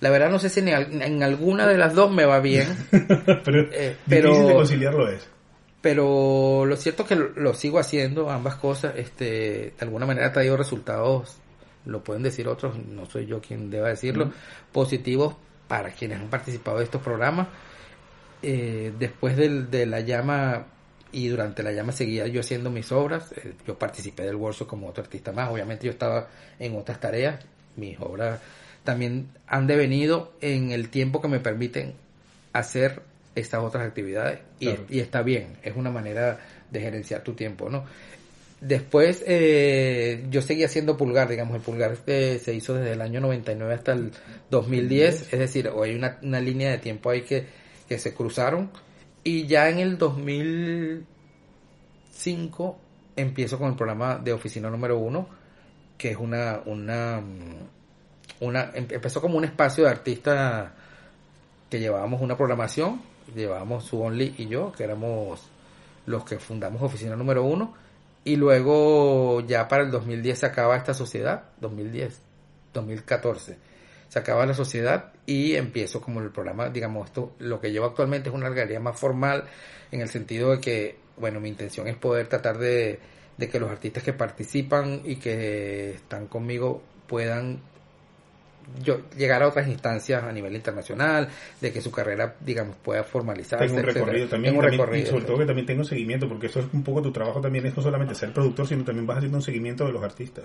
La 0.00 0.10
verdad 0.10 0.30
no 0.30 0.38
sé 0.38 0.48
si 0.48 0.60
en, 0.60 1.22
alguna 1.22 1.66
de 1.66 1.78
las 1.78 1.94
dos 1.94 2.10
me 2.10 2.24
va 2.24 2.40
bien. 2.40 2.66
pero, 3.44 3.68
eh, 3.72 3.96
difícil 4.06 4.46
de 4.46 4.54
conciliarlo 4.54 5.08
es. 5.08 5.28
Pero 5.80 6.64
lo 6.64 6.76
cierto 6.76 7.02
es 7.02 7.08
que 7.10 7.16
lo, 7.16 7.54
sigo 7.54 7.78
haciendo, 7.78 8.30
ambas 8.30 8.56
cosas. 8.56 8.94
Este, 8.96 9.24
de 9.24 9.74
alguna 9.80 10.06
manera 10.06 10.28
ha 10.28 10.32
traído 10.32 10.56
resultados, 10.56 11.36
lo 11.86 12.02
pueden 12.02 12.22
decir 12.22 12.48
otros, 12.48 12.76
no 12.78 13.06
soy 13.06 13.26
yo 13.26 13.40
quien 13.40 13.70
deba 13.70 13.88
decirlo, 13.88 14.32
positivos 14.72 15.36
para 15.68 15.90
quienes 15.90 16.20
han 16.20 16.28
participado 16.28 16.78
de 16.78 16.84
estos 16.84 17.02
programas. 17.02 17.48
Eh, 18.42 18.92
después 18.98 19.36
de 19.36 19.86
la 19.86 20.00
llama 20.00 20.66
y 21.14 21.28
durante 21.28 21.62
la 21.62 21.70
llama 21.70 21.92
seguía 21.92 22.26
yo 22.26 22.40
haciendo 22.40 22.70
mis 22.70 22.90
obras. 22.90 23.32
Eh, 23.32 23.54
yo 23.66 23.78
participé 23.78 24.24
del 24.24 24.34
workshop 24.34 24.66
como 24.66 24.88
otro 24.88 25.04
artista 25.04 25.30
más. 25.30 25.48
Obviamente 25.48 25.86
yo 25.86 25.92
estaba 25.92 26.28
en 26.58 26.76
otras 26.76 26.98
tareas. 26.98 27.44
Mis 27.76 27.98
obras 28.00 28.40
también 28.82 29.28
han 29.46 29.66
devenido 29.68 30.32
en 30.40 30.72
el 30.72 30.88
tiempo 30.88 31.22
que 31.22 31.28
me 31.28 31.38
permiten 31.38 31.94
hacer 32.52 33.02
estas 33.36 33.62
otras 33.62 33.86
actividades 33.86 34.40
y, 34.58 34.98
está 34.98 35.22
bien. 35.22 35.56
Es 35.62 35.76
una 35.76 35.90
manera 35.90 36.40
de 36.70 36.80
gerenciar 36.80 37.22
tu 37.22 37.34
tiempo, 37.34 37.70
¿no? 37.70 37.84
Después 38.66 39.22
eh, 39.26 40.24
yo 40.30 40.40
seguí 40.40 40.64
haciendo 40.64 40.96
pulgar, 40.96 41.28
digamos, 41.28 41.56
el 41.56 41.62
pulgar 41.62 41.96
se 42.06 42.54
hizo 42.54 42.74
desde 42.74 42.92
el 42.92 43.02
año 43.02 43.20
99 43.20 43.74
hasta 43.74 43.92
el 43.92 44.12
2010, 44.50 45.32
es 45.32 45.38
decir, 45.38 45.70
hay 45.82 45.94
una, 45.94 46.18
una 46.22 46.40
línea 46.40 46.70
de 46.70 46.78
tiempo 46.78 47.10
ahí 47.10 47.22
que 47.22 47.46
que 47.88 47.98
se 47.98 48.14
cruzaron 48.14 48.70
y 49.22 49.46
ya 49.46 49.68
en 49.68 49.78
el 49.78 49.98
2005 49.98 52.78
empiezo 53.16 53.58
con 53.58 53.68
el 53.70 53.76
programa 53.76 54.18
de 54.18 54.32
oficina 54.32 54.70
número 54.70 54.98
uno, 54.98 55.28
que 55.96 56.10
es 56.10 56.16
una, 56.16 56.60
una, 56.66 57.22
una, 58.40 58.70
em, 58.74 58.88
empezó 58.90 59.20
como 59.20 59.38
un 59.38 59.44
espacio 59.44 59.84
de 59.84 59.90
artistas 59.90 60.72
que 61.70 61.78
llevábamos 61.78 62.20
una 62.20 62.36
programación, 62.36 63.00
llevábamos 63.34 63.84
su 63.84 64.00
Only 64.00 64.34
y 64.38 64.48
yo, 64.48 64.72
que 64.72 64.82
éramos 64.84 65.48
los 66.06 66.24
que 66.24 66.38
fundamos 66.38 66.82
oficina 66.82 67.16
número 67.16 67.44
uno, 67.44 67.74
y 68.24 68.36
luego 68.36 69.40
ya 69.42 69.68
para 69.68 69.84
el 69.84 69.90
2010 69.90 70.38
se 70.38 70.46
acaba 70.46 70.76
esta 70.76 70.94
sociedad, 70.94 71.44
2010, 71.60 72.20
2014 72.72 73.74
se 74.14 74.20
acaba 74.20 74.46
la 74.46 74.54
sociedad 74.54 75.12
y 75.26 75.56
empiezo 75.56 76.00
como 76.00 76.20
el 76.20 76.30
programa, 76.30 76.68
digamos, 76.68 77.06
esto, 77.06 77.34
lo 77.40 77.60
que 77.60 77.72
llevo 77.72 77.86
actualmente 77.86 78.28
es 78.28 78.34
una 78.34 78.48
galería 78.48 78.78
más 78.78 78.96
formal 78.96 79.42
en 79.90 80.02
el 80.02 80.08
sentido 80.08 80.52
de 80.52 80.60
que, 80.60 80.96
bueno, 81.16 81.40
mi 81.40 81.48
intención 81.48 81.88
es 81.88 81.96
poder 81.96 82.28
tratar 82.28 82.58
de, 82.58 83.00
que 83.36 83.58
los 83.58 83.68
artistas 83.68 84.04
que 84.04 84.12
participan 84.12 85.00
y 85.04 85.16
que 85.16 85.94
están 85.94 86.28
conmigo 86.28 86.80
puedan 87.08 87.60
yo 88.82 89.02
llegar 89.16 89.42
a 89.42 89.48
otras 89.48 89.68
instancias 89.68 90.22
a 90.22 90.32
nivel 90.32 90.54
internacional, 90.54 91.28
de 91.60 91.72
que 91.72 91.80
su 91.80 91.90
carrera, 91.90 92.36
digamos, 92.40 92.76
pueda 92.76 93.04
formalizarse. 93.04 93.66
Tengo 93.66 93.78
un 93.80 93.86
recorrido 93.86 94.28
también, 94.28 94.56
y 94.94 95.06
sobre 95.06 95.24
todo 95.24 95.38
que 95.38 95.46
también 95.46 95.66
tengo 95.66 95.84
seguimiento, 95.84 96.28
porque 96.28 96.46
eso 96.46 96.60
es 96.60 96.66
un 96.72 96.82
poco 96.82 97.02
tu 97.02 97.12
trabajo 97.12 97.40
también, 97.40 97.66
es 97.66 97.76
no 97.76 97.82
solamente 97.82 98.14
ser 98.14 98.32
productor, 98.32 98.66
sino 98.66 98.84
también 98.84 99.06
vas 99.06 99.18
haciendo 99.18 99.38
un 99.38 99.42
seguimiento 99.42 99.86
de 99.86 99.92
los 99.92 100.02
artistas 100.02 100.44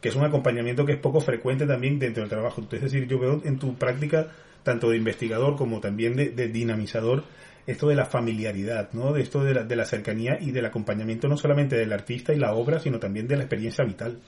que 0.00 0.10
es 0.10 0.14
un 0.14 0.24
acompañamiento 0.24 0.84
que 0.84 0.92
es 0.92 0.98
poco 0.98 1.20
frecuente 1.20 1.66
también 1.66 1.98
dentro 1.98 2.22
del 2.22 2.30
trabajo. 2.30 2.62
Es 2.70 2.80
decir, 2.82 3.06
yo 3.06 3.18
veo 3.18 3.40
en 3.44 3.58
tu 3.58 3.74
práctica, 3.74 4.28
tanto 4.62 4.90
de 4.90 4.96
investigador 4.96 5.56
como 5.56 5.80
también 5.80 6.16
de, 6.16 6.48
dinamizador, 6.48 7.24
esto 7.66 7.88
de 7.88 7.96
la 7.96 8.04
familiaridad, 8.04 8.90
¿no? 8.92 9.12
De 9.12 9.22
esto 9.22 9.42
de 9.42 9.54
la, 9.54 9.64
de 9.64 9.74
la 9.74 9.84
cercanía 9.84 10.38
y 10.40 10.52
del 10.52 10.66
acompañamiento 10.66 11.28
no 11.28 11.36
solamente 11.36 11.76
del 11.76 11.92
artista 11.92 12.32
y 12.32 12.38
la 12.38 12.52
obra, 12.52 12.78
sino 12.78 13.00
también 13.00 13.26
de 13.26 13.36
la 13.36 13.42
experiencia 13.42 13.84
vital. 13.84 14.18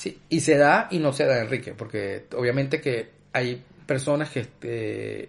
Sí, 0.00 0.18
y 0.30 0.40
se 0.40 0.56
da 0.56 0.88
y 0.90 0.98
no 0.98 1.12
se 1.12 1.26
da, 1.26 1.42
Enrique, 1.42 1.74
porque 1.76 2.24
obviamente 2.34 2.80
que 2.80 3.10
hay 3.34 3.62
personas 3.84 4.30
que 4.30 4.40
este, 4.40 5.28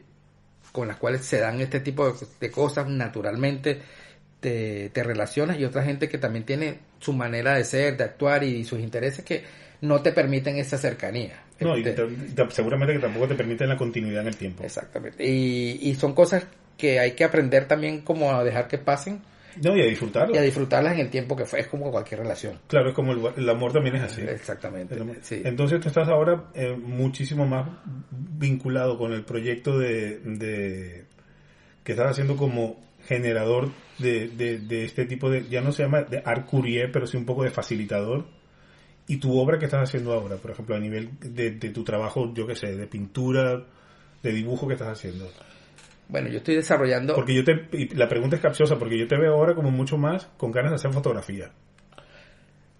con 0.72 0.88
las 0.88 0.95
cuales 0.95 1.26
se 1.26 1.41
dan 1.41 1.59
este 1.59 1.82
tipo 1.82 2.15
de, 2.39 2.51
cosas 2.51 2.88
naturalmente, 2.88 3.82
te, 4.39 4.89
te, 4.93 5.03
relacionas 5.03 5.59
y 5.59 5.65
otra 5.65 5.84
gente 5.84 6.07
que 6.07 6.17
también 6.17 6.45
tiene 6.45 6.80
su 7.01 7.11
manera 7.11 7.55
de 7.55 7.65
ser, 7.65 7.97
de 7.97 8.05
actuar 8.05 8.45
y 8.45 8.63
sus 8.63 8.80
intereses 8.80 9.26
que 9.26 9.43
no 9.82 10.01
te 10.01 10.13
permiten 10.13 10.55
esa 10.55 10.78
cercanía. 10.78 11.43
No, 11.59 11.78
y 11.78 11.84
este, 11.86 12.07
seguramente 12.51 12.93
que 12.93 12.99
tampoco 12.99 13.28
te 13.28 13.36
permiten 13.36 13.67
la 13.67 13.76
continuidad 13.76 14.22
en 14.22 14.28
el 14.30 14.38
tiempo. 14.38 14.63
Exactamente. 14.63 15.22
Y, 15.22 15.80
y 15.82 15.95
son 15.95 16.13
cosas 16.13 16.45
que 16.78 16.97
hay 16.97 17.11
que 17.11 17.26
aprender 17.26 17.67
también 17.67 18.03
como 18.03 18.32
a 18.32 18.41
dejar 18.45 18.69
que 18.69 18.78
pasen. 18.78 19.22
No, 19.64 19.76
y 19.76 19.82
a 19.82 19.86
disfrutarlas. 19.86 20.36
Y 20.36 20.38
a 20.38 20.41
disfrutarlas 20.41 20.93
en 20.93 20.99
el 20.99 21.10
tiempo 21.10 21.36
que 21.36 21.45
fue. 21.45 21.60
Es 21.60 21.68
como 21.68 21.91
cualquier 21.91 22.22
relación. 22.22 22.60
Claro, 22.68 22.89
es 22.89 22.95
como 22.95 23.14
el, 23.14 23.49
amor 23.49 23.74
también 23.74 23.95
es 23.95 24.04
así. 24.04 24.22
Exactamente. 24.22 24.95
Entonces 25.43 25.80
tú 25.80 25.88
estás 25.88 26.08
ahora 26.08 26.45
eh, 26.54 26.76
muchísimo 26.78 27.45
más 27.45 27.68
vinculado 28.12 28.97
con 28.97 29.14
el 29.14 29.24
proyecto 29.24 29.78
de, 29.78 30.20
de 30.20 31.06
que 31.84 31.91
estás 31.91 32.12
haciendo 32.12 32.38
como 32.38 32.80
generador 33.08 33.70
de, 33.97 34.28
de, 34.30 34.60
de, 34.60 34.86
este 34.86 35.06
tipo 35.06 35.30
de, 35.30 35.47
ya 35.49 35.62
no 35.62 35.72
se 35.72 35.84
llama 35.84 36.04
de 36.04 36.22
art 36.24 36.47
courier, 36.47 36.91
pero 36.91 37.08
sí 37.08 37.18
un 37.18 37.26
poco 37.26 37.43
de 37.43 37.49
facilitador 37.49 38.26
y 39.08 39.18
tu 39.18 39.38
obra 39.38 39.60
que 39.60 39.66
estás 39.66 39.89
haciendo 39.89 40.14
ahora, 40.14 40.38
por 40.38 40.52
ejemplo, 40.52 40.76
a 40.76 40.80
nivel 40.80 41.10
de, 41.20 41.52
tu 41.52 41.84
trabajo, 41.84 42.34
yo 42.34 42.47
qué 42.47 42.56
sé, 42.56 42.76
de 42.76 42.88
pintura, 42.88 43.66
de 44.24 44.32
dibujo 44.32 44.68
que 44.68 44.76
estás 44.76 44.89
haciendo. 44.89 45.30
Bueno, 46.12 46.28
yo 46.28 46.39
estoy 46.39 46.55
desarrollando... 46.55 47.16
Porque 47.16 47.34
yo 47.34 47.45
te... 47.45 47.55
la 47.95 48.09
pregunta 48.09 48.36
es 48.36 48.41
capciosa, 48.41 48.78
porque 48.78 48.99
yo 48.99 49.07
te 49.07 49.18
veo 49.18 49.34
ahora 49.34 49.55
como 49.55 49.72
mucho 49.72 49.97
más 49.97 50.26
con 50.36 50.51
ganas 50.51 50.72
de 50.72 50.76
hacer 50.76 50.91
fotografía. 50.91 51.51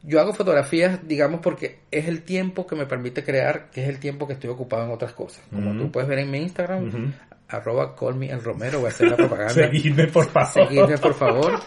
Yo 0.04 0.20
hago 0.20 0.34
fotografías, 0.34 1.08
digamos, 1.08 1.40
porque 1.40 1.80
es 1.92 2.08
el 2.08 2.24
tiempo 2.24 2.68
que 2.68 2.76
me 2.76 2.88
permite 2.88 3.24
crear, 3.24 3.70
que 3.72 3.84
es 3.84 3.88
el 3.88 4.00
tiempo 4.00 4.28
que 4.28 4.34
estoy 4.34 4.50
ocupado 4.50 4.84
en 4.84 4.92
otras 4.92 5.14
cosas. 5.14 5.46
Como 5.50 5.78
tú 5.78 5.92
puedes 5.92 6.10
ver 6.10 6.20
en 6.20 6.32
mi 6.32 6.40
Instagram, 6.40 7.14
arroba 7.52 7.96
call 7.96 8.22
el 8.24 8.44
Romero, 8.44 8.80
voy 8.80 8.88
a 8.88 8.90
hacer 8.90 9.10
la 9.10 9.18
propaganda. 9.18 9.54
Seguidme, 9.54 10.08
por 10.08 10.26
favor. 10.28 10.52
Seguidme, 10.52 10.98
por 10.98 11.14
favor. 11.14 11.60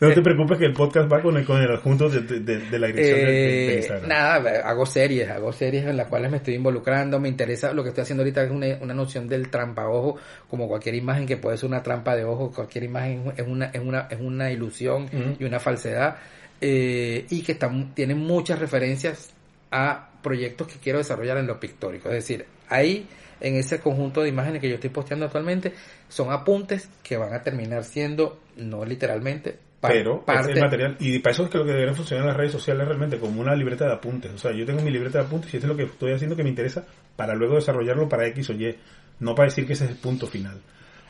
no 0.00 0.12
te 0.12 0.22
preocupes 0.22 0.58
que 0.58 0.66
el 0.66 0.72
podcast 0.72 1.10
va 1.10 1.22
con 1.22 1.36
el, 1.36 1.44
con 1.44 1.60
el 1.60 1.70
adjunto 1.70 2.08
de, 2.08 2.20
de, 2.20 2.78
la 2.78 2.86
dirección 2.88 3.18
de, 3.18 3.72
eh, 3.72 3.76
Instagram. 3.76 4.08
Nada, 4.08 4.68
hago 4.68 4.86
series, 4.86 5.30
hago 5.30 5.52
series 5.52 5.86
en 5.86 5.96
las 5.96 6.08
cuales 6.08 6.30
me 6.30 6.38
estoy 6.38 6.54
involucrando, 6.54 7.20
me 7.20 7.28
interesa, 7.28 7.72
lo 7.72 7.82
que 7.82 7.90
estoy 7.90 8.02
haciendo 8.02 8.22
ahorita 8.22 8.44
es 8.44 8.50
una, 8.50 8.66
una 8.80 8.94
noción 8.94 9.28
del 9.28 9.48
trampa 9.50 9.88
ojo, 9.88 10.16
como 10.48 10.68
cualquier 10.68 10.94
imagen 10.94 11.26
que 11.26 11.36
puede 11.36 11.56
ser 11.56 11.68
una 11.68 11.82
trampa 11.82 12.16
de 12.16 12.24
ojo, 12.24 12.50
cualquier 12.50 12.84
imagen 12.84 13.32
es 13.36 13.46
una, 13.46 13.66
es 13.66 13.80
una, 13.80 14.08
es 14.10 14.20
una 14.20 14.50
ilusión 14.50 15.08
y 15.38 15.44
una 15.44 15.60
falsedad, 15.60 16.16
eh, 16.60 17.26
y 17.30 17.42
que 17.42 17.52
están, 17.52 17.94
tienen 17.94 18.18
muchas 18.18 18.58
referencias 18.58 19.32
a 19.70 20.10
proyectos 20.22 20.66
que 20.66 20.78
quiero 20.78 20.98
desarrollar 20.98 21.38
en 21.38 21.46
lo 21.46 21.58
pictórico, 21.58 22.08
es 22.08 22.16
decir, 22.16 22.46
ahí 22.68 23.08
en 23.40 23.56
ese 23.56 23.80
conjunto 23.80 24.22
de 24.22 24.28
imágenes 24.28 24.60
que 24.60 24.68
yo 24.68 24.74
estoy 24.74 24.90
posteando 24.90 25.26
actualmente 25.26 25.72
son 26.08 26.32
apuntes 26.32 26.88
que 27.02 27.16
van 27.16 27.32
a 27.32 27.42
terminar 27.42 27.84
siendo, 27.84 28.40
no 28.56 28.84
literalmente, 28.84 29.58
pero 29.80 30.22
parte. 30.24 30.60
material. 30.60 30.96
Y 31.00 31.18
para 31.20 31.32
eso 31.32 31.44
es 31.44 31.50
que 31.50 31.58
lo 31.58 31.64
que 31.64 31.72
deberían 31.72 31.96
funcionar 31.96 32.26
las 32.26 32.36
redes 32.36 32.52
sociales 32.52 32.86
realmente 32.86 33.18
como 33.18 33.40
una 33.40 33.54
libreta 33.54 33.86
de 33.86 33.94
apuntes. 33.94 34.32
O 34.32 34.38
sea, 34.38 34.52
yo 34.52 34.66
tengo 34.66 34.82
mi 34.82 34.90
libreta 34.90 35.18
de 35.18 35.24
apuntes 35.24 35.52
y 35.52 35.56
esto 35.56 35.66
es 35.66 35.70
lo 35.70 35.76
que 35.76 35.84
estoy 35.84 36.12
haciendo 36.12 36.36
que 36.36 36.42
me 36.42 36.50
interesa 36.50 36.84
para 37.16 37.34
luego 37.34 37.54
desarrollarlo 37.54 38.08
para 38.08 38.26
X 38.28 38.50
o 38.50 38.52
Y, 38.52 38.76
no 39.20 39.34
para 39.34 39.48
decir 39.48 39.66
que 39.66 39.72
ese 39.72 39.84
es 39.84 39.90
el 39.90 39.96
punto 39.96 40.26
final. 40.26 40.60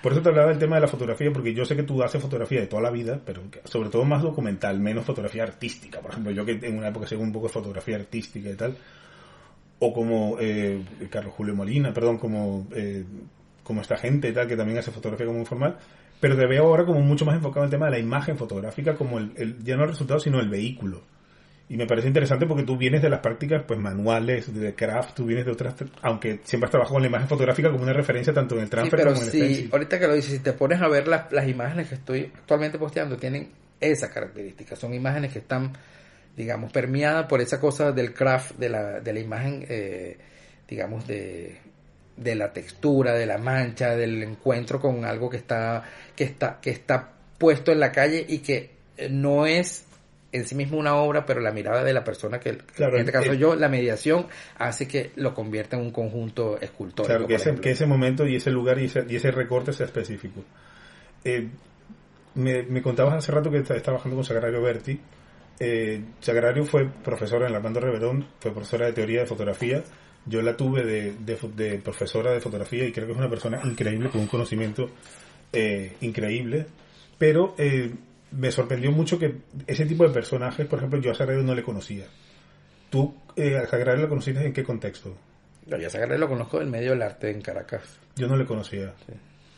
Por 0.02 0.12
eso 0.12 0.22
te 0.22 0.30
hablaba 0.30 0.48
del 0.48 0.58
tema 0.58 0.76
de 0.76 0.82
la 0.82 0.88
fotografía, 0.88 1.30
porque 1.30 1.52
yo 1.52 1.64
sé 1.64 1.76
que 1.76 1.82
tú 1.82 2.02
haces 2.02 2.22
fotografía 2.22 2.60
de 2.60 2.66
toda 2.66 2.80
la 2.80 2.90
vida, 2.90 3.20
pero 3.24 3.42
sobre 3.64 3.90
todo 3.90 4.04
más 4.04 4.22
documental, 4.22 4.80
menos 4.80 5.04
fotografía 5.04 5.42
artística. 5.42 6.00
Por 6.00 6.12
ejemplo, 6.12 6.32
yo 6.32 6.44
que 6.46 6.52
en 6.52 6.78
una 6.78 6.88
época 6.88 7.06
según 7.06 7.26
un 7.26 7.32
poco 7.32 7.48
de 7.48 7.52
fotografía 7.52 7.96
artística 7.96 8.48
y 8.48 8.54
tal, 8.54 8.76
o 9.80 9.92
como 9.92 10.36
eh, 10.38 10.82
Carlos 11.10 11.34
Julio 11.34 11.54
Molina, 11.54 11.92
perdón, 11.92 12.18
como, 12.18 12.66
eh, 12.74 13.04
como 13.64 13.80
esta 13.80 13.96
gente 13.96 14.28
y 14.28 14.32
tal, 14.32 14.46
que 14.46 14.56
también 14.56 14.78
hace 14.78 14.90
fotografía 14.90 15.26
como 15.26 15.38
informal, 15.38 15.76
pero 16.20 16.36
te 16.36 16.46
veo 16.46 16.66
ahora 16.66 16.84
como 16.84 17.00
mucho 17.00 17.24
más 17.24 17.34
enfocado 17.34 17.64
en 17.64 17.68
el 17.68 17.70
tema 17.70 17.86
de 17.86 17.92
la 17.92 17.98
imagen 17.98 18.36
fotográfica, 18.36 18.94
como 18.94 19.18
el, 19.18 19.58
ya 19.64 19.76
no 19.76 19.84
el 19.84 19.90
resultado, 19.90 20.20
sino 20.20 20.38
el 20.38 20.48
vehículo. 20.48 21.02
Y 21.70 21.76
me 21.76 21.86
parece 21.86 22.08
interesante 22.08 22.46
porque 22.46 22.64
tú 22.64 22.76
vienes 22.76 23.00
de 23.00 23.08
las 23.08 23.20
prácticas 23.20 23.62
pues 23.66 23.78
manuales, 23.78 24.52
de 24.52 24.74
craft, 24.74 25.14
tú 25.14 25.24
vienes 25.24 25.46
de 25.46 25.52
otras, 25.52 25.74
aunque 26.02 26.40
siempre 26.42 26.66
has 26.66 26.72
trabajado 26.72 26.94
con 26.94 27.02
la 27.02 27.08
imagen 27.08 27.28
fotográfica 27.28 27.70
como 27.70 27.84
una 27.84 27.92
referencia 27.92 28.34
tanto 28.34 28.56
en 28.56 28.62
el 28.62 28.70
transfer 28.70 28.98
pero 28.98 29.12
como 29.12 29.22
en 29.22 29.26
el 29.26 29.32
si, 29.32 29.38
stencil. 29.38 29.68
ahorita 29.72 29.98
que 30.00 30.06
lo 30.08 30.14
dices, 30.14 30.32
si 30.32 30.38
te 30.40 30.52
pones 30.52 30.82
a 30.82 30.88
ver 30.88 31.06
las, 31.06 31.30
las 31.32 31.48
imágenes 31.48 31.88
que 31.88 31.94
estoy 31.94 32.32
actualmente 32.34 32.76
posteando, 32.76 33.16
tienen 33.16 33.52
esa 33.80 34.10
característica. 34.10 34.76
Son 34.76 34.92
imágenes 34.92 35.32
que 35.32 35.38
están, 35.38 35.72
digamos, 36.36 36.72
permeadas 36.72 37.26
por 37.26 37.40
esa 37.40 37.60
cosa 37.60 37.92
del 37.92 38.14
craft, 38.14 38.56
de 38.56 38.68
la, 38.68 39.00
de 39.00 39.12
la 39.12 39.20
imagen, 39.20 39.66
eh, 39.68 40.16
digamos, 40.68 41.06
de, 41.06 41.58
de 42.16 42.34
la 42.34 42.52
textura, 42.52 43.14
de 43.14 43.26
la 43.26 43.38
mancha, 43.38 43.96
del 43.96 44.22
encuentro 44.22 44.80
con 44.80 45.04
algo 45.04 45.28
que 45.28 45.36
está, 45.36 45.84
que 46.16 46.24
está, 46.24 46.58
que 46.60 46.70
está 46.70 47.10
puesto 47.38 47.72
en 47.72 47.80
la 47.80 47.92
calle 47.92 48.24
y 48.28 48.38
que 48.38 48.70
eh, 48.96 49.08
no 49.10 49.46
es 49.46 49.84
en 50.32 50.46
sí 50.46 50.54
mismo 50.54 50.78
una 50.78 50.94
obra, 50.94 51.26
pero 51.26 51.40
la 51.40 51.50
mirada 51.50 51.82
de 51.82 51.92
la 51.92 52.04
persona 52.04 52.38
que, 52.38 52.56
Claro, 52.56 52.94
en 52.94 53.00
este 53.00 53.12
caso 53.12 53.32
el- 53.32 53.38
yo, 53.38 53.56
la 53.56 53.68
mediación 53.68 54.28
hace 54.58 54.86
que 54.86 55.10
lo 55.16 55.34
convierta 55.34 55.76
en 55.76 55.82
un 55.82 55.90
conjunto 55.90 56.56
escultórico. 56.60 57.06
Claro, 57.06 57.26
que 57.26 57.34
ese, 57.34 57.54
que 57.56 57.70
ese 57.72 57.84
momento 57.86 58.24
y 58.26 58.36
ese 58.36 58.50
lugar 58.52 58.78
y 58.78 58.84
ese, 58.84 59.04
y 59.08 59.16
ese 59.16 59.32
recorte 59.32 59.72
sea 59.72 59.86
específico. 59.86 60.44
Eh, 61.24 61.48
me, 62.36 62.62
me 62.62 62.80
contabas 62.80 63.14
hace 63.14 63.32
rato 63.32 63.50
que 63.50 63.58
estás 63.58 63.82
trabajando 63.82 64.14
con 64.16 64.24
Sagrario 64.24 64.62
Berti. 64.62 65.00
Eh, 65.60 66.02
Sagrario 66.20 66.64
fue 66.64 66.88
profesora 66.88 67.46
en 67.46 67.52
la 67.52 67.58
Armando 67.58 67.80
Reverón, 67.80 68.26
fue 68.40 68.50
profesora 68.50 68.86
de 68.86 68.92
teoría 68.92 69.20
de 69.20 69.26
fotografía. 69.26 69.84
Yo 70.26 70.42
la 70.42 70.56
tuve 70.56 70.84
de, 70.84 71.12
de 71.12 71.38
de 71.54 71.78
profesora 71.78 72.32
de 72.32 72.40
fotografía 72.40 72.84
y 72.86 72.92
creo 72.92 73.06
que 73.06 73.12
es 73.12 73.18
una 73.18 73.30
persona 73.30 73.60
increíble, 73.64 74.08
con 74.08 74.22
un 74.22 74.26
conocimiento 74.26 74.90
eh, 75.52 75.96
increíble. 76.00 76.66
Pero 77.18 77.54
eh, 77.58 77.92
me 78.32 78.50
sorprendió 78.50 78.90
mucho 78.90 79.18
que 79.18 79.34
ese 79.66 79.86
tipo 79.86 80.06
de 80.06 80.14
personajes, 80.14 80.66
por 80.66 80.78
ejemplo, 80.78 81.00
yo 81.00 81.10
a 81.10 81.14
Sagrario 81.14 81.42
no 81.42 81.54
le 81.54 81.62
conocía. 81.62 82.06
¿Tú 82.88 83.14
eh, 83.36 83.56
a 83.56 83.66
Sagrario 83.66 84.02
la 84.02 84.08
conociste 84.08 84.44
en 84.44 84.52
qué 84.52 84.64
contexto? 84.64 85.16
Yo 85.66 85.76
ya 85.76 85.90
Sagarre 85.90 86.18
lo 86.18 86.28
conozco 86.28 86.58
del 86.58 86.68
medio 86.68 86.90
del 86.90 87.02
arte 87.02 87.30
en 87.30 87.40
Caracas. 87.40 87.98
Yo 88.16 88.26
no 88.26 88.36
le 88.36 88.44
conocía. 88.44 88.92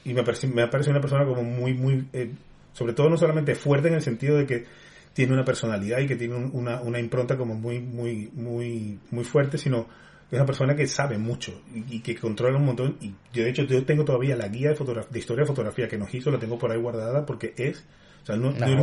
Y 0.04 0.12
me 0.12 0.22
parece, 0.22 0.46
me 0.46 0.66
parece 0.68 0.90
una 0.90 1.00
persona 1.00 1.24
como 1.24 1.42
muy, 1.42 1.74
muy, 1.74 2.06
eh, 2.12 2.30
sobre 2.72 2.92
todo 2.92 3.08
no 3.08 3.16
solamente 3.16 3.54
fuerte 3.54 3.88
en 3.88 3.94
el 3.94 4.02
sentido 4.02 4.36
de 4.36 4.46
que 4.46 4.66
tiene 5.14 5.32
una 5.32 5.44
personalidad 5.44 5.98
y 6.00 6.06
que 6.06 6.16
tiene 6.16 6.34
un- 6.36 6.50
una, 6.54 6.80
una 6.80 6.98
impronta 6.98 7.36
como 7.36 7.54
muy, 7.54 7.80
muy, 7.80 8.30
muy, 8.34 8.98
muy 9.10 9.24
fuerte, 9.24 9.58
sino 9.58 9.86
es 10.30 10.36
una 10.38 10.46
persona 10.46 10.74
que 10.74 10.86
sabe 10.86 11.18
mucho 11.18 11.60
y, 11.74 11.96
y 11.96 12.00
que 12.00 12.14
controla 12.16 12.56
un 12.58 12.64
montón. 12.64 12.96
Y 13.00 13.12
yo, 13.32 13.44
de 13.44 13.50
hecho, 13.50 13.62
yo 13.64 13.84
tengo 13.84 14.04
todavía 14.04 14.34
la 14.36 14.48
guía 14.48 14.70
de, 14.72 15.04
de 15.10 15.18
historia 15.18 15.42
de 15.42 15.46
fotografía 15.48 15.88
que 15.88 15.98
nos 15.98 16.12
hizo, 16.14 16.30
la 16.30 16.38
tengo 16.38 16.58
por 16.58 16.70
ahí 16.72 16.78
guardada 16.78 17.26
porque 17.26 17.52
es, 17.58 17.84
o 18.22 18.26
sea, 18.26 18.36
no- 18.36 18.52
no- 18.76 18.82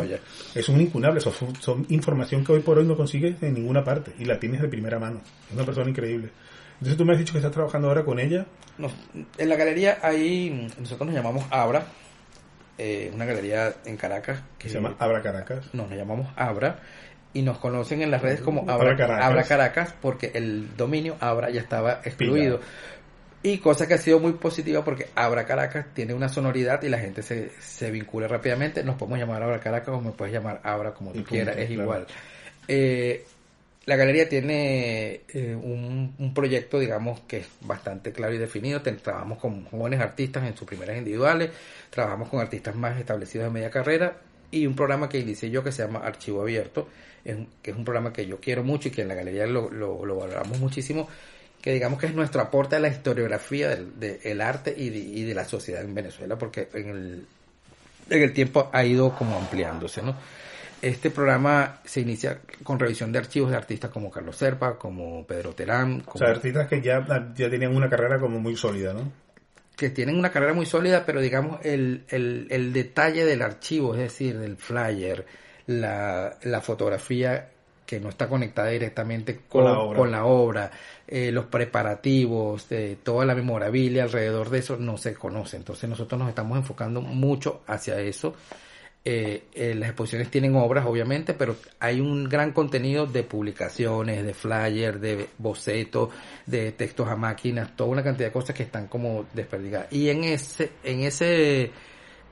es 0.54 0.70
un 0.70 0.80
incunable, 0.82 1.20
son, 1.22 1.34
son 1.60 1.86
información 1.90 2.44
que 2.46 2.52
hoy 2.52 2.60
por 2.60 2.78
hoy 2.78 2.86
no 2.86 2.96
consigues 2.96 3.42
en 3.42 3.56
ninguna 3.56 3.84
parte 3.84 4.14
y 4.20 4.26
la 4.26 4.40
tienes 4.40 4.62
de 4.62 4.68
primera 4.68 5.00
mano. 5.00 5.22
Es 5.48 5.56
una 5.56 5.66
persona 5.66 5.90
increíble. 5.90 6.30
Entonces 6.74 6.96
tú 6.98 7.04
me 7.06 7.14
has 7.14 7.20
dicho 7.20 7.34
que 7.34 7.40
estás 7.40 7.52
trabajando 7.52 7.88
ahora 7.88 8.06
con 8.06 8.20
ella. 8.20 8.46
Nos- 8.78 8.94
en 9.38 9.50
la 9.50 9.56
galería 9.56 9.98
ahí, 10.04 10.68
nosotros 10.80 11.08
nos 11.08 11.16
llamamos 11.16 11.44
Abra, 11.50 11.88
eh, 12.80 13.12
una 13.14 13.26
galería 13.26 13.76
en 13.86 13.98
Caracas 13.98 14.42
que 14.58 14.70
se 14.70 14.76
llama 14.76 14.96
Abra 15.00 15.22
Caracas. 15.22 15.74
No, 15.74 15.86
nos 15.86 15.98
llamamos 15.98 16.28
Abra 16.36 16.80
y 17.34 17.42
nos 17.42 17.58
conocen 17.60 18.02
en 18.02 18.10
las 18.10 18.22
redes 18.22 18.42
como 18.42 18.62
Abra 18.62 18.74
Abra, 18.74 18.96
Caracas. 18.98 19.26
Abra 19.26 19.44
Caracas 19.44 19.96
porque 20.02 20.32
el 20.34 20.76
dominio 20.76 21.18
Abra 21.20 21.50
ya 21.50 21.62
estaba 21.62 22.02
excluido. 22.04 22.60
Y 23.42 23.60
cosa 23.60 23.88
que 23.88 23.94
ha 23.94 23.98
sido 23.98 24.20
muy 24.20 24.34
positiva 24.34 24.84
porque 24.84 25.08
Abra 25.16 25.46
Caracas 25.46 25.88
tiene 25.94 26.14
una 26.14 26.28
sonoridad 26.28 26.82
y 26.84 26.90
la 26.90 27.00
gente 27.00 27.22
se, 27.22 27.50
se 27.60 27.90
vincula 27.92 28.28
rápidamente. 28.28 28.84
Nos 28.84 28.96
podemos 28.96 29.20
llamar 29.20 29.44
Abra 29.44 29.60
Caracas 29.60 29.96
o 29.96 30.02
me 30.02 30.12
puedes 30.12 30.34
llamar 30.34 30.60
Abra 30.64 30.94
como 30.94 31.12
Y 31.12 31.14
tú 31.14 31.20
punto, 31.20 31.30
quieras, 31.32 31.58
es 31.58 31.68
claro. 31.68 31.84
igual. 31.84 32.08
Eh, 32.68 33.26
la 33.90 33.96
galería 33.96 34.30
tiene 34.30 35.22
eh, 35.34 35.56
un, 35.56 36.32
proyecto, 36.36 36.78
digamos, 36.78 37.22
que 37.22 37.38
es 37.38 37.48
bastante 37.62 38.12
claro 38.12 38.36
y 38.36 38.38
definido. 38.38 38.84
Trabajamos 38.84 39.40
con 39.40 39.66
jóvenes 39.66 40.00
artistas 40.00 40.44
en 40.48 40.56
sus 40.56 40.68
primeras 40.68 40.96
individuales, 40.96 41.50
trabajamos 41.90 42.30
con 42.30 42.40
artistas 42.40 42.76
más 42.76 43.00
establecidos 43.00 43.48
de 43.48 43.52
media 43.52 43.72
carrera 43.72 44.18
y 44.52 44.68
un 44.68 44.76
programa 44.76 45.10
que 45.10 45.18
inicié 45.18 45.50
yo 45.50 45.64
que 45.64 45.72
se 45.72 45.82
llama 45.82 46.02
Archivo 46.06 46.44
Abierto, 46.44 46.88
que 47.24 47.72
es 47.72 47.76
un 47.76 47.84
programa 47.84 48.14
que 48.14 48.28
yo 48.28 48.40
quiero 48.40 48.64
mucho 48.64 48.90
y 48.90 48.92
que 48.92 49.02
en 49.02 49.08
la 49.08 49.16
galería 49.16 49.48
lo, 49.48 49.72
lo, 49.72 50.06
lo 50.06 50.16
valoramos 50.18 50.60
muchísimo, 50.60 51.10
que 51.60 51.74
digamos 51.74 52.00
que 52.00 52.06
es 52.06 52.14
nuestro 52.14 52.42
aporte 52.42 52.76
a 52.76 52.80
la 52.80 52.90
historiografía 52.90 53.70
del, 53.70 54.00
del 54.00 54.42
arte 54.42 54.72
y 54.78 54.92
de, 54.92 55.00
y 55.00 55.24
de 55.24 55.34
la 55.34 55.46
sociedad 55.46 55.82
en 55.82 55.96
Venezuela, 55.96 56.38
porque 56.38 56.70
en 56.76 56.90
el, 56.90 57.26
en 58.12 58.22
el 58.22 58.34
tiempo 58.34 58.70
ha 58.72 58.86
ido 58.86 59.16
como 59.16 59.36
ampliándose, 59.36 60.04
¿no? 60.04 60.16
Este 60.82 61.10
programa 61.10 61.80
se 61.84 62.02
inicia 62.02 62.40
con 62.64 62.80
revisión 62.80 63.12
de 63.12 63.20
archivos 63.20 63.52
de 63.52 63.58
artistas 63.58 63.92
como 63.92 64.10
Carlos 64.10 64.36
Serpa, 64.38 64.78
como 64.78 65.26
Pedro 65.26 65.54
Terán, 65.54 66.04
O 66.06 66.18
sea, 66.18 66.30
artistas 66.30 66.68
que 66.68 66.82
ya, 66.82 67.06
ya 67.36 67.50
tenían 67.50 67.76
una 67.76 67.90
carrera 67.90 68.20
como 68.20 68.40
muy 68.40 68.56
sólida, 68.56 68.94
¿no? 68.94 69.12
que 69.80 69.90
tienen 69.90 70.18
una 70.18 70.30
carrera 70.30 70.54
muy 70.54 70.66
sólida, 70.66 71.06
pero 71.06 71.22
digamos 71.22 71.66
el, 71.66 72.04
el, 72.10 72.48
el 72.50 72.74
detalle 72.74 73.24
del 73.24 73.42
archivo, 73.42 73.94
es 73.94 74.02
decir, 74.02 74.38
del 74.38 74.58
flyer, 74.58 75.26
la, 75.68 76.38
la 76.44 76.60
fotografía 76.60 77.48
que 77.86 78.00
no 78.02 78.10
está 78.10 78.28
conectada 78.28 78.68
directamente 78.68 79.40
Con 79.48 79.64
con, 79.64 79.66
la 79.66 79.80
obra. 79.80 79.98
con 79.98 80.12
la 80.12 80.26
obra, 80.26 80.72
eh, 81.08 81.32
los 81.32 81.46
preparativos, 81.46 82.70
eh, 82.72 82.98
toda 83.02 83.26
la 83.26 83.34
memorabilia 83.34 84.04
alrededor 84.04 84.50
de 84.50 84.60
eso 84.60 84.76
no 84.76 84.98
se 84.98 85.14
conoce. 85.14 85.56
Entonces 85.56 85.90
nosotros 85.90 86.20
nos 86.20 86.28
estamos 86.30 86.58
enfocando 86.58 87.02
mucho 87.02 87.62
hacia 87.66 88.00
eso. 88.02 88.36
Eh, 89.06 89.46
eh, 89.54 89.76
las 89.76 89.90
exposiciones 89.90 90.30
tienen 90.30 90.56
obras, 90.58 90.86
obviamente, 90.86 91.34
pero 91.34 91.56
hay 91.80 92.02
un 92.02 92.28
gran 92.28 92.52
contenido 92.52 93.06
de 93.06 93.24
publicaciones, 93.24 94.26
de 94.26 94.34
flyers, 94.34 95.00
de 95.00 95.30
bocetos, 95.38 96.10
de 96.46 96.74
textos 96.74 97.08
a 97.08 97.16
máquinas, 97.16 97.76
toda 97.78 97.92
una 97.92 98.04
cantidad 98.04 98.28
de 98.28 98.34
cosas 98.34 98.56
que 98.56 98.64
están 98.64 98.88
como 98.88 99.26
desperdigadas. 99.34 99.88
Y 99.92 100.10
en 100.10 100.26
ese, 100.26 100.72
en 100.84 101.02
ese, 101.02 101.72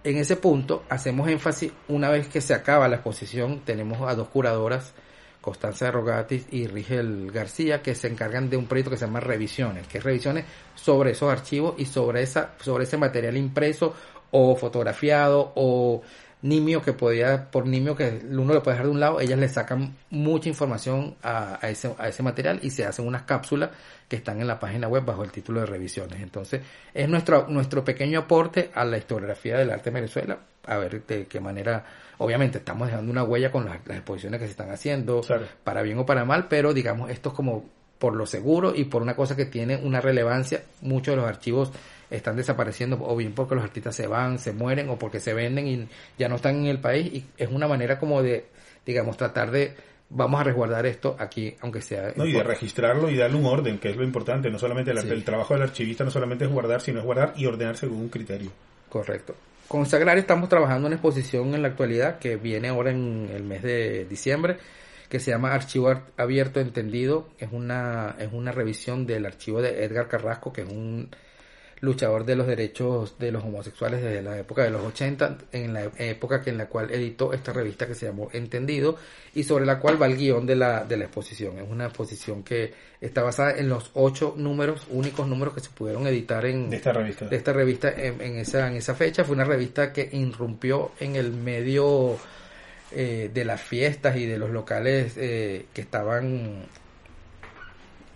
en 0.03 0.17
ese 0.17 0.35
punto 0.35 0.83
hacemos 0.89 1.29
énfasis, 1.29 1.71
una 1.87 2.09
vez 2.09 2.27
que 2.27 2.41
se 2.41 2.53
acaba 2.53 2.89
la 2.89 2.97
exposición, 2.97 3.61
tenemos 3.63 4.01
a 4.01 4.13
dos 4.13 4.27
curadoras, 4.27 4.93
Constanza 5.39 5.89
Rogatis 5.89 6.47
y 6.51 6.67
Rigel 6.67 7.31
García, 7.31 7.81
que 7.81 7.95
se 7.95 8.09
encargan 8.09 8.49
de 8.49 8.57
un 8.57 8.65
proyecto 8.65 8.91
que 8.91 8.97
se 8.97 9.05
llama 9.05 9.21
Revisiones, 9.21 9.87
que 9.87 9.99
es 9.99 10.03
revisiones 10.03 10.43
sobre 10.75 11.11
esos 11.11 11.31
archivos 11.31 11.75
y 11.77 11.85
sobre 11.85 12.23
esa, 12.23 12.55
sobre 12.59 12.83
ese 12.83 12.97
material 12.97 13.37
impreso 13.37 13.95
o 14.31 14.57
fotografiado 14.57 15.53
o 15.55 16.01
nimio 16.41 16.81
que 16.81 16.93
podía, 16.93 17.49
por 17.49 17.65
nimio 17.65 17.95
que 17.95 18.21
uno 18.29 18.53
lo 18.53 18.61
puede 18.63 18.75
dejar 18.75 18.85
de 18.87 18.91
un 18.91 18.99
lado, 18.99 19.19
ellas 19.19 19.39
le 19.39 19.49
sacan 19.49 19.95
mucha 20.09 20.49
información 20.49 21.15
a, 21.23 21.57
a 21.61 21.69
ese, 21.69 21.93
a 21.97 22.07
ese 22.07 22.21
material 22.23 22.59
y 22.61 22.69
se 22.69 22.85
hacen 22.85 23.07
unas 23.07 23.23
cápsulas 23.23 23.71
que 24.07 24.17
están 24.17 24.39
en 24.39 24.47
la 24.47 24.59
página 24.59 24.87
web 24.87 25.03
bajo 25.03 25.23
el 25.23 25.31
título 25.31 25.61
de 25.61 25.65
revisiones. 25.65 26.21
Entonces, 26.21 26.61
es 26.93 27.09
nuestro, 27.09 27.47
nuestro 27.49 27.83
pequeño 27.83 28.19
aporte 28.19 28.71
a 28.73 28.85
la 28.85 28.97
historiografía 28.97 29.57
del 29.57 29.71
arte 29.71 29.89
en 29.89 29.95
Venezuela, 29.95 30.37
a 30.65 30.77
ver 30.77 31.03
de 31.05 31.25
qué 31.25 31.39
manera, 31.39 31.83
obviamente 32.19 32.59
estamos 32.59 32.87
dejando 32.87 33.11
una 33.11 33.23
huella 33.23 33.51
con 33.51 33.65
las, 33.65 33.79
las 33.85 33.97
exposiciones 33.97 34.39
que 34.39 34.45
se 34.45 34.51
están 34.51 34.71
haciendo, 34.71 35.21
Claro. 35.21 35.45
para 35.63 35.81
bien 35.81 35.97
o 35.97 36.05
para 36.05 36.23
mal, 36.23 36.47
pero 36.47 36.73
digamos, 36.73 37.09
esto 37.09 37.29
es 37.29 37.35
como 37.35 37.65
por 37.97 38.15
lo 38.15 38.25
seguro 38.27 38.73
y 38.75 38.83
por 38.85 39.01
una 39.01 39.15
cosa 39.15 39.35
que 39.35 39.45
tiene 39.45 39.75
una 39.77 40.01
relevancia, 40.01 40.61
muchos 40.81 41.13
de 41.13 41.21
los 41.21 41.25
archivos 41.27 41.71
están 42.09 42.35
desapareciendo 42.37 42.97
o 43.01 43.15
bien 43.15 43.33
porque 43.33 43.55
los 43.55 43.63
artistas 43.63 43.95
se 43.95 44.07
van, 44.07 44.39
se 44.39 44.53
mueren 44.53 44.89
o 44.89 44.97
porque 44.97 45.19
se 45.19 45.33
venden 45.33 45.67
y 45.67 45.87
ya 46.17 46.29
no 46.29 46.35
están 46.37 46.55
en 46.57 46.65
el 46.67 46.79
país 46.79 47.13
y 47.13 47.25
es 47.37 47.49
una 47.49 47.67
manera 47.67 47.99
como 47.99 48.21
de, 48.23 48.45
digamos, 48.85 49.17
tratar 49.17 49.51
de 49.51 49.73
vamos 50.09 50.39
a 50.39 50.43
resguardar 50.45 50.85
esto 50.85 51.17
aquí, 51.19 51.53
aunque 51.59 51.81
sea... 51.81 52.13
¿no? 52.15 52.25
Y 52.25 52.31
de 52.31 52.41
registrarlo 52.43 53.09
y 53.09 53.17
darle 53.17 53.35
un 53.37 53.45
orden, 53.45 53.77
que 53.77 53.89
es 53.89 53.97
lo 53.97 54.05
importante. 54.05 54.49
No 54.49 54.57
solamente 54.57 54.91
el, 54.91 54.99
Sí. 54.99 55.09
el 55.09 55.25
trabajo 55.25 55.53
del 55.53 55.63
archivista 55.63 56.05
no 56.05 56.11
solamente 56.11 56.45
es 56.45 56.49
guardar, 56.51 56.79
sino 56.79 56.99
es 56.99 57.05
guardar 57.05 57.33
y 57.35 57.45
ordenar 57.45 57.75
según 57.75 57.97
un 58.03 58.09
criterio. 58.09 58.49
Correcto. 58.87 59.35
Con 59.67 59.85
Sagrario 59.85 60.21
estamos 60.21 60.47
trabajando 60.47 60.87
una 60.87 60.95
exposición 60.95 61.53
en 61.53 61.61
la 61.61 61.67
actualidad 61.67 62.19
que 62.19 62.37
viene 62.37 62.69
ahora 62.69 62.91
en 62.91 63.29
el 63.33 63.43
mes 63.43 63.61
de 63.63 64.05
diciembre, 64.05 64.55
que 65.09 65.19
se 65.19 65.31
llama 65.31 65.53
Archivo 65.53 65.89
Ar- 65.89 66.03
Abierto 66.15 66.61
Entendido. 66.61 67.27
Es 67.37 67.49
una, 67.51 68.15
es 68.17 68.29
una 68.31 68.53
revisión 68.53 69.05
del 69.05 69.25
archivo 69.25 69.61
de 69.61 69.83
Edgar 69.83 70.07
Carrasco, 70.07 70.53
que 70.53 70.61
es 70.61 70.69
un 70.69 71.09
luchador 71.79 72.25
de 72.25 72.35
los 72.35 72.47
derechos 72.47 73.17
de 73.19 73.31
los 73.31 73.43
homosexuales 73.43 74.01
desde 74.01 74.21
la 74.21 74.37
época 74.37 74.63
de 74.63 74.71
los 74.71 74.81
80, 74.83 75.37
en 75.51 75.73
la 75.73 75.83
época 75.97 76.41
que 76.41 76.49
en 76.49 76.57
la 76.57 76.67
cual 76.67 76.91
editó 76.91 77.33
esta 77.33 77.53
revista 77.53 77.85
que 77.87 77.95
se 77.95 78.07
llamó 78.07 78.29
Entendido 78.33 78.97
y 79.35 79.43
sobre 79.43 79.65
la 79.65 79.79
cual 79.79 80.01
va 80.01 80.07
el 80.07 80.17
guion 80.17 80.45
de 80.45 80.55
la, 80.55 80.83
de 80.83 80.97
la 80.97 81.05
exposición. 81.05 81.59
Es 81.59 81.69
una 81.69 81.85
exposición 81.85 82.43
que 82.43 82.73
está 82.99 83.21
basada 83.21 83.57
en 83.57 83.69
los 83.69 83.91
ocho 83.93 84.33
números, 84.37 84.87
únicos 84.89 85.27
números 85.27 85.53
que 85.53 85.59
se 85.59 85.69
pudieron 85.69 86.07
editar 86.07 86.45
en, 86.45 86.69
De 86.69 86.77
esta 86.77 86.93
revista. 86.93 87.25
de 87.25 87.35
esta 87.35 87.53
revista 87.53 87.89
en, 87.89 88.21
en 88.21 88.37
esa, 88.37 88.67
en 88.67 88.75
esa 88.75 88.95
fecha. 88.95 89.23
Fue 89.23 89.35
una 89.35 89.45
revista 89.45 89.93
que 89.93 90.09
irrumpió 90.11 90.91
en 90.99 91.15
el 91.15 91.31
medio 91.31 92.17
eh, 92.91 93.29
de 93.33 93.43
las 93.43 93.61
fiestas 93.61 94.15
y 94.15 94.25
de 94.25 94.37
los 94.37 94.49
locales 94.49 95.13
eh, 95.17 95.65
que 95.73 95.81
estaban 95.81 96.65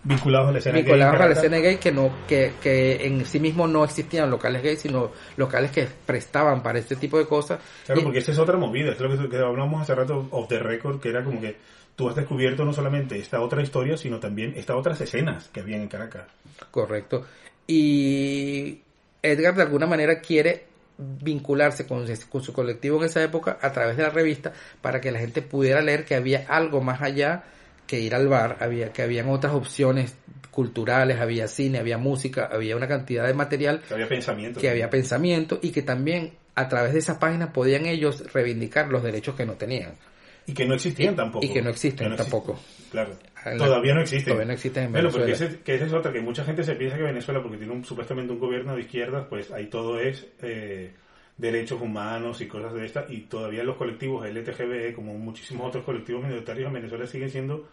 vinculados 0.04 0.48
a 0.48 0.52
la 0.52 0.58
escena 0.58 0.78
vinculados 0.78 1.14
gay. 1.14 1.22
a 1.22 1.26
la 1.28 1.32
escena 1.34 1.56
gay 1.58 1.76
que 1.76 1.92
no 1.92 2.10
que, 2.26 2.52
que 2.60 3.06
en 3.06 3.24
sí 3.24 3.38
mismo 3.38 3.66
no 3.68 3.84
existían 3.84 4.30
locales 4.30 4.62
gays 4.62 4.80
sino 4.80 5.12
locales 5.36 5.70
que 5.70 5.86
prestaban 6.06 6.62
para 6.62 6.78
este 6.80 6.96
tipo 6.96 7.18
de 7.18 7.26
cosas 7.26 7.60
Claro, 7.86 8.00
Y- 8.00 8.04
porque 8.04 8.18
esta 8.18 8.32
es 8.32 8.38
otra 8.38 8.56
movida, 8.56 8.92
es 8.92 9.00
lo 9.00 9.16
que, 9.16 9.28
que 9.28 9.36
hablamos 9.38 9.80
hace 9.82 9.94
rato 9.94 10.26
off 10.30 10.48
the 10.48 10.58
record, 10.58 11.00
que 11.00 11.08
era 11.10 11.22
como 11.22 11.40
que 11.40 11.56
tú 11.94 12.08
has 12.08 12.16
descubierto 12.16 12.64
no 12.64 12.72
solamente 12.72 13.18
esta 13.18 13.40
otra 13.40 13.62
historia, 13.62 13.96
sino 13.96 14.18
también 14.18 14.54
estas 14.56 14.76
otras 14.76 15.00
escenas 15.00 15.48
que 15.50 15.60
habían 15.60 15.82
en 15.82 15.88
Caracas. 15.88 16.24
Correcto. 16.70 17.24
Y 17.66 18.80
Edgar 19.22 19.54
de 19.54 19.62
alguna 19.62 19.86
manera 19.86 20.20
quiere 20.20 20.64
vincularse 20.98 21.86
con, 21.86 22.06
con 22.28 22.42
su 22.42 22.52
colectivo 22.52 22.98
en 22.98 23.04
esa 23.04 23.22
época 23.22 23.58
a 23.60 23.72
través 23.72 23.96
de 23.96 24.02
la 24.04 24.10
revista 24.10 24.52
para 24.80 25.00
que 25.00 25.10
la 25.12 25.18
gente 25.18 25.42
pudiera 25.42 25.80
leer 25.80 26.04
que 26.04 26.14
había 26.14 26.44
algo 26.48 26.80
más 26.80 27.00
allá 27.02 27.44
que 27.92 28.00
ir 28.00 28.14
al 28.14 28.26
bar, 28.26 28.56
había 28.60 28.90
que 28.90 29.02
habían 29.02 29.28
otras 29.28 29.52
opciones 29.52 30.16
culturales, 30.50 31.20
había 31.20 31.46
cine, 31.46 31.78
había 31.78 31.98
música, 31.98 32.48
había 32.50 32.74
una 32.74 32.88
cantidad 32.88 33.26
de 33.26 33.34
material 33.34 33.82
Que 33.86 33.94
había 33.94 34.08
pensamiento. 34.08 34.60
que 34.60 34.70
había 34.70 34.88
pensamiento 34.88 35.58
y 35.62 35.70
que 35.72 35.82
también 35.82 36.32
a 36.54 36.68
través 36.68 36.94
de 36.94 37.00
esas 37.00 37.18
páginas 37.18 37.50
podían 37.50 37.84
ellos 37.86 38.32
reivindicar 38.32 38.88
los 38.88 39.02
derechos 39.02 39.34
que 39.34 39.44
no 39.44 39.54
tenían. 39.54 39.92
Y 40.46 40.54
que 40.54 40.66
no 40.66 40.74
existían 40.74 41.12
Y- 41.12 41.16
tampoco. 41.16 41.44
y 41.46 41.52
que 41.52 41.60
no 41.62 41.68
existen 41.70 42.16
tampoco. 42.16 42.58
Claro. 42.90 43.12
La- 43.44 43.56
Todavía 43.58 43.94
no 43.94 44.00
existen. 44.00 44.24
todavía 44.32 44.46
no 44.46 44.52
existen 44.54 44.84
en 44.84 44.92
Bueno, 44.92 45.10
porque 45.10 45.24
Venezuela. 45.26 45.52
ese- 45.52 45.62
que 45.62 45.74
esa 45.74 45.84
es 45.86 45.92
otra, 45.92 46.12
que 46.12 46.20
mucha 46.20 46.44
gente 46.44 46.64
se 46.64 46.74
piensa 46.76 46.96
que 46.96 47.02
Venezuela, 47.02 47.42
porque 47.42 47.58
tiene 47.58 47.72
un- 47.74 47.84
supuestamente 47.84 48.32
un 48.32 48.38
gobierno 48.38 48.74
de 48.74 48.80
izquierda, 48.82 49.28
pues 49.28 49.50
ahí 49.52 49.66
todo 49.66 50.00
es 50.00 50.26
eh, 50.42 50.92
derechos 51.38 51.80
humanos 51.80 52.40
y 52.40 52.46
cosas 52.46 52.72
de 52.74 52.84
estas, 52.86 53.10
y 53.10 53.22
todavía 53.22 53.62
los 53.64 53.76
colectivos 53.76 54.26
LTGB, 54.26 54.94
como 54.94 55.14
muchísimos 55.18 55.68
otros 55.68 55.84
colectivos 55.84 56.22
minoritarios 56.22 56.68
en 56.68 56.74
Venezuela, 56.74 57.06
siguen 57.06 57.30
siendo 57.30 57.68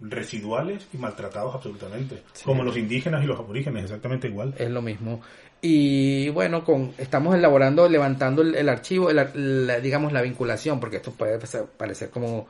residuales 0.00 0.86
y 0.92 0.96
maltratados 0.98 1.54
absolutamente. 1.54 2.22
Como 2.44 2.62
los 2.62 2.76
indígenas 2.76 3.22
y 3.24 3.26
los 3.26 3.38
aborígenes, 3.38 3.84
exactamente 3.84 4.28
igual. 4.28 4.54
es 4.58 4.70
lo 4.70 4.82
mismo. 4.82 5.20
Y 5.60 6.28
bueno, 6.30 6.62
con 6.64 6.92
estamos 6.98 7.34
elaborando, 7.34 7.88
levantando 7.88 8.42
el, 8.42 8.54
el 8.54 8.68
archivo, 8.68 9.08
el 9.10 9.16
la- 9.66 9.80
digamos 9.80 10.12
la 10.12 10.20
vinculación, 10.20 10.78
porque 10.78 10.96
esto 10.96 11.12
puede 11.12 11.38
parecer- 11.38 11.64
parecer 11.76 12.10
como 12.10 12.46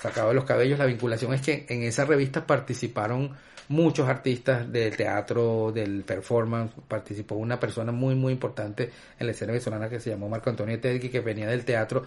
sacado 0.00 0.28
de 0.28 0.34
los 0.34 0.44
cabellos, 0.44 0.78
la 0.78 0.84
vinculación 0.84 1.32
es 1.32 1.40
que 1.40 1.64
en 1.68 1.82
esa 1.82 2.04
revista 2.04 2.46
participaron 2.46 3.30
muchos 3.68 4.08
artistas 4.08 4.70
del 4.70 4.96
teatro, 4.96 5.72
del 5.72 6.02
performance, 6.02 6.72
participó 6.88 7.34
una 7.36 7.58
persona 7.58 7.90
muy 7.92 8.14
muy 8.14 8.32
importante 8.32 8.90
en 9.18 9.26
la 9.26 9.32
escena 9.32 9.52
venezolana 9.52 9.88
que 9.88 10.00
se 10.00 10.10
llamó 10.10 10.28
Marco 10.28 10.50
Antonio 10.50 10.78
Teddy, 10.78 11.08
que 11.08 11.20
venía 11.20 11.46
del 11.46 11.64
teatro, 11.64 12.04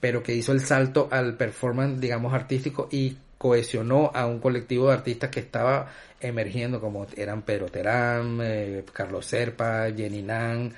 pero 0.00 0.22
que 0.22 0.34
hizo 0.34 0.52
el 0.52 0.60
salto 0.60 1.08
al 1.10 1.34
performance, 1.36 2.00
digamos, 2.00 2.32
artístico 2.34 2.88
y 2.90 3.16
cohesionó 3.48 4.10
a 4.14 4.24
un 4.26 4.38
colectivo 4.40 4.86
de 4.88 4.94
artistas 4.94 5.28
que 5.28 5.40
estaba 5.40 5.90
emergiendo, 6.18 6.80
como 6.80 7.06
eran 7.14 7.42
Pedro 7.42 7.66
Terán, 7.66 8.38
eh, 8.42 8.82
Carlos 8.90 9.26
Serpa, 9.26 9.88
Jenny 9.94 10.22
Nan, 10.22 10.72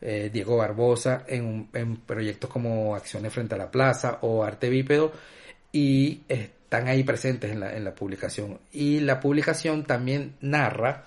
eh, 0.00 0.30
Diego 0.32 0.58
Barbosa, 0.58 1.24
en, 1.26 1.66
en 1.72 1.96
proyectos 1.96 2.48
como 2.48 2.94
Acciones 2.94 3.32
Frente 3.32 3.56
a 3.56 3.58
la 3.58 3.68
Plaza 3.68 4.18
o 4.20 4.44
Arte 4.44 4.68
Bípedo, 4.68 5.10
y 5.72 6.20
están 6.28 6.86
ahí 6.86 7.02
presentes 7.02 7.50
en 7.50 7.58
la, 7.58 7.76
en 7.76 7.82
la 7.82 7.96
publicación. 7.96 8.60
Y 8.72 9.00
la 9.00 9.18
publicación 9.18 9.82
también 9.82 10.34
narra, 10.40 11.06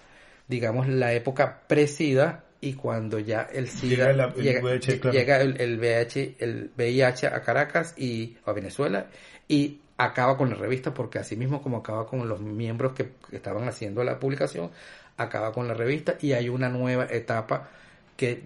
digamos, 0.50 0.90
la 0.90 1.14
época 1.14 1.62
presida 1.70 2.44
y 2.60 2.74
cuando 2.74 3.18
ya 3.20 3.48
el 3.54 3.70
SIDA 3.70 4.12
Llega 4.12 4.14
la- 4.14 4.34
el 4.36 4.44
llega, 4.44 4.62
VIH, 4.62 5.00
claro. 5.00 5.18
llega 5.18 5.40
el, 5.42 5.62
el 5.62 5.80
VIH, 5.80 6.36
el 6.40 6.72
VIH 6.76 7.28
a 7.28 7.42
Caracas 7.44 7.94
y 7.98 8.36
a 8.46 8.52
Venezuela 8.52 9.06
y 9.48 9.80
acaba 9.98 10.38
con 10.38 10.50
la 10.50 10.56
revista 10.56 10.94
porque 10.94 11.20
así 11.20 11.36
mismo 11.36 11.62
como 11.62 11.78
acaba 11.78 12.06
con 12.06 12.28
los 12.30 12.40
miembros 12.40 12.94
que, 12.94 13.12
estaban 13.32 13.68
haciendo 13.68 14.04
la 14.04 14.20
publicación, 14.20 14.72
acaba 15.18 15.52
con 15.52 15.68
la 15.68 15.74
revista 15.74 16.16
y 16.22 16.34
hay 16.34 16.50
una 16.50 16.70
nueva 16.70 17.06
etapa 17.10 17.70
que 18.16 18.44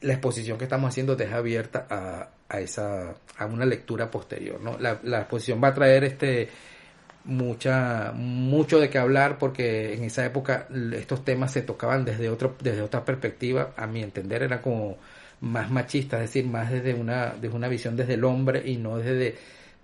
la 0.00 0.14
exposición 0.14 0.58
que 0.58 0.64
estamos 0.64 0.88
haciendo 0.88 1.16
deja 1.16 1.36
abierta 1.36 1.86
a, 1.88 2.28
a 2.48 2.60
esa 2.60 3.14
a 3.38 3.46
una 3.46 3.66
lectura 3.66 4.10
posterior, 4.10 4.60
¿no? 4.60 4.78
La, 4.78 5.00
la 5.02 5.20
exposición 5.20 5.60
va 5.62 5.68
a 5.68 5.74
traer 5.74 6.04
este 6.04 6.48
mucha 7.24 8.12
mucho 8.14 8.78
de 8.80 8.90
qué 8.90 8.98
hablar 8.98 9.38
porque 9.38 9.94
en 9.94 10.04
esa 10.04 10.24
época 10.26 10.68
estos 10.92 11.24
temas 11.24 11.52
se 11.52 11.62
tocaban 11.62 12.04
desde 12.04 12.28
otro 12.28 12.54
desde 12.60 12.82
otra 12.82 13.04
perspectiva 13.04 13.72
a 13.76 13.86
mi 13.86 14.02
entender 14.02 14.42
era 14.42 14.60
como 14.60 14.98
más 15.40 15.70
machista 15.70 16.16
es 16.16 16.30
decir 16.30 16.46
más 16.46 16.70
desde 16.70 16.92
una 16.92 17.34
desde 17.40 17.56
una 17.56 17.68
visión 17.68 17.96
desde 17.96 18.14
el 18.14 18.24
hombre 18.24 18.62
y 18.66 18.76
no 18.76 18.98
desde 18.98 19.36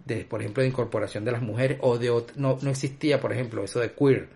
de, 0.04 0.24
por 0.24 0.40
ejemplo 0.40 0.62
de 0.62 0.68
incorporación 0.68 1.24
de 1.24 1.32
las 1.32 1.42
mujeres 1.42 1.78
o 1.82 1.98
de 1.98 2.08
no 2.36 2.58
no 2.60 2.70
existía 2.70 3.20
por 3.20 3.32
ejemplo 3.32 3.62
eso 3.64 3.80
de 3.80 3.92
queer 3.92 4.28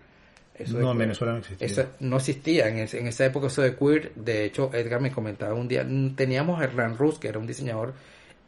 eso 0.57 0.77
de 0.77 0.83
No, 0.83 0.91
en. 0.93 0.97
Venezuela 0.99 1.33
no 1.33 1.39
existía. 1.39 1.67
Eso 1.67 1.85
no 1.99 2.15
existía 2.17 2.69
en, 2.69 2.77
en 2.77 3.07
esa 3.07 3.25
época 3.25 3.47
eso 3.47 3.61
de 3.61 3.75
queer. 3.75 4.13
De 4.15 4.45
hecho, 4.45 4.69
Edgar 4.73 5.01
me 5.01 5.11
comentaba 5.11 5.53
un 5.53 5.67
día, 5.67 5.85
teníamos 6.15 6.61
a 6.61 6.63
Hernán 6.63 6.97
Rus, 6.97 7.19
que 7.19 7.27
era 7.27 7.39
un 7.39 7.45
diseñador, 7.45 7.93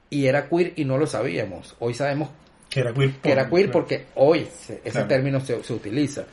y 0.09 0.28
era 0.28 0.47
queer 0.47 0.72
y 0.78 0.86
no 0.86 0.97
lo 0.97 1.05
sabíamos. 1.05 1.76
Hoy 1.80 1.93
sabemos 1.95 2.30
Que 2.70 2.80
era 2.80 2.93
queer. 2.93 3.11
que 3.22 3.30
era 3.30 3.49
queer 3.49 3.72
porque 3.72 4.05
hoy 4.15 4.47
se- 4.57 4.76
ese 4.86 4.91
Claro. 4.91 5.07
término 5.09 5.41
se, 5.41 5.61
se 5.65 5.74
utiliza. 5.74 6.24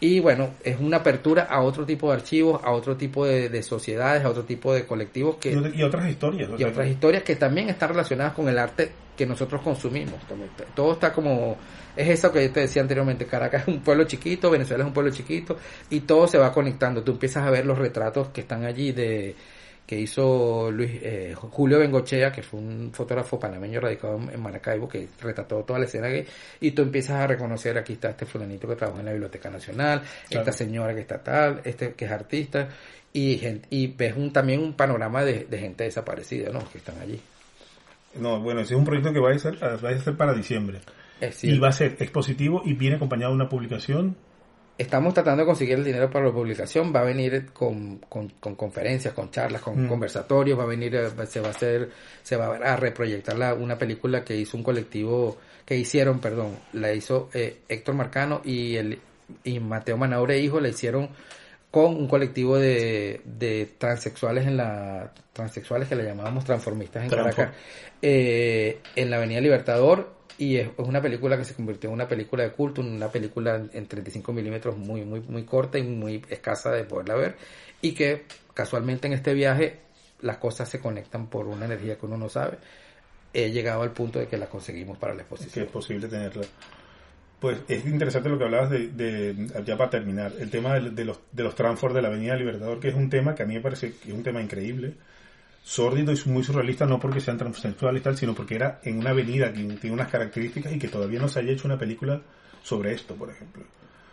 Y 0.00 0.18
bueno, 0.20 0.54
es 0.64 0.78
una 0.80 0.96
apertura 0.98 1.42
a 1.42 1.60
otro 1.60 1.84
tipo 1.84 2.08
de 2.08 2.14
archivos, 2.16 2.62
a 2.64 2.70
otro 2.72 2.96
tipo 2.96 3.26
de, 3.26 3.50
de 3.50 3.62
sociedades, 3.62 4.24
a 4.24 4.30
otro 4.30 4.44
tipo 4.44 4.72
de 4.72 4.86
colectivos 4.86 5.36
que, 5.36 5.52
Y, 5.52 5.56
ot- 5.56 5.74
y 5.76 5.82
otras 5.82 6.08
historias. 6.08 6.48
y 6.58 6.64
otras 6.64 6.88
historias 6.88 7.22
que 7.22 7.36
también 7.36 7.68
están 7.68 7.90
relacionadas 7.90 8.32
con 8.32 8.48
el 8.48 8.56
arte 8.58 8.92
que 9.18 9.26
nosotros 9.26 9.60
consumimos. 9.60 10.14
Todo 10.74 10.92
está 10.92 11.12
como, 11.12 11.56
es 11.96 12.08
eso 12.08 12.32
que 12.32 12.46
yo 12.46 12.52
te 12.52 12.60
decía 12.60 12.80
anteriormente, 12.80 13.26
Caracas 13.26 13.62
es 13.62 13.68
un 13.68 13.80
pueblo 13.80 14.04
chiquito, 14.04 14.48
Venezuela 14.50 14.84
es 14.84 14.88
un 14.88 14.94
pueblo 14.94 15.12
chiquito, 15.12 15.58
y 15.90 16.00
todo 16.00 16.26
se 16.28 16.38
va 16.38 16.52
conectando. 16.52 17.02
Tú 17.02 17.12
empiezas 17.12 17.44
a 17.44 17.50
ver 17.50 17.66
los 17.66 17.76
retratos 17.76 18.28
que 18.28 18.42
están 18.42 18.64
allí 18.64 18.92
de 18.92 19.34
que 19.84 19.98
hizo 19.98 20.70
Luis 20.70 20.90
eh, 21.02 21.34
Julio 21.34 21.78
Bengochea, 21.78 22.30
que 22.30 22.42
fue 22.42 22.60
un 22.60 22.90
fotógrafo 22.92 23.40
panameño 23.40 23.80
radicado 23.80 24.16
en- 24.30 24.38
Maracaibo, 24.40 24.86
que 24.86 25.08
retrató 25.20 25.64
toda 25.64 25.78
la 25.78 25.86
escena 25.86 26.08
gay, 26.08 26.26
y 26.60 26.72
tú 26.72 26.82
empiezas 26.82 27.16
a 27.16 27.26
reconocer, 27.26 27.76
aquí 27.78 27.94
está 27.94 28.10
este 28.10 28.26
fulanito 28.26 28.68
que 28.68 28.76
trabaja 28.76 29.00
en 29.00 29.06
la 29.06 29.12
Biblioteca 29.12 29.48
Nacional, 29.50 30.02
Claro. 30.28 30.42
esta 30.46 30.52
señora 30.52 30.94
que 30.94 31.00
está 31.00 31.22
tal, 31.22 31.62
este 31.64 31.94
que 31.94 32.04
es 32.04 32.10
artista, 32.10 32.68
y, 33.14 33.40
y 33.70 33.86
ves 33.86 34.14
un, 34.14 34.30
también 34.30 34.60
un 34.60 34.74
panorama 34.74 35.24
de, 35.24 35.46
de 35.48 35.58
gente 35.58 35.84
desaparecida, 35.84 36.50
¿no? 36.52 36.68
Que 36.70 36.76
están 36.78 37.00
allí. 37.00 37.18
No, 38.14 38.40
bueno, 38.40 38.60
ese 38.60 38.74
es 38.74 38.78
un 38.78 38.84
proyecto 38.84 39.12
que 39.12 39.20
va 39.20 39.30
a 39.32 39.38
ser, 39.38 39.62
va 39.62 39.90
a 39.90 39.98
ser 39.98 40.16
para 40.16 40.32
diciembre. 40.34 40.80
Y 41.42 41.58
va 41.58 41.68
a 41.68 41.72
ser 41.72 41.96
expositivo 42.00 42.62
y 42.64 42.74
viene 42.74 42.96
acompañado 42.96 43.32
de 43.32 43.36
una 43.36 43.48
publicación. 43.48 44.16
estamos 44.78 45.12
tratando 45.12 45.42
de 45.42 45.46
conseguir 45.46 45.74
el 45.78 45.84
dinero 45.84 46.08
para 46.08 46.26
la 46.26 46.32
publicación, 46.32 46.92
va 46.94 47.00
a 47.00 47.04
venir 47.04 47.46
con, 47.52 47.98
con, 48.08 48.28
con 48.38 48.54
conferencias, 48.54 49.12
con 49.12 49.30
charlas, 49.30 49.60
con 49.60 49.86
Mm. 49.86 49.88
conversatorios, 49.88 50.56
va 50.58 50.62
a 50.62 50.66
venir, 50.66 50.94
eh, 50.94 51.10
se 51.26 51.40
va 51.40 51.48
a 51.48 51.50
hacer, 51.50 51.90
se 52.22 52.36
va 52.36 52.56
a 52.56 52.76
reproyectar 52.76 53.36
la, 53.36 53.54
una 53.54 53.76
película 53.76 54.22
que 54.24 54.36
hizo 54.36 54.56
un 54.56 54.62
colectivo, 54.62 55.38
que 55.64 55.76
hicieron, 55.76 56.20
perdón, 56.20 56.56
la 56.72 56.92
hizo 56.92 57.28
eh, 57.34 57.58
Héctor 57.68 57.96
Marcano 57.96 58.40
y 58.44 58.76
el 58.76 59.00
y 59.44 59.58
Mateo 59.60 59.96
Manaure 59.98 60.38
hijo, 60.38 60.60
la 60.60 60.68
hicieron 60.68 61.10
con 61.70 61.94
un 61.96 62.08
colectivo 62.08 62.56
de, 62.58 63.20
de 63.24 63.68
transexuales 63.78 64.46
en 64.46 64.56
la 64.56 65.12
transexuales 65.32 65.88
que 65.88 65.94
le 65.96 66.04
llamábamos 66.04 66.44
transformistas 66.44 67.04
en 67.04 67.10
Transform- 67.10 67.34
Caracas 67.34 67.54
eh, 68.02 68.80
en 68.96 69.10
la 69.10 69.16
Avenida 69.16 69.40
Libertador 69.40 70.16
y 70.38 70.56
es, 70.56 70.68
es 70.68 70.86
una 70.86 71.02
película 71.02 71.36
que 71.36 71.44
se 71.44 71.54
convirtió 71.54 71.90
en 71.90 71.94
una 71.94 72.08
película 72.08 72.44
de 72.44 72.52
culto, 72.52 72.80
una 72.80 73.08
película 73.10 73.56
en, 73.56 73.70
en 73.72 73.86
35 73.86 74.32
milímetros 74.32 74.76
muy 74.78 75.04
muy 75.04 75.20
muy 75.20 75.44
corta 75.44 75.78
y 75.78 75.82
muy 75.82 76.24
escasa 76.30 76.70
de 76.70 76.84
poderla 76.84 77.14
ver 77.14 77.36
y 77.82 77.92
que 77.92 78.24
casualmente 78.54 79.06
en 79.06 79.12
este 79.12 79.34
viaje 79.34 79.80
las 80.20 80.38
cosas 80.38 80.68
se 80.68 80.80
conectan 80.80 81.28
por 81.28 81.46
una 81.46 81.66
energía 81.66 81.96
que 81.96 82.06
uno 82.06 82.16
no 82.16 82.28
sabe. 82.28 82.58
He 83.32 83.50
llegado 83.50 83.82
al 83.82 83.92
punto 83.92 84.18
de 84.18 84.26
que 84.26 84.38
la 84.38 84.46
conseguimos 84.46 84.96
para 84.98 85.12
la 85.12 85.18
que 85.18 85.22
exposición 85.22 85.66
es 85.66 85.70
posible 85.70 86.08
tenerla. 86.08 86.44
Pues 87.40 87.58
es 87.68 87.84
interesante 87.86 88.28
lo 88.28 88.36
que 88.38 88.44
hablabas 88.44 88.70
de, 88.70 88.88
de- 88.88 89.62
ya 89.64 89.76
para 89.76 89.90
terminar, 89.90 90.32
el 90.40 90.50
tema 90.50 90.74
de, 90.74 90.90
de 90.90 91.04
los, 91.04 91.20
de 91.32 91.44
los 91.44 91.54
transfor 91.54 91.92
de 91.92 92.02
la 92.02 92.08
Avenida 92.08 92.34
Libertador, 92.36 92.80
que 92.80 92.88
es 92.88 92.94
un 92.94 93.08
tema 93.10 93.34
que 93.34 93.44
a 93.44 93.46
mí 93.46 93.54
me 93.54 93.60
parece 93.60 93.92
que 93.96 94.08
es 94.10 94.14
un 94.14 94.24
tema 94.24 94.42
increíble, 94.42 94.94
sórdido 95.62 96.12
y 96.12 96.28
muy 96.28 96.42
surrealista, 96.44 96.86
no 96.86 96.98
porque 96.98 97.20
sean 97.20 97.38
transexuales 97.38 98.00
y 98.00 98.04
tal, 98.04 98.16
sino 98.16 98.34
porque 98.34 98.56
era 98.56 98.80
en 98.84 98.98
una 98.98 99.10
avenida 99.10 99.52
que 99.52 99.62
tiene 99.80 99.94
unas 99.94 100.08
características 100.10 100.72
y 100.72 100.78
que 100.78 100.88
todavía 100.88 101.20
no 101.20 101.28
se 101.28 101.40
haya 101.40 101.52
hecho 101.52 101.68
una 101.68 101.78
película 101.78 102.22
sobre 102.62 102.92
esto, 102.92 103.14
por 103.16 103.30
ejemplo. 103.30 103.64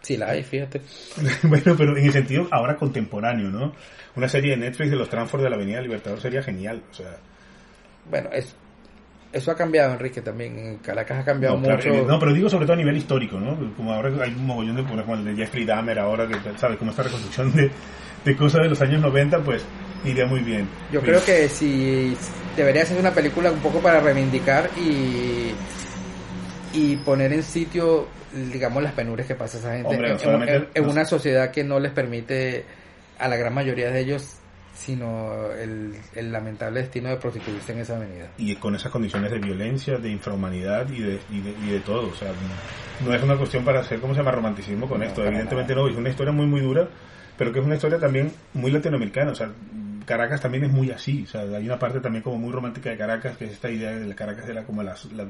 sí 0.02 0.18
la 0.18 0.30
hay 0.31 0.43
fíjate 0.43 0.81
bueno, 1.43 1.76
pero 1.77 1.97
en 1.97 2.06
el 2.06 2.11
sentido 2.14 2.47
ahora 2.52 2.76
contemporáneo, 2.77 3.49
¿no? 3.49 3.73
Una 4.15 4.30
serie 4.30 4.52
de 4.52 4.57
Netflix 4.57 4.91
de 4.91 4.97
los 4.97 5.10
transfor 5.10 5.41
de 5.41 5.49
la 5.49 5.56
Avenida 5.56 5.81
Libertador 5.81 6.22
sería 6.22 6.43
genial, 6.43 6.84
o 6.91 6.93
sea... 6.93 7.18
bueno 8.06 8.30
es 8.31 8.56
eso 9.36 9.52
ha 9.52 9.56
cambiado 9.56 9.94
Enrique 9.94 10.22
también 10.22 10.57
en 10.57 10.78
Caracas 10.78 11.20
ha 11.20 11.26
cambiado 11.26 11.56
No, 11.57 11.70
mucho 11.76 11.90
no, 12.07 12.18
pero 12.20 12.34
digo 12.34 12.49
sobre 12.49 12.66
todo 12.66 12.74
a 12.74 12.78
nivel 12.78 12.98
histórico, 12.98 13.40
¿no? 13.40 13.56
Como 13.76 13.94
ahora 13.94 14.10
hay 14.24 14.32
un 14.34 14.45
mogollón 14.48 14.76
de, 14.78 14.84
por 14.84 14.94
ejemplo, 14.94 15.16
el 15.16 15.26
de 15.26 15.36
Jeffrey 15.36 15.66
Dahmer 15.66 15.99
ahora, 15.99 16.28
que 16.28 16.36
sabes, 16.57 16.78
como 16.78 16.91
esta 16.91 17.03
reconstrucción 17.03 17.53
de, 17.53 17.70
de 18.24 18.36
cosas 18.36 18.64
de 18.64 18.70
los 18.70 18.82
años 18.82 19.02
90, 19.02 19.40
pues 19.44 19.64
iría 20.03 20.26
muy 20.26 20.40
bien. 20.41 20.68
Yo 20.91 20.99
Sí. 21.02 21.06
creo 21.07 21.24
que 21.24 21.49
si 21.49 22.16
debería 22.56 22.86
ser 22.86 22.98
una 22.99 23.12
película 23.12 23.52
un 23.52 23.60
poco 23.60 23.80
para 23.80 23.99
reivindicar 23.99 24.70
y 24.78 25.52
y 26.74 26.98
poner 26.98 27.32
en 27.32 27.41
sitio, 27.44 28.07
digamos, 28.52 28.84
las 28.84 28.91
penurias 28.94 29.28
que 29.28 29.36
pasa 29.36 29.57
esa 29.57 29.74
gente 29.76 29.88
Hombre, 29.95 30.12
en, 30.22 30.49
en- 30.49 30.68
en 30.74 30.90
una 30.90 31.06
sociedad 31.06 31.52
que 31.52 31.64
no 31.64 31.80
les 31.80 31.91
permite 31.91 32.66
a 33.18 33.28
la 33.30 33.38
gran 33.38 33.53
mayoría 33.53 33.90
de 33.91 33.99
ellos 34.02 34.38
sino 34.76 35.52
el, 35.53 35.95
el 36.14 36.31
lamentable 36.31 36.81
destino 36.81 37.10
de 37.10 37.18
prostituirse 37.18 37.72
en 37.72 37.80
esa 37.80 37.95
avenida. 37.95 38.27
y 38.38 38.56
con 38.57 38.76
esas 38.76 38.91
condiciones 38.91 39.31
de 39.31 39.39
violencia, 39.39 39.97
de 39.97 40.10
infrahumanidad 40.10 40.89
y 40.89 41.02
de, 41.02 41.19
y 41.31 41.39
de, 41.41 41.52
y 41.65 41.69
de 41.72 41.80
todo. 41.80 42.10
O 42.10 42.14
sea, 42.14 42.31
no 43.06 43.14
es 43.14 43.23
una 43.23 43.38
cuestión 43.38 43.64
para 43.64 43.80
hacer, 43.80 43.99
¿cómo 43.99 44.14
se 44.14 44.19
llama?, 44.19 44.31
romanticismo 44.31 44.88
con 44.88 44.99
No, 44.99 45.06
esto. 45.06 45.23
Evidentemente 45.26 45.73
nada. 45.73 45.85
no, 45.88 45.91
es 45.91 45.97
una 45.97 46.10
historia 46.10 46.34
muy, 46.34 46.45
muy 46.45 46.61
dura, 46.61 46.88
pero 47.38 47.52
que 47.52 47.60
es 47.60 47.65
una 47.65 47.76
historia 47.76 47.99
también 47.99 48.31
muy 48.53 48.72
latinoamericana. 48.72 49.31
O 49.31 49.35
sea, 49.35 49.52
Caracas 50.06 50.41
también 50.41 50.65
es 50.65 50.72
muy 50.72 50.91
así. 50.91 51.23
O 51.23 51.27
sea, 51.27 51.41
hay 51.41 51.65
una 51.65 51.80
parte 51.80 51.99
también 51.99 52.22
como 52.23 52.38
muy 52.38 52.52
romántica 52.52 52.89
de 52.89 52.97
Caracas, 52.97 53.38
que 53.38 53.45
es 53.45 53.52
esta 53.53 53.69
idea 53.69 53.91
de 53.91 54.06
la 54.06 54.15
Caracas 54.15 54.47
era 54.47 54.64
como 54.64 54.84
la, 54.84 54.95
la, 55.15 55.26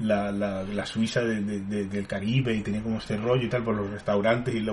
la, 0.00 0.30
la- 0.30 0.86
Suiza 0.86 1.20
de- 1.22 1.40
de- 1.40 1.60
de- 1.60 1.84
del 1.86 2.06
Caribe 2.06 2.54
y 2.54 2.60
tenía 2.62 2.82
como 2.82 2.98
este 2.98 3.16
rollo 3.16 3.44
y 3.46 3.48
tal 3.48 3.64
por 3.64 3.74
los 3.74 3.90
restaurantes 3.90 4.54
y 4.54 4.60
la, 4.60 4.72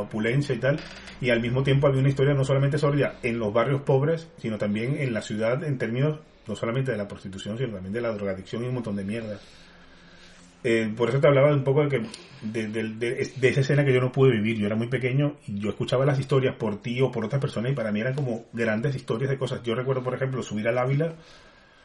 opulencia 0.00 0.54
y 0.54 0.58
tal. 0.58 0.78
Y 1.20 1.30
al 1.30 1.40
mismo 1.40 1.62
tiempo 1.62 1.86
había 1.86 2.00
una 2.00 2.08
historia 2.08 2.34
no 2.34 2.44
solamente 2.44 2.78
sólida 2.78 3.16
en 3.22 3.38
los 3.38 3.52
barrios 3.52 3.82
pobres, 3.82 4.28
sino 4.38 4.58
también 4.58 4.96
en 4.98 5.12
la 5.12 5.22
ciudad 5.22 5.62
en 5.64 5.78
términos 5.78 6.18
no 6.46 6.56
solamente 6.56 6.90
de 6.90 6.98
la 6.98 7.06
prostitución, 7.06 7.56
sino 7.58 7.70
también 7.72 7.92
de 7.92 8.00
la 8.00 8.10
drogadicción 8.12 8.64
y 8.64 8.68
un 8.68 8.74
montón 8.74 8.96
de 8.96 9.04
mierda. 9.04 9.38
Eh, 10.64 10.92
por 10.96 11.08
eso 11.08 11.18
te 11.18 11.26
hablaba 11.26 11.52
un 11.52 11.64
poco 11.64 11.82
de, 11.82 11.88
que, 11.88 12.06
de, 12.42 12.68
de- 12.68 12.88
de- 12.94 13.32
de 13.36 13.48
esa 13.48 13.60
escena 13.60 13.84
que 13.84 13.92
yo 13.92 14.00
no 14.00 14.12
pude 14.12 14.30
vivir. 14.32 14.56
Yo 14.58 14.66
era 14.66 14.76
muy 14.76 14.86
pequeño 14.88 15.36
y 15.46 15.58
yo 15.58 15.70
escuchaba 15.70 16.06
las 16.06 16.18
historias 16.20 16.54
por 16.56 16.80
ti 16.80 17.00
o 17.00 17.10
por 17.10 17.24
otras 17.24 17.40
personas 17.40 17.72
y 17.72 17.74
para 17.74 17.90
mí 17.90 18.00
eran 18.00 18.14
como 18.14 18.44
grandes 18.52 18.94
historias 18.94 19.30
de 19.30 19.38
cosas. 19.38 19.62
Yo 19.64 19.74
recuerdo, 19.74 20.02
por 20.04 20.14
ejemplo, 20.14 20.42
subir 20.42 20.68
al 20.68 20.78
Ávila. 20.78 21.14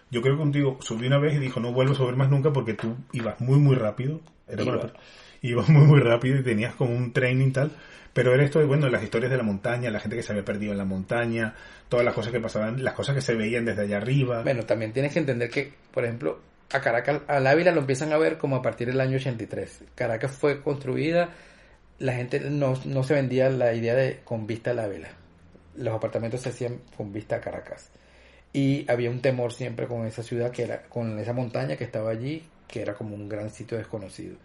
Yo 0.09 0.21
creo 0.21 0.37
que 0.37 0.51
tío 0.51 0.77
subí 0.79 1.07
una 1.07 1.19
vez 1.19 1.35
y 1.35 1.39
dijo, 1.39 1.59
no 1.59 1.73
vuelvo 1.73 1.93
a 1.93 1.95
subir 1.95 2.15
más 2.15 2.29
nunca 2.29 2.53
porque 2.53 2.73
tú 2.73 2.95
ibas 3.11 3.39
muy, 3.41 3.59
muy 3.59 3.75
rápido. 3.75 4.21
Era 4.47 4.63
Iba. 4.63 4.93
ibas 5.41 5.69
muy, 5.69 5.85
muy 5.85 5.99
rápido 5.99 6.39
y 6.39 6.43
tenías 6.43 6.75
como 6.75 6.95
un 6.95 7.11
training 7.11 7.51
tal. 7.51 7.71
Pero 8.13 8.33
era 8.33 8.43
esto 8.43 8.59
de, 8.59 8.65
bueno, 8.65 8.89
las 8.89 9.03
historias 9.03 9.29
de 9.29 9.37
la 9.37 9.43
montaña, 9.43 9.91
la 9.91 9.99
gente 9.99 10.15
que 10.15 10.23
se 10.23 10.31
había 10.31 10.43
perdido 10.43 10.71
en 10.71 10.79
la 10.79 10.85
montaña, 10.85 11.53
todas 11.87 12.03
las 12.03 12.15
cosas 12.15 12.31
que 12.31 12.39
pasaban, 12.39 12.83
las 12.83 12.93
cosas 12.93 13.13
que 13.13 13.21
se 13.21 13.35
veían 13.35 13.65
desde 13.65 13.83
allá 13.83 13.97
arriba. 13.97 14.41
Bueno, 14.41 14.63
también 14.63 14.91
tienes 14.91 15.13
que 15.13 15.19
entender 15.19 15.49
que, 15.51 15.71
por 15.93 16.03
ejemplo, 16.03 16.39
a 16.71 16.81
Caracas, 16.81 17.21
al 17.27 17.45
Ávila 17.45 17.71
lo 17.71 17.81
empiezan 17.81 18.11
a 18.13 18.17
ver 18.17 18.37
como 18.37 18.55
a 18.55 18.61
partir 18.61 18.87
del 18.87 18.99
año 19.01 19.17
83. 19.17 19.83
Caracas 19.93 20.31
fue 20.31 20.61
construida, 20.63 21.29
la 21.99 22.13
gente 22.13 22.39
no, 22.39 22.73
no 22.85 23.03
se 23.03 23.13
vendía 23.13 23.49
la 23.49 23.73
idea 23.73 23.93
de 23.93 24.21
con 24.23 24.47
vista 24.47 24.71
al 24.71 24.79
Ávila. 24.79 25.09
Los 25.75 25.93
apartamentos 25.93 26.41
se 26.41 26.49
hacían 26.49 26.79
con 26.95 27.13
vista 27.13 27.35
a 27.35 27.41
Caracas. 27.41 27.91
Y 28.53 28.89
había 28.89 29.09
un 29.11 29.21
temor 29.21 29.53
siempre 29.53 29.87
con 29.87 30.05
esa 30.07 30.23
ciudad, 30.23 30.51
que 30.51 30.63
era 30.63 30.83
con 30.83 31.19
esa 31.19 31.33
montaña 31.33 31.75
que 31.75 31.83
estaba 31.83 32.09
allí, 32.11 32.43
que 32.67 32.81
era 32.81 32.93
como 32.95 33.15
un 33.15 33.29
gran 33.29 33.49
sitio 33.49 33.77
desconocido. 33.77 34.35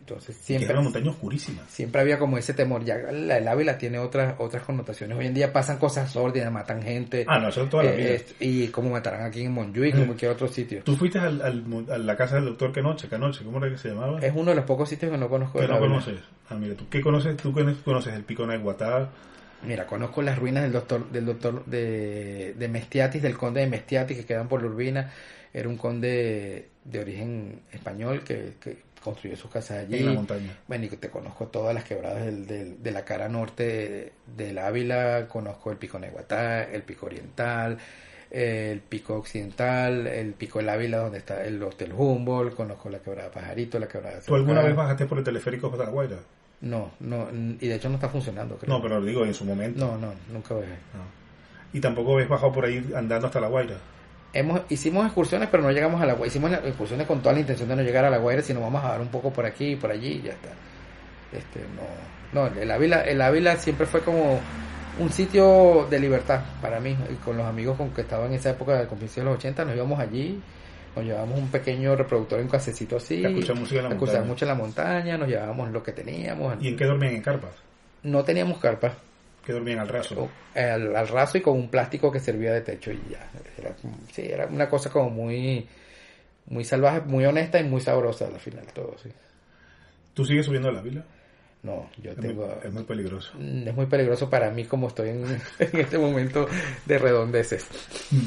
Entonces 0.00 0.36
que 0.38 0.42
siempre... 0.42 0.64
era 0.70 0.74
una 0.78 0.84
montaña 0.84 1.10
oscurísima. 1.10 1.62
Siempre 1.68 2.00
había 2.00 2.18
como 2.18 2.38
ese 2.38 2.54
temor. 2.54 2.82
Ya 2.82 2.96
la, 3.12 3.36
el 3.36 3.46
Ávila 3.46 3.76
tiene 3.76 3.98
otras 3.98 4.36
otras 4.38 4.62
connotaciones. 4.62 5.18
Hoy 5.18 5.26
en 5.26 5.34
día 5.34 5.52
pasan 5.52 5.76
cosas 5.76 6.10
sórdidas, 6.10 6.50
matan 6.50 6.80
gente. 6.82 7.26
Ah, 7.28 7.38
no, 7.38 7.48
eso 7.48 7.64
es 7.64 7.68
toda 7.70 7.82
la 7.82 7.90
Eh, 7.92 8.24
vida. 8.24 8.36
y 8.40 8.68
como 8.68 8.88
matarán 8.90 9.22
aquí 9.26 9.42
en 9.42 9.52
Monjuic, 9.52 9.94
en 9.96 10.06
cualquier 10.06 10.30
otro 10.30 10.48
sitio. 10.48 10.82
Tú 10.84 10.96
fuiste 10.96 11.18
al, 11.18 11.42
al- 11.42 11.64
a 11.90 11.98
la 11.98 12.16
casa 12.16 12.36
del 12.36 12.46
doctor 12.46 12.72
Canoche, 12.72 13.06
Canoche, 13.08 13.44
¿cómo 13.44 13.58
era 13.58 13.68
que 13.68 13.76
se 13.76 13.90
llamaba? 13.90 14.18
Es 14.20 14.32
uno 14.34 14.50
de 14.50 14.56
los 14.56 14.64
pocos 14.64 14.88
sitios 14.88 15.12
que 15.12 15.18
no 15.18 15.28
conozco. 15.28 15.58
que 15.58 15.68
no 15.68 15.74
Ávila. 15.74 15.88
conoces. 15.90 16.20
Ah, 16.48 16.54
mira, 16.54 16.74
¿tú 16.74 16.88
qué 16.88 17.02
conoces? 17.02 17.36
¿Tú 17.36 17.52
conoces, 17.52 17.82
conoces 17.82 18.14
el 18.14 18.24
Pico 18.24 18.46
Naiguatá? 18.46 19.10
Mira, 19.60 19.86
conozco 19.86 20.22
las 20.22 20.38
ruinas 20.38 20.62
del 20.62 20.72
doctor 20.72 21.10
del 21.10 21.26
doctor 21.26 21.64
de, 21.66 22.54
de 22.56 22.68
Mestiatis, 22.68 23.22
del 23.22 23.36
conde 23.36 23.60
de 23.60 23.66
Mestiatis, 23.66 24.16
que 24.16 24.24
quedan 24.24 24.48
por 24.48 24.62
la 24.62 24.68
Urbina. 24.68 25.12
Era 25.52 25.68
un 25.68 25.76
conde 25.76 26.68
de 26.84 27.00
origen 27.00 27.62
español 27.72 28.22
que, 28.22 28.54
que 28.60 28.76
construyó 29.02 29.36
sus 29.36 29.50
casas 29.50 29.78
allí. 29.78 29.98
En 29.98 30.06
la 30.06 30.12
montaña. 30.12 30.56
Bueno, 30.68 30.84
y 30.84 30.88
te 30.88 31.08
conozco 31.10 31.46
todas 31.48 31.74
las 31.74 31.84
quebradas 31.84 32.24
del, 32.24 32.46
del- 32.46 32.82
de 32.82 32.90
la 32.92 33.04
cara 33.04 33.28
norte 33.28 33.64
de- 33.64 34.12
del 34.44 34.58
Ávila, 34.58 35.26
conozco 35.28 35.70
el 35.72 35.76
pico 35.78 35.98
Neguatá, 35.98 36.62
el 36.64 36.82
pico 36.82 37.06
oriental, 37.06 37.78
el 38.30 38.80
pico 38.80 39.14
occidental, 39.16 40.06
el 40.06 40.34
pico 40.34 40.58
del 40.60 40.68
Ávila 40.68 40.98
donde 40.98 41.18
está 41.18 41.44
el 41.44 41.60
Hotel 41.62 41.92
Humboldt, 41.96 42.54
conozco 42.54 42.90
la 42.90 42.98
quebrada 43.00 43.30
Pajarito, 43.30 43.78
la 43.78 43.88
quebrada 43.88 44.20
¿Tú 44.20 44.34
alguna 44.36 44.62
vez 44.62 44.76
bajaste 44.76 45.06
por 45.06 45.18
el 45.18 45.24
teleférico 45.24 45.68
hasta 45.68 45.84
la 45.84 45.90
Guaira? 45.90 46.16
No, 46.60 46.90
no, 47.00 47.28
y 47.60 47.68
de 47.68 47.74
hecho 47.74 47.88
no 47.88 47.94
está 47.96 48.08
funcionando, 48.08 48.56
creo. 48.56 48.74
No, 48.74 48.82
pero 48.82 49.00
digo 49.00 49.24
en 49.24 49.34
su 49.34 49.44
momento. 49.44 49.86
No, 49.86 49.96
no, 49.96 50.12
nunca 50.32 50.54
bajé. 50.54 50.66
No. 50.92 51.18
Y 51.72 51.80
tampoco 51.80 52.16
ves 52.16 52.28
bajado 52.28 52.52
por 52.52 52.64
ahí 52.64 52.84
andando 52.96 53.28
hasta 53.28 53.40
la 53.40 53.48
Guaira. 53.48 53.76
Hemos, 54.32 54.62
hicimos 54.68 55.06
excursiones, 55.06 55.48
pero 55.50 55.62
no 55.62 55.70
llegamos 55.70 56.02
a 56.02 56.06
la 56.06 56.14
Guaira. 56.14 56.28
Hicimos 56.28 56.52
excursiones 56.52 57.06
con 57.06 57.20
toda 57.20 57.34
la 57.34 57.40
intención 57.40 57.68
de 57.68 57.76
no 57.76 57.82
llegar 57.82 58.04
a 58.04 58.10
la 58.10 58.18
Guaira, 58.18 58.42
sino 58.42 58.60
vamos 58.60 58.84
a 58.84 58.88
dar 58.88 59.00
un 59.00 59.08
poco 59.08 59.32
por 59.32 59.46
aquí 59.46 59.72
y 59.72 59.76
por 59.76 59.90
allí 59.90 60.14
y 60.14 60.22
ya 60.22 60.32
está. 60.32 60.48
Este, 61.32 61.60
no, 62.32 62.48
no, 62.48 62.60
el 62.60 62.70
Ávila, 62.70 63.02
el 63.02 63.20
Ávila 63.22 63.56
siempre 63.56 63.86
fue 63.86 64.00
como 64.00 64.40
un 64.98 65.10
sitio 65.10 65.86
de 65.88 66.00
libertad 66.00 66.40
para 66.60 66.80
mí. 66.80 66.96
Y 67.10 67.14
con 67.16 67.36
los 67.36 67.46
amigos 67.46 67.76
con 67.76 67.90
que 67.90 68.00
estaba 68.00 68.26
en 68.26 68.32
esa 68.32 68.50
época 68.50 68.74
del 68.76 68.88
comienzo 68.88 69.20
de 69.20 69.26
los 69.26 69.36
80, 69.36 69.64
nos 69.64 69.76
íbamos 69.76 70.00
allí, 70.00 70.40
nos 70.96 71.04
llevábamos 71.04 71.38
un 71.38 71.48
pequeño 71.48 71.94
reproductor 71.96 72.38
en 72.38 72.46
un 72.46 72.50
casecito 72.50 72.96
así, 72.96 73.22
música 73.54 73.80
en 73.80 73.84
la 73.84 74.22
mucho 74.22 74.44
en 74.44 74.48
la 74.48 74.54
montaña, 74.54 75.16
nos 75.16 75.28
llevábamos 75.28 75.70
lo 75.70 75.82
que 75.82 75.92
teníamos. 75.92 76.62
¿Y 76.62 76.68
en 76.68 76.76
qué 76.76 76.84
dormían? 76.84 77.14
¿En 77.14 77.22
carpas? 77.22 77.52
No 78.02 78.24
teníamos 78.24 78.58
carpas. 78.58 78.94
¿Qué 79.44 79.52
dormían 79.52 79.78
al 79.80 79.88
raso? 79.88 80.14
o- 80.20 80.58
al, 80.58 80.94
al 80.96 81.08
raso 81.08 81.38
y 81.38 81.40
con 81.40 81.54
un 81.56 81.68
plástico 81.70 82.10
que 82.12 82.20
servía 82.20 82.52
de 82.52 82.60
techo 82.62 82.90
y 82.92 82.98
ya. 83.10 83.30
Era, 83.58 83.74
sí, 84.12 84.22
era 84.22 84.46
una 84.46 84.68
cosa 84.68 84.90
como 84.90 85.10
muy, 85.10 85.66
muy 86.46 86.64
salvaje, 86.64 87.00
muy 87.02 87.24
honesta 87.24 87.58
y 87.60 87.64
muy 87.64 87.80
sabrosa 87.80 88.26
al 88.26 88.38
final 88.40 88.66
todo, 88.74 88.96
sí. 89.02 89.10
¿Tú 90.14 90.24
sigues 90.24 90.46
subiendo 90.46 90.68
a 90.68 90.72
la 90.72 90.82
vila? 90.82 91.04
No, 91.68 91.90
yo 92.02 92.10
Es 92.12 92.16
muy, 92.18 92.26
tengo... 92.28 92.58
es 92.64 92.72
muy 92.72 92.82
peligroso. 92.84 93.32
mm, 93.38 93.68
es 93.68 93.74
muy 93.74 93.86
peligroso 93.86 94.30
para 94.30 94.50
mí 94.50 94.64
como 94.64 94.88
estoy 94.88 95.10
en, 95.10 95.24
en 95.58 95.80
este 95.80 95.98
momento 95.98 96.46
de 96.86 96.98
redondeces. 96.98 97.66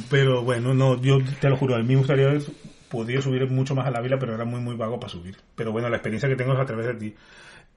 Pero 0.10 0.44
bueno, 0.44 0.74
no, 0.74 1.02
yo 1.02 1.18
te 1.40 1.50
lo 1.50 1.58
juro, 1.58 1.76
a 1.76 1.80
mí 1.80 1.86
me 1.86 1.96
gustaría 1.98 2.28
haber 2.28 2.42
podido 2.90 3.22
subir 3.22 3.50
mucho 3.50 3.74
más 3.74 3.88
a 3.88 3.92
la 3.92 4.02
vila, 4.02 4.20
pero 4.20 4.36
era 4.36 4.46
muy, 4.46 4.60
muy 4.62 4.76
vago 4.76 5.00
para 5.00 5.12
subir. 5.12 5.38
Pero 5.56 5.72
bueno, 5.72 5.90
la 5.90 5.98
experiencia 5.98 6.30
que 6.30 6.36
tengo 6.36 6.54
es 6.54 6.60
a 6.60 6.66
través 6.66 6.88
de 6.88 6.94
ti. 6.96 7.16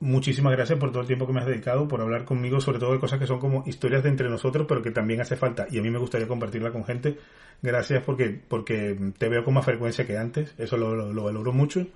Muchísimas 0.00 0.52
gracias 0.52 0.78
por 0.78 0.90
todo 0.90 1.02
el 1.02 1.06
tiempo 1.06 1.26
que 1.26 1.32
me 1.32 1.40
has 1.40 1.46
dedicado, 1.46 1.86
por 1.86 2.00
hablar 2.00 2.24
conmigo, 2.24 2.60
sobre 2.60 2.78
todo 2.80 2.92
de 2.92 2.98
cosas 2.98 3.18
que 3.20 3.26
son 3.26 3.38
como 3.38 3.62
historias 3.66 4.02
de 4.02 4.08
entre 4.10 4.28
nosotros, 4.28 4.66
pero 4.68 4.82
que 4.82 4.90
también 4.90 5.20
hace 5.20 5.36
falta. 5.36 5.66
Y 5.70 5.78
a 5.78 5.82
mí 5.82 5.88
me 5.90 5.98
gustaría 5.98 6.26
compartirla 6.26 6.72
con 6.72 6.84
gente. 6.84 7.16
Gracias 7.62 8.02
porque, 8.04 8.38
porque 8.48 8.98
te 9.16 9.28
veo 9.28 9.44
con 9.44 9.54
más 9.54 9.64
frecuencia 9.64 10.04
que 10.04 10.18
antes. 10.18 10.52
Eso 10.58 10.76
lo, 10.76 10.94
lo- 10.94 11.12
lo 11.12 11.24
valoro 11.24 11.52
mucho. 11.52 11.86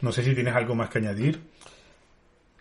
No 0.00 0.10
sé 0.10 0.22
si 0.24 0.34
tienes 0.34 0.54
algo 0.54 0.74
más 0.74 0.88
que 0.88 0.98
añadir. 0.98 1.38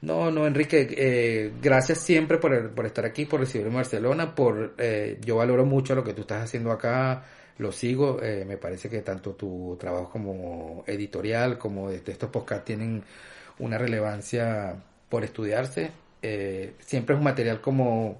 No, 0.03 0.29
no, 0.31 0.45
Enrique, 0.45 0.87
eh, 0.97 1.53
gracias 1.61 1.99
siempre 1.99 2.37
por, 2.37 2.53
el- 2.53 2.69
por 2.69 2.85
estar 2.85 3.05
aquí, 3.05 3.25
por 3.25 3.39
recibirme 3.39 3.69
en 3.71 3.75
Barcelona, 3.77 4.35
por 4.35 4.73
eh, 4.77 5.17
yo 5.23 5.37
valoro 5.37 5.65
mucho 5.65 5.95
lo 5.95 6.03
que 6.03 6.13
tú 6.13 6.21
estás 6.21 6.43
haciendo 6.43 6.71
acá, 6.71 7.23
lo 7.57 7.71
sigo, 7.71 8.19
eh, 8.21 8.43
me 8.45 8.57
parece 8.57 8.89
que 8.89 9.01
tanto 9.01 9.31
tu 9.31 9.77
trabajo 9.79 10.09
como 10.11 10.83
editorial 10.87 11.57
como 11.57 11.89
de, 11.89 12.01
de 12.01 12.11
estos 12.11 12.29
podcasts 12.29 12.65
tienen 12.65 13.01
una 13.59 13.77
relevancia 13.77 14.75
por 15.07 15.23
estudiarse, 15.23 15.91
eh, 16.21 16.73
siempre 16.79 17.15
es 17.15 17.19
un 17.19 17.23
material 17.25 17.61
como 17.61 18.17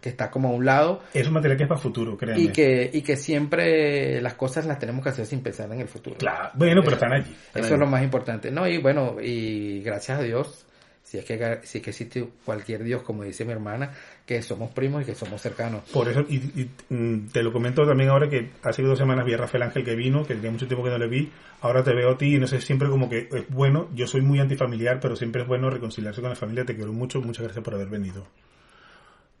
que 0.00 0.08
está 0.08 0.30
como 0.30 0.48
a 0.50 0.52
un 0.52 0.64
lado 0.64 1.00
Es 1.14 1.26
un 1.26 1.34
material 1.34 1.56
que 1.56 1.62
es 1.64 1.68
para 1.68 1.80
futuro, 1.80 2.16
créanme. 2.16 2.44
y 2.44 2.48
que, 2.48 2.90
y 2.92 3.02
que 3.02 3.16
siempre 3.16 4.20
las 4.20 4.34
cosas 4.34 4.66
las 4.66 4.78
tenemos 4.78 5.02
que 5.02 5.10
hacer 5.10 5.26
sin 5.26 5.40
pensar 5.42 5.72
en 5.72 5.80
el 5.80 5.88
futuro. 5.88 6.16
Claro, 6.16 6.50
bueno, 6.54 6.80
pero 6.82 6.94
están 6.94 7.12
allí. 7.12 7.30
están 7.32 7.62
Eso 7.64 7.64
allí. 7.66 7.74
es 7.74 7.80
lo 7.80 7.86
más 7.86 8.02
importante, 8.04 8.50
¿no? 8.52 8.68
Y 8.68 8.78
bueno, 8.78 9.16
y 9.20 9.80
gracias 9.82 10.18
a 10.18 10.22
Dios, 10.22 10.66
si 11.12 11.18
es 11.18 11.26
que, 11.26 11.60
si 11.64 11.76
es 11.76 11.84
que 11.84 11.90
existe 11.90 12.26
cualquier 12.42 12.82
Dios, 12.84 13.02
como 13.02 13.22
dice 13.22 13.44
mi 13.44 13.52
hermana, 13.52 13.92
que 14.24 14.40
somos 14.40 14.70
primos 14.70 15.02
y 15.02 15.04
que 15.04 15.14
somos 15.14 15.42
cercanos. 15.42 15.82
Por 15.92 16.08
eso, 16.08 16.24
y, 16.26 16.36
y, 16.36 16.70
mm, 16.88 17.28
te 17.28 17.42
lo 17.42 17.52
comento 17.52 17.86
también 17.86 18.08
ahora 18.08 18.30
que 18.30 18.52
hace 18.62 18.82
dos 18.82 18.98
semanas 18.98 19.26
vi 19.26 19.34
a 19.34 19.36
Rafael 19.36 19.64
Ángel 19.64 19.84
que 19.84 19.94
vino, 19.94 20.24
que 20.24 20.34
tenía 20.34 20.50
mucho 20.50 20.66
tiempo 20.66 20.82
que 20.82 20.88
no 20.88 20.96
le 20.96 21.08
vi, 21.08 21.30
ahora 21.60 21.84
te 21.84 21.92
veo 21.92 22.12
a 22.12 22.16
ti 22.16 22.36
y 22.36 22.38
no 22.38 22.46
sé, 22.46 22.62
siempre 22.62 22.88
como 22.88 23.10
que 23.10 23.28
es 23.30 23.46
bueno, 23.50 23.90
yo 23.94 24.06
soy 24.06 24.22
muy 24.22 24.40
antifamiliar, 24.40 25.00
pero 25.00 25.14
siempre 25.14 25.42
es 25.42 25.48
bueno 25.48 25.68
reconciliarse 25.68 26.22
con 26.22 26.30
la 26.30 26.36
familia, 26.36 26.64
te 26.64 26.74
quiero 26.74 26.94
mucho, 26.94 27.20
muchas 27.20 27.44
gracias 27.44 27.62
por 27.62 27.74
haber 27.74 27.88
venido. 27.88 28.26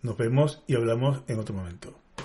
Nos 0.02 0.18
vemos 0.18 0.62
y 0.66 0.74
hablamos 0.74 1.22
en 1.26 1.38
otro 1.38 1.54
momento. 1.54 2.01